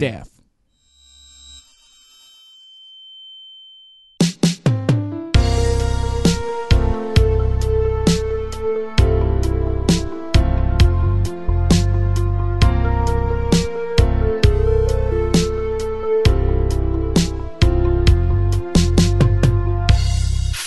death. 0.00 0.30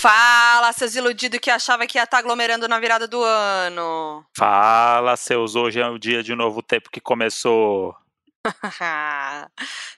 Fala, 0.00 0.72
seus 0.72 0.94
iludidos 0.94 1.40
que 1.40 1.50
achava 1.50 1.86
que 1.86 1.98
ia 1.98 2.04
estar 2.04 2.18
aglomerando 2.18 2.68
na 2.68 2.78
virada 2.78 3.08
do 3.08 3.22
ano. 3.22 4.24
Fala, 4.36 5.16
seus. 5.16 5.56
Hoje 5.56 5.80
é 5.80 5.88
o 5.88 5.98
dia 5.98 6.22
de 6.22 6.34
novo 6.36 6.62
tempo 6.62 6.90
que 6.90 7.00
começou. 7.00 7.96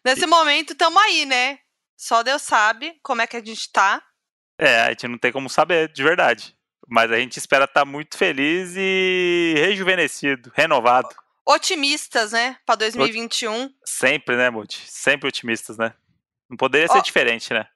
Nesse 0.04 0.26
momento, 0.26 0.74
tamo 0.74 0.98
aí, 0.98 1.24
né? 1.24 1.58
Só 1.96 2.22
Deus 2.22 2.42
sabe 2.42 2.98
como 3.02 3.22
é 3.22 3.26
que 3.26 3.36
a 3.36 3.44
gente 3.44 3.70
tá. 3.72 4.02
É, 4.58 4.82
a 4.82 4.88
gente 4.90 5.08
não 5.08 5.18
tem 5.18 5.32
como 5.32 5.48
saber, 5.48 5.92
de 5.92 6.02
verdade. 6.02 6.54
Mas 6.88 7.10
a 7.10 7.18
gente 7.18 7.38
espera 7.38 7.64
estar 7.64 7.84
muito 7.84 8.16
feliz 8.16 8.74
e 8.76 9.54
rejuvenescido, 9.56 10.52
renovado. 10.54 11.08
Otimistas, 11.44 12.32
né? 12.32 12.56
Pra 12.64 12.74
2021. 12.74 13.72
Sempre, 13.84 14.36
né, 14.36 14.50
Muti? 14.50 14.82
Sempre 14.86 15.28
otimistas, 15.28 15.76
né? 15.76 15.94
Não 16.48 16.56
poderia 16.56 16.88
ser 16.88 16.98
Ó. 16.98 17.00
diferente, 17.00 17.52
né? 17.52 17.66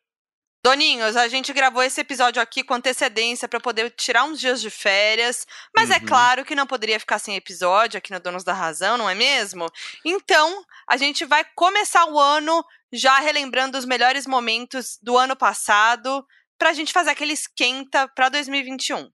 Doninhos, 0.62 1.16
a 1.16 1.26
gente 1.26 1.52
gravou 1.54 1.82
esse 1.82 2.02
episódio 2.02 2.40
aqui 2.40 2.62
com 2.62 2.74
antecedência 2.74 3.48
pra 3.48 3.58
poder 3.58 3.90
tirar 3.92 4.24
uns 4.24 4.38
dias 4.38 4.60
de 4.60 4.68
férias, 4.68 5.46
mas 5.74 5.90
é 5.90 5.96
Uhum. 5.96 6.04
claro 6.06 6.44
que 6.44 6.54
não 6.54 6.66
poderia 6.66 7.00
ficar 7.00 7.18
sem 7.18 7.34
episódio 7.34 7.96
aqui 7.96 8.12
no 8.12 8.20
Donos 8.20 8.44
da 8.44 8.52
Razão, 8.52 8.98
não 8.98 9.08
é 9.08 9.14
mesmo? 9.14 9.66
Então, 10.04 10.62
a 10.86 10.98
gente 10.98 11.24
vai 11.24 11.44
começar 11.54 12.04
o 12.04 12.20
ano 12.20 12.62
já 12.92 13.18
relembrando 13.20 13.78
os 13.78 13.86
melhores 13.86 14.26
momentos 14.26 14.98
do 15.02 15.16
ano 15.16 15.34
passado, 15.34 16.22
pra 16.58 16.74
gente 16.74 16.92
fazer 16.92 17.10
aquele 17.10 17.32
esquenta 17.32 18.06
pra 18.14 18.28
2021. 18.28 19.08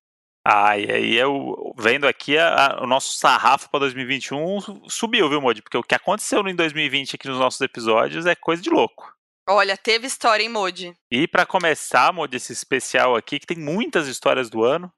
Ah, 0.45 0.77
e 0.77 0.91
aí 0.91 1.15
eu 1.15 1.73
vendo 1.79 2.09
aqui 2.09 2.37
a- 2.37 2.55
a- 2.79 2.83
o 2.83 2.87
nosso 2.89 3.17
sarrafo 3.17 3.71
para 3.71 3.81
2021 3.81 4.59
subiu, 4.89 5.29
viu, 5.29 5.41
Modi? 5.41 5.63
Porque 5.63 5.77
o 5.77 5.83
que 5.83 5.95
aconteceu 5.95 6.41
em 6.49 6.57
2020 6.57 7.15
aqui 7.15 7.29
nos 7.29 7.39
nossos 7.39 7.61
episódios 7.61 8.27
é 8.27 8.35
coisa 8.35 8.61
de 8.63 8.71
louco. 8.71 9.15
Olha, 9.49 9.77
teve 9.77 10.09
história, 10.09 10.43
hein, 10.43 10.49
Modi? 10.49 10.93
E 11.09 11.29
para 11.29 11.47
começar, 11.47 12.13
Modi, 12.13 12.37
esse 12.37 12.53
especial 12.53 13.15
aqui, 13.15 13.39
que 13.39 13.47
tem 13.47 13.57
muitas 13.57 14.09
histórias 14.09 14.51
do 14.51 14.65
ano. 14.65 14.93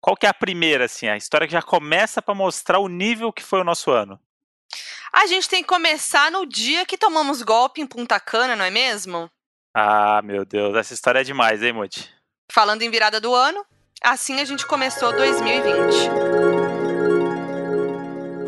Qual 0.00 0.16
que 0.16 0.24
é 0.24 0.28
a 0.30 0.34
primeira, 0.34 0.86
assim? 0.86 1.08
A 1.08 1.16
história 1.16 1.46
que 1.46 1.52
já 1.52 1.62
começa 1.62 2.22
para 2.22 2.34
mostrar 2.34 2.78
o 2.78 2.88
nível 2.88 3.32
que 3.32 3.42
foi 3.42 3.60
o 3.60 3.64
nosso 3.64 3.90
ano. 3.90 4.18
A 5.12 5.26
gente 5.26 5.46
tem 5.48 5.62
que 5.62 5.68
começar 5.68 6.30
no 6.30 6.46
dia 6.46 6.86
que 6.86 6.96
tomamos 6.96 7.42
golpe 7.42 7.82
em 7.82 7.86
Punta 7.86 8.18
Cana, 8.18 8.56
não 8.56 8.64
é 8.64 8.70
mesmo? 8.70 9.30
Ah, 9.74 10.22
meu 10.22 10.44
Deus, 10.46 10.74
essa 10.74 10.94
história 10.94 11.20
é 11.20 11.24
demais, 11.24 11.62
hein, 11.62 11.74
Modi? 11.74 12.10
Falando 12.50 12.82
em 12.82 12.90
virada 12.90 13.20
do 13.20 13.34
ano, 13.34 13.64
assim 14.02 14.40
a 14.40 14.44
gente 14.44 14.66
começou 14.66 15.14
2020. 15.14 16.51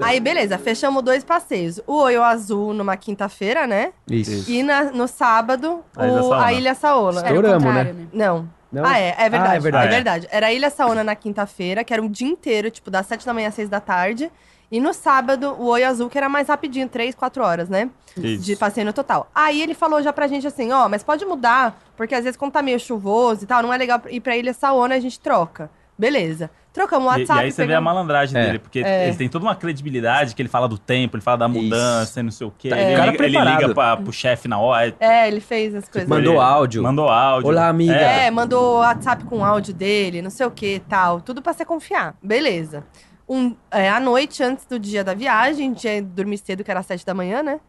Aí, 0.05 0.20
beleza, 0.20 0.58
fechamos 0.58 1.02
dois 1.02 1.24
passeios. 1.24 1.80
O 1.86 1.94
Oio 2.02 2.22
Azul 2.22 2.72
numa 2.74 2.97
quinta-feira, 2.97 3.66
né? 3.66 3.92
Isso. 4.11 4.50
E 4.50 4.62
na- 4.62 4.84
no 4.84 5.06
sábado, 5.08 5.80
A 5.96 6.06
Ilha 6.06 6.20
o- 6.20 6.22
Saona. 6.28 6.44
a 6.44 6.52
Ilha 6.52 6.74
Saona. 6.74 7.20
Estouramos, 7.22 7.64
né? 7.64 7.94
Não. 8.12 8.48
Não? 8.72 8.84
Ah, 8.84 8.98
é, 8.98 9.14
é 9.19 9.28
verdade. 9.30 9.52
Ah, 9.52 9.55
é 9.56 9.61
verdade. 9.61 9.86
É 9.86 9.91
verdade. 9.91 10.28
Era 10.33 10.46
a 10.48 10.52
Ilha 10.52 10.69
Saona 10.70 11.05
na 11.05 11.14
quinta-feira, 11.14 11.84
que 11.84 11.92
era 11.92 12.02
um 12.02 12.08
dia 12.08 12.27
inteiro, 12.28 12.70
tipo, 12.70 12.91
das 12.91 13.06
sete 13.06 13.24
da 13.24 13.33
manhã 13.33 13.48
às 13.48 13.55
seis 13.55 13.69
da 13.69 13.78
tarde. 13.80 14.30
E 14.70 14.80
no 14.80 14.92
sábado, 14.92 15.55
o 15.58 15.66
Oio 15.66 15.86
Azul, 15.86 16.11
que 16.11 16.18
era 16.18 16.28
mais 16.28 16.48
rapidinho, 16.48 16.89
três, 16.89 17.14
quatro 17.14 17.44
horas, 17.44 17.68
né? 17.68 17.89
De 18.16 18.56
passeio 18.56 18.84
no 18.86 18.92
total. 18.92 19.30
Aí 19.33 19.62
ele 19.62 19.74
falou 19.74 20.02
já 20.02 20.12
pra 20.12 20.27
gente 20.27 20.46
assim, 20.46 20.72
ó, 20.72 20.89
mas 20.89 21.05
pode 21.05 21.24
mudar, 21.24 21.80
porque 21.96 22.14
às 22.14 22.24
vezes 22.24 22.36
quando 22.36 22.50
tá 22.52 22.62
meio 22.62 22.80
chuvoso 22.80 23.45
e 23.45 23.46
tal, 23.46 23.62
não 23.62 23.73
é 23.73 23.77
legal 23.77 24.00
ir 24.11 24.20
pra 24.20 24.36
Ilha 24.36 24.52
Saona, 24.52 24.96
a 24.96 25.00
gente 25.00 25.20
troca. 25.20 25.70
Beleza. 25.98 26.50
Trocamos 26.72 27.06
o 27.06 27.12
E, 27.12 27.18
e 27.18 27.20
WhatsApp. 27.20 27.40
aí 27.40 27.52
você 27.52 27.58
vê 27.58 27.62
a 27.64 27.77
pegamos- 27.77 27.84
malandragem 27.84 28.40
É. 28.40 28.46
dele, 28.46 28.58
porque 28.58 28.80
É. 28.80 29.06
ele 29.06 29.16
tem 29.16 29.28
toda 29.28 29.44
uma 29.44 29.55
credibilidade, 29.55 30.34
que 30.34 30.42
ele 30.42 30.48
fala 30.48 30.68
do 30.68 30.77
tempo, 30.77 31.16
ele 31.16 31.22
fala 31.22 31.36
da 31.38 31.48
mudança 31.48 32.18
e 32.18 32.22
não 32.24 32.32
sei 32.32 32.46
o 32.46 32.50
quê. 32.56 32.68
Tá, 32.70 32.78
ele, 32.80 32.94
o 32.94 32.96
cara 32.96 33.10
liga, 33.12 33.24
ele 33.27 33.38
liga 33.38 33.74
pra, 33.74 33.96
pro 33.96 34.12
chefe 34.12 34.48
na 34.48 34.58
hora. 34.58 34.92
É, 34.98 35.28
ele 35.28 35.40
fez 35.40 35.72
as 35.74 35.88
coisas. 35.88 36.08
Mandou 36.10 36.40
áudio. 36.40 36.82
Mandou 36.82 37.08
áudio. 37.08 37.48
Olá, 37.50 37.68
amiga. 37.68 37.94
É, 37.94 38.28
mandou 38.30 38.74
o 38.77 38.78
WhatsApp 38.80 39.24
com 39.24 39.38
o 39.38 39.44
áudio 39.44 39.72
dele, 39.72 40.20
não 40.20 40.30
sei 40.30 40.46
o 40.46 40.50
que 40.50 40.80
tal. 40.88 41.20
Tudo 41.20 41.40
pra 41.40 41.52
você 41.52 41.64
confiar. 41.64 42.16
Beleza. 42.20 42.84
Um, 43.28 43.55
é, 43.70 43.88
à 43.88 44.00
noite, 44.00 44.42
antes 44.42 44.66
do 44.66 44.78
dia 44.78 45.05
da 45.05 45.14
viagem, 45.14 45.66
a 45.68 45.74
gente 45.74 45.86
ia 45.86 46.02
dormir 46.02 46.38
cedo, 46.38 46.64
que 46.64 46.70
era 46.70 46.80
às 46.80 46.86
sete 46.86 47.06
da 47.06 47.14
manhã, 47.14 47.42
né? 47.42 47.61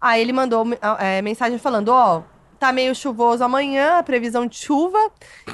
Aí 0.00 0.20
ele 0.20 0.32
mandou 0.32 0.66
é, 0.98 1.20
mensagem 1.22 1.58
falando: 1.58 1.88
Ó, 1.90 2.22
tá 2.66 2.72
meio 2.72 2.94
chuvoso 2.94 3.44
amanhã, 3.44 3.98
a 3.98 4.02
previsão 4.02 4.46
de 4.46 4.56
chuva. 4.56 4.98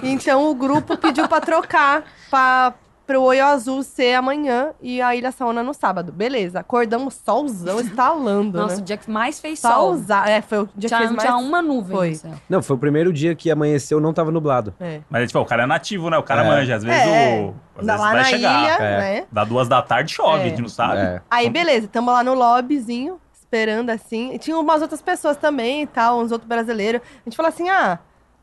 Então 0.02 0.50
o 0.50 0.54
grupo 0.54 0.96
pediu 0.96 1.28
pra 1.28 1.40
trocar 1.40 2.04
pra, 2.30 2.72
pro 3.06 3.20
Oio 3.22 3.44
Azul 3.44 3.82
ser 3.82 4.14
amanhã 4.14 4.70
e 4.80 5.02
a 5.02 5.14
Ilha 5.14 5.30
Saona 5.30 5.62
no 5.62 5.74
sábado. 5.74 6.10
Beleza. 6.12 6.60
Acordamos 6.60 7.14
solzão 7.24 7.80
estalando, 7.80 8.58
Nossa, 8.58 8.76
o 8.76 8.78
né? 8.78 8.84
dia 8.84 8.96
que 8.96 9.10
mais 9.10 9.38
fez 9.40 9.58
sol. 9.60 9.72
Solza- 9.96 10.24
É, 10.28 10.40
foi 10.40 10.58
o 10.60 10.68
dia 10.74 10.88
Tinha, 10.88 11.00
que 11.00 11.06
fez 11.06 11.16
mais. 11.16 11.28
tinha 11.28 11.36
uma 11.36 11.60
nuvem 11.60 11.96
Foi. 11.96 12.08
no 12.10 12.16
céu. 12.16 12.30
Não, 12.48 12.62
foi 12.62 12.76
o 12.76 12.78
primeiro 12.78 13.12
dia 13.12 13.34
que 13.34 13.50
amanheceu, 13.50 14.00
não 14.00 14.12
tava 14.14 14.30
nublado. 14.30 14.72
É. 14.80 15.00
Mas 15.10 15.26
tipo, 15.28 15.38
o 15.40 15.44
cara 15.44 15.64
é 15.64 15.66
nativo, 15.66 16.08
né? 16.08 16.16
O 16.16 16.22
cara 16.22 16.44
É. 16.44 16.48
manja. 16.48 16.76
Às 16.76 16.84
vezes, 16.84 17.00
É. 17.06 17.40
o, 17.40 17.54
às 17.78 17.86
Lá 17.86 17.96
vezes 17.96 18.12
vai 18.12 18.24
chegar. 18.24 18.62
ilha, 18.62 18.84
É. 18.84 18.98
né? 19.20 19.24
Dá 19.30 19.44
duas 19.44 19.68
da 19.68 19.82
tarde 19.82 20.14
chove, 20.14 20.38
É. 20.38 20.44
a 20.44 20.48
gente 20.48 20.62
não 20.62 20.68
sabe. 20.68 20.96
É. 20.98 21.20
Aí, 21.30 21.50
beleza, 21.50 21.88
tamo 21.88 22.10
lá 22.10 22.24
no 22.24 22.32
lobbyzinho, 22.34 23.18
esperando 23.52 23.90
assim. 23.90 24.32
E 24.32 24.38
tinha 24.38 24.56
umas 24.58 24.80
outras 24.80 25.02
pessoas 25.02 25.36
também 25.36 25.82
e 25.82 25.86
tal, 25.86 26.20
uns 26.20 26.32
outros 26.32 26.48
brasileiros. 26.48 27.02
A 27.02 27.28
gente 27.28 27.36
falou 27.36 27.50
assim: 27.50 27.68
ah, 27.68 27.98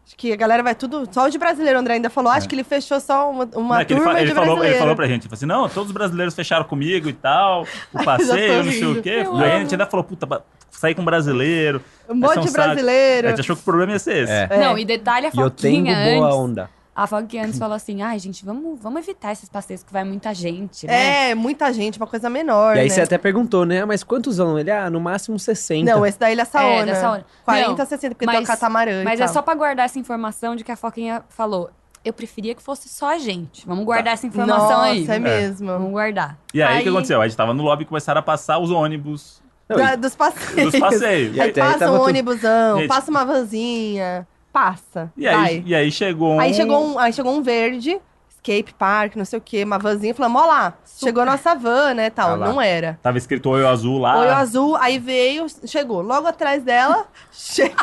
acho 0.06 0.16
que 0.16 0.31
a 0.31 0.36
galera 0.36 0.62
vai 0.62 0.75
tudo. 0.75 1.08
Só 1.12 1.25
o 1.25 1.30
de 1.30 1.38
brasileiro, 1.40 1.78
o 1.78 1.81
André 1.81 1.96
ainda 1.96 2.09
falou, 2.12 2.31
acho 2.31 2.47
que 2.47 2.53
ele 2.56 2.64
fechou 2.64 3.00
só 3.00 3.30
uma, 3.30 3.50
uma 3.56 3.75
Não, 3.75 3.81
é 3.81 3.86
ele, 3.90 4.00
fa- 4.02 4.22
ele 4.22 4.31
falou, 4.31 4.46
brasileiro. 4.46 4.66
ele 4.68 4.80
falou 4.80 4.96
pra 4.96 5.08
gente, 5.08 5.22
ele 5.24 5.30
falou 5.30 5.34
assim, 5.38 5.46
não, 5.47 5.68
todos 5.70 5.90
os 5.90 5.94
brasileiros 5.94 6.36
fecharam 6.36 6.64
comigo 6.66 7.09
e 7.09 7.14
tal, 7.14 7.66
o 7.92 8.03
passeio, 8.06 8.64
não 8.64 8.72
sei 8.72 8.86
o 8.86 9.02
quê. 9.02 9.24
Eu 9.25 9.36
Aí 9.38 9.52
a 9.53 9.59
gente 9.59 9.74
ainda 9.74 9.88
falou, 9.88 10.03
puta, 10.03 10.44
sair 10.70 10.94
com 10.94 11.02
um 11.02 11.06
brasileiro. 11.06 11.81
Um 12.08 12.14
monte 12.16 12.38
é 12.40 12.41
de 12.41 12.52
brasileiro. 12.52 13.28
A 13.28 13.30
gente 13.31 13.41
achou 13.41 13.56
que 13.56 13.62
o 13.64 13.66
problema 13.66 13.94
ia 13.94 14.00
ser 14.00 14.24
esse. 14.24 14.31
É. 14.31 14.47
É. 14.52 14.59
Não, 14.59 14.78
e 14.78 14.86
detalhe, 14.86 15.26
a 15.28 15.31
E 15.34 15.40
eu 15.40 15.50
tenho 15.50 15.86
boa 15.86 16.28
antes... 16.28 16.36
onda. 16.38 16.70
A 17.02 17.08
Foquinha 17.08 17.46
antes 17.46 17.58
falou 17.58 17.76
assim, 17.76 18.02
ai, 18.02 18.20
gente, 18.20 18.44
vamos, 18.44 18.78
vamos 18.82 19.00
evitar 19.02 19.32
esses 19.32 19.48
passeios 19.48 19.84
que 19.84 19.94
vai 19.94 20.04
muita 20.04 20.34
gente, 20.34 20.86
né? 20.86 21.30
É, 21.30 21.36
muita 21.36 21.72
gente, 21.72 21.98
uma 21.98 22.08
coisa 22.08 22.30
menor. 22.30 22.76
E 22.76 22.80
aí 22.80 22.88
né? 22.90 22.94
você 22.94 23.02
até 23.02 23.18
perguntou, 23.18 23.66
né? 23.66 23.86
Mas 23.86 24.04
quantos 24.04 24.40
anos? 24.40 24.60
Ele, 24.60 24.70
ah, 24.72 24.90
no 24.90 25.00
máximo 25.00 25.40
60. 25.40 25.90
Não, 25.90 26.06
esse 26.06 26.20
da 26.20 26.30
Ilha 26.32 26.44
Saona. 26.44 26.68
É, 26.82 26.86
da 26.86 26.96
Saona. 26.96 27.26
40, 27.46 27.70
Não, 27.70 27.86
60, 27.86 28.16
porque 28.16 28.26
tem 28.26 28.36
o 28.36 28.40
mas- 28.40 28.48
catamarã. 28.48 29.02
e 29.02 29.04
Mas 29.06 29.20
é 29.22 29.28
só 29.28 29.42
pra 29.42 29.56
guardar 29.56 29.86
essa 29.86 29.98
informação 29.98 30.56
de 30.56 30.64
que 30.64 30.72
a 30.72 30.76
Foquinha 30.76 31.24
falou. 31.30 31.70
Eu 32.04 32.12
preferia 32.14 32.54
que 32.56 32.62
fosse 32.64 32.90
só 32.90 33.14
a 33.14 33.18
gente. 33.18 33.66
Vamos 33.66 33.86
guardar 33.86 34.14
essa 34.14 34.28
informação 34.28 34.68
Nossa, 34.70 34.84
aí. 34.84 35.06
é 35.08 35.20
mesmo. 35.20 35.68
Vamos 35.68 35.92
guardar. 35.92 36.38
E 36.54 36.62
aí, 36.62 36.68
o 36.74 36.78
Aí- 36.78 36.84
que 36.84 36.90
aconteceu? 36.90 37.22
A 37.22 37.28
gente 37.28 37.38
tava 37.38 37.54
no 37.54 37.64
lobby 37.64 37.84
e 37.84 37.86
começaram 37.86 38.20
a 38.20 38.24
passar 38.24 38.58
os 38.59 38.72
ônibus 38.72 39.42
Não, 39.70 39.78
Da- 39.78 39.96
dos 39.96 40.16
passeios. 40.16 40.72
dos 40.72 40.80
passeios. 40.80 41.36
E 41.36 41.40
Aí 41.40 41.48
aí 41.50 41.54
passa 41.54 41.80
tava 41.80 41.92
um 41.94 41.98
tudo- 42.00 42.08
ônibusão, 42.08 42.78
Gente. 42.80 42.88
passa 42.88 43.12
uma 43.12 43.24
vanzinha, 43.26 44.28
passa. 44.59 45.12
E 45.16 45.28
aí, 45.28 45.64
e 45.66 45.74
aí 45.75 45.92
chegou 45.92 46.34
um... 46.36 46.40
Aí 46.40 46.53
chegou 46.53 46.86
um, 46.86 47.00
aí 47.00 47.14
chegou 47.14 47.34
um 47.34 47.42
verde, 47.42 48.00
escape 48.30 48.74
park, 48.78 49.16
não 49.16 49.25
sei 49.25 49.40
o 49.40 49.42
quê, 49.42 49.64
uma 49.64 49.78
vanzinha, 49.80 50.14
falamos, 50.14 50.42
ó 50.42 50.46
lá, 50.46 50.74
chegou 50.97 51.24
a 51.24 51.25
nossa 51.25 51.56
van, 51.56 51.94
né, 51.94 52.09
tal. 52.09 52.34
Ah 52.34 52.38
não 52.38 52.62
era. 52.62 53.00
Tava 53.02 53.18
escrito 53.18 53.50
olho 53.50 53.68
azul 53.68 54.00
lá. 54.00 54.18
Olho 54.20 54.31
azul, 54.31 54.75
aí 54.75 55.00
veio, 55.00 55.46
chegou. 55.66 56.02
Logo 56.02 56.28
atrás 56.28 56.64
dela, 56.64 57.06
che- 57.31 57.74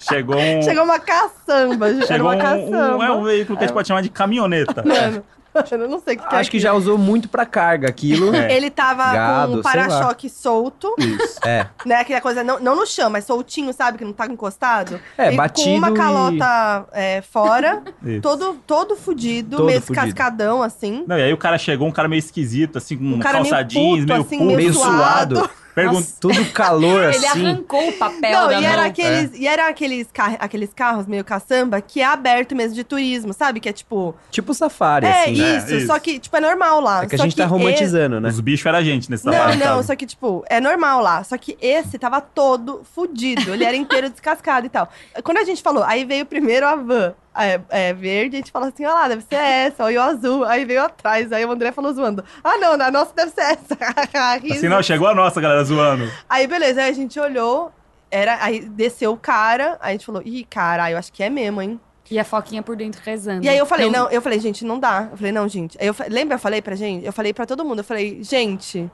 Chegou 0.00 0.36
um... 0.36 0.62
chegou 0.62 0.84
uma 0.84 1.00
caçamba. 1.00 1.88
Era 1.88 2.06
Chegou 2.06 2.28
uma 2.28 2.36
um, 2.36 2.38
caçamba. 2.38 2.96
um, 2.96 3.02
é 3.02 3.12
um 3.12 3.22
veículo 3.24 3.58
que 3.58 3.64
a 3.64 3.66
gente 3.66 3.74
pode 3.74 3.88
chamar 3.88 4.00
de 4.00 4.08
caminhoneta. 4.08 4.82
Mano, 4.86 5.24
eu 5.70 5.88
não 5.88 6.00
sei 6.00 6.14
o 6.16 6.18
que, 6.18 6.26
que 6.28 6.34
é 6.34 6.38
Acho 6.38 6.50
que 6.50 6.58
já 6.58 6.72
usou 6.72 6.96
muito 6.98 7.28
pra 7.28 7.44
carga 7.46 7.88
aquilo. 7.88 8.34
É. 8.34 8.52
Ele 8.54 8.70
tava 8.70 9.04
Gado, 9.12 9.52
com 9.52 9.58
o 9.58 9.62
para-choque 9.62 10.28
solto, 10.28 10.94
Isso. 10.98 11.38
É. 11.46 11.66
né? 11.84 11.96
Aquela 11.96 12.20
coisa, 12.20 12.44
não, 12.44 12.58
não 12.60 12.76
no 12.76 12.86
chão, 12.86 13.10
mas 13.10 13.24
soltinho, 13.24 13.72
sabe? 13.72 13.98
Que 13.98 14.04
não 14.04 14.12
tá 14.12 14.26
encostado. 14.26 15.00
É, 15.16 15.32
e 15.32 15.36
batido 15.36 15.70
Com 15.70 15.76
uma 15.78 15.90
e- 15.90 15.94
calota 15.94 16.86
é, 16.92 17.22
fora, 17.22 17.82
Isso. 18.04 18.20
todo, 18.20 18.54
todo 18.66 18.96
fudido, 18.96 19.56
Todo 19.56 19.66
meio 19.66 19.80
fudido. 19.80 20.04
descascadão, 20.06 20.62
assim. 20.62 21.04
Não, 21.06 21.18
e 21.18 21.22
aí 21.22 21.32
o 21.32 21.36
cara 21.38 21.58
chegou, 21.58 21.88
um 21.88 21.92
cara 21.92 22.08
meio 22.08 22.20
esquisito, 22.20 22.78
assim, 22.78 22.96
com 22.96 23.04
Um 23.04 23.18
cara 23.18 23.40
meio 23.40 23.50
calça 23.50 23.64
jeans, 23.64 24.04
meio 24.04 24.20
assim, 24.20 24.38
puto. 24.38 24.56
Meio 24.56 24.74
suado. 24.74 25.50
Pergun- 25.82 26.02
Tudo 26.20 26.44
calor, 26.52 27.04
Ele 27.14 27.26
assim. 27.26 27.46
arrancou 27.46 27.88
o 27.88 27.92
papel 27.92 28.32
Não, 28.32 28.48
da 28.48 28.60
e 28.60 28.64
era, 28.64 28.76
mão. 28.78 28.86
aqueles, 28.86 29.30
e 29.34 29.46
era 29.46 29.68
aqueles, 29.68 30.08
car 30.12 30.36
aqueles 30.38 30.72
carros 30.74 31.06
meio 31.06 31.24
caçamba 31.24 31.80
que 31.80 32.00
é 32.00 32.04
aberto 32.04 32.54
mesmo 32.56 32.74
de 32.74 32.84
turismo, 32.84 33.32
sabe? 33.32 33.60
Que 33.60 33.68
é 33.68 33.72
tipo. 33.72 34.14
Tipo 34.30 34.52
safari, 34.54 35.06
é 35.06 35.22
assim. 35.22 35.36
né? 35.40 35.56
isso, 35.58 35.74
isso. 35.74 35.86
só 35.86 35.98
que, 35.98 36.18
tipo, 36.18 36.36
é 36.36 36.40
normal 36.40 36.80
lá. 36.80 37.04
É 37.04 37.06
que 37.06 37.14
a 37.14 37.18
gente 37.18 37.36
tá 37.36 37.46
romantizando, 37.46 38.20
né? 38.20 38.28
Os 38.28 38.40
bichos 38.40 38.66
era 38.66 38.78
a 38.78 38.82
gente 38.82 39.10
nesse 39.10 39.24
Não, 39.24 39.32
trabalho. 39.32 39.58
não, 39.58 39.66
sabe? 39.66 39.86
só 39.86 39.96
que, 39.96 40.06
tipo, 40.06 40.44
é 40.48 40.60
normal 40.60 41.00
lá. 41.00 41.22
Só 41.24 41.36
que 41.36 41.56
esse 41.60 41.98
tava 41.98 42.20
todo 42.20 42.82
fudido. 42.94 43.52
Ele 43.54 43.64
era 43.64 43.76
inteiro 43.76 44.08
descascado 44.10 44.66
e 44.66 44.68
tal. 44.68 44.88
Quando 45.22 45.38
a 45.38 45.44
gente 45.44 45.62
falou, 45.62 45.82
aí 45.84 46.04
veio 46.04 46.24
primeiro 46.26 46.66
a 46.66 46.74
van. 46.76 47.14
É, 47.38 47.60
é 47.68 47.92
verde, 47.92 48.36
a 48.36 48.38
gente 48.40 48.50
fala 48.50 48.68
assim, 48.68 48.84
ó 48.84 48.92
lá, 48.92 49.08
deve 49.08 49.22
ser 49.22 49.36
essa, 49.36 49.90
e 49.90 49.96
o 49.96 50.02
azul. 50.02 50.44
Aí 50.44 50.64
veio 50.64 50.82
atrás, 50.82 51.32
aí 51.32 51.44
o 51.44 51.50
André 51.50 51.72
falou 51.72 51.92
zoando. 51.92 52.24
Ah, 52.42 52.56
não, 52.58 52.72
a 52.72 52.90
nossa 52.90 53.12
deve 53.14 53.30
ser 53.32 53.42
essa. 53.42 53.76
Riso. 54.42 54.54
Assim, 54.54 54.68
não, 54.68 54.82
chegou 54.82 55.08
a 55.08 55.14
nossa, 55.14 55.40
galera, 55.40 55.62
zoando. 55.64 56.10
Aí, 56.28 56.46
beleza, 56.46 56.82
aí 56.82 56.90
a 56.90 56.94
gente 56.94 57.18
olhou, 57.18 57.72
era, 58.10 58.42
aí 58.42 58.60
desceu 58.60 59.12
o 59.12 59.16
cara, 59.16 59.78
aí 59.80 59.90
a 59.90 59.92
gente 59.92 60.06
falou, 60.06 60.22
ih, 60.24 60.44
cara, 60.44 60.90
eu 60.90 60.98
acho 60.98 61.12
que 61.12 61.22
é 61.22 61.30
mesmo, 61.30 61.62
hein? 61.62 61.80
E 62.10 62.18
a 62.18 62.24
Foquinha 62.24 62.62
por 62.62 62.74
dentro 62.74 63.00
rezando. 63.04 63.44
E 63.44 63.48
aí 63.48 63.58
eu 63.58 63.66
falei, 63.66 63.86
Então, 63.86 64.04
não, 64.04 64.10
eu 64.10 64.22
falei, 64.22 64.40
gente, 64.40 64.64
não 64.64 64.78
dá. 64.78 65.08
Eu 65.10 65.16
falei, 65.16 65.30
não, 65.30 65.46
gente. 65.46 65.76
Aí 65.78 65.86
eu, 65.86 65.94
lembra, 66.08 66.36
eu 66.36 66.38
falei 66.38 66.62
pra 66.62 66.74
gente? 66.74 67.04
Eu 67.04 67.12
falei 67.12 67.34
pra 67.34 67.44
todo 67.44 67.64
mundo, 67.64 67.80
eu 67.80 67.84
falei, 67.84 68.22
gente, 68.22 68.90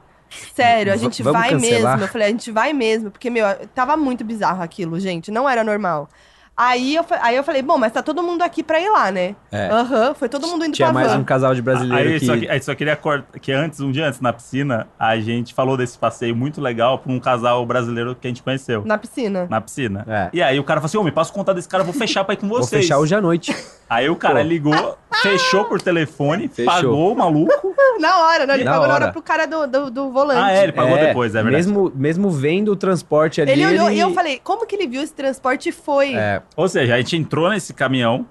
sério, 0.55 0.93
a 0.93 0.97
gente 0.97 1.23
vai 1.23 1.51
cancelar? 1.51 1.93
mesmo. 1.93 2.05
Eu 2.05 2.09
falei, 2.09 2.27
a 2.27 2.31
gente 2.31 2.51
vai 2.51 2.73
mesmo, 2.73 3.11
porque, 3.11 3.31
meu, 3.31 3.47
tava 3.75 3.97
muito 3.97 4.25
bizarro 4.25 4.63
aquilo, 4.63 4.99
gente, 4.99 5.31
não 5.31 5.49
era 5.49 5.63
normal. 5.63 6.09
Aí 6.57 6.95
eu, 6.95 7.05
aí 7.21 7.35
eu 7.35 7.43
falei, 7.43 7.63
bom, 7.63 7.77
mas 7.77 7.91
tá 7.91 8.01
todo 8.01 8.23
mundo 8.23 8.43
aqui 8.43 8.63
pra 8.63 8.81
ir 8.81 8.89
lá, 8.89 9.11
né? 9.11 9.35
É. 9.51 9.69
Aham, 9.71 10.15
foi 10.15 10.29
todo 10.29 10.47
mundo 10.47 10.65
indo 10.65 10.73
Tinha 10.75 10.87
pra 10.87 10.95
mais 10.95 11.11
van. 11.13 11.19
um 11.19 11.25
casal 11.25 11.53
de 11.53 11.61
brasileiro 11.61 12.11
Aí 12.11 12.21
que... 12.21 12.27
só, 12.27 12.37
que, 12.37 12.49
aí 12.49 12.63
só 12.63 12.75
queria 12.77 12.95
cortar 12.95 13.41
que 13.41 13.51
antes, 13.51 13.81
um 13.81 13.91
dia 13.91 14.07
antes, 14.07 14.21
na 14.21 14.33
piscina, 14.33 14.87
a 14.97 15.17
gente 15.19 15.53
falou 15.53 15.77
desse 15.77 15.99
passeio 15.99 16.37
muito 16.37 16.61
legal 16.61 16.99
pra 16.99 17.11
um 17.13 17.19
casal 17.19 17.67
brasileiro 17.67 18.15
que 18.15 18.27
a 18.27 18.31
gente 18.31 18.41
conheceu. 18.43 18.85
Na 18.87 18.97
piscina. 18.97 19.49
Na 19.51 19.61
piscina. 19.61 20.05
É. 20.09 20.31
E 20.33 20.41
aí 20.41 20.61
o 20.61 20.65
cara 20.65 20.81
falou 20.81 20.87
assim: 20.87 20.99
Ô, 20.99 21.03
me 21.03 21.11
passa 21.11 21.33
o 21.33 21.35
contato 21.35 21.57
desse 21.57 21.69
cara, 21.69 21.81
eu 21.81 21.87
vou 21.87 21.95
fechar 21.95 22.23
pra 22.23 22.35
ir 22.35 22.37
com 22.37 22.47
Vou 22.49 22.59
vocês. 22.59 22.83
fechar 22.83 22.99
hoje 22.99 23.15
à 23.17 23.21
noite. 23.21 23.53
Aí 23.91 24.09
o 24.09 24.17
cara 24.17 24.41
Pô. 24.41 24.47
ligou, 24.47 24.99
fechou 25.23 25.65
por 25.67 25.81
telefone, 25.83 26.49
Fechou. 26.49 26.73
pagou 26.73 27.13
o 27.13 27.17
maluco. 27.17 27.75
Na 28.01 28.25
hora, 28.27 28.47
né? 28.47 28.55
Ele 28.55 28.65
Na 28.65 28.73
pagou 28.73 28.89
na 28.89 28.95
hora. 28.95 29.05
hora 29.05 29.13
pro 29.13 29.23
cara 29.23 29.47
do, 29.47 29.67
do, 29.69 29.91
do 29.91 30.11
volante. 30.11 30.41
Ah, 30.41 30.53
é, 30.53 30.65
ele 30.65 30.73
pagou 30.73 30.97
depois, 30.99 31.33
é 31.35 31.43
verdade. 31.43 31.55
Mesmo, 31.67 31.93
mesmo 31.95 32.29
vendo 32.31 32.73
o 32.73 32.77
transporte 32.77 33.41
ali, 33.41 33.53
Ele 33.53 33.65
olhou 33.67 33.89
e 33.91 34.01
eu 34.01 34.13
falei, 34.13 34.41
como 34.43 34.67
que 34.67 34.75
ele 34.75 34.89
viu 34.89 35.01
esse 35.01 35.13
transporte 35.15 35.69
e 35.69 35.73
foi? 35.73 36.13
É, 36.15 36.43
Ou 36.57 36.69
seja, 36.69 36.95
a 36.95 36.99
gente 36.99 37.17
entrou 37.17 37.51
nesse 37.51 37.73
caminhão, 37.75 38.27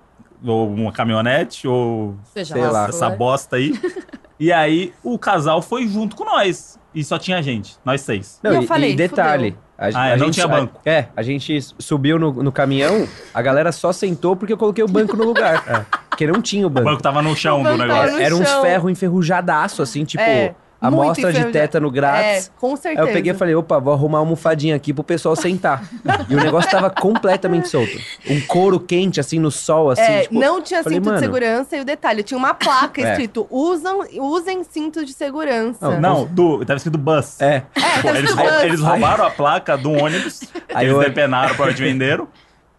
ou 0.46 0.70
uma 0.70 0.92
caminhonete, 0.92 1.68
ou 1.68 2.16
Seja 2.34 2.54
sei 2.54 2.66
lá. 2.68 2.88
essa 2.88 3.10
for. 3.10 3.18
bosta 3.18 3.56
aí. 3.58 3.74
e 4.40 4.52
aí 4.52 4.94
o 5.04 5.18
casal 5.20 5.62
foi 5.62 5.88
junto 5.88 6.16
com 6.16 6.26
nós. 6.26 6.80
E 6.96 7.04
só 7.04 7.18
tinha 7.18 7.42
gente, 7.42 7.76
nós 7.84 8.02
seis. 8.02 8.40
Não, 8.44 8.52
E 8.52 8.56
eu 8.56 8.64
falei, 8.64 8.92
e 8.92 8.96
detalhe. 8.96 9.58
A, 9.76 9.88
Ah, 9.96 10.08
é, 10.10 10.16
não 10.16 10.30
tinha 10.30 10.48
banco. 10.48 10.80
a- 10.86 10.90
é, 10.90 11.08
a 11.16 11.24
gente 11.24 11.60
subiu 11.80 12.20
no, 12.20 12.32
no 12.44 12.52
caminhão, 12.52 13.08
a 13.34 13.42
galera 13.42 13.72
só 13.72 13.92
sentou 13.92 14.36
porque 14.36 14.54
eu 14.54 14.58
coloquei 14.58 14.84
o 14.84 14.88
banco 14.88 15.18
no 15.18 15.24
lugar. 15.26 15.88
Porque 16.14 16.28
não 16.28 16.44
tinha 16.44 16.64
o 16.64 16.68
O 16.68 16.70
banco. 16.70 16.86
banco 16.88 17.02
tava 17.02 17.24
no 17.24 17.36
chão 17.36 17.62
O 17.62 17.64
do 17.64 17.70
banco 17.72 17.78
negócio. 17.80 18.20
Era 18.20 18.36
uns 18.36 18.48
chão. 18.48 18.62
ferros 18.62 18.92
enferrujadaço, 18.92 19.82
assim, 19.82 20.06
tipo, 20.06 20.22
É, 20.22 20.54
amostra 20.88 21.32
de 21.34 21.46
tétano 21.46 21.90
grátis. 21.90 22.48
É, 22.48 22.60
com 22.60 22.72
Aí 22.72 22.78
certeza. 22.78 23.08
eu 23.08 23.14
peguei 23.14 23.32
e 23.32 23.36
falei, 23.36 23.56
opa, 23.56 23.80
vou 23.80 23.94
arrumar 23.94 24.20
uma 24.20 24.20
almofadinha 24.20 24.76
aqui 24.76 24.94
pro 24.94 25.04
pessoal 25.04 25.36
sentar. 25.36 25.84
e 26.30 26.36
o 26.36 26.40
negócio 26.40 26.70
tava 26.70 26.90
completamente 26.90 27.70
solto. 27.70 27.98
Um 28.30 28.40
couro 28.42 28.80
quente, 28.80 29.20
assim, 29.20 29.40
no 29.40 29.52
sol, 29.52 29.92
assim. 29.92 30.02
É, 30.02 30.22
tipo, 30.22 30.36
não 30.40 30.62
tinha 30.62 30.84
falei, 30.84 30.98
cinto 30.98 31.06
mano, 31.06 31.18
de 31.20 31.26
segurança 31.26 31.78
e 31.78 31.82
o 31.82 31.86
detalhe, 31.86 32.24
tinha 32.24 32.38
uma 32.38 32.54
placa 32.54 33.02
É. 33.04 33.12
escrito 33.12 33.48
usam, 33.50 34.02
usem 34.20 34.64
cinto 34.64 35.04
de 35.06 35.14
segurança. 35.14 35.90
Não, 36.00 36.00
Não, 36.00 36.26
do, 36.26 36.66
tava 36.66 36.78
escrito 36.78 36.98
bus. 36.98 37.40
É, 37.42 37.64
É, 37.76 37.80
Pô, 38.02 38.08
tava 38.08 38.18
eles, 38.20 38.34
bus. 38.36 38.64
eles 38.64 38.80
roubaram 38.82 39.26
a 39.26 39.30
placa 39.30 39.78
do 39.78 39.92
ônibus, 39.92 40.42
Aí 40.74 40.86
eles 40.86 40.96
eu- 40.96 41.02
depenaram 41.04 41.56
para 41.56 41.66
onde 41.72 41.82
venderam, 41.84 42.28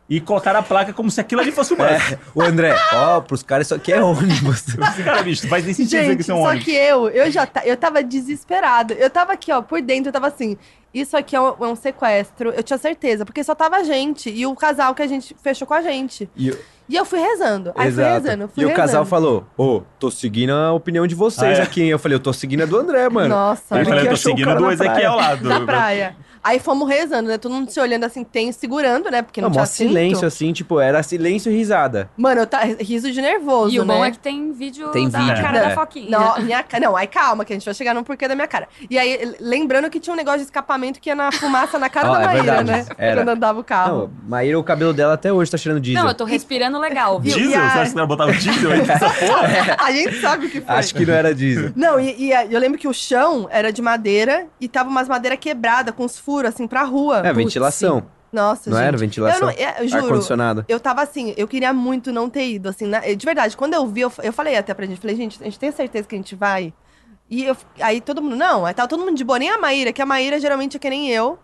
e 0.08 0.20
colocaram 0.20 0.60
a 0.60 0.62
placa 0.62 0.92
como 0.92 1.10
se 1.10 1.20
aquilo 1.20 1.40
ali 1.40 1.50
fosse 1.50 1.72
o 1.72 1.76
bus. 1.76 1.86
é. 1.86 2.18
O 2.34 2.42
André, 2.42 2.74
ó, 2.92 3.20
pros 3.20 3.42
caras 3.42 3.66
isso 3.68 3.74
aqui 3.74 3.92
é 3.92 4.02
ônibus. 4.02 4.62
Cara, 5.04 5.22
bicho, 5.22 5.44
não 5.44 5.50
faz 5.50 5.64
nem 5.64 5.72
sentido 5.74 6.00
dizer 6.00 6.02
que 6.02 6.08
Gente, 6.12 6.20
isso 6.20 6.32
é 6.32 6.34
um 6.34 6.42
só 6.42 6.48
ônibus. 6.48 6.64
que 6.64 6.72
eu, 6.74 7.08
eu 7.08 7.30
já 7.30 7.46
ta- 7.46 7.62
eu 7.64 7.76
tava 7.76 8.02
desesperada. 8.02 8.94
Eu 8.94 9.08
tava 9.08 9.32
aqui, 9.32 9.50
ó, 9.52 9.62
por 9.62 9.80
dentro, 9.80 10.08
eu 10.08 10.12
tava 10.12 10.26
assim, 10.26 10.56
isso 10.92 11.16
aqui 11.16 11.34
é 11.34 11.40
um, 11.40 11.48
é 11.60 11.66
um 11.68 11.74
sequestro. 11.76 12.50
Eu 12.50 12.62
tinha 12.62 12.78
certeza, 12.78 13.24
porque 13.24 13.42
só 13.42 13.54
tava 13.54 13.76
a 13.76 13.82
gente 13.82 14.28
e 14.30 14.46
o 14.46 14.54
casal 14.54 14.94
que 14.94 15.02
a 15.02 15.06
gente 15.06 15.34
fechou 15.42 15.66
com 15.66 15.74
a 15.74 15.80
gente. 15.82 16.28
E, 16.36 16.48
eu- 16.48 16.58
E 16.86 16.96
eu 16.96 17.04
fui 17.06 17.18
rezando. 17.18 17.70
Aí 17.74 17.90
fui 17.90 18.02
exato. 18.04 18.22
rezando, 18.22 18.48
fui 18.48 18.62
e 18.62 18.66
o 18.66 18.68
rezando. 18.68 18.86
casal 18.86 19.04
falou, 19.06 19.46
ô, 19.56 19.80
tô 19.98 20.10
seguindo 20.10 20.52
a 20.52 20.70
opinião 20.72 21.06
de 21.06 21.14
vocês 21.14 21.58
Ah, 21.58 21.62
é? 21.62 21.64
aqui. 21.64 21.82
hein? 21.82 21.88
Eu 21.88 21.98
falei, 21.98 22.16
eu 22.16 22.20
tô 22.20 22.30
seguindo 22.30 22.62
a 22.62 22.66
do 22.66 22.76
André, 22.76 23.08
mano. 23.08 23.28
Nossa, 23.30 23.78
eu 23.78 23.84
falei, 23.86 24.00
eu 24.04 24.08
tô 24.08 24.12
o 24.14 24.16
seguindo 24.18 24.54
do 24.54 24.70
Ezequiel 24.70 25.14
lá. 25.14 25.34
Do, 25.34 25.48
da 25.48 25.60
praia. 25.60 26.14
Aí 26.44 26.58
fomos 26.58 26.86
rezando, 26.86 27.30
né? 27.30 27.38
Todo 27.38 27.52
mundo 27.54 27.70
se 27.70 27.80
olhando 27.80 28.04
assim, 28.04 28.22
tem 28.22 28.52
segurando, 28.52 29.10
né? 29.10 29.22
Porque 29.22 29.40
não, 29.40 29.48
Não, 29.48 29.54
tinha 29.54 29.64
silêncio, 29.66 30.16
cinto. 30.18 30.26
assim, 30.26 30.52
tipo, 30.52 30.78
era 30.78 31.02
silêncio 31.02 31.50
e 31.50 31.56
risada. 31.56 32.10
Mano, 32.16 32.42
eu 32.42 32.46
tá 32.46 32.60
riso 32.80 33.10
de 33.10 33.20
nervoso, 33.22 33.74
E 33.74 33.80
o 33.80 33.84
né? 33.84 33.94
bom 33.94 34.04
é 34.04 34.10
que 34.10 34.18
tem 34.18 34.52
vídeo 34.52 34.88
Tem 34.90 35.08
da 35.08 35.18
vídeo. 35.20 35.42
cara 35.42 35.58
É. 35.58 35.62
da 35.68 35.70
Foquinha. 35.70 36.10
Não, 36.10 36.38
minha, 36.42 36.64
não, 36.82 36.94
aí 36.96 37.06
calma, 37.06 37.44
que 37.46 37.52
a 37.52 37.56
gente 37.56 37.64
vai 37.64 37.72
chegar 37.74 37.94
no 37.94 38.04
porquê 38.04 38.28
da 38.28 38.34
minha 38.34 38.46
cara. 38.46 38.68
E 38.90 38.98
aí, 38.98 39.34
lembrando 39.40 39.88
que 39.88 39.98
tinha 39.98 40.12
um 40.12 40.16
negócio 40.16 40.40
de 40.40 40.44
escapamento 40.44 41.00
que 41.00 41.08
ia 41.08 41.14
na 41.14 41.32
fumaça 41.32 41.78
na 41.78 41.88
cara 41.88 42.10
Ó, 42.12 42.12
da 42.14 42.22
é 42.22 42.26
Maíra, 42.26 42.42
verdade, 42.42 42.70
né? 42.70 42.86
era. 42.98 43.20
Quando 43.22 43.28
andava 43.30 43.60
o 43.60 43.64
carro. 43.64 43.98
Não, 43.98 44.10
Maíra, 44.28 44.58
o 44.58 44.64
cabelo 44.64 44.92
dela 44.92 45.14
até 45.14 45.32
hoje 45.32 45.50
tá 45.50 45.56
cheirando 45.56 45.80
diesel. 45.80 46.02
Não, 46.02 46.10
eu 46.10 46.14
tô 46.14 46.24
respirando 46.24 46.78
legal, 46.78 47.18
viu? 47.20 47.34
Diesel? 47.34 47.58
A- 47.60 47.70
Você 47.70 47.78
acha 47.78 47.90
que 47.90 47.96
vai 47.96 48.06
botar 48.06 48.26
o 48.26 48.32
diesel 48.32 48.70
aí 48.72 48.86
nessa 48.86 49.08
porra? 49.10 49.76
A 49.78 49.92
gente 49.92 50.20
sabe 50.20 50.46
o 50.46 50.50
que 50.50 50.60
foi. 50.60 50.74
Acho 50.74 50.94
que 50.94 51.06
não 51.06 51.14
era 51.14 51.34
diesel. 51.34 51.72
Não, 51.74 51.98
e, 51.98 52.26
e 52.26 52.32
eu 52.52 52.60
lembro 52.60 52.78
que 52.78 52.86
o 52.88 52.92
chão 52.92 53.48
era 53.50 53.72
de 53.72 53.80
madeira 53.80 54.46
e 54.60 54.68
tava 54.68 54.90
umas 54.90 55.08
madeiras 55.08 55.38
quebradas, 55.38 55.94
com 55.94 56.04
os 56.04 56.18
furos, 56.18 56.33
assim, 56.44 56.66
pra 56.66 56.82
rua. 56.84 57.18
É, 57.24 57.32
ventilação. 57.32 58.04
Nossa, 58.32 58.68
Não 58.68 58.76
gente. 58.78 58.86
era 58.88 58.96
ventilação? 58.96 59.48
Eu, 59.50 59.56
não, 59.56 59.62
é, 59.64 59.76
eu 59.78 59.88
juro, 59.88 60.04
Ar-condicionado. 60.06 60.64
eu 60.68 60.80
tava 60.80 61.02
assim, 61.02 61.32
eu 61.36 61.46
queria 61.46 61.72
muito 61.72 62.10
não 62.12 62.28
ter 62.28 62.48
ido, 62.48 62.68
assim, 62.68 62.84
na- 62.86 62.98
de 63.00 63.24
verdade, 63.24 63.56
quando 63.56 63.74
eu 63.74 63.86
vi, 63.86 64.00
eu, 64.00 64.12
eu 64.24 64.32
falei 64.32 64.56
até 64.56 64.74
pra 64.74 64.84
gente, 64.86 65.00
falei, 65.00 65.14
gente, 65.14 65.40
a 65.40 65.44
gente 65.44 65.56
tem 65.58 65.70
certeza 65.70 66.08
que 66.08 66.16
a 66.16 66.18
gente 66.18 66.34
vai? 66.34 66.74
E 67.30 67.44
eu- 67.44 67.56
aí 67.80 68.00
todo 68.00 68.20
mundo, 68.20 68.34
não, 68.34 68.66
aí 68.66 68.74
tava 68.74 68.88
todo 68.88 69.04
mundo 69.04 69.16
de 69.16 69.22
boa, 69.22 69.38
nem 69.38 69.50
a 69.50 69.58
Maíra, 69.58 69.92
que 69.92 70.02
a 70.02 70.06
Maíra 70.06 70.40
geralmente 70.40 70.76
é 70.76 70.80
que 70.80 70.90
nem 70.90 71.08
eu, 71.10 71.38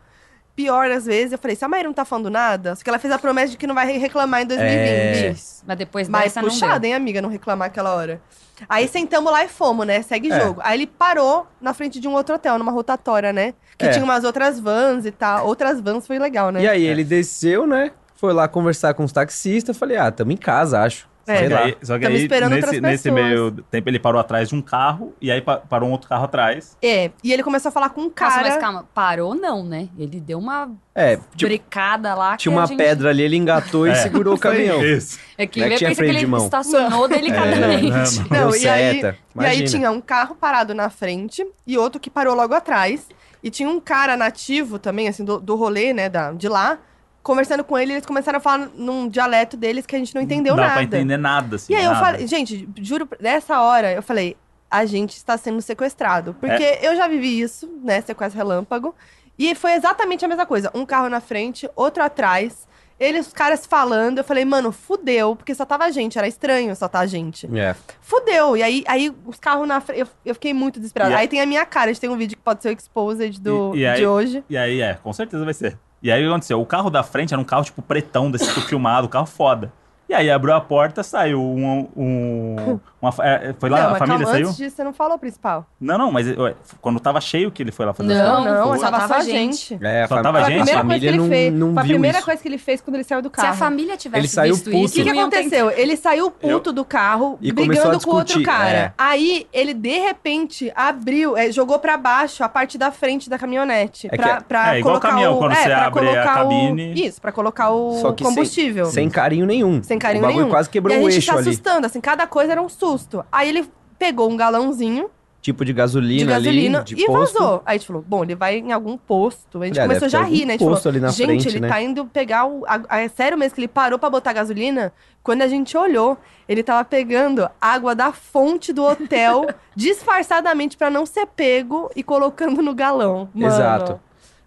pior 0.63 0.91
às 0.91 1.07
vezes, 1.07 1.33
eu 1.33 1.39
falei, 1.39 1.57
se 1.57 1.65
a 1.65 1.69
Maíra 1.69 1.89
não 1.89 1.95
tá 1.95 2.05
falando 2.05 2.29
nada, 2.31 2.75
só 2.77 2.83
que 2.83 2.91
ela 2.91 2.99
fez 2.99 3.13
a 3.13 3.19
promessa 3.19 3.53
de 3.53 3.57
que 3.57 3.67
não 3.67 3.75
vai 3.75 3.87
reclamar 3.97 4.43
em 4.43 4.47
2020. 4.47 5.25
É. 5.25 5.35
Mas 5.67 5.79
depois 5.79 6.09
Mas 6.09 6.25
dessa 6.25 6.43
não 6.43 6.49
puxada, 6.51 6.81
deu. 6.81 6.89
hein, 6.91 6.95
amiga, 6.95 7.23
não 7.23 7.29
reclamar 7.31 7.69
aquela 7.69 7.95
hora. 7.95 8.21
Aí 8.69 8.87
sentamos 8.89 9.33
lá 9.33 9.43
e 9.43 9.49
fomos, 9.49 9.87
né? 9.87 10.03
Segue 10.03 10.31
É. 10.31 10.39
jogo. 10.39 10.61
Aí 10.63 10.77
ele 10.79 10.87
parou 10.87 11.47
na 11.61 11.73
frente 11.73 11.99
de 11.99 12.07
um 12.07 12.13
outro 12.13 12.35
hotel, 12.35 12.59
numa 12.59 12.71
rotatória, 12.71 13.33
né? 13.33 13.55
Que 13.79 13.87
É. 13.87 13.89
tinha 13.91 14.05
umas 14.05 14.23
outras 14.23 14.61
vans 14.61 15.07
e 15.07 15.11
tal. 15.11 15.47
Outras 15.47 15.81
vans 15.81 16.07
foi 16.07 16.19
legal, 16.19 16.51
né? 16.51 16.61
E 16.63 16.69
aí 16.69 16.85
ele 16.85 17.03
desceu, 17.03 17.67
né? 17.67 17.91
Foi 18.15 18.35
lá 18.35 18.47
conversar 18.47 18.93
com 18.93 19.03
os 19.03 19.13
taxistas. 19.13 19.79
Falei, 19.79 19.97
ah, 19.97 20.11
tamo 20.13 20.31
em 20.33 20.37
casa, 20.37 20.81
acho. 20.83 21.09
É. 21.33 21.37
Sei 21.39 21.47
E 21.47 21.49
lá. 21.51 21.61
aí- 21.61 21.77
só 21.83 21.99
que 21.99 22.07
aí, 22.07 22.17
esperando 22.23 22.51
nesse, 22.53 22.65
outras 22.67 22.83
nesse 22.83 23.11
meio 23.11 23.51
tempo, 23.71 23.89
ele 23.89 23.99
parou 23.99 24.21
atrás 24.21 24.49
de 24.49 24.55
um 24.55 24.63
carro, 24.63 25.15
e 25.21 25.31
aí 25.31 25.41
pa- 25.41 25.59
parou 25.59 25.89
um 25.89 25.93
outro 25.93 26.09
carro 26.09 26.25
atrás. 26.25 26.77
É. 26.83 27.11
E 27.23 27.33
ele 27.33 27.43
começou 27.43 27.69
a 27.69 27.73
falar 27.73 27.91
com 27.91 28.01
um 28.03 28.05
Nossa, 28.05 28.15
cara. 28.15 28.49
mas 28.49 28.57
calma, 28.59 28.87
parou 28.95 29.35
não, 29.35 29.65
né? 29.65 29.89
Ele 29.99 30.21
deu 30.21 30.39
uma 30.39 30.71
É, 30.95 31.17
tipo, 31.17 31.47
bricada 31.47 32.15
lá 32.15 32.37
tinha 32.37 32.53
uma 32.53 32.67
gente... 32.67 32.77
pedra 32.77 33.11
ali, 33.11 33.23
ele 33.23 33.37
engatou 33.37 33.87
e 33.87 33.91
É. 33.91 33.95
segurou 33.95 34.35
o 34.35 34.39
caminhão. 34.39 34.85
Isso. 34.85 35.19
É 35.39 35.47
que 35.47 35.61
Não 35.61 35.67
é 35.67 35.71
que 35.71 35.77
tinha 35.77 35.91
que 35.95 36.03
de 36.03 36.09
ele 36.09 36.27
mão. 36.27 36.45
estacionou 36.45 37.07
delicadamente. 37.09 38.21
É, 38.21 38.23
Não, 38.39 38.51
Deu 38.51 38.57
e 38.61 38.69
aí, 38.69 39.03
e 39.41 39.45
aí 39.45 39.65
tinha 39.65 39.91
um 39.91 40.01
carro 40.01 40.35
parado 40.35 40.75
na 40.75 40.91
frente 40.91 41.47
e 41.67 41.79
outro 41.79 42.01
que 42.01 42.11
parou 42.11 42.35
logo 42.35 42.55
atrás. 42.55 43.07
E 43.43 43.49
tinha 43.51 43.69
um 43.71 43.81
cara 43.81 44.19
nativo 44.19 44.79
também, 44.79 45.09
assim, 45.09 45.25
do, 45.25 45.41
do 45.41 45.57
rolê, 45.57 45.95
né, 45.95 46.11
da, 46.11 46.33
de 46.33 46.47
lá. 46.47 46.79
Conversando 47.23 47.63
com 47.63 47.77
ele, 47.79 47.93
eles 47.93 48.07
começaram 48.07 48.39
a 48.39 48.41
falar 48.41 48.71
num 48.75 49.07
dialeto 49.09 49.57
deles 49.57 49.85
que 49.85 49.95
a 49.95 49.99
gente 49.99 50.15
não 50.15 50.23
entendeu 50.23 50.55
não 50.55 50.63
dá 50.63 50.69
nada. 50.69 50.75
pra 50.75 50.83
entender 50.83 51.17
nada, 51.19 51.57
assim. 51.57 51.73
E 51.73 51.77
aí 51.77 51.85
eu 51.85 51.91
nada. 51.93 52.05
falei, 52.07 52.27
gente, 52.27 52.69
juro, 52.81 53.07
nessa 53.21 53.61
hora 53.61 53.93
eu 53.93 54.03
falei, 54.03 54.37
a 54.71 54.87
gente 54.87 55.17
está 55.17 55.37
sendo 55.37 55.61
sequestrado. 55.61 56.35
Porque 56.41 56.63
É. 56.63 56.87
eu 56.87 56.97
já 56.97 57.07
vivi 57.07 57.39
isso, 57.41 57.69
né? 57.85 58.01
Sequestro 58.01 58.39
relâmpago. 58.39 58.95
E 59.39 59.55
foi 59.55 59.73
exatamente 59.73 60.25
a 60.25 60.29
mesma 60.29 60.47
coisa. 60.47 60.71
Um 60.75 60.87
carro 60.87 61.09
na 61.09 61.21
frente, 61.21 61.69
outro 61.77 62.03
atrás. 62.03 62.69
Eles, 62.99 63.27
os 63.29 63.33
caras 63.33 63.65
falando, 63.67 64.19
eu 64.19 64.25
falei, 64.25 64.45
mano, 64.45 64.71
fudeu, 64.71 65.35
porque 65.35 65.55
só 65.55 65.65
tava 65.65 65.85
a 65.85 65.91
gente, 65.91 66.19
era 66.19 66.29
estranho 66.29 66.77
só 66.77 66.87
tá 66.87 67.01
a 67.01 67.07
gente. 67.07 67.49
É. 67.59 67.75
Fudeu. 68.03 68.57
E 68.59 68.63
aí, 68.63 68.85
aí 68.87 69.11
os 69.25 69.39
carros 69.39 69.67
na 69.67 69.81
frente, 69.81 70.01
eu, 70.01 70.07
eu 70.27 70.35
fiquei 70.35 70.53
muito 70.53 70.79
desesperada. 70.79 71.17
Aí 71.17 71.27
tem 71.27 71.41
a 71.41 71.47
minha 71.47 71.65
cara, 71.65 71.91
a 71.91 71.93
gente 71.95 72.01
tem 72.01 72.11
um 72.11 72.17
vídeo 72.17 72.37
que 72.37 72.43
pode 72.43 72.63
ser 72.63 72.69
o 72.69 72.73
exposed 72.73 73.41
do, 73.41 73.75
E- 73.75 73.79
e 73.81 73.87
aí- 73.87 73.97
de 74.01 74.07
hoje. 74.07 74.45
E 74.51 74.57
aí, 74.57 74.83
é, 74.83 74.95
com 75.03 75.13
certeza 75.15 75.43
vai 75.45 75.55
ser. 75.55 75.79
E 76.03 76.11
aí 76.11 76.23
o 76.23 76.27
que 76.27 76.31
aconteceu? 76.31 76.61
O 76.61 76.67
carro 76.67 76.91
da 76.91 77.03
frente 77.03 77.33
era 77.35 77.41
um 77.41 77.45
carro, 77.45 77.65
tipo, 77.65 77.83
pretão, 77.83 78.31
desse 78.31 78.47
tipo 78.47 78.61
filmado, 78.63 79.09
carro 79.09 79.27
foda. 79.27 79.73
E 80.09 80.15
aí 80.15 80.31
abriu 80.31 80.55
a 80.55 80.61
porta, 80.61 81.03
saiu 81.03 81.41
um. 81.41 81.89
um 81.97 82.81
uma, 83.03 83.15
é, 83.27 83.55
foi 83.59 83.71
lá, 83.71 83.79
não, 83.85 83.95
a 83.95 83.99
família 83.99 84.19
calma, 84.19 84.33
saiu? 84.33 84.47
antes 84.49 84.57
disso, 84.59 84.77
você 84.77 84.85
não 84.85 84.93
falou 84.93 85.17
o 85.17 85.19
principal. 85.19 85.67
Não, 85.81 85.97
não, 85.97 86.13
mas 86.13 86.27
ué, 86.37 86.55
quando 86.81 87.01
tava 87.01 87.21
cheio 87.21 87.51
que 87.51 87.63
ele 87.63 87.73
foi 87.73 87.87
lá 87.87 87.95
fazer 87.95 88.13
Não, 88.15 88.45
não, 88.45 88.79
só 88.79 88.91
tava 88.91 89.09
só 89.09 89.15
a 89.15 89.17
a 89.19 89.21
gente. 89.23 89.79
É, 89.83 90.03
a, 90.03 90.09
Só 90.09 90.23
tava 90.23 90.39
a 90.39 90.43
gente? 90.51 90.63
A 90.63 90.65
que 90.67 90.73
família 90.73 91.09
ele 91.09 91.17
não, 91.19 91.29
fez. 91.29 91.53
não 91.55 91.73
foi 91.75 91.83
a 91.83 91.87
primeira 91.87 92.19
isso. 92.19 92.25
coisa 92.27 92.43
que 92.43 92.49
ele 92.49 92.59
fez 92.59 92.81
quando 92.81 92.97
ele 92.97 93.05
saiu 93.05 93.23
do 93.23 93.29
Se 93.29 93.33
carro. 93.37 93.49
a 93.49 93.53
família 93.55 93.97
tivesse 93.97 94.21
Ele 94.21 94.29
saiu 94.29 94.55
visto 94.55 94.65
puto. 94.67 94.77
O 94.77 94.85
isso, 94.85 94.95
que, 94.95 95.05
que 95.05 95.13
ter- 95.13 95.19
aconteceu? 95.19 95.71
Ele 95.71 95.97
saiu 95.97 96.31
puto 96.31 96.73
do 96.73 96.85
carro, 96.85 97.39
E 97.41 97.51
brigando 97.53 97.97
a 97.97 98.01
com 98.01 98.11
outro 98.11 98.43
cara. 98.43 98.69
é. 98.71 98.93
Aí, 98.99 99.47
ele, 99.53 99.73
de 99.73 99.99
repente, 99.99 100.71
abriu, 100.75 101.37
é, 101.37 101.51
jogou 101.51 101.79
pra 101.79 101.97
baixo 101.97 102.45
a 102.45 102.49
parte 102.49 102.77
da 102.77 102.91
frente 102.91 103.31
da 103.31 103.39
caminhonete. 103.39 104.09
É 104.09 104.11
que 104.11 104.17
pra, 104.17 104.31
é- 104.37 104.41
pra 104.41 104.77
é 104.77 104.79
igual 104.81 104.93
colocar 104.95 105.09
caminhão, 105.09 105.35
o, 105.35 105.39
quando 105.39 105.53
é, 105.53 105.55
você 105.57 105.73
abre 105.73 105.87
a 105.87 105.91
colocar 105.91 106.35
cabine. 106.35 106.93
O, 106.93 106.99
isso, 106.99 107.21
pra 107.21 107.33
colocar 107.33 107.71
o 107.71 108.13
que 108.15 108.25
combustível. 108.25 108.87
Sem 108.87 109.09
carinho 109.09 109.47
nenhum. 109.47 109.83
Sem 109.83 109.99
carinho 109.99 110.23
o 110.25 110.27
bagulho 110.27 110.43
nenhum. 110.45 110.51
quase 110.55 110.69
quebrou 110.69 110.95
a 110.97 111.01
o 111.01 111.03
gente 111.11 111.15
eixo 111.17 111.31
se 111.33 111.39
ali. 111.39 111.49
assustando, 111.49 111.87
assim, 111.87 112.01
cada 112.01 112.27
coisa 112.27 112.53
era 112.53 112.61
um 112.61 112.69
susto. 112.69 112.90
Aí 113.31 113.49
ele 113.49 113.69
pegou 113.99 114.31
um 114.31 114.37
galãozinho, 114.37 115.11
tipo 115.43 115.65
de 115.65 115.73
gasolina, 115.73 116.19
de 116.19 116.27
gasolina 116.27 116.79
ali, 116.81 116.85
de 116.95 117.03
e 117.03 117.07
posto. 117.07 117.39
vazou. 117.39 117.63
Aí 117.65 117.75
a 117.75 117.79
gente 117.79 117.87
falou, 117.87 118.05
bom, 118.07 118.23
ele 118.23 118.35
vai 118.35 118.59
em 118.59 118.73
algum 118.73 118.97
posto. 118.99 119.63
A 119.63 119.67
gente 119.67 119.79
É, 119.79 119.83
começou 119.83 120.09
já 120.09 120.21
a 120.21 120.25
rir, 120.25 120.45
né? 120.45 120.55
A 120.55 120.57
gente 120.59 120.69
posto 120.69 120.83
falou, 120.83 120.93
ali 120.95 121.01
na 121.01 121.09
gente, 121.11 121.27
frente, 121.27 121.49
ele 121.49 121.61
né? 121.61 121.69
tá 121.69 121.81
indo 121.83 122.05
pegar 122.07 122.47
o... 122.47 122.63
é 122.91 123.09
sério 123.09 123.39
mesmo 123.39 123.55
que 123.55 123.61
ele 123.61 123.69
parou 123.69 123.99
pra 123.99 124.11
botar 124.11 124.33
gasolina? 124.35 124.93
Quando 125.23 125.43
a 125.43 125.49
gente 125.49 125.77
olhou, 125.77 126.17
ele 126.49 126.63
tava 126.63 126.85
pegando 126.85 127.49
água 127.61 127.95
da 127.95 128.13
fonte 128.13 128.73
do 128.73 128.85
hotel, 128.85 129.47
disfarçadamente 129.77 130.77
pra 130.77 130.91
não 130.91 131.05
ser 131.07 131.27
pego 131.27 131.91
e 131.97 132.03
colocando 132.03 132.63
no 132.63 132.75
galão. 132.75 133.29
Mano. 133.35 133.47
Exato. 133.55 134.01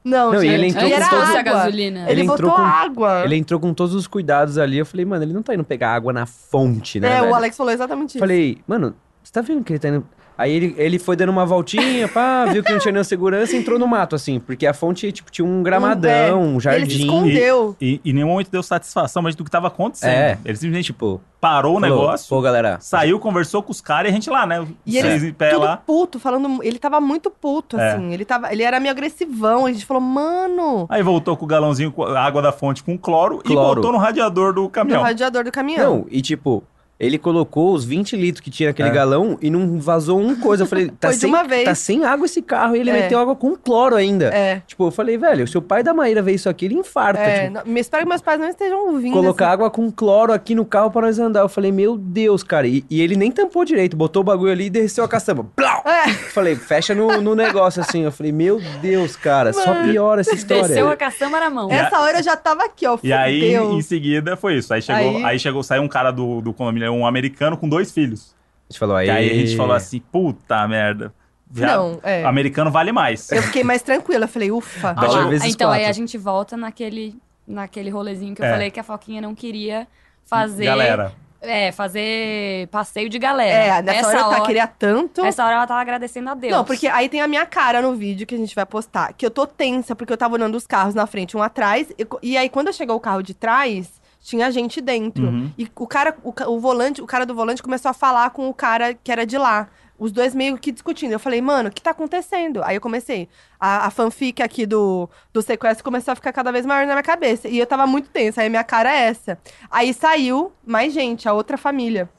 Não, 0.03 0.33
Não, 0.33 0.41
gente, 0.41 0.51
ele 0.53 0.67
entrou 0.67 0.83
com 0.89 0.89
todo- 1.09 1.13
a 1.13 1.27
água. 1.29 1.43
gasolina. 1.43 1.99
Ele, 2.01 2.11
Ele 2.11 2.21
entrou 2.23 2.37
botou 2.37 2.55
com- 2.55 2.61
água. 2.61 3.23
Ele 3.23 3.35
entrou 3.37 3.59
com 3.59 3.73
todos 3.73 3.95
os 3.95 4.05
cuidados 4.05 4.57
ali. 4.57 4.77
Eu 4.77 4.85
falei, 4.85 5.05
mano, 5.05 5.23
ele 5.23 5.31
não 5.33 5.41
tá 5.41 5.53
indo 5.53 5.63
pegar 5.63 5.93
água 5.95 6.11
na 6.11 6.25
fonte, 6.25 6.99
né? 6.99 7.07
É, 7.17 7.19
o 7.19 7.23
velho? 7.23 7.35
Alex 7.35 7.55
falou 7.55 7.71
exatamente 7.71 8.09
isso. 8.11 8.19
Falei, 8.19 8.57
mano, 8.67 8.93
você 9.23 9.31
tá 9.31 9.41
vendo 9.41 9.63
que 9.63 9.71
ele 9.73 9.79
tá 9.79 9.87
indo. 9.89 10.05
Aí 10.37 10.51
ele, 10.51 10.75
ele 10.77 10.99
foi 10.99 11.15
dando 11.15 11.29
uma 11.29 11.45
voltinha, 11.45 12.07
pá, 12.07 12.45
viu 12.45 12.63
que 12.63 12.71
não 12.71 12.79
tinha 12.79 12.91
nenhuma 12.91 13.03
segurança 13.03 13.55
e 13.55 13.59
entrou 13.59 13.77
no 13.77 13.87
mato, 13.87 14.15
assim, 14.15 14.39
porque 14.39 14.65
a 14.65 14.73
fonte, 14.73 15.11
tipo, 15.11 15.31
tinha 15.31 15.45
um 15.45 15.61
gramadão, 15.63 16.41
um 16.41 16.51
Ele 16.53 16.59
se 16.59 16.63
jardim. 16.63 17.03
escondeu. 17.03 17.75
E 17.79 18.01
em 18.03 18.13
nenhum 18.13 18.27
momento 18.29 18.49
deu 18.51 18.63
satisfação 18.63 19.21
mas 19.21 19.35
do 19.35 19.43
que 19.43 19.51
tava 19.51 19.67
acontecendo. 19.67 20.09
É. 20.11 20.37
Ele 20.45 20.55
simplesmente 20.57 20.83
Tipo, 20.93 21.21
parou 21.39 21.77
o 21.77 21.79
falou, 21.81 21.97
negócio, 21.97 22.29
Pô, 22.29 22.41
galera. 22.41 22.77
saiu, 22.79 23.19
conversou 23.19 23.63
com 23.63 23.71
os 23.71 23.81
caras 23.81 24.09
e 24.09 24.11
a 24.11 24.13
gente 24.13 24.29
lá, 24.29 24.45
né? 24.45 24.65
E 24.85 24.97
ele 24.97 25.07
Seis 25.09 25.23
em 25.23 25.33
pé 25.33 25.49
tudo 25.51 25.63
lá. 25.65 25.77
puto, 25.77 26.19
falando. 26.19 26.61
Ele 26.63 26.77
tava 26.77 26.99
muito 27.01 27.29
puto, 27.31 27.77
É. 27.79 27.93
assim. 27.93 28.13
Ele, 28.13 28.23
tava, 28.25 28.51
ele 28.51 28.63
era 28.63 28.79
meio 28.79 28.91
agressivão. 28.91 29.65
A 29.65 29.71
gente 29.71 29.85
falou, 29.85 30.01
mano. 30.01 30.85
Aí 30.89 31.01
voltou 31.03 31.35
com 31.37 31.45
o 31.45 31.47
galãozinho 31.47 31.91
com 31.91 32.03
a 32.03 32.19
água 32.21 32.41
da 32.41 32.51
fonte 32.51 32.83
com 32.83 32.97
cloro, 32.97 33.39
e 33.43 33.47
Cloro. 33.47 33.75
botou 33.81 33.91
no 33.91 33.97
radiador 33.97 34.53
do 34.53 34.63
No 34.63 34.69
caminhão. 34.69 35.01
radiador 35.01 35.43
do 35.43 35.51
caminhão. 35.51 35.97
Não, 35.97 36.05
e 36.09 36.21
tipo, 36.21 36.63
ele 36.99 37.17
colocou 37.17 37.73
os 37.73 37.83
20 37.83 38.15
litros 38.15 38.39
que 38.41 38.49
tinha 38.49 38.69
naquele 38.69 38.89
É. 38.89 38.91
galão 38.91 39.37
e 39.41 39.49
não 39.49 39.79
vazou 39.79 40.19
um 40.19 40.35
coisa. 40.35 40.63
Eu 40.63 40.67
falei, 40.67 40.87
tá, 40.99 41.07
Foi 41.09 41.15
de 41.15 41.21
sem, 41.21 41.29
uma 41.29 41.43
vez. 41.43 41.65
tá 41.65 41.75
sem 41.75 42.05
água 42.05 42.25
esse 42.25 42.41
carro 42.41 42.75
e 42.75 42.79
ele 42.79 42.89
É. 42.89 42.93
meteu 42.93 43.19
água 43.19 43.35
com 43.35 43.55
cloro 43.55 43.95
ainda. 43.95 44.25
É. 44.33 44.61
Tipo, 44.67 44.87
eu 44.87 44.91
falei, 44.91 45.17
velho, 45.17 45.47
se 45.47 45.57
o 45.57 45.61
pai 45.61 45.83
da 45.83 45.93
Maíra 45.93 46.21
ver 46.21 46.33
isso 46.33 46.47
aqui, 46.49 46.65
ele 46.65 46.75
infarta. 46.75 47.19
É, 47.21 47.41
tipo, 47.47 47.53
não, 47.53 47.61
me 47.73 47.79
espero 47.79 48.03
que 48.03 48.09
meus 48.09 48.21
pais 48.21 48.39
não 48.39 48.47
estejam 48.47 48.87
ouvindo. 48.91 49.13
Colocar 49.13 49.45
esse- 49.45 49.53
água 49.53 49.69
com 49.69 49.91
cloro 49.91 50.31
aqui 50.31 50.55
no 50.55 50.63
carro 50.65 50.89
pra 50.91 51.01
nós 51.01 51.19
andar. 51.19 51.41
Eu 51.41 51.49
falei, 51.49 51.71
meu 51.71 51.97
Deus, 51.97 52.43
cara. 52.43 52.67
E, 52.67 52.85
e 52.89 53.01
ele 53.01 53.15
nem 53.15 53.31
tampou 53.31 53.65
direito, 53.65 53.97
botou 53.97 54.21
o 54.21 54.23
bagulho 54.23 54.51
ali 54.51 54.65
e 54.65 54.69
desceu 54.69 55.03
a 55.03 55.07
caçamba. 55.07 55.45
Plau! 55.55 55.83
É. 55.85 56.09
Falei, 56.13 56.55
fecha 56.55 56.95
no, 56.95 57.21
no 57.21 57.35
negócio 57.35 57.81
assim. 57.81 58.03
Eu 58.03 58.11
falei, 58.11 58.31
meu 58.31 58.61
Deus, 58.81 59.15
cara, 59.15 59.51
só 59.51 59.83
piora 59.83 60.21
essa 60.21 60.33
história. 60.35 60.63
Desceu 60.67 60.89
a 60.89 60.95
caçamba 60.95 61.39
na 61.39 61.49
mão. 61.49 61.69
Essa 61.71 61.99
hora 61.99 62.19
eu 62.19 62.23
já 62.23 62.37
tava 62.37 62.63
aqui, 62.65 62.85
ó. 62.87 62.97
E 63.03 63.11
aí, 63.11 63.55
em 63.55 63.81
seguida, 63.81 64.37
foi 64.37 64.55
isso. 64.57 64.73
Aí 64.73 64.81
chegou, 64.81 65.17
Aí- 65.17 65.23
aí... 65.25 65.39
chegou, 65.39 65.63
saiu 65.63 65.81
um 65.83 65.87
cara 65.87 66.11
do, 66.11 66.39
do 66.41 66.53
condomínio, 66.53 66.82
um 66.89 67.05
americano 67.05 67.57
com 67.57 67.67
dois 67.67 67.91
filhos. 67.91 68.35
A 68.69 68.73
gente 68.73 68.79
falou, 68.79 68.95
aí. 68.95 69.07
E 69.07 69.11
aí 69.11 69.29
a 69.31 69.33
gente 69.33 69.55
falou 69.57 69.75
assim, 69.75 69.99
puta 69.99 70.67
merda. 70.67 71.13
Já- 71.53 71.77
Não, 71.77 71.99
é. 72.01 72.23
Americano 72.23 72.71
vale 72.71 72.91
mais. 72.91 73.31
Eu 73.31 73.43
fiquei 73.43 73.63
mais 73.63 73.81
tranquila. 73.81 74.25
Eu 74.25 74.29
falei, 74.29 74.51
ufa. 74.51 74.95
Ah, 74.97 75.27
vezes 75.27 75.53
então 75.53 75.69
aí 75.69 75.81
quatro. 75.81 75.89
a 75.89 75.93
gente 75.93 76.17
volta 76.17 76.57
naquele, 76.57 77.15
naquele 77.47 77.89
rolezinho 77.91 78.33
que 78.33 78.41
eu 78.41 78.45
É. 78.45 78.51
falei 78.51 78.71
que 78.71 78.79
a 78.79 78.83
Foquinha 78.83 79.21
não 79.21 79.35
queria 79.35 79.87
fazer. 80.25 80.65
Galera. 80.65 81.13
É, 81.45 81.73
fazer 81.73 82.69
passeio 82.69 83.09
de 83.09 83.19
galera. 83.19 83.77
É, 83.79 83.81
nessa 83.81 83.99
Essa 83.99 84.07
hora 84.07 84.17
eu 84.17 84.25
hora, 84.27 84.39
tá, 84.39 84.45
queria 84.45 84.65
tanto. 84.65 85.25
Essa 85.25 85.43
hora 85.45 85.55
ela 85.55 85.67
tava 85.67 85.81
agradecendo 85.81 86.29
a 86.29 86.33
Deus. 86.33 86.53
Não, 86.53 86.63
porque 86.63 86.87
aí 86.87 87.09
tem 87.09 87.19
a 87.21 87.27
minha 87.27 87.45
cara 87.45 87.81
no 87.81 87.93
vídeo 87.95 88.25
que 88.25 88.33
a 88.33 88.37
gente 88.37 88.55
vai 88.55 88.65
postar. 88.65 89.11
Que 89.11 89.25
eu 89.25 89.29
tô 89.29 89.45
tensa, 89.45 89.93
porque 89.93 90.13
eu 90.13 90.17
tava 90.17 90.35
olhando 90.35 90.55
os 90.55 90.65
carros 90.65 90.95
na 90.95 91.05
frente, 91.05 91.35
um 91.35 91.41
atrás. 91.43 91.91
E, 91.99 92.07
e 92.31 92.37
aí, 92.37 92.47
quando 92.47 92.71
chegou 92.73 92.95
o 92.95 92.99
carro 92.99 93.21
de 93.21 93.33
trás, 93.33 93.91
tinha 94.23 94.49
gente 94.49 94.79
dentro. 94.79 95.25
Uhum. 95.25 95.51
E 95.57 95.69
o 95.75 95.85
cara, 95.85 96.15
o, 96.23 96.33
o 96.47 96.59
volante, 96.59 97.01
o 97.01 97.05
cara 97.05 97.25
do 97.25 97.35
volante 97.35 97.61
começou 97.61 97.91
a 97.91 97.93
falar 97.93 98.29
com 98.29 98.49
o 98.49 98.53
cara 98.53 98.93
que 98.93 99.11
era 99.11 99.25
de 99.25 99.37
lá. 99.37 99.69
Os 99.99 100.11
dois 100.11 100.33
meio 100.33 100.57
que 100.57 100.71
discutindo. 100.71 101.11
Eu 101.11 101.19
falei, 101.19 101.41
mano, 101.41 101.69
o 101.69 101.71
que 101.71 101.81
tá 101.81 101.91
acontecendo? 101.91 102.63
Aí 102.63 102.75
eu 102.75 102.81
comecei. 102.81 103.27
A, 103.59 103.85
a 103.85 103.91
fanfic 103.91 104.41
aqui 104.41 104.65
do, 104.65 105.09
do 105.31 105.41
sequestro 105.41 105.83
começou 105.83 106.13
a 106.13 106.15
ficar 106.15 106.31
cada 106.31 106.51
vez 106.51 106.65
maior 106.65 106.87
na 106.87 106.93
minha 106.93 107.03
cabeça. 107.03 107.47
E 107.49 107.59
eu 107.59 107.67
tava 107.67 107.85
muito 107.85 108.09
tensa. 108.09 108.41
Aí 108.41 108.49
minha 108.49 108.63
cara 108.63 108.91
é 108.91 109.01
essa. 109.03 109.37
Aí 109.69 109.93
saiu 109.93 110.51
mais 110.65 110.93
gente, 110.93 111.27
a 111.27 111.33
outra 111.33 111.57
família. 111.57 112.09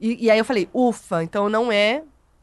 E, 0.00 0.26
e 0.26 0.30
aí 0.30 0.38
eu 0.38 0.44
falei, 0.44 0.68
ufa, 0.74 1.22
então 1.22 1.48
não 1.48 1.70
é. 1.70 2.02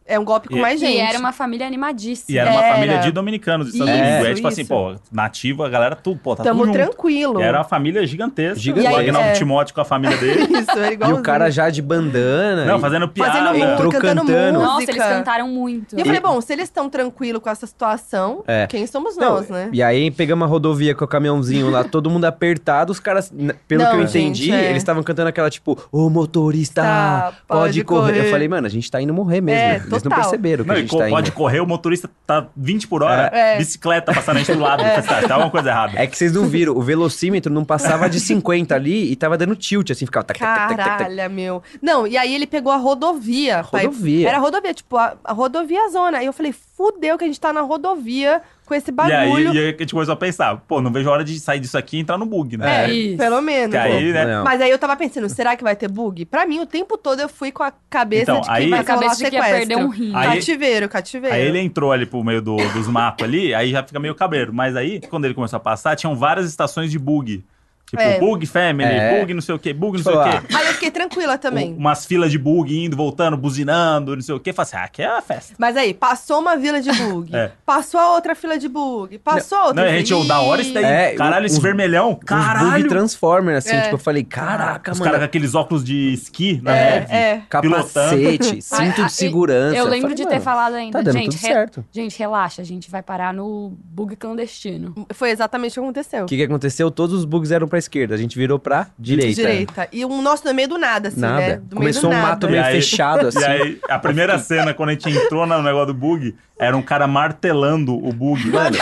É 0.09 0.19
um 0.19 0.25
golpe 0.25 0.49
com 0.49 0.57
E- 0.57 0.61
mais 0.61 0.79
gente. 0.79 0.95
E 0.95 0.99
era 0.99 1.19
uma 1.19 1.31
família 1.31 1.67
animadíssima. 1.67 2.35
E 2.35 2.39
era 2.39 2.49
uma 2.51 2.63
Era. 2.63 2.73
família 2.73 2.97
de 2.99 3.11
dominicanos 3.11 3.67
dos 3.67 3.75
Estados 3.75 3.93
Isso. 3.93 4.25
É 4.25 4.33
tipo 4.33 4.47
assim, 4.47 4.61
isso. 4.61 4.69
pô, 4.69 4.95
nativo, 5.11 5.63
a 5.63 5.69
galera, 5.69 5.95
tudo, 5.95 6.19
pô, 6.19 6.35
tá 6.35 6.43
Tamo 6.43 6.63
tudo 6.63 6.73
tranquilo. 6.73 7.39
E 7.39 7.43
era 7.43 7.59
uma 7.59 7.63
família 7.63 8.05
gigantesca. 8.07 8.59
Gigantesca. 8.59 8.97
O 8.97 9.01
E 9.01 9.03
Agnaldo 9.03 9.27
é. 9.29 9.33
Timóteo 9.33 9.75
com 9.75 9.81
a 9.81 9.85
família 9.85 10.17
dele. 10.19 10.41
Isso, 10.57 10.71
era 10.71 10.89
E 10.89 10.93
igualzinho. 10.93 11.19
o 11.19 11.23
cara 11.23 11.49
já 11.51 11.69
de 11.69 11.81
bandana. 11.81 12.65
Não, 12.65 12.77
e- 12.77 12.81
fazendo 12.81 13.07
piada. 13.07 13.31
Fazendo 13.33 13.49
música, 13.53 13.73
Entrou 13.73 13.91
cantando 13.91 14.21
cantando. 14.21 14.59
Nossa, 14.59 14.91
eles 14.91 15.03
cantaram 15.03 15.47
muito. 15.47 15.95
E 15.95 15.99
eu 15.99 16.05
falei, 16.05 16.21
bom, 16.21 16.41
se 16.41 16.53
eles 16.53 16.65
estão 16.65 16.89
tranquilos 16.89 17.41
com 17.41 17.49
essa 17.49 17.67
situação, 17.67 18.43
É. 18.47 18.65
quem 18.67 18.87
somos 18.87 19.15
Não, 19.15 19.35
nós, 19.35 19.47
né? 19.49 19.69
E 19.71 19.83
aí 19.83 20.09
pegamos 20.09 20.45
a 20.45 20.49
rodovia 20.49 20.95
com 20.95 21.05
o 21.05 21.07
caminhãozinho 21.07 21.69
lá, 21.69 21.83
todo 21.85 22.09
mundo 22.09 22.25
apertado, 22.25 22.91
os 22.91 22.99
caras, 22.99 23.31
pelo 23.67 23.83
Não, 23.83 23.91
que 23.91 23.97
eu 23.97 24.07
gente, 24.07 24.43
entendi, 24.43 24.51
é. 24.51 24.65
eles 24.69 24.77
estavam 24.77 25.03
cantando 25.03 25.29
aquela 25.29 25.49
tipo, 25.49 25.77
ô 25.91 26.09
motorista, 26.09 26.81
Tá, 26.81 27.33
pode, 27.47 27.59
pode 27.61 27.83
correr. 27.83 28.13
correr. 28.13 28.25
Eu 28.27 28.31
falei, 28.31 28.47
mano, 28.47 28.65
a 28.65 28.69
gente 28.69 28.89
tá 28.89 29.01
indo 29.01 29.13
morrer 29.13 29.41
mesmo. 29.41 29.59
É, 29.61 29.79
eles 29.99 30.15
não 30.15 30.21
perceberam 30.23 30.63
que 30.63 30.67
Não, 30.67 30.75
a 30.75 30.79
gente 30.79 30.89
co- 30.89 30.97
tá 30.97 31.05
indo. 31.07 31.11
pode 31.15 31.31
correr, 31.31 31.59
o 31.59 31.65
motorista 31.67 32.09
tá 32.25 32.47
20 32.55 32.87
por 32.87 33.03
hora, 33.03 33.29
É. 33.33 33.57
bicicleta 33.57 34.13
passando 34.13 34.37
a 34.37 34.39
gente 34.39 34.53
do 34.53 34.59
lado. 34.59 34.83
É. 34.83 35.01
Tá, 35.01 35.21
tá 35.27 35.33
alguma 35.35 35.51
coisa 35.51 35.69
errada. 35.69 35.93
É 35.99 36.07
que 36.07 36.17
vocês 36.17 36.33
não 36.33 36.45
viram, 36.45 36.73
o 36.75 36.81
velocímetro 36.81 37.51
não 37.53 37.63
passava 37.65 38.09
de 38.09 38.19
50 38.19 38.73
ali 38.75 39.11
e 39.11 39.15
tava 39.15 39.37
dando 39.37 39.55
tilt, 39.55 39.91
assim, 39.91 40.05
ficava... 40.05 40.23
Tac, 40.25 40.39
tac, 40.39 40.47
tac, 40.49 40.67
tac, 40.67 40.77
tac, 40.77 40.89
tac. 40.97 41.09
Caralho, 41.15 41.33
meu. 41.33 41.63
Não, 41.81 42.05
e 42.07 42.17
aí 42.17 42.33
ele 42.33 42.47
pegou 42.47 42.71
a 42.71 42.77
rodovia. 42.77 43.63
pai. 43.71 43.85
Rodovia. 43.85 44.27
Era 44.27 44.37
a 44.37 44.41
rodovia, 44.41 44.73
tipo, 44.73 44.97
a, 44.97 45.15
a 45.23 45.33
rodovia 45.33 45.89
zona. 45.89 46.17
Aí 46.19 46.25
eu 46.25 46.33
falei, 46.33 46.53
fudeu 46.79 47.17
que 47.17 47.25
a 47.25 47.27
gente 47.27 47.39
tá 47.41 47.51
na 47.51 47.59
rodovia 47.59 48.41
com 48.65 48.73
esse 48.73 48.89
E 48.89 48.93
bagulho. 48.93 49.49
aí, 49.49 49.55
e 49.57 49.59
aí 49.59 49.67
a 49.67 49.77
gente 49.77 49.91
começou 49.93 50.13
a 50.13 50.15
pensar, 50.15 50.55
pô, 50.65 50.79
não 50.81 50.89
vejo 50.93 51.09
a 51.09 51.11
hora 51.11 51.23
de 51.25 51.37
sair 51.37 51.59
disso 51.59 51.77
aqui 51.77 51.97
e 51.97 51.99
entrar 51.99 52.17
no 52.17 52.25
bug, 52.25 52.55
né? 52.55 52.85
É, 52.85 52.89
Isso. 52.93 53.17
pelo 53.17 53.41
menos. 53.41 53.71
Que 53.71 53.77
aí, 53.77 54.13
né? 54.13 54.25
Não. 54.25 54.43
Mas 54.45 54.61
aí 54.61 54.69
eu 54.71 54.79
tava 54.79 54.95
pensando, 54.95 55.27
será 55.27 55.57
que 55.57 55.63
vai 55.63 55.75
ter 55.75 55.89
bug? 55.89 56.23
Pra 56.25 56.45
mim, 56.45 56.59
o 56.61 56.65
tempo 56.65 56.97
todo 56.97 57.19
eu 57.19 57.27
fui 57.27 57.51
com 57.51 57.63
a 57.63 57.73
cabeça 57.89 58.31
Então, 58.31 58.39
de 58.41 58.47
que 58.47 58.53
aí- 58.53 58.69
vai 58.69 58.79
A 58.79 58.83
cabeça 58.85 59.17
de 59.21 59.29
que 59.29 59.35
ia 59.35 59.43
perder 59.43 59.75
um 59.75 59.89
rim. 59.89 60.11
Aí- 60.15 60.35
Cativeiro, 60.35 60.87
cativeiro. 60.87 61.35
Aí 61.35 61.41
ele 61.41 61.59
entrou 61.59 61.91
ali 61.91 62.05
pro 62.05 62.23
meio 62.23 62.41
do- 62.41 62.55
dos 62.71 62.87
matos 62.87 63.25
ali, 63.25 63.53
aí 63.53 63.71
já 63.71 63.83
fica 63.83 63.99
meio 63.99 64.15
cabreiro. 64.15 64.53
Mas 64.53 64.75
aí, 64.77 65.01
quando 65.09 65.25
ele 65.25 65.33
começou 65.33 65.57
a 65.57 65.59
passar, 65.59 65.97
tinham 65.97 66.15
várias 66.15 66.47
estações 66.47 66.89
de 66.89 66.97
bug. 66.97 67.43
Tipo, 67.89 68.01
É. 68.01 68.19
bug 68.19 68.45
family, 68.45 68.89
É. 68.89 69.19
bug 69.19 69.33
não 69.33 69.41
sei 69.41 69.55
o 69.55 69.59
que, 69.59 69.73
bug 69.73 69.97
não 69.97 70.03
Tipo, 70.03 70.23
sei 70.23 70.37
o 70.37 70.41
quê. 70.41 70.55
Aí 70.55 70.67
eu 70.67 70.73
fiquei 70.73 70.91
tranquila 70.91 71.37
também. 71.37 71.73
Umas 71.73 72.05
filas 72.05 72.31
de 72.31 72.37
bug 72.37 72.77
indo, 72.85 72.95
voltando, 72.95 73.35
buzinando, 73.35 74.15
não 74.15 74.21
sei 74.21 74.35
o 74.35 74.39
quê. 74.39 74.53
Falei 74.53 74.67
assim, 74.67 74.77
ah, 74.77 74.83
aqui 74.83 75.01
é 75.01 75.07
a 75.07 75.21
festa. 75.21 75.55
Mas 75.57 75.75
aí, 75.75 75.93
passou 75.93 76.39
uma 76.39 76.55
vila 76.55 76.79
de 76.81 76.91
bug. 76.91 77.29
É. 77.39 77.51
Passou 77.65 77.99
a 77.99 78.13
outra 78.15 78.35
fila 78.35 78.57
de 78.57 78.67
bug. 78.67 79.17
Passou 79.19 79.57
outra. 79.59 79.73
Não, 79.75 79.83
a 79.83 79.91
eu 79.93 79.97
gente, 79.99 80.13
ô, 80.13 80.23
da 80.23 80.39
hora 80.41 80.61
isso 80.61 80.73
daí. 80.73 80.83
É, 80.83 81.15
Caralho, 81.15 81.45
esse 81.45 81.57
uns- 81.57 81.63
vermelhão. 81.63 82.13
Bug 82.13 82.25
Caralho. 82.25 82.87
transformer, 82.89 83.57
assim, 83.57 83.71
É. 83.75 83.81
tipo, 83.81 83.95
eu 83.95 83.99
falei, 83.99 84.23
caraca, 84.23 84.91
Os 84.91 84.99
mano. 84.99 85.09
caras 85.11 85.19
com 85.21 85.25
aqueles 85.25 85.55
óculos 85.55 85.83
de 85.83 86.13
esqui 86.13 86.59
na 86.61 86.75
É, 86.75 86.99
neve. 86.99 87.13
é. 87.13 87.41
Capacete, 87.49 88.61
cinto 88.61 89.01
Ah, 89.01 89.05
ah, 89.05 89.07
de 89.07 89.13
segurança. 89.13 89.75
Eu 89.75 89.85
lembro 89.85 90.09
falei, 90.09 90.15
de 90.15 90.27
ter 90.27 90.39
falado 90.41 90.73
ainda. 90.75 90.97
Tá 90.99 91.03
dando 91.03 91.13
gente, 91.17 91.31
tudo 91.37 91.41
re- 91.41 91.47
certo. 91.53 91.85
gente, 91.91 92.17
relaxa, 92.19 92.61
a 92.61 92.65
gente 92.65 92.89
vai 92.89 93.01
parar 93.01 93.33
no 93.33 93.73
bug 93.83 94.15
clandestino. 94.15 94.93
Foi 95.13 95.29
exatamente 95.31 95.71
o 95.71 95.73
que 95.75 95.79
aconteceu. 95.87 96.23
O 96.23 96.27
que, 96.27 96.37
que 96.37 96.43
aconteceu? 96.43 96.91
Todos 96.91 97.15
os 97.19 97.25
bugs 97.25 97.51
eram 97.51 97.67
pra 97.67 97.78
esquerda. 97.79 98.13
A 98.15 98.17
gente 98.17 98.37
virou 98.37 98.59
pra 98.59 98.87
direita. 98.97 99.33
Direita. 99.35 99.87
E 99.91 100.05
o 100.05 100.21
nosso 100.21 100.45
no 100.45 100.53
meio 100.53 100.67
do 100.67 100.77
nada, 100.77 101.07
assim, 101.09 101.19
Nada. 101.19 101.37
né? 101.39 101.55
Do 101.63 101.75
Começou 101.77 102.09
um 102.09 102.13
meio 102.13 102.21
do 102.23 102.27
mato 102.27 102.41
nada. 102.47 102.51
meio 102.51 102.63
aí- 102.65 102.75
fechado, 102.75 103.27
assim. 103.29 103.39
E 103.39 103.45
aí, 103.45 103.79
a 103.89 103.97
primeira 103.99 104.37
cena, 104.37 104.73
quando 104.73 104.89
a 104.89 104.91
gente 104.93 105.09
entrou 105.09 105.45
no 105.47 105.61
negócio 105.61 105.87
do 105.87 105.93
bug, 105.93 106.35
era 106.59 106.75
um 106.77 106.81
cara 106.81 107.07
martelando 107.07 107.95
o 107.95 108.11
bug. 108.13 108.49
Mano, 108.49 108.77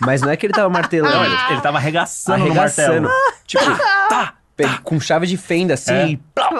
mas 0.00 0.20
não 0.22 0.30
é 0.30 0.36
que 0.36 0.46
ele 0.46 0.52
tava 0.52 0.68
martelando. 0.68 1.14
Não, 1.14 1.24
ele, 1.24 1.34
ele 1.50 1.60
tava 1.60 1.78
arregaçando, 1.78 2.42
arregaçando. 2.44 3.00
no 3.02 3.08
martelo. 3.08 3.34
Tipo, 3.46 3.64
tá! 4.08 4.34
Pe- 4.56 4.68
Com 4.84 5.00
chave 5.00 5.26
de 5.26 5.36
fenda, 5.36 5.74
assim, 5.74 5.92
É. 5.92 6.08
e 6.10 6.16
plau, 6.34 6.50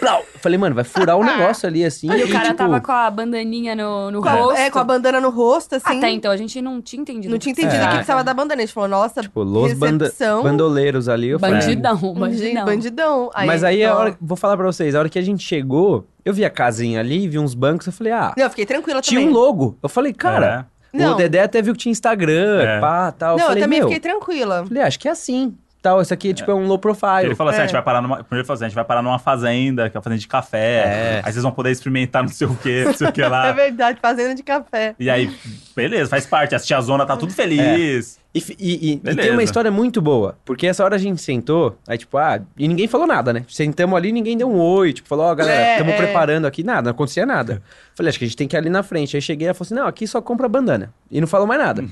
plau. 0.00 0.24
Falei, 0.42 0.58
mano, 0.58 0.74
vai 0.74 0.84
furar 0.84 1.16
o 1.16 1.22
negócio 1.24 1.68
ali, 1.68 1.84
assim. 1.84 2.10
E 2.12 2.24
o 2.24 2.28
cara 2.30 2.46
tipo, 2.46 2.56
tava 2.56 2.80
com 2.80 2.90
a 2.92 3.08
bandaninha 3.10 3.74
no, 3.76 4.10
no 4.10 4.20
Com 4.20 4.28
a- 4.28 4.32
rosto. 4.32 4.60
é, 4.60 4.70
com 4.70 4.78
a 4.80 4.84
bandana 4.84 5.20
no 5.20 5.30
rosto, 5.30 5.76
assim. 5.76 5.98
Até 5.98 6.10
então 6.10 6.30
a 6.32 6.36
gente 6.36 6.60
não 6.60 6.82
tinha 6.82 7.00
entendido. 7.00 7.30
Não 7.30 7.38
tinha 7.38 7.52
entendido 7.52 7.76
o 7.76 7.78
que 7.80 7.84
É. 7.86 7.96
precisava 7.96 8.24
da 8.24 8.34
bandana. 8.34 8.60
A 8.62 8.66
gente 8.66 8.74
falou, 8.74 8.88
nossa, 8.88 9.22
Tipo, 9.22 9.42
los 9.42 9.72
banda 9.74 10.12
bandoleiros 10.42 11.08
ali. 11.08 11.28
Eu 11.28 11.38
falei, 11.38 11.60
Bandidão, 11.60 11.96
Bandidão. 11.96 12.18
bandidão. 12.20 12.64
bandidão. 12.66 13.30
Mas 13.46 13.62
aí, 13.64 13.84
a 13.84 13.94
ó. 13.94 13.98
hora, 14.00 14.16
vou 14.20 14.36
falar 14.36 14.56
pra 14.56 14.66
vocês, 14.66 14.94
a 14.94 14.98
hora 14.98 15.08
que 15.08 15.18
a 15.18 15.22
gente 15.22 15.42
chegou, 15.44 16.06
eu 16.24 16.34
vi 16.34 16.44
a 16.44 16.50
casinha 16.50 17.00
ali, 17.00 17.28
vi 17.28 17.38
uns 17.38 17.54
bancos, 17.54 17.86
eu 17.86 17.92
falei, 17.92 18.12
ah, 18.12 18.34
Não, 18.36 18.44
eu 18.44 18.50
fiquei 18.50 18.66
tranquila 18.66 19.00
tinha 19.00 19.20
também. 19.20 19.32
um 19.34 19.38
logo. 19.38 19.76
Eu 19.82 19.88
falei, 19.88 20.12
cara, 20.12 20.66
Não. 20.92 21.12
o 21.12 21.14
Dedé 21.16 21.40
até 21.42 21.62
viu 21.62 21.72
que 21.72 21.78
tinha 21.80 21.92
Instagram, 21.92 22.60
É. 22.62 22.80
pá, 22.80 23.12
tal. 23.12 23.36
Não, 23.36 23.44
eu, 23.44 23.48
falei, 23.48 23.62
também 23.62 23.78
meu, 23.80 23.88
fiquei 23.88 24.00
tranquila. 24.00 24.64
falei, 24.66 24.82
ah, 24.82 24.86
acho 24.86 24.98
que 24.98 25.08
é 25.08 25.10
assim. 25.10 25.54
Tal, 25.82 26.00
isso 26.00 26.14
aqui, 26.14 26.32
tipo, 26.32 26.48
é 26.48 26.54
um 26.54 26.66
low 26.68 26.78
profile. 26.78 27.24
Ele 27.24 27.34
falou 27.34 27.50
assim: 27.50 27.58
É. 27.58 27.64
a 27.64 27.66
gente 27.66 27.72
vai 27.74 27.82
parar 27.82 28.00
numa. 28.00 28.18
Primeiro 28.22 28.42
ele 28.42 28.46
falou 28.46 28.54
assim: 28.54 28.64
a 28.66 28.68
gente 28.68 28.74
vai 28.76 28.84
parar 28.84 29.02
numa 29.02 29.18
fazenda, 29.18 29.90
que 29.90 29.96
é 29.96 29.98
uma 29.98 30.02
fazenda 30.02 30.20
de 30.20 30.28
café. 30.28 30.84
É. 30.86 31.22
Aí 31.24 31.32
vocês 31.32 31.42
vão 31.42 31.50
poder 31.50 31.72
experimentar 31.72 32.22
não 32.22 32.28
sei 32.30 32.46
o 32.46 32.54
que, 32.54 32.84
não 32.84 32.94
sei 32.94 33.08
o 33.08 33.12
que 33.12 33.20
É 33.22 33.26
lá. 33.28 33.50
verdade, 33.50 33.98
fazenda 34.00 34.32
de 34.34 34.44
café. 34.44 34.94
e 34.96 35.10
aí, 35.10 35.28
beleza, 35.74 36.08
faz 36.08 36.24
parte. 36.24 36.54
A 36.54 36.60
tiazona 36.60 37.04
tá 37.04 37.16
tudo 37.16 37.32
feliz. 37.32 38.16
E, 38.34 38.40
fi- 38.40 38.56
e- 38.58 38.92
e- 38.92 39.10
e 39.10 39.14
tem 39.16 39.30
uma 39.32 39.42
história 39.42 39.70
muito 39.70 40.00
boa, 40.00 40.38
porque 40.44 40.66
essa 40.66 40.82
hora 40.84 40.94
a 40.94 40.98
gente 40.98 41.20
sentou, 41.20 41.76
aí 41.86 41.98
tipo, 41.98 42.16
ah, 42.16 42.40
e 42.56 42.66
ninguém 42.66 42.86
falou 42.88 43.06
nada, 43.06 43.30
né? 43.32 43.44
Sentamos 43.48 43.94
ali, 43.94 44.10
ninguém 44.10 44.38
deu 44.38 44.48
um 44.50 44.58
oi, 44.58 44.92
tipo, 44.94 45.06
falou, 45.08 45.26
ó, 45.26 45.34
galera, 45.34 45.60
É, 45.60 45.72
estamos 45.72 45.92
é. 45.92 45.96
preparando 45.98 46.46
aqui, 46.46 46.62
nada, 46.62 46.82
não 46.84 46.90
acontecia 46.92 47.26
nada. 47.26 47.60
Falei, 47.94 48.08
acho 48.08 48.18
que 48.18 48.24
a 48.24 48.28
gente 48.28 48.36
tem 48.36 48.48
que 48.48 48.56
ir 48.56 48.58
ali 48.58 48.70
na 48.70 48.82
frente. 48.82 49.16
Aí 49.16 49.20
cheguei, 49.20 49.48
ela 49.48 49.54
falou 49.54 49.66
assim, 49.66 49.74
não, 49.74 49.86
aqui 49.86 50.06
só 50.06 50.22
compra 50.22 50.48
bandana. 50.48 50.94
E 51.10 51.20
não 51.20 51.26
falou 51.28 51.46
mais 51.46 51.60
nada. 51.60 51.84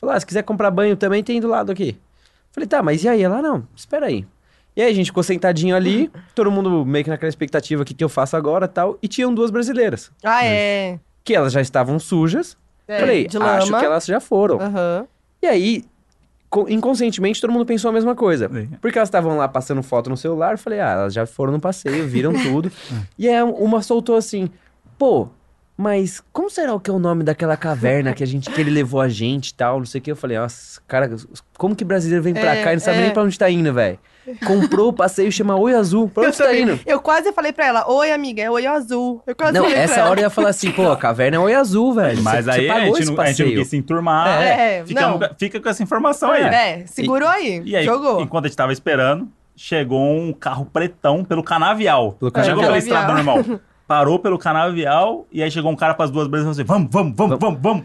Falou, 0.00 0.14
ah, 0.14 0.20
se 0.20 0.24
quiser 0.24 0.42
comprar 0.42 0.70
banho 0.70 0.96
também, 0.96 1.22
tem 1.22 1.38
do 1.38 1.48
lado 1.48 1.70
aqui. 1.70 1.98
Falei, 2.54 2.68
tá, 2.68 2.80
mas 2.82 3.02
e 3.02 3.08
aí? 3.08 3.20
Ela, 3.22 3.42
não, 3.42 3.66
espera 3.74 4.06
aí. 4.06 4.24
E 4.76 4.82
aí 4.82 4.90
a 4.90 4.94
gente 4.94 5.06
ficou 5.06 5.22
sentadinho 5.22 5.74
ali, 5.74 6.08
todo 6.34 6.50
mundo 6.50 6.84
meio 6.86 7.02
que 7.04 7.10
naquela 7.10 7.28
expectativa, 7.28 7.82
o 7.82 7.84
que, 7.84 7.92
que 7.94 8.02
eu 8.04 8.08
faço 8.08 8.36
agora 8.36 8.68
tal, 8.68 8.96
e 9.02 9.08
tinham 9.08 9.34
duas 9.34 9.50
brasileiras, 9.50 10.10
Ah, 10.22 10.44
é. 10.44 10.98
que 11.24 11.34
elas 11.34 11.52
já 11.52 11.60
estavam 11.60 11.98
sujas. 11.98 12.56
É, 12.86 13.00
Falei, 13.00 13.26
de 13.26 13.36
acho 13.38 13.68
que 13.78 13.84
elas 13.84 14.04
já 14.06 14.20
foram. 14.20 14.60
Aham. 14.60 15.06
E 15.42 15.46
aí, 15.46 15.84
co- 16.50 16.68
inconscientemente, 16.68 17.40
todo 17.40 17.50
mundo 17.52 17.64
pensou 17.66 17.88
a 17.88 17.92
mesma 17.92 18.14
coisa. 18.14 18.48
Sim. 18.48 18.68
Porque 18.80 18.98
elas 18.98 19.08
estavam 19.08 19.36
lá 19.36 19.48
passando 19.48 19.82
foto 19.82 20.08
no 20.10 20.16
celular, 20.16 20.52
eu 20.52 20.58
falei, 20.58 20.80
ah, 20.80 20.90
elas 20.90 21.14
já 21.14 21.24
foram 21.26 21.52
no 21.52 21.60
passeio, 21.60 22.06
viram 22.06 22.32
tudo. 22.42 22.70
e 23.18 23.28
aí 23.28 23.42
uma 23.42 23.82
soltou 23.82 24.16
assim, 24.16 24.48
pô, 24.98 25.28
mas 25.76 26.22
como 26.32 26.48
será 26.48 26.78
que 26.78 26.88
é 26.88 26.92
o 26.92 26.98
nome 26.98 27.24
daquela 27.24 27.56
caverna 27.56 28.12
que, 28.14 28.22
a 28.22 28.26
gente, 28.26 28.48
que 28.50 28.60
ele 28.60 28.70
levou 28.70 29.00
a 29.00 29.08
gente 29.08 29.48
e 29.48 29.54
tal, 29.54 29.78
não 29.78 29.86
sei 29.86 30.00
o 30.00 30.02
que. 30.02 30.10
Eu 30.12 30.16
falei, 30.16 30.38
nossa, 30.38 30.80
cara, 30.86 31.10
como 31.58 31.74
que 31.74 31.84
brasileiro 31.84 32.22
vem 32.22 32.32
pra 32.32 32.54
É, 32.54 32.62
cá 32.62 32.72
e 32.72 32.76
não 32.76 32.80
sabe 32.80 32.98
é. 32.98 33.00
nem 33.02 33.10
pra 33.10 33.22
onde 33.24 33.38
tá 33.38 33.50
indo, 33.50 33.72
velho? 33.72 33.98
Comprou 34.46 34.88
o 34.88 34.92
passeio, 34.92 35.30
chama 35.30 35.54
Oi 35.56 35.74
Azul. 35.74 36.08
Pra 36.08 36.22
Eu, 36.22 36.28
onde 36.28 36.36
você 36.36 36.42
tá 36.44 36.48
também. 36.48 36.62
indo? 36.62 36.80
eu 36.86 36.98
quase 37.00 37.30
falei 37.32 37.52
pra 37.52 37.66
ela, 37.66 37.90
oi 37.92 38.10
amiga, 38.10 38.40
é 38.42 38.50
oi 38.50 38.64
azul. 38.66 39.20
Eu 39.26 39.34
quase 39.36 39.52
Não, 39.52 39.62
falei 39.64 39.74
pra 39.76 39.82
essa 39.84 40.00
ela. 40.00 40.10
hora 40.10 40.20
eu 40.20 40.24
ia 40.24 40.30
falar 40.30 40.48
assim, 40.48 40.70
pô, 40.70 40.90
a 40.90 40.96
caverna 40.96 41.36
é 41.36 41.40
Oi 41.40 41.52
Azul, 41.54 41.92
velho. 41.92 42.22
Mas 42.22 42.44
Você- 42.46 42.50
aí 42.52 42.66
você 42.66 42.70
a 42.72 42.80
gente, 42.80 43.00
esse 43.02 43.10
não, 43.12 43.20
a 43.20 43.26
gente 43.26 43.44
não 43.44 43.52
quis 43.62 43.68
se 43.68 43.76
enturmar. 43.76 44.42
É, 44.42 44.84
fica, 44.86 45.00
não. 45.00 45.20
fica 45.38 45.60
com 45.60 45.68
essa 45.68 45.82
informação 45.82 46.30
aí. 46.30 46.42
É, 46.42 46.84
segurou 46.86 47.28
aí, 47.28 47.60
E 47.66 47.76
aí, 47.76 47.84
jogou. 47.84 48.20
enquanto 48.22 48.46
a 48.46 48.48
gente 48.48 48.56
tava 48.56 48.72
esperando, 48.72 49.28
chegou 49.54 50.00
um 50.00 50.32
carro 50.32 50.64
pretão 50.72 51.22
pelo 51.22 51.42
canavial. 51.42 52.12
Pelo 52.12 52.32
Não 52.34 52.44
chegou 52.44 52.62
pela 52.62 52.72
canavial. 52.74 52.78
estrada 53.02 53.12
normal. 53.12 53.60
Parou 53.86 54.18
pelo 54.18 54.38
canavial 54.38 55.26
e 55.30 55.42
aí 55.42 55.50
chegou 55.50 55.70
um 55.70 55.76
cara 55.76 55.92
com 55.94 56.02
as 56.02 56.10
duas 56.10 56.26
brasas 56.26 56.58
e 56.58 56.64
falou 56.64 56.82
assim: 56.82 56.88
vamos, 56.90 57.14
vamos, 57.14 57.16
vamos, 57.16 57.38
vamos, 57.38 57.60
vamos. 57.60 57.84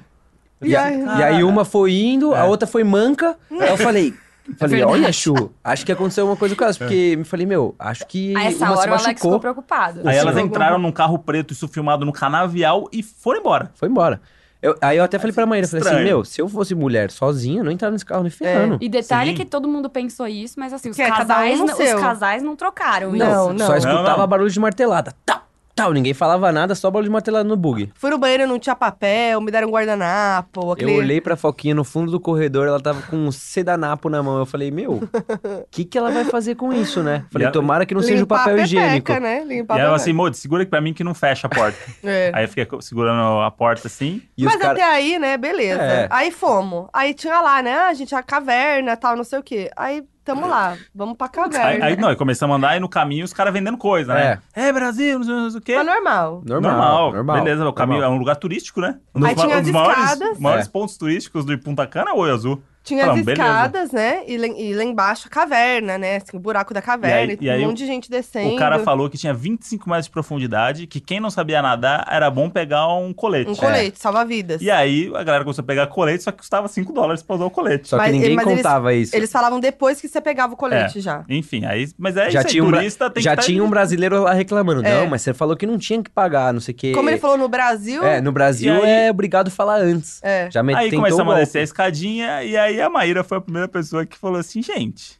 E, 0.61 0.75
a- 0.75 0.91
E 0.91 1.23
aí 1.23 1.43
uma 1.43 1.63
foi 1.65 1.93
indo, 1.93 2.33
a 2.33 2.39
É. 2.39 2.43
outra 2.43 2.67
foi 2.67 2.83
manca. 2.83 3.35
Aí 3.51 3.69
eu 3.69 3.77
falei, 3.77 4.13
falei, 4.57 4.83
olha, 4.83 5.11
Chu, 5.11 5.51
acho 5.63 5.85
que 5.85 5.91
aconteceu 5.91 6.25
uma 6.25 6.35
coisa 6.35 6.55
com 6.55 6.63
elas. 6.63 6.77
Porque 6.77 7.15
me 7.17 7.23
falei, 7.23 7.45
meu, 7.45 7.75
acho 7.79 8.05
que 8.07 8.35
A 8.35 8.45
essa 8.45 8.65
uma 8.65 8.75
se 8.75 8.81
hora 8.81 8.91
o 8.91 8.93
Alex 8.95 9.21
ficou 9.21 9.39
preocupado. 9.39 10.01
Aí 10.07 10.17
elas 10.17 10.37
entraram 10.37 10.77
num 10.77 10.91
carro 10.91 11.19
preto, 11.19 11.51
isso 11.53 11.67
filmado 11.67 12.05
no 12.05 12.11
canavial 12.13 12.87
e 12.91 13.01
foram 13.03 13.39
embora. 13.41 13.71
Foi 13.75 13.87
embora. 13.89 14.21
Eu- 14.61 14.75
aí 14.81 14.97
eu 14.97 15.03
até 15.05 15.17
falei 15.17 15.33
pra 15.33 15.45
Maíra, 15.45 15.65
falei 15.69 15.87
assim, 15.87 16.03
meu, 16.03 16.25
se 16.25 16.41
eu 16.41 16.49
fosse 16.49 16.75
mulher 16.75 17.09
sozinha, 17.11 17.61
eu 17.61 17.63
não 17.63 17.71
entrava 17.71 17.93
nesse 17.93 18.05
carro 18.05 18.23
nem 18.23 18.29
ferrando. 18.29 18.77
E 18.81 18.89
detalhe 18.89 19.31
Sim. 19.31 19.37
que 19.37 19.45
todo 19.45 19.69
mundo 19.69 19.89
pensou 19.89 20.27
isso, 20.27 20.59
mas 20.59 20.73
assim, 20.73 20.89
os 20.89 20.97
Que 20.97 21.01
é 21.03 21.07
um 21.07 21.15
casais, 21.15 21.59
não- 21.59 21.67
seu. 21.77 21.95
os 21.95 22.01
casais 22.01 22.43
não 22.43 22.55
trocaram 22.57 23.13
Não, 23.13 23.51
isso. 23.51 23.53
não. 23.59 23.65
Só 23.67 23.77
escutava 23.77 24.09
Não, 24.11 24.17
não. 24.17 24.27
barulho 24.27 24.49
de 24.49 24.59
martelada. 24.59 25.13
Tal, 25.25 25.43
tal. 25.83 25.93
Ninguém 25.93 26.13
falava 26.13 26.51
nada, 26.51 26.75
só 26.75 26.89
barulho 26.89 27.05
de 27.09 27.11
martelada 27.11 27.43
no 27.47 27.55
bug. 27.55 27.91
Fui 27.95 28.09
no 28.09 28.17
banheiro, 28.17 28.47
não 28.47 28.59
tinha 28.59 28.75
papel, 28.75 29.39
me 29.41 29.51
deram 29.51 29.67
um 29.67 29.71
guardanapo. 29.71 30.71
Aquele... 30.71 30.91
Eu 30.93 30.97
olhei 30.97 31.21
pra 31.21 31.35
Foquinha 31.35 31.73
no 31.75 31.83
fundo 31.83 32.11
do 32.11 32.19
corredor, 32.19 32.67
ela 32.67 32.79
tava 32.79 33.01
com 33.03 33.15
um 33.17 33.31
sedanapo 33.31 34.09
na 34.09 34.21
mão. 34.23 34.37
Eu 34.37 34.45
falei, 34.45 34.71
meu, 34.71 34.93
o 34.95 35.09
que, 35.71 35.85
que 35.85 35.97
ela 35.97 36.11
vai 36.11 36.25
fazer 36.25 36.55
com 36.55 36.71
isso, 36.73 37.01
né? 37.03 37.25
Falei, 37.31 37.49
tomara 37.51 37.85
que 37.85 37.93
não 37.93 38.01
seja 38.01 38.15
o 38.15 38.19
Limpar 38.19 38.35
a 38.35 38.39
papel 38.39 38.55
pepeca, 38.57 38.65
higiênico. 38.67 39.13
né? 39.19 39.43
Limpar 39.45 39.75
e 39.77 39.79
ela 39.79 39.89
pepeca. 39.89 39.95
assim, 39.95 40.13
Modi, 40.13 40.37
segura 40.37 40.63
aqui 40.63 40.69
pra 40.69 40.81
mim 40.81 40.93
que 40.93 41.03
não 41.03 41.13
fecha 41.13 41.47
a 41.47 41.49
porta. 41.49 41.77
É. 42.09 42.31
aí 42.33 42.45
eu 42.45 42.49
fiquei 42.49 42.67
segurando 42.81 43.41
a 43.41 43.51
porta 43.51 43.87
assim. 43.87 44.21
E 44.37 44.45
os 44.45 44.51
Mas 44.51 44.61
cara- 44.61 44.73
até 44.73 44.83
aí, 44.83 45.19
né, 45.19 45.37
beleza. 45.37 45.81
É. 45.81 46.07
Aí 46.09 46.31
fomos. 46.31 46.87
Aí 46.93 47.13
tinha 47.13 47.39
lá, 47.41 47.61
né, 47.61 47.73
a 47.77 47.93
gente, 47.93 48.15
a 48.15 48.23
caverna, 48.23 48.95
tal, 48.97 49.15
não 49.15 49.23
sei 49.23 49.39
o 49.39 49.43
quê. 49.43 49.69
Aí, 49.75 50.03
tamo 50.35 50.47
lá, 50.47 50.77
vamos 50.93 51.17
pra 51.17 51.27
Aí, 51.27 51.31
caverna. 51.31 51.85
aí, 51.85 51.95
não, 51.97 52.09
aí 52.09 52.15
começamos 52.15 52.53
a 52.53 52.57
andar 52.57 52.77
e 52.77 52.79
no 52.79 52.87
caminho 52.89 53.25
os 53.25 53.33
caras 53.33 53.53
vendendo 53.53 53.77
coisa, 53.77 54.13
né? 54.13 54.39
É, 54.53 54.71
Brasil, 54.71 55.17
não 55.19 55.25
sei, 55.25 55.33
não 55.35 55.49
sei 55.49 55.59
o 55.59 55.61
quê. 55.63 55.75
Mas 55.75 55.85
normal. 55.85 56.41
Normal, 56.45 57.11
normal. 57.13 57.37
Beleza, 57.43 57.67
o 57.67 57.73
caminho 57.73 57.99
normal. 57.99 58.13
é 58.13 58.15
um 58.15 58.19
lugar 58.19 58.35
turístico, 58.35 58.79
né? 58.81 58.97
Aí 59.15 59.33
dos, 59.35 59.43
tinha 59.43 59.47
ma- 59.47 59.55
as 59.59 59.63
dos 59.63 59.71
maiores, 59.71 60.03
escadas. 60.11 60.39
maiores 60.39 60.67
É. 60.67 60.69
pontos 60.69 60.97
turísticos 60.97 61.45
do 61.45 61.57
Punta 61.57 61.85
Cana 61.87 62.11
é 62.11 62.13
o 62.13 62.17
Oi 62.17 62.31
Azul. 62.31 62.61
Tinha 62.89 63.01
as 63.03 63.07
Falamos, 63.09 63.25
beleza. 63.25 63.41
escadas, 63.43 63.91
né? 63.91 64.23
E, 64.27 64.37
lá- 64.37 64.47
e 64.47 64.73
lá 64.73 64.83
embaixo 64.83 65.27
a 65.27 65.29
caverna, 65.29 65.97
né? 65.97 66.15
Assim, 66.17 66.35
o 66.35 66.39
buraco 66.39 66.73
da 66.73 66.81
caverna. 66.81 67.33
E 67.33 67.35
aí- 67.35 67.37
E, 67.41 67.45
e 67.45 67.49
aí 67.49 67.61
um 67.61 67.65
o- 67.65 67.67
monte 67.69 67.77
de 67.77 67.85
gente 67.85 68.09
descendo. 68.09 68.53
O 68.53 68.55
cara 68.57 68.79
falou 68.79 69.09
que 69.09 69.17
tinha 69.17 69.33
25 69.33 69.87
metros 69.89 70.05
de 70.05 70.11
profundidade, 70.11 70.87
que 70.87 70.99
quem 70.99 71.19
não 71.19 71.29
sabia 71.29 71.61
nadar 71.61 72.05
era 72.09 72.29
bom 72.31 72.49
pegar 72.49 72.87
um 72.95 73.13
colete. 73.13 73.51
Um 73.51 73.55
colete, 73.55 73.99
salva-vidas. 73.99 74.61
E 74.61 74.69
aí 74.71 75.11
a 75.15 75.23
galera 75.23 75.43
começou 75.43 75.61
a 75.61 75.65
pegar 75.65 75.87
colete, 75.87 76.23
só 76.23 76.31
que 76.31 76.39
custava 76.39 76.67
5 76.67 76.91
dólares 76.91 77.21
pra 77.21 77.35
usar 77.35 77.45
o 77.45 77.49
colete. 77.51 77.87
Só 77.87 77.97
que 77.97 78.03
Mas- 78.03 78.11
ninguém 78.13 78.35
mas 78.35 78.45
eles- 78.47 78.57
contava 78.57 78.93
isso. 78.93 79.15
Eles 79.15 79.31
falavam 79.31 79.59
depois 79.59 80.01
que 80.01 80.07
você 80.07 80.19
pegava 80.19 80.53
o 80.53 80.57
colete 80.57 80.97
É. 80.97 81.01
já. 81.01 81.23
Enfim, 81.29 81.65
aí, 81.65 81.87
mas 81.97 82.17
é 82.17 82.23
já 82.23 82.27
isso 82.29 82.37
aí, 82.39 82.45
tinha 82.45 82.63
um, 82.63 82.67
bra- 82.69 82.79
turista 82.79 83.09
tem 83.09 83.21
já 83.23 83.31
que 83.31 83.35
tá 83.37 83.43
tinha 83.43 83.63
um 83.63 83.69
brasileiro 83.69 84.23
lá 84.23 84.33
reclamando. 84.33 84.85
É. 84.85 85.01
Não, 85.01 85.07
mas 85.07 85.21
você 85.21 85.33
falou 85.33 85.55
que 85.55 85.65
não 85.67 85.77
tinha 85.77 86.01
que 86.01 86.09
pagar, 86.09 86.51
não 86.53 86.59
sei 86.59 86.73
o 86.73 86.77
quê. 86.77 86.91
Como 86.93 87.09
ele 87.09 87.19
falou 87.19 87.37
no 87.37 87.47
Brasil, 87.47 88.03
É, 88.03 88.19
no 88.21 88.31
Brasil 88.31 88.73
aí- 88.83 88.89
é 89.07 89.11
obrigado 89.11 89.49
a 89.49 89.51
falar 89.51 89.79
antes. 89.79 90.19
é. 90.23 90.49
Já 90.51 90.63
me 90.63 90.73
Aí 90.73 90.91
começamos 90.91 91.33
a 91.33 91.37
descer 91.37 91.59
a 91.59 91.63
escadinha, 91.63 92.43
e 92.43 92.55
aí 92.57 92.78
a 92.81 92.89
Maíra 92.89 93.23
foi 93.23 93.37
a 93.37 93.41
primeira 93.41 93.67
pessoa 93.67 94.05
que 94.05 94.17
falou 94.17 94.39
assim, 94.39 94.61
gente, 94.61 95.19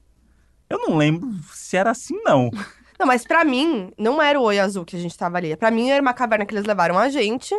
eu 0.69 0.77
não 0.77 0.97
lembro 0.97 1.29
se 1.53 1.75
era 1.77 1.91
assim, 1.91 2.15
não. 2.23 2.49
Não, 2.99 3.07
mas 3.07 3.25
pra 3.25 3.45
mim, 3.45 3.93
não 3.97 4.21
era 4.21 4.37
o 4.37 4.43
Oi 4.43 4.59
Azul 4.59 4.83
que 4.83 4.93
a 4.93 4.99
gente 4.99 5.17
tava 5.17 5.37
ali. 5.37 5.55
Pra 5.55 5.71
mim, 5.71 5.89
era 5.89 6.01
uma 6.01 6.13
caverna 6.13 6.45
que 6.45 6.53
eles 6.53 6.65
levaram 6.65 6.99
a 6.99 7.07
gente. 7.07 7.55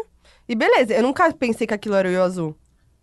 E 0.47 0.55
beleza, 0.55 0.93
eu 0.93 1.03
nunca 1.03 1.33
pensei 1.33 1.67
que 1.67 1.73
aquilo 1.73 1.95
era 1.95 2.07
o 2.07 2.11
Oi 2.11 2.19
Azul. 2.19 2.55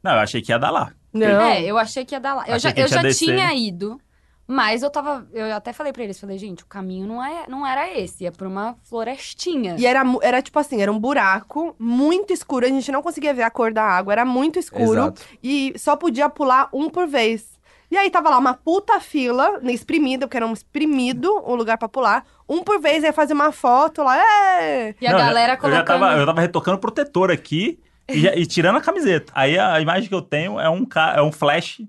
Não, 0.03 0.11
eu 0.11 0.19
achei 0.19 0.39
que 0.39 0.51
ia 0.51 0.59
dar 0.59 0.69
lá. 0.69 0.93
Não. 1.11 1.41
É, 1.41 1.63
eu 1.63 1.79
achei 1.79 2.05
que 2.05 2.13
ia 2.13 2.19
dar 2.19 2.35
lá. 2.35 2.47
Eu 2.47 2.53
Achei 2.53 2.69
já, 2.69 2.69
eu 2.69 2.87
tinha 2.87 2.87
já 2.89 3.01
descer, 3.01 3.25
tinha 3.25 3.51
ido, 3.55 3.99
mas 4.47 4.81
eu 4.81 4.89
tava. 4.89 5.27
Eu 5.33 5.53
até 5.53 5.73
falei 5.73 5.91
pra 5.91 6.03
eles, 6.03 6.19
falei, 6.19 6.37
gente, 6.37 6.63
o 6.63 6.67
caminho 6.67 7.05
não, 7.05 7.23
é, 7.23 7.45
não 7.49 7.67
era 7.67 7.91
esse, 7.99 8.23
ia 8.23 8.31
pra 8.31 8.47
uma 8.47 8.77
florestinha. 8.83 9.75
E 9.77 9.85
era, 9.85 10.03
era 10.21 10.41
tipo 10.41 10.57
assim, 10.57 10.81
era 10.81 10.91
um 10.91 10.99
buraco 10.99 11.75
muito 11.77 12.31
escuro. 12.31 12.65
A 12.65 12.69
gente 12.69 12.91
não 12.91 13.01
conseguia 13.01 13.33
ver 13.33 13.43
a 13.43 13.51
cor 13.51 13.73
da 13.73 13.83
água, 13.83 14.13
era 14.13 14.23
muito 14.25 14.57
escuro. 14.57 15.01
Exato. 15.01 15.21
E 15.43 15.73
só 15.77 15.95
podia 15.97 16.29
pular 16.29 16.69
um 16.73 16.89
por 16.89 17.07
vez. 17.07 17.57
E 17.89 17.97
aí 17.97 18.09
tava 18.09 18.29
lá 18.29 18.37
uma 18.37 18.53
puta 18.53 18.99
fila, 18.99 19.59
né, 19.61 19.71
exprimida, 19.71 20.27
porque 20.27 20.35
era 20.35 20.45
um 20.45 20.51
exprimido 20.51 21.31
o 21.45 21.55
lugar 21.55 21.77
pra 21.77 21.87
pular. 21.87 22.25
Um 22.47 22.61
por 22.61 22.81
vez, 22.81 23.03
aí 23.03 23.13
fazia 23.13 23.33
uma 23.35 23.51
foto 23.51 24.03
lá, 24.03 24.17
é! 24.61 24.93
E 24.99 25.07
a 25.07 25.11
Não, 25.11 25.19
galera 25.19 25.53
eu 25.53 25.55
já 25.55 25.61
colocando. 25.61 25.85
tava, 25.85 26.17
eu 26.17 26.25
tava 26.25 26.41
retocando 26.41 26.77
protetor 26.79 27.31
aqui 27.31 27.79
e, 28.09 28.25
e 28.27 28.45
tirando 28.45 28.75
a 28.77 28.81
camiseta. 28.81 29.31
Aí 29.33 29.57
a 29.57 29.79
imagem 29.79 30.09
que 30.09 30.15
eu 30.15 30.21
tenho 30.21 30.59
é 30.59 30.69
um, 30.69 30.85
é 31.15 31.21
um 31.21 31.31
flash 31.31 31.81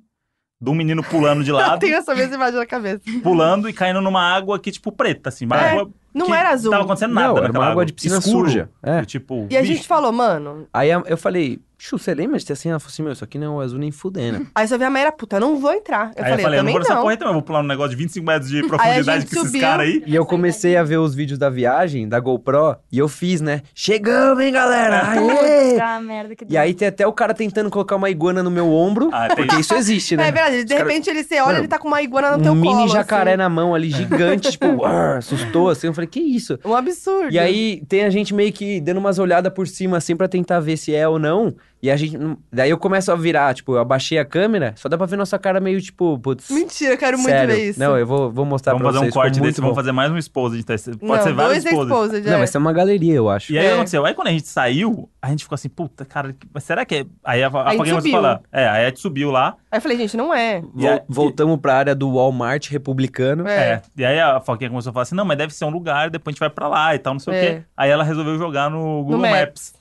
de 0.60 0.70
um 0.70 0.74
menino 0.74 1.02
pulando 1.04 1.44
de 1.44 1.50
Eu 1.50 1.56
lado, 1.56 1.78
tenho 1.78 1.96
essa 1.96 2.14
mesma 2.14 2.34
imagem 2.34 2.58
na 2.58 2.66
cabeça. 2.66 3.00
pulando 3.22 3.68
e 3.68 3.72
caindo 3.72 4.00
numa 4.00 4.22
água 4.22 4.58
que, 4.58 4.70
tipo, 4.72 4.90
preta, 4.90 5.28
assim. 5.28 5.44
Uma 5.46 5.56
É, 5.56 5.70
água 5.72 5.90
não 6.12 6.34
era 6.34 6.50
azul. 6.50 6.70
Não 6.70 6.78
tava 6.78 6.84
acontecendo 6.84 7.14
nada 7.14 7.28
Não, 7.34 7.44
era 7.44 7.52
uma 7.52 7.66
água 7.66 7.86
de 7.86 7.92
piscina 7.92 8.18
Escuro. 8.18 8.48
suja. 8.48 8.68
É. 8.82 9.00
E, 9.02 9.06
tipo, 9.06 9.46
E 9.50 9.56
a 9.56 9.60
bicho, 9.60 9.74
gente 9.74 9.86
falou, 9.86 10.10
mano. 10.12 10.66
Aí 10.72 10.90
eu 10.90 11.16
falei, 11.16 11.60
você 11.90 12.12
lembra 12.14 12.38
de 12.38 12.44
ter 12.44 12.54
assim? 12.54 12.68
Ela 12.70 12.80
falou 12.80 12.90
assim, 12.92 13.02
meu, 13.02 13.12
isso 13.12 13.22
aqui 13.24 13.38
não 13.38 13.46
é 13.46 13.50
o 13.50 13.60
azul 13.60 13.78
nem 13.78 13.90
fudendo. 13.92 14.46
Aí 14.54 14.66
só 14.66 14.76
vi 14.76 14.84
a 14.84 14.90
Maíra, 14.90 15.12
puta, 15.12 15.38
não 15.38 15.58
vou 15.58 15.72
entrar. 15.72 16.10
Eu 16.16 16.24
aí 16.24 16.30
falei, 16.30 16.32
eu 16.32 16.42
falei, 16.42 16.58
eu 16.58 16.64
não 16.64 16.72
vou 16.72 16.80
nessa 16.80 16.94
não. 16.94 17.02
porra 17.02 17.16
também, 17.16 17.28
eu 17.30 17.34
vou 17.34 17.42
pular 17.42 17.60
um 17.60 17.66
negócio 17.66 17.90
de 17.90 17.96
25 17.96 18.26
metros 18.26 18.50
de 18.50 18.62
profundidade 18.66 19.26
com 19.26 19.36
esses 19.46 19.60
caras 19.60 19.86
aí. 19.86 20.02
E 20.06 20.14
eu 20.14 20.26
comecei 20.26 20.76
a 20.76 20.82
ver 20.82 20.98
os 20.98 21.14
vídeos 21.14 21.38
da 21.38 21.48
viagem, 21.48 22.08
da 22.08 22.18
GoPro, 22.18 22.76
e 22.90 22.98
eu 22.98 23.08
fiz, 23.08 23.40
né? 23.40 23.62
Chegamos, 23.74 24.42
hein, 24.42 24.52
galera? 24.52 25.06
Aê! 25.10 25.72
Puta 25.72 26.00
merda 26.00 26.34
que 26.36 26.46
E 26.48 26.56
aí 26.56 26.74
tem 26.74 26.88
até 26.88 27.06
o 27.06 27.12
cara 27.12 27.32
tentando 27.32 27.70
colocar 27.70 27.96
uma 27.96 28.10
iguana 28.10 28.42
no 28.42 28.50
meu 28.50 28.68
ombro, 28.72 29.10
Ah, 29.12 29.28
tem 29.28 29.36
porque 29.46 29.60
isso 29.60 29.74
existe, 29.74 30.16
né? 30.16 30.28
É 30.28 30.32
verdade, 30.32 30.64
de 30.64 30.74
cara- 30.74 30.84
repente 30.88 31.08
ele, 31.08 31.22
você 31.22 31.36
olha, 31.36 31.46
Mano, 31.46 31.58
ele 31.60 31.68
tá 31.68 31.78
com 31.78 31.86
uma 31.88 32.02
iguana 32.02 32.36
no 32.36 32.42
teu 32.42 32.52
um 32.52 32.60
colo. 32.60 32.76
mini 32.76 32.88
jacaré 32.88 33.30
assim. 33.32 33.38
na 33.38 33.48
mão 33.48 33.74
ali, 33.74 33.90
gigante, 33.90 34.50
tipo, 34.50 34.84
"Arr", 34.84 35.18
assustou 35.18 35.70
assim. 35.70 35.86
Eu 35.86 35.94
falei, 35.94 36.08
que 36.08 36.20
isso? 36.20 36.58
Um 36.64 36.74
absurdo. 36.74 37.32
E 37.32 37.38
aí 37.38 37.82
tem 37.88 38.04
a 38.04 38.10
gente 38.10 38.34
meio 38.34 38.52
que 38.52 38.80
dando 38.80 38.98
umas 38.98 39.18
olhadas 39.18 39.52
por 39.52 39.66
cima, 39.68 39.96
assim, 39.96 40.16
pra 40.16 40.26
tentar 40.28 40.60
ver 40.60 40.76
se 40.76 40.94
é 40.94 41.06
ou 41.08 41.18
não. 41.18 41.54
E 41.80 41.90
a 41.90 41.96
gente. 41.96 42.18
Daí 42.52 42.70
eu 42.70 42.76
começo 42.78 43.12
a 43.12 43.14
virar, 43.14 43.54
tipo, 43.54 43.74
eu 43.74 43.78
abaixei 43.80 44.18
a 44.18 44.24
câmera, 44.24 44.72
só 44.76 44.88
dá 44.88 44.96
pra 44.98 45.06
ver 45.06 45.16
nossa 45.16 45.38
cara 45.38 45.60
meio, 45.60 45.80
tipo, 45.80 46.18
putz. 46.18 46.50
Mentira, 46.50 46.94
eu 46.94 46.98
quero 46.98 47.16
muito 47.16 47.30
sério. 47.30 47.54
ver 47.54 47.68
isso. 47.70 47.78
Não, 47.78 47.96
eu 47.96 48.04
vou, 48.06 48.30
vou 48.32 48.44
mostrar 48.44 48.72
Vamos 48.72 48.82
pra 48.82 48.88
fazer 48.92 48.98
um 48.98 49.02
vocês. 49.02 49.12
ficou 49.14 49.22
corte 49.22 49.40
desse, 49.40 49.60
vamos 49.60 49.74
bom. 49.74 49.80
fazer 49.80 49.92
mais 49.92 50.10
um 50.10 50.18
exposed. 50.18 50.58
Então, 50.60 50.76
Pode 50.76 51.18
não, 51.18 51.22
ser 51.22 51.32
vários 51.34 51.62
dois 51.62 51.64
exposed. 51.66 51.92
exposed, 51.92 52.26
Não, 52.26 52.34
é. 52.34 52.38
vai 52.38 52.46
ser 52.48 52.58
uma 52.58 52.72
galeria, 52.72 53.14
eu 53.14 53.28
acho. 53.30 53.52
E 53.52 53.58
aí 53.58 53.66
É. 53.66 53.72
aconteceu? 53.74 54.04
Aí 54.04 54.12
quando 54.14 54.26
a 54.28 54.32
gente 54.32 54.48
saiu, 54.48 55.08
a 55.22 55.28
gente 55.30 55.44
ficou 55.44 55.54
assim, 55.54 55.68
puta, 55.68 56.04
cara, 56.04 56.34
será 56.60 56.84
que 56.84 56.94
é. 56.96 57.06
Aí 57.24 57.42
a, 57.44 57.46
a, 57.46 57.76
começou 57.76 57.98
a 57.98 58.02
falar. 58.02 58.40
É, 58.52 58.68
aí 58.68 58.84
a 58.84 58.88
gente 58.88 59.00
subiu 59.00 59.30
lá. 59.30 59.54
Aí 59.70 59.78
eu 59.78 59.82
falei, 59.82 59.96
gente, 59.98 60.16
não 60.16 60.34
é. 60.34 60.58
E 60.76 60.80
Vol- 60.82 60.90
aí- 60.90 61.00
voltamos 61.08 61.58
pra 61.60 61.74
área 61.74 61.94
do 61.94 62.12
Walmart 62.12 62.68
republicano. 62.70 63.46
É. 63.46 63.58
É. 63.58 63.82
E 63.96 64.04
aí 64.04 64.18
a 64.18 64.40
Foquinha 64.40 64.68
começou 64.70 64.90
a 64.90 64.92
falar 64.92 65.02
assim: 65.04 65.14
não, 65.14 65.24
mas 65.24 65.38
deve 65.38 65.54
ser 65.54 65.64
um 65.64 65.70
lugar, 65.70 66.10
depois 66.10 66.32
a 66.32 66.34
gente 66.34 66.40
vai 66.40 66.50
pra 66.50 66.66
lá 66.66 66.94
e 66.94 66.98
tal, 66.98 67.14
não 67.14 67.20
sei 67.20 67.34
É. 67.34 67.36
o 67.36 67.40
quê. 67.56 67.62
Aí 67.76 67.90
ela 67.90 68.02
resolveu 68.02 68.36
jogar 68.36 68.68
no 68.70 69.04
Google 69.04 69.18
Maps. 69.20 69.38
Maps. 69.40 69.77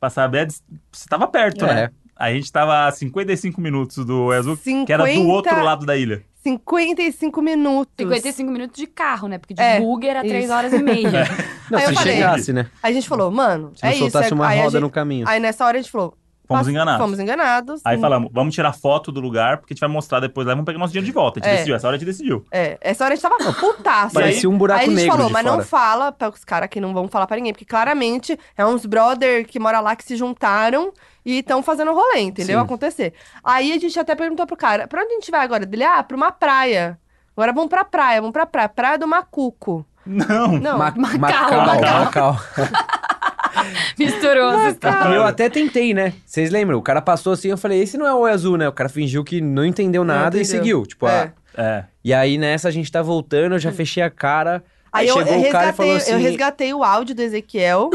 Pra 0.00 0.10
saber 0.10 0.48
se 0.50 1.08
tava 1.08 1.26
perto, 1.26 1.64
É. 1.64 1.74
né? 1.74 1.90
A 2.16 2.32
gente 2.32 2.50
tava 2.50 2.86
a 2.86 2.90
55 2.92 3.60
minutos 3.60 4.04
do 4.04 4.32
Azul, 4.32 4.56
que 4.56 4.92
era 4.92 5.04
do 5.04 5.08
50 5.10 5.32
outro 5.32 5.62
lado 5.62 5.86
da 5.86 5.96
ilha. 5.96 6.22
55 6.42 7.42
minutos. 7.42 7.92
55 7.98 8.50
minutos 8.50 8.76
de 8.76 8.86
carro, 8.86 9.28
né? 9.28 9.38
Porque 9.38 9.54
de 9.54 9.60
É, 9.62 9.80
bug 9.80 10.06
era 10.06 10.20
3 10.22 10.44
isso. 10.44 10.52
horas 10.52 10.72
e 10.72 10.78
meia. 10.82 11.10
Não, 11.70 11.78
Aí 11.78 11.84
eu 11.84 11.88
se 11.90 11.94
falei- 11.94 12.14
chegasse, 12.14 12.52
né? 12.52 12.66
Aí 12.82 12.90
a 12.90 12.94
gente 12.94 13.08
falou, 13.08 13.30
mano, 13.30 13.72
Se 13.76 13.84
é 13.86 13.90
isso. 13.90 13.98
soltasse 14.00 14.32
é- 14.32 14.34
uma 14.34 14.48
aí 14.48 14.58
roda 14.58 14.70
gente- 14.72 14.80
no 14.80 14.90
caminho. 14.90 15.28
Aí 15.28 15.38
nessa 15.38 15.64
hora 15.66 15.78
a 15.78 15.80
gente 15.82 15.90
falou, 15.92 16.14
Fomos 16.48 16.66
enganados. 16.68 17.04
Fomos 17.04 17.18
enganados. 17.20 17.80
Aí 17.84 17.98
falamos, 18.00 18.30
vamos 18.32 18.54
tirar 18.54 18.72
foto 18.72 19.12
do 19.12 19.20
lugar, 19.20 19.58
porque 19.58 19.72
a 19.72 19.74
gente 19.74 19.80
vai 19.80 19.88
mostrar 19.90 20.18
depois 20.18 20.46
lá, 20.46 20.54
vamos 20.54 20.64
pegar 20.64 20.78
nosso 20.78 20.92
dinheiro 20.92 21.04
de 21.06 21.12
volta. 21.12 21.38
A 21.38 21.42
gente 21.42 21.50
É. 21.50 21.54
decidiu, 21.56 21.76
essa 21.76 21.86
hora 21.86 21.96
a 21.96 21.98
gente 21.98 22.06
decidiu. 22.06 22.44
É, 22.50 22.78
essa 22.80 23.04
hora 23.04 23.12
a 23.12 23.16
gente 23.16 23.22
tava 23.22 23.52
putaço. 23.52 24.14
Parecia 24.14 24.48
um 24.48 24.56
buraco 24.56 24.80
Aí 24.80 24.86
a 24.86 24.88
gente 24.90 24.96
negro 24.98 25.12
falou, 25.16 25.30
mas 25.30 25.42
fora. 25.44 25.56
não 25.56 25.62
fala 25.64 26.10
para 26.10 26.30
os 26.30 26.44
caras 26.44 26.68
que 26.70 26.80
não 26.80 26.94
vão 26.94 27.06
falar 27.06 27.26
pra 27.26 27.36
ninguém, 27.36 27.52
porque 27.52 27.64
claramente 27.66 28.38
é 28.56 28.64
uns 28.64 28.86
brother 28.86 29.46
que 29.46 29.58
mora 29.60 29.78
lá 29.80 29.94
que 29.94 30.04
se 30.04 30.16
juntaram 30.16 30.92
e 31.24 31.40
estão 31.40 31.62
fazendo 31.62 31.92
rolê, 31.92 32.20
entendeu? 32.20 32.58
Sim. 32.58 32.64
Acontecer. 32.64 33.12
Aí 33.44 33.70
a 33.72 33.78
gente 33.78 33.98
até 34.00 34.14
perguntou 34.14 34.46
pro 34.46 34.56
cara, 34.56 34.88
pra 34.88 35.02
onde 35.02 35.12
a 35.12 35.14
gente 35.16 35.30
vai 35.30 35.42
agora? 35.42 35.66
Dele, 35.66 35.84
ah, 35.84 36.02
pra 36.02 36.16
uma 36.16 36.32
praia. 36.32 36.98
Agora 37.36 37.52
vamos 37.52 37.68
pra 37.68 37.84
praia, 37.84 38.20
vamos 38.20 38.32
pra 38.32 38.46
praia. 38.46 38.68
Praia 38.68 38.98
do 38.98 39.06
Macuco. 39.06 39.84
Não. 40.06 40.52
Não, 40.58 40.78
Ma- 40.78 40.92
Macau, 40.96 41.18
Macau, 41.18 41.66
Macau. 41.66 42.04
Macau. 42.04 42.36
Misturou 43.98 44.48
as 44.50 44.72
histórias. 44.74 45.14
Eu 45.14 45.24
até 45.24 45.48
tentei, 45.48 45.92
né? 45.94 46.12
Vocês 46.24 46.50
lembram? 46.50 46.78
O 46.78 46.82
cara 46.82 47.00
passou 47.02 47.32
assim, 47.32 47.48
eu 47.48 47.58
falei, 47.58 47.80
esse 47.82 47.96
não 47.98 48.06
é 48.06 48.14
o 48.14 48.18
oi 48.20 48.30
azul, 48.30 48.56
né? 48.56 48.68
O 48.68 48.72
cara 48.72 48.88
fingiu 48.88 49.24
que 49.24 49.40
não 49.40 49.64
entendeu 49.64 50.04
Não 50.04 50.14
nada 50.14 50.36
e 50.36 50.42
entendeu. 50.42 50.58
seguiu. 50.60 50.86
Tipo, 50.86 51.06
É. 51.08 51.32
ah. 51.56 51.60
É. 51.60 51.84
E 52.04 52.14
aí 52.14 52.38
nessa 52.38 52.68
a 52.68 52.70
gente 52.70 52.90
tá 52.90 53.02
voltando, 53.02 53.54
eu 53.56 53.58
já 53.58 53.72
fechei 53.72 54.02
a 54.02 54.08
cara. 54.10 54.62
Aí, 54.92 55.02
Aí 55.02 55.08
eu, 55.08 55.14
chegou 55.18 55.32
eu 55.34 55.40
o 55.40 55.42
cara 55.50 55.64
e 55.64 55.66
resgatei, 55.66 55.72
falou 55.72 55.96
assim. 55.96 56.12
eu 56.12 56.18
resgatei 56.18 56.74
o 56.74 56.84
áudio 56.84 57.14
do 57.14 57.20
Ezequiel, 57.22 57.90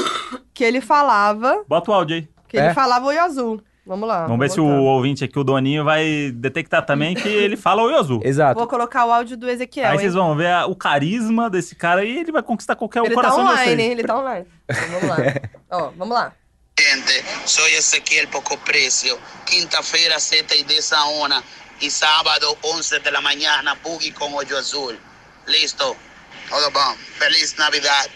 que 0.54 0.63
ele 0.63 0.82
falava, 0.82 1.63
Bota 1.67 1.89
o 1.89 1.93
áudio 1.93 2.17
aí. 2.17 2.28
que 2.47 2.58
ele 2.58 2.67
É? 2.67 2.73
falava 2.73 3.06
oi 3.08 3.17
azul. 3.17 3.62
Vamos 3.86 4.08
lá. 4.08 4.24
Vamos 4.28 4.39
ver 4.39 4.50
se 4.50 4.62
o 4.62 4.65
ouvinte 4.65 5.26
aqui, 5.26 5.38
o 5.38 5.43
Doninho, 5.43 5.84
vai 5.84 6.32
detectar 6.34 6.86
também 6.86 7.13
que 7.15 7.28
ele 7.28 7.58
fala 7.58 7.82
oi 7.84 7.93
azul. 7.96 8.22
Exato. 8.24 8.58
Vou 8.58 8.67
colocar 8.67 9.06
o 9.06 9.12
áudio 9.12 9.36
do 9.36 9.50
Ezequiel, 9.50 9.88
Aí 9.88 9.91
hein? 9.93 10.00
vocês 10.00 10.13
vão 10.13 10.36
ver 10.38 10.48
a- 10.48 10.65
o 10.67 10.76
carisma 10.76 11.50
desse 11.50 11.76
cara 11.76 12.04
e 12.06 12.17
ele 12.19 12.32
vai 12.32 12.41
conquistar 12.41 12.76
qualquer 12.78 13.02
um 13.02 13.06
Ele 13.06 13.15
tá 13.15 13.22
coração 13.22 13.43
de 13.43 13.52
online, 13.52 13.65
vocês. 13.65 13.80
hein? 13.80 13.91
Ele 13.91 14.04
tá 14.04 14.17
online. 14.17 14.46
Então, 14.69 14.89
vamos 14.89 15.10
lá. 15.10 15.17
Ó, 15.69 15.91
vamos 15.98 16.13
lá. 16.15 16.34
Gente, 16.80 17.26
soy 17.46 17.74
Ezequiel 17.74 18.28
Poco 18.30 18.58
Precio. 18.60 19.17
Quinta-feira, 19.46 20.17
7 20.19 20.56
y 20.60 20.63
10 20.63 20.93
a 20.93 21.06
1. 21.06 21.43
Y 21.82 21.89
sábado, 21.91 22.58
11 22.63 23.00
de 23.02 23.12
la 23.12 23.19
mañana, 23.19 23.76
boogie 23.84 24.13
con 24.13 24.34
hoyo 24.34 24.58
azul. 24.58 24.98
Listo. 25.48 25.96
Todo 26.50 26.72
bom. 26.72 26.96
Feliz 27.19 27.58
Navidad. 27.58 28.08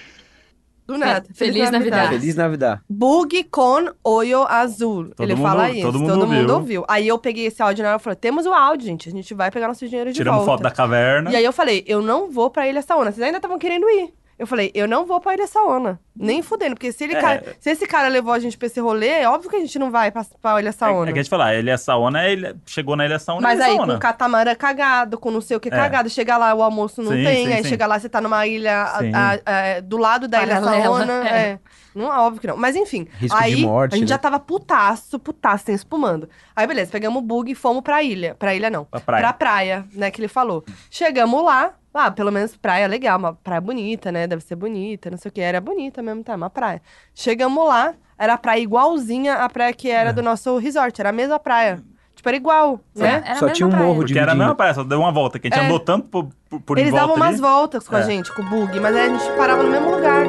Do 0.88 0.98
nada. 0.98 1.28
Feliz 1.34 1.70
Navidade. 1.70 2.18
Feliz 2.18 2.36
Navidad. 2.36 2.80
Bug 2.90 3.44
com 3.52 3.90
olho 4.04 4.44
azul. 4.48 5.10
Todo 5.10 5.22
ele 5.26 5.36
mundo- 5.36 5.46
fala 5.48 5.70
isso. 5.70 5.82
todo 5.82 6.00
mundo 6.00 6.08
todo 6.14 6.28
mundo 6.28 6.40
ouviu. 6.54 6.56
ouviu. 6.56 6.86
Aí 6.88 7.08
eu 7.08 7.20
peguei 7.20 7.48
esse 7.48 7.62
áudio 7.62 7.84
na 7.84 7.90
hora 7.90 8.00
e 8.00 8.04
falei: 8.04 8.16
temos 8.16 8.46
o 8.46 8.54
áudio, 8.54 8.88
gente. 8.88 9.10
A 9.10 9.12
gente 9.12 9.34
vai 9.34 9.52
pegar 9.52 9.68
nosso 9.68 9.86
dinheiro 9.88 10.12
de 10.12 10.16
Tiramos 10.16 10.46
volta. 10.46 10.52
foto 10.54 10.64
da 10.64 10.72
caverna. 10.72 11.30
E 11.32 11.36
aí 11.36 11.44
eu 11.44 11.52
falei, 11.52 11.84
eu 11.86 12.02
não 12.02 12.32
vou 12.32 12.50
pra 12.50 12.68
Ilha 12.68 12.82
Saona. 12.82 13.12
Vocês 13.12 13.22
ainda 13.26 13.38
estavam 13.38 13.60
querendo 13.60 13.88
ir. 13.90 14.14
Eu 14.40 14.48
falei, 14.48 14.72
eu 14.76 14.88
não 14.88 15.06
vou 15.06 15.20
pra 15.20 15.34
Ilha 15.34 15.48
Saona. 15.48 16.00
Nem 16.20 16.42
fudendo, 16.42 16.76
porque 16.76 16.92
se, 16.92 17.04
ele 17.04 17.16
É. 17.16 17.22
cara- 17.22 17.44
se 17.60 17.70
esse 17.70 17.86
cara 17.88 18.08
levou 18.08 18.34
a 18.34 18.40
gente 18.40 18.58
pra 18.58 18.66
esse 18.68 18.80
rolê, 18.80 19.08
é 19.10 19.30
óbvio 19.30 19.50
que 19.50 19.56
a 19.56 19.60
gente 19.60 19.78
não 19.78 19.92
vai 19.92 20.12
pra, 20.12 20.26
pra 20.42 20.60
Ilha 20.60 20.70
É, 20.70 20.72
Saona. 20.72 21.10
é 21.10 21.14
que 21.14 21.20
a 21.20 21.22
gente 21.24 21.30
fala, 21.30 21.54
ele 21.54 21.70
é 21.70 21.78
Saona, 21.78 22.26
ele 22.28 22.56
chegou 22.66 22.96
na 22.96 23.06
Ilha 23.06 23.20
Saona, 23.20 23.42
Mas 23.42 23.60
é 23.60 23.66
aí, 23.66 23.76
Saona. 23.76 23.94
com 23.94 24.00
catamarã 24.00 24.56
cagado, 24.56 25.18
com 25.18 25.30
não 25.32 25.42
sei 25.42 25.58
o 25.58 25.60
que 25.60 25.70
É. 25.70 25.72
cagado, 25.72 26.10
chega 26.10 26.38
lá, 26.38 26.54
o 26.54 26.62
almoço 26.64 27.02
não 27.02 27.12
Sim, 27.12 27.24
tem, 27.24 27.46
sim, 27.48 27.54
aí 27.54 27.64
sim. 27.64 27.70
chega 27.70 27.86
lá, 27.86 28.00
você 28.00 28.10
tá 28.10 28.20
numa 28.22 28.46
ilha 28.48 28.74
a- 28.84 29.00
a- 29.00 29.78
a- 29.78 29.80
do 29.82 29.98
lado 29.98 30.28
da 30.28 30.42
Ilha 30.44 30.56
Paralela, 30.62 30.84
Saona. 30.84 31.14
é. 31.30 31.38
É. 31.48 31.60
Não 31.96 32.14
é 32.14 32.20
óbvio 32.20 32.42
que 32.42 32.46
não. 32.48 32.56
Mas 32.56 32.76
enfim, 32.76 33.08
Risco 33.20 33.36
de 33.36 33.44
aí 33.44 33.62
morte, 33.64 33.94
a 33.94 33.98
gente 33.98 34.06
né? 34.08 34.14
já 34.14 34.18
tava 34.20 34.40
putaço, 34.40 35.18
putaço, 35.18 35.66
sem 35.66 35.74
espumando. 35.74 36.30
Aí 36.56 36.68
beleza, 36.68 36.92
pegamos 36.92 37.18
o 37.18 37.26
bug 37.26 37.52
e 37.52 37.56
fomos 37.56 37.82
pra 37.82 38.04
ilha. 38.04 38.36
Pra 38.36 38.54
ilha 38.54 38.70
não. 38.70 38.86
Pra 38.86 39.00
praia. 39.00 39.22
Pra 39.24 39.34
praia, 39.34 39.86
né, 39.94 40.12
que 40.12 40.22
ele 40.22 40.28
falou. 40.28 40.64
Chegamos 40.92 41.44
lá, 41.44 41.74
ah, 41.94 42.12
pelo 42.12 42.32
menos 42.32 42.56
praia 42.56 42.86
legal, 42.86 43.18
uma 43.18 43.34
praia 43.34 43.60
bonita, 43.60 44.12
né, 44.12 44.28
deve 44.28 44.44
ser 44.44 44.56
bonita, 44.56 45.10
não 45.10 45.18
sei 45.18 45.30
o 45.30 45.32
que. 45.32 45.42
Era 45.42 45.60
bonita 45.60 46.04
mesmo, 46.04 46.07
tá, 46.24 46.36
uma 46.36 46.50
praia. 46.50 46.82
Chegamos 47.16 47.68
lá, 47.68 47.94
era 48.18 48.34
a 48.34 48.38
praia 48.38 48.62
igualzinha 48.62 49.36
à 49.36 49.50
praia 49.50 49.74
que 49.74 49.90
É. 49.90 49.94
era 49.94 50.14
do 50.14 50.22
nosso 50.24 50.58
resort, 50.58 51.00
era 51.00 51.10
a 51.10 51.14
mesma 51.14 51.40
praia. 51.40 51.82
Tipo, 52.16 52.30
era 52.30 52.36
igual, 52.38 52.80
né? 52.96 53.22
Era 53.24 53.32
a 53.32 53.36
Só 53.36 53.42
mesma 53.46 53.52
tinha 53.52 53.68
um 53.68 53.70
praia. 53.70 53.86
morro 53.86 54.00
Porque 54.00 54.18
era 54.18 54.32
a 54.32 54.36
mesma 54.36 54.56
praia, 54.56 54.74
só 54.74 54.84
deu 54.84 55.00
uma 55.00 55.12
volta, 55.12 55.38
que 55.38 55.48
a 55.48 55.50
gente 55.52 55.60
É. 55.60 55.66
andou 55.66 55.80
tanto 55.80 56.08
por, 56.08 56.30
por, 56.66 56.78
Eles 56.78 56.90
volta 56.92 57.02
davam 57.06 57.16
umas 57.16 57.34
ali. 57.34 57.42
voltas 57.42 57.88
com 57.88 57.96
a 57.96 58.00
É. 58.00 58.04
gente, 58.04 58.34
com 58.34 58.42
o 58.42 58.46
bug, 58.46 58.80
mas 58.80 58.96
aí 58.96 59.08
a 59.08 59.18
gente 59.18 59.38
parava 59.38 59.62
no 59.62 59.70
mesmo 59.70 59.92
lugar. 59.92 60.26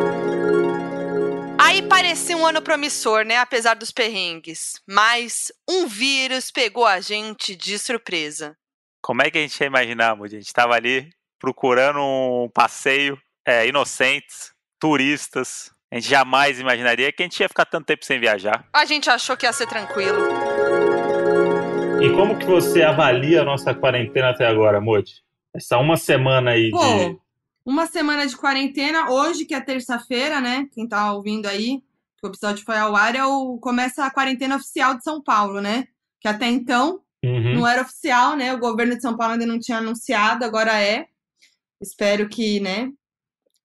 Aí 1.60 1.82
parecia 1.82 2.36
um 2.36 2.46
ano 2.46 2.62
promissor, 2.62 3.24
né? 3.24 3.36
Apesar 3.38 3.74
dos 3.74 3.90
perrengues. 3.90 4.80
Mas 4.86 5.50
um 5.68 5.86
vírus 5.86 6.50
pegou 6.50 6.86
a 6.86 7.00
gente 7.00 7.56
de 7.56 7.78
surpresa. 7.78 8.54
Como 9.02 9.22
é 9.22 9.30
que 9.30 9.38
a 9.38 9.40
gente 9.40 9.58
ia 9.60 9.66
imaginar, 9.66 10.14
Moody? 10.16 10.36
A 10.36 10.40
gente 10.40 10.52
tava 10.52 10.74
ali 10.74 11.08
procurando 11.38 12.00
um 12.00 12.48
passeio, 12.52 13.18
é, 13.46 13.66
inocentes, 13.66 14.52
turistas. 14.78 15.70
A 15.90 15.96
gente 15.96 16.08
jamais 16.08 16.60
imaginaria 16.60 17.10
que 17.12 17.22
a 17.22 17.26
gente 17.26 17.40
ia 17.40 17.48
ficar 17.48 17.64
tanto 17.64 17.86
tempo 17.86 18.04
sem 18.04 18.20
viajar. 18.20 18.66
A 18.72 18.84
gente 18.84 19.08
achou 19.08 19.36
que 19.36 19.46
ia 19.46 19.52
ser 19.52 19.66
tranquilo. 19.66 20.18
E 22.02 22.10
como 22.10 22.38
que 22.38 22.44
você 22.44 22.82
avalia 22.82 23.42
a 23.42 23.44
nossa 23.44 23.74
quarentena 23.74 24.30
até 24.30 24.46
agora, 24.46 24.80
Modi? 24.80 25.14
Essa 25.54 25.78
uma 25.78 25.96
semana 25.96 26.52
aí 26.52 26.70
Pô, 26.70 27.20
uma 27.64 27.86
semana 27.86 28.26
de 28.26 28.36
quarentena, 28.36 29.10
hoje, 29.10 29.44
que 29.44 29.54
é 29.54 29.60
terça-feira, 29.60 30.40
né? 30.40 30.68
Quem 30.72 30.86
tá 30.86 31.12
ouvindo 31.12 31.46
aí, 31.46 31.82
que 32.18 32.26
o 32.26 32.28
episódio 32.28 32.64
foi 32.64 32.76
ao 32.76 32.94
ar, 32.94 33.16
é 33.16 33.24
o, 33.24 33.58
começa 33.58 34.04
a 34.04 34.10
quarentena 34.10 34.56
oficial 34.56 34.94
de 34.96 35.02
São 35.02 35.22
Paulo, 35.22 35.60
né? 35.60 35.86
Que 36.20 36.28
até 36.28 36.46
então 36.46 37.00
Uhum. 37.24 37.56
não 37.56 37.66
era 37.66 37.82
oficial, 37.82 38.36
né? 38.36 38.54
O 38.54 38.58
governo 38.58 38.94
de 38.94 39.02
São 39.02 39.16
Paulo 39.16 39.32
ainda 39.32 39.44
não 39.46 39.58
tinha 39.58 39.78
anunciado, 39.78 40.44
agora 40.44 40.80
é. 40.80 41.06
Espero 41.82 42.28
que, 42.28 42.60
né? 42.60 42.90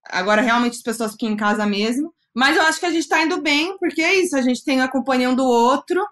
Agora 0.09 0.41
realmente 0.41 0.73
as 0.77 0.81
pessoas 0.81 1.11
fiquem 1.13 1.31
em 1.31 1.37
casa 1.37 1.65
mesmo. 1.65 2.13
Mas 2.35 2.57
eu 2.57 2.63
acho 2.63 2.79
que 2.79 2.85
a 2.85 2.91
gente 2.91 3.07
tá 3.07 3.21
indo 3.21 3.41
bem, 3.41 3.77
porque 3.77 4.01
é 4.01 4.15
isso, 4.15 4.35
a 4.35 4.41
gente 4.41 4.63
tem 4.65 4.81
a 4.81 4.87
companhia 4.87 5.29
um 5.29 5.35
do 5.35 5.45
outro. 5.45 6.03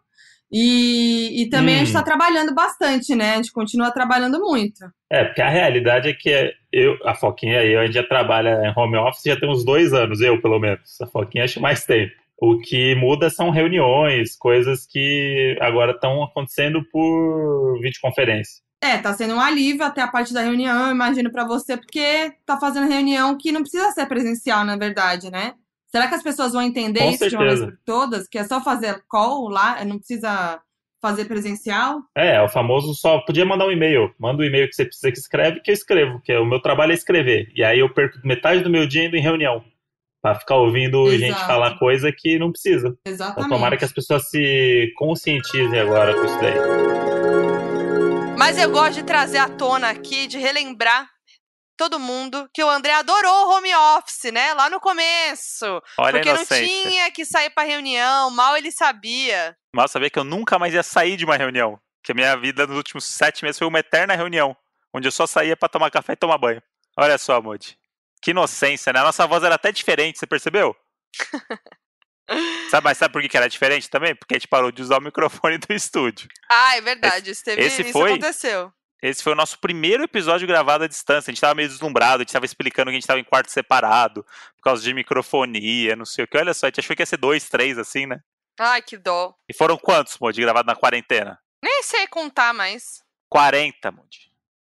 E, 0.52 1.44
e 1.44 1.50
também 1.50 1.76
a 1.76 1.78
gente 1.80 1.92
Hum. 1.92 1.94
tá 1.94 2.04
trabalhando 2.04 2.54
bastante, 2.54 3.16
né? 3.16 3.34
A 3.34 3.36
gente 3.38 3.54
continua 3.54 3.90
trabalhando 3.90 4.38
muito. 4.40 4.84
É, 5.10 5.24
porque 5.24 5.42
a 5.42 5.50
realidade 5.50 6.10
é 6.10 6.14
que 6.14 6.54
eu, 6.74 6.98
a 7.06 7.16
Foquinha 7.16 7.64
e 7.64 7.74
eu, 7.74 7.80
a 7.80 7.86
gente 7.86 7.96
já 7.96 8.04
trabalha 8.04 8.62
em 8.66 8.74
home 8.78 8.98
office 8.98 9.24
já 9.26 9.40
tem 9.40 9.50
uns 9.50 9.64
dois 9.64 9.94
anos, 9.94 10.20
eu 10.20 10.42
pelo 10.42 10.60
menos. 10.60 11.00
A 11.02 11.08
Foquinha 11.08 11.46
acho 11.46 11.62
mais 11.62 11.86
tempo. 11.86 12.12
O 12.38 12.60
que 12.60 12.96
muda 12.96 13.30
são 13.30 13.50
reuniões, 13.50 14.36
coisas 14.36 14.86
que 14.86 15.58
agora 15.62 15.92
estão 15.92 16.22
acontecendo 16.24 16.84
por 16.92 17.80
videoconferência. 17.82 18.62
É, 18.84 18.98
tá 18.98 19.14
sendo 19.14 19.36
um 19.36 19.40
alívio 19.40 19.84
até 19.84 20.02
a 20.02 20.08
parte 20.08 20.34
da 20.34 20.42
reunião, 20.42 20.88
eu 20.88 20.92
imagino 20.92 21.32
pra 21.32 21.46
você, 21.46 21.78
porque 21.78 22.34
tá 22.46 22.58
fazendo 22.58 22.90
reunião 22.90 23.38
que 23.38 23.52
não 23.52 23.62
precisa 23.62 23.92
ser 23.92 24.08
presencial, 24.08 24.66
na 24.66 24.76
verdade, 24.76 25.30
né? 25.30 25.54
Será 25.92 26.08
que 26.08 26.16
as 26.16 26.24
pessoas 26.24 26.54
vão 26.54 26.62
entender 26.62 27.02
Com 27.02 27.12
isso 27.12 27.30
de 27.30 27.36
uma 27.36 27.44
vez 27.46 27.60
certeza. 27.60 27.78
por 27.78 27.86
todas? 27.86 28.28
Que 28.28 28.40
é 28.40 28.44
só 28.44 28.62
fazer 28.62 29.04
call 29.08 29.50
lá, 29.50 29.84
não 29.86 29.98
precisa 29.98 30.60
fazer 31.02 31.26
presencial? 31.26 32.02
É, 32.16 32.42
o 32.42 32.48
famoso 32.48 32.94
só 32.96 33.20
podia 33.20 33.46
mandar 33.46 33.68
um 33.68 33.72
e-mail. 33.72 34.14
Manda 34.18 34.42
o 34.42 34.46
e-mail 34.46 34.68
que 34.70 34.76
você 34.76 34.86
precisa 34.86 35.12
que 35.12 35.20
escreve, 35.20 35.60
que 35.60 35.70
eu 35.70 35.74
escrevo, 35.74 36.22
que 36.22 36.32
é 36.32 36.40
o 36.40 36.46
meu 36.46 36.62
trabalho 36.62 36.92
é 36.92 36.96
escrever. 36.96 37.52
E 37.56 37.64
aí 37.64 37.80
eu 37.80 37.94
perco 37.94 38.20
metade 38.24 38.64
do 38.64 38.70
meu 38.70 38.88
dia 38.88 39.06
indo 39.06 39.18
em 39.18 39.22
reunião. 39.22 39.64
Pra 40.22 40.36
ficar 40.36 40.56
ouvindo 40.56 41.08
Exato. 41.08 41.20
gente 41.20 41.48
falar 41.48 41.78
coisa 41.80 42.12
que 42.16 42.38
não 42.38 42.52
precisa. 42.52 42.90
Então 43.02 43.14
Exatamente. 43.14 43.50
tomara 43.50 43.76
que 43.76 43.86
as 43.86 43.92
pessoas 43.92 44.30
se 44.30 44.94
conscientizem 44.96 45.80
agora 45.80 46.14
com 46.14 46.26
isso 46.26 46.40
daí. 46.40 47.11
Mas 48.42 48.58
eu 48.58 48.72
gosto 48.72 48.96
de 48.96 49.04
trazer 49.04 49.38
à 49.38 49.48
tona 49.48 49.92
aqui, 49.92 50.26
de 50.26 50.40
relembrar 50.40 51.08
todo 51.78 52.00
mundo 52.00 52.50
que 52.52 52.64
o 52.64 52.70
André 52.72 52.92
adorou 52.92 53.32
o 53.32 53.52
home 53.52 53.72
office, 53.76 54.32
né? 54.32 54.56
Lá 54.56 54.68
no 54.68 54.80
começo. 54.80 55.80
Olha 55.96 56.14
porque 56.14 56.34
não 56.34 56.44
tinha 56.44 57.12
que 57.12 57.24
sair 57.24 57.52
pra 57.52 57.62
reunião, 57.62 58.32
mal 58.32 58.58
ele 58.58 58.72
sabia. 58.72 59.56
Mal 59.76 59.88
sabia 59.88 60.10
que 60.10 60.18
eu 60.18 60.24
nunca 60.24 60.58
mais 60.58 60.74
ia 60.74 60.82
sair 60.82 61.18
de 61.18 61.24
uma 61.24 61.38
reunião. 61.38 61.80
Que 62.04 62.14
a 62.14 62.16
minha 62.16 62.36
vida 62.36 62.66
nos 62.66 62.78
últimos 62.78 63.06
sete 63.06 63.44
meses 63.44 63.60
foi 63.60 63.68
uma 63.68 63.78
eterna 63.78 64.16
reunião. 64.16 64.58
Onde 64.92 65.08
eu 65.08 65.12
só 65.12 65.28
saía 65.28 65.56
pra 65.56 65.70
tomar 65.70 65.92
café 65.92 66.14
e 66.14 66.16
tomar 66.16 66.40
banho. 66.40 66.64
Olha 66.98 67.20
só, 67.20 67.40
Moody. 67.40 67.78
Que 68.24 68.32
inocência, 68.32 68.92
né? 68.92 69.02
A 69.02 69.04
nossa 69.04 69.28
voz 69.28 69.44
era 69.44 69.54
até 69.54 69.72
diferente, 69.72 70.18
você 70.18 70.26
percebeu? 70.26 70.76
sabe, 72.70 72.84
mas 72.86 72.98
sabe 72.98 73.12
por 73.14 73.22
que 73.22 73.36
era 73.38 73.50
diferente 73.50 73.90
também? 73.90 74.16
Porque 74.16 74.36
a 74.36 74.38
gente 74.38 74.48
parou 74.48 74.72
de 74.72 74.82
usar 74.82 74.98
o 74.98 75.02
microfone 75.02 75.58
do 75.58 75.74
estúdio. 75.74 76.28
Ah, 76.50 76.76
é 76.78 76.82
verdade. 76.82 77.32
Isso, 77.32 77.44
teve, 77.44 77.62
esse 77.62 77.82
isso 77.82 77.92
foi- 77.92 78.12
aconteceu. 78.12 78.72
Esse 79.02 79.24
foi 79.24 79.34
o 79.34 79.36
nosso 79.36 79.58
primeiro 79.60 80.04
episódio 80.04 80.48
gravado 80.48 80.84
à 80.84 80.88
distância. 80.88 81.32
A 81.32 81.34
gente 81.34 81.42
tava 81.42 81.56
meio 81.56 81.68
deslumbrado, 81.68 82.18
a 82.18 82.20
gente 82.24 82.34
tava 82.34 82.46
explicando 82.46 82.92
que 82.92 82.98
a 82.98 83.00
gente 83.00 83.08
tava 83.08 83.20
em 83.20 83.24
quarto 83.24 83.50
separado, 83.50 84.24
por 84.56 84.62
causa 84.64 84.84
de 84.84 84.94
microfonia, 84.94 85.96
não 85.96 86.06
sei 86.06 86.24
o 86.24 86.28
que. 86.28 86.38
Olha 86.38 86.54
só, 86.54 86.68
a 86.68 86.70
gente 86.70 86.82
achou 86.82 86.96
que 86.96 87.02
ia 87.02 87.06
ser 87.08 87.18
dois, 87.18 87.50
três, 87.50 87.80
assim, 87.80 88.06
né? 88.06 88.20
Ai, 88.60 88.80
que 88.84 88.98
dó. 88.98 89.34
E 89.50 89.54
foram 89.56 89.76
quantos, 89.76 90.20
Moody, 90.20 90.42
gravados 90.42 90.68
na 90.72 90.80
quarentena? 90.80 91.40
Nem 91.64 91.82
sei 91.82 92.06
contar 92.06 92.54
mais. 92.54 93.02
40, 93.28 93.92
Moody. 93.92 94.30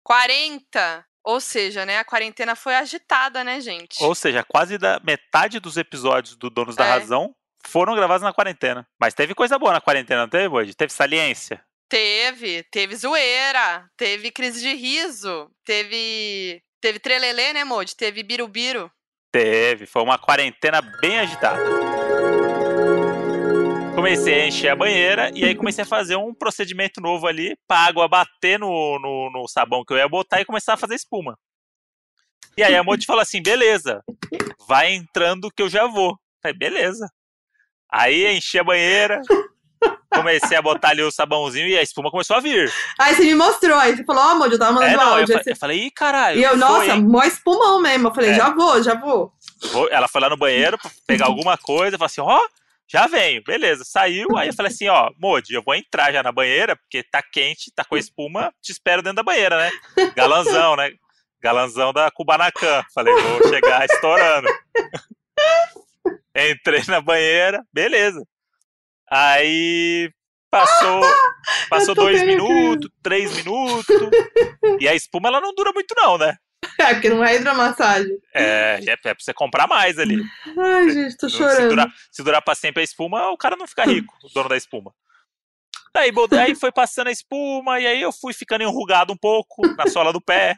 40. 0.04 1.04
Ou 1.24 1.40
seja, 1.40 1.86
né? 1.86 1.98
A 1.98 2.04
quarentena 2.04 2.54
foi 2.54 2.74
agitada, 2.74 3.42
né, 3.44 3.60
gente? 3.60 3.96
Ou 4.02 4.14
seja, 4.14 4.44
quase 4.44 4.76
da 4.78 5.00
metade 5.04 5.58
dos 5.60 5.76
episódios 5.76 6.36
do 6.36 6.50
Donos 6.50 6.76
da 6.76 6.84
É. 6.84 6.90
Razão 6.90 7.34
foram 7.66 7.94
gravados 7.94 8.22
na 8.22 8.32
quarentena. 8.32 8.86
Mas 9.00 9.14
teve 9.14 9.34
coisa 9.34 9.58
boa 9.58 9.72
na 9.72 9.80
quarentena, 9.80 10.22
não 10.22 10.28
teve, 10.28 10.48
Moody? 10.48 10.74
Teve 10.74 10.92
saliência. 10.92 11.62
Teve, 11.88 12.62
teve 12.70 12.96
zoeira, 12.96 13.86
teve 13.98 14.30
crise 14.30 14.62
de 14.62 14.72
riso, 14.74 15.50
teve. 15.64 16.62
Teve 16.80 16.98
trelelê, 16.98 17.52
né, 17.52 17.64
Modi? 17.64 17.94
Teve 17.94 18.22
birubiru. 18.22 18.90
Teve, 19.30 19.86
foi 19.86 20.02
uma 20.02 20.18
quarentena 20.18 20.80
bem 21.00 21.18
agitada. 21.18 21.60
comecei 23.94 24.40
a 24.40 24.46
encher 24.46 24.70
a 24.70 24.76
banheira 24.76 25.30
e 25.34 25.44
aí 25.44 25.54
comecei 25.54 25.84
a 25.84 25.86
fazer 25.86 26.16
um 26.16 26.34
procedimento 26.34 27.00
novo 27.00 27.26
ali 27.26 27.56
pra 27.68 27.78
água 27.78 28.08
bater 28.08 28.58
no, 28.58 28.98
no, 28.98 29.30
no 29.30 29.46
sabão 29.46 29.84
que 29.84 29.92
eu 29.92 29.98
ia 29.98 30.08
botar 30.08 30.40
e 30.40 30.46
começar 30.46 30.74
a 30.74 30.78
fazer 30.78 30.94
espuma. 30.94 31.38
E 32.56 32.62
aí 32.62 32.74
a 32.74 32.82
Modi 32.82 33.06
falou 33.06 33.22
assim: 33.22 33.42
beleza, 33.42 34.02
vai 34.66 34.92
entrando 34.94 35.50
que 35.50 35.62
eu 35.62 35.68
já 35.68 35.86
vou. 35.86 36.18
Falei, 36.42 36.56
beleza. 36.56 37.06
Aí 37.92 38.26
enchi 38.36 38.58
a 38.58 38.64
banheira, 38.64 39.20
comecei 40.12 40.56
a 40.56 40.62
botar 40.62 40.88
ali 40.90 41.02
o 41.02 41.10
sabãozinho 41.10 41.66
e 41.68 41.76
a 41.76 41.82
espuma 41.82 42.10
começou 42.10 42.36
a 42.36 42.40
vir. 42.40 42.72
Aí 42.98 43.14
você 43.14 43.22
me 43.24 43.34
mostrou, 43.34 43.76
aí 43.78 43.94
você 43.96 44.04
falou, 44.04 44.22
ó, 44.24 44.28
amor, 44.30 44.50
eu 44.50 44.58
tava 44.58 44.72
mandando 44.72 44.92
É, 44.92 44.96
não, 44.96 45.02
eu, 45.04 45.12
áudio. 45.20 45.26
fa- 45.34 45.38
aí 45.40 45.44
você- 45.44 45.52
eu 45.52 45.56
falei, 45.56 45.78
ih, 45.86 45.90
caralho. 45.90 46.38
E 46.38 46.42
eu, 46.42 46.56
nossa, 46.56 46.94
hein?" 46.94 47.02
mó 47.02 47.22
espumão 47.22 47.80
mesmo. 47.80 48.08
Eu 48.08 48.14
falei, 48.14 48.30
É. 48.30 48.34
já 48.34 48.50
vou, 48.50 48.82
já 48.82 48.94
vou. 48.94 49.32
Ela 49.90 50.08
foi 50.08 50.20
lá 50.20 50.30
no 50.30 50.36
banheiro 50.36 50.78
pra 50.78 50.90
pegar 51.06 51.26
alguma 51.26 51.56
coisa, 51.58 51.98
falou 51.98 52.06
assim, 52.06 52.20
ó, 52.20 52.40
já 52.88 53.06
venho, 53.06 53.42
beleza, 53.44 53.84
saiu, 53.84 54.26
aí 54.36 54.48
eu 54.48 54.54
falei 54.54 54.70
assim, 54.72 54.88
ó, 54.88 55.10
Modi, 55.18 55.54
eu 55.54 55.62
vou 55.62 55.74
entrar 55.74 56.12
já 56.12 56.22
na 56.22 56.32
banheira, 56.32 56.76
porque 56.76 57.02
tá 57.02 57.22
quente, 57.22 57.70
tá 57.74 57.84
com 57.84 57.96
espuma, 57.96 58.52
te 58.60 58.70
espero 58.72 59.02
dentro 59.02 59.16
da 59.16 59.22
banheira, 59.22 59.56
né? 59.58 59.70
Galanzão, 60.14 60.76
né? 60.76 60.90
Galanzão 61.42 61.92
da 61.92 62.10
Kubanacan. 62.10 62.84
Falei, 62.94 63.14
vou 63.14 63.48
chegar 63.48 63.84
estourando. 63.86 64.46
Entrei 66.34 66.82
na 66.88 67.00
banheira, 67.00 67.62
beleza. 67.72 68.22
Aí 69.10 70.10
passou, 70.50 71.00
passou 71.68 71.94
dois 71.94 72.22
minutos, 72.22 72.90
três 73.02 73.34
minutos, 73.36 73.86
e 74.80 74.88
a 74.88 74.94
espuma 74.94 75.28
ela 75.28 75.40
não 75.40 75.54
dura 75.54 75.72
muito 75.72 75.94
não, 75.96 76.16
né? 76.16 76.36
É, 76.78 76.94
porque 76.94 77.10
não 77.10 77.24
é 77.24 77.36
hidromassagem. 77.36 78.16
É, 78.34 78.80
é 78.86 78.96
pra 78.96 79.14
você 79.18 79.34
comprar 79.34 79.66
mais 79.66 79.98
ali. 79.98 80.22
Ai, 80.58 80.90
gente, 80.90 81.16
tô 81.16 81.28
Se 81.28 81.36
chorando. 81.36 81.68
durar, 81.68 81.92
se 82.10 82.22
durar 82.22 82.42
pra 82.42 82.54
sempre 82.54 82.80
a 82.80 82.84
espuma, 82.84 83.30
o 83.30 83.36
cara 83.36 83.56
não 83.56 83.66
fica 83.66 83.84
rico, 83.84 84.14
o 84.22 84.28
dono 84.32 84.48
da 84.48 84.56
espuma. 84.56 84.94
Daí, 85.94 86.10
aí 86.40 86.54
foi 86.54 86.72
passando 86.72 87.08
a 87.08 87.12
espuma, 87.12 87.78
e 87.78 87.86
aí 87.86 88.00
eu 88.00 88.12
fui 88.12 88.32
ficando 88.32 88.62
enrugado 88.62 89.12
um 89.12 89.16
pouco 89.16 89.66
na 89.76 89.86
sola 89.86 90.12
do 90.12 90.20
pé, 90.22 90.56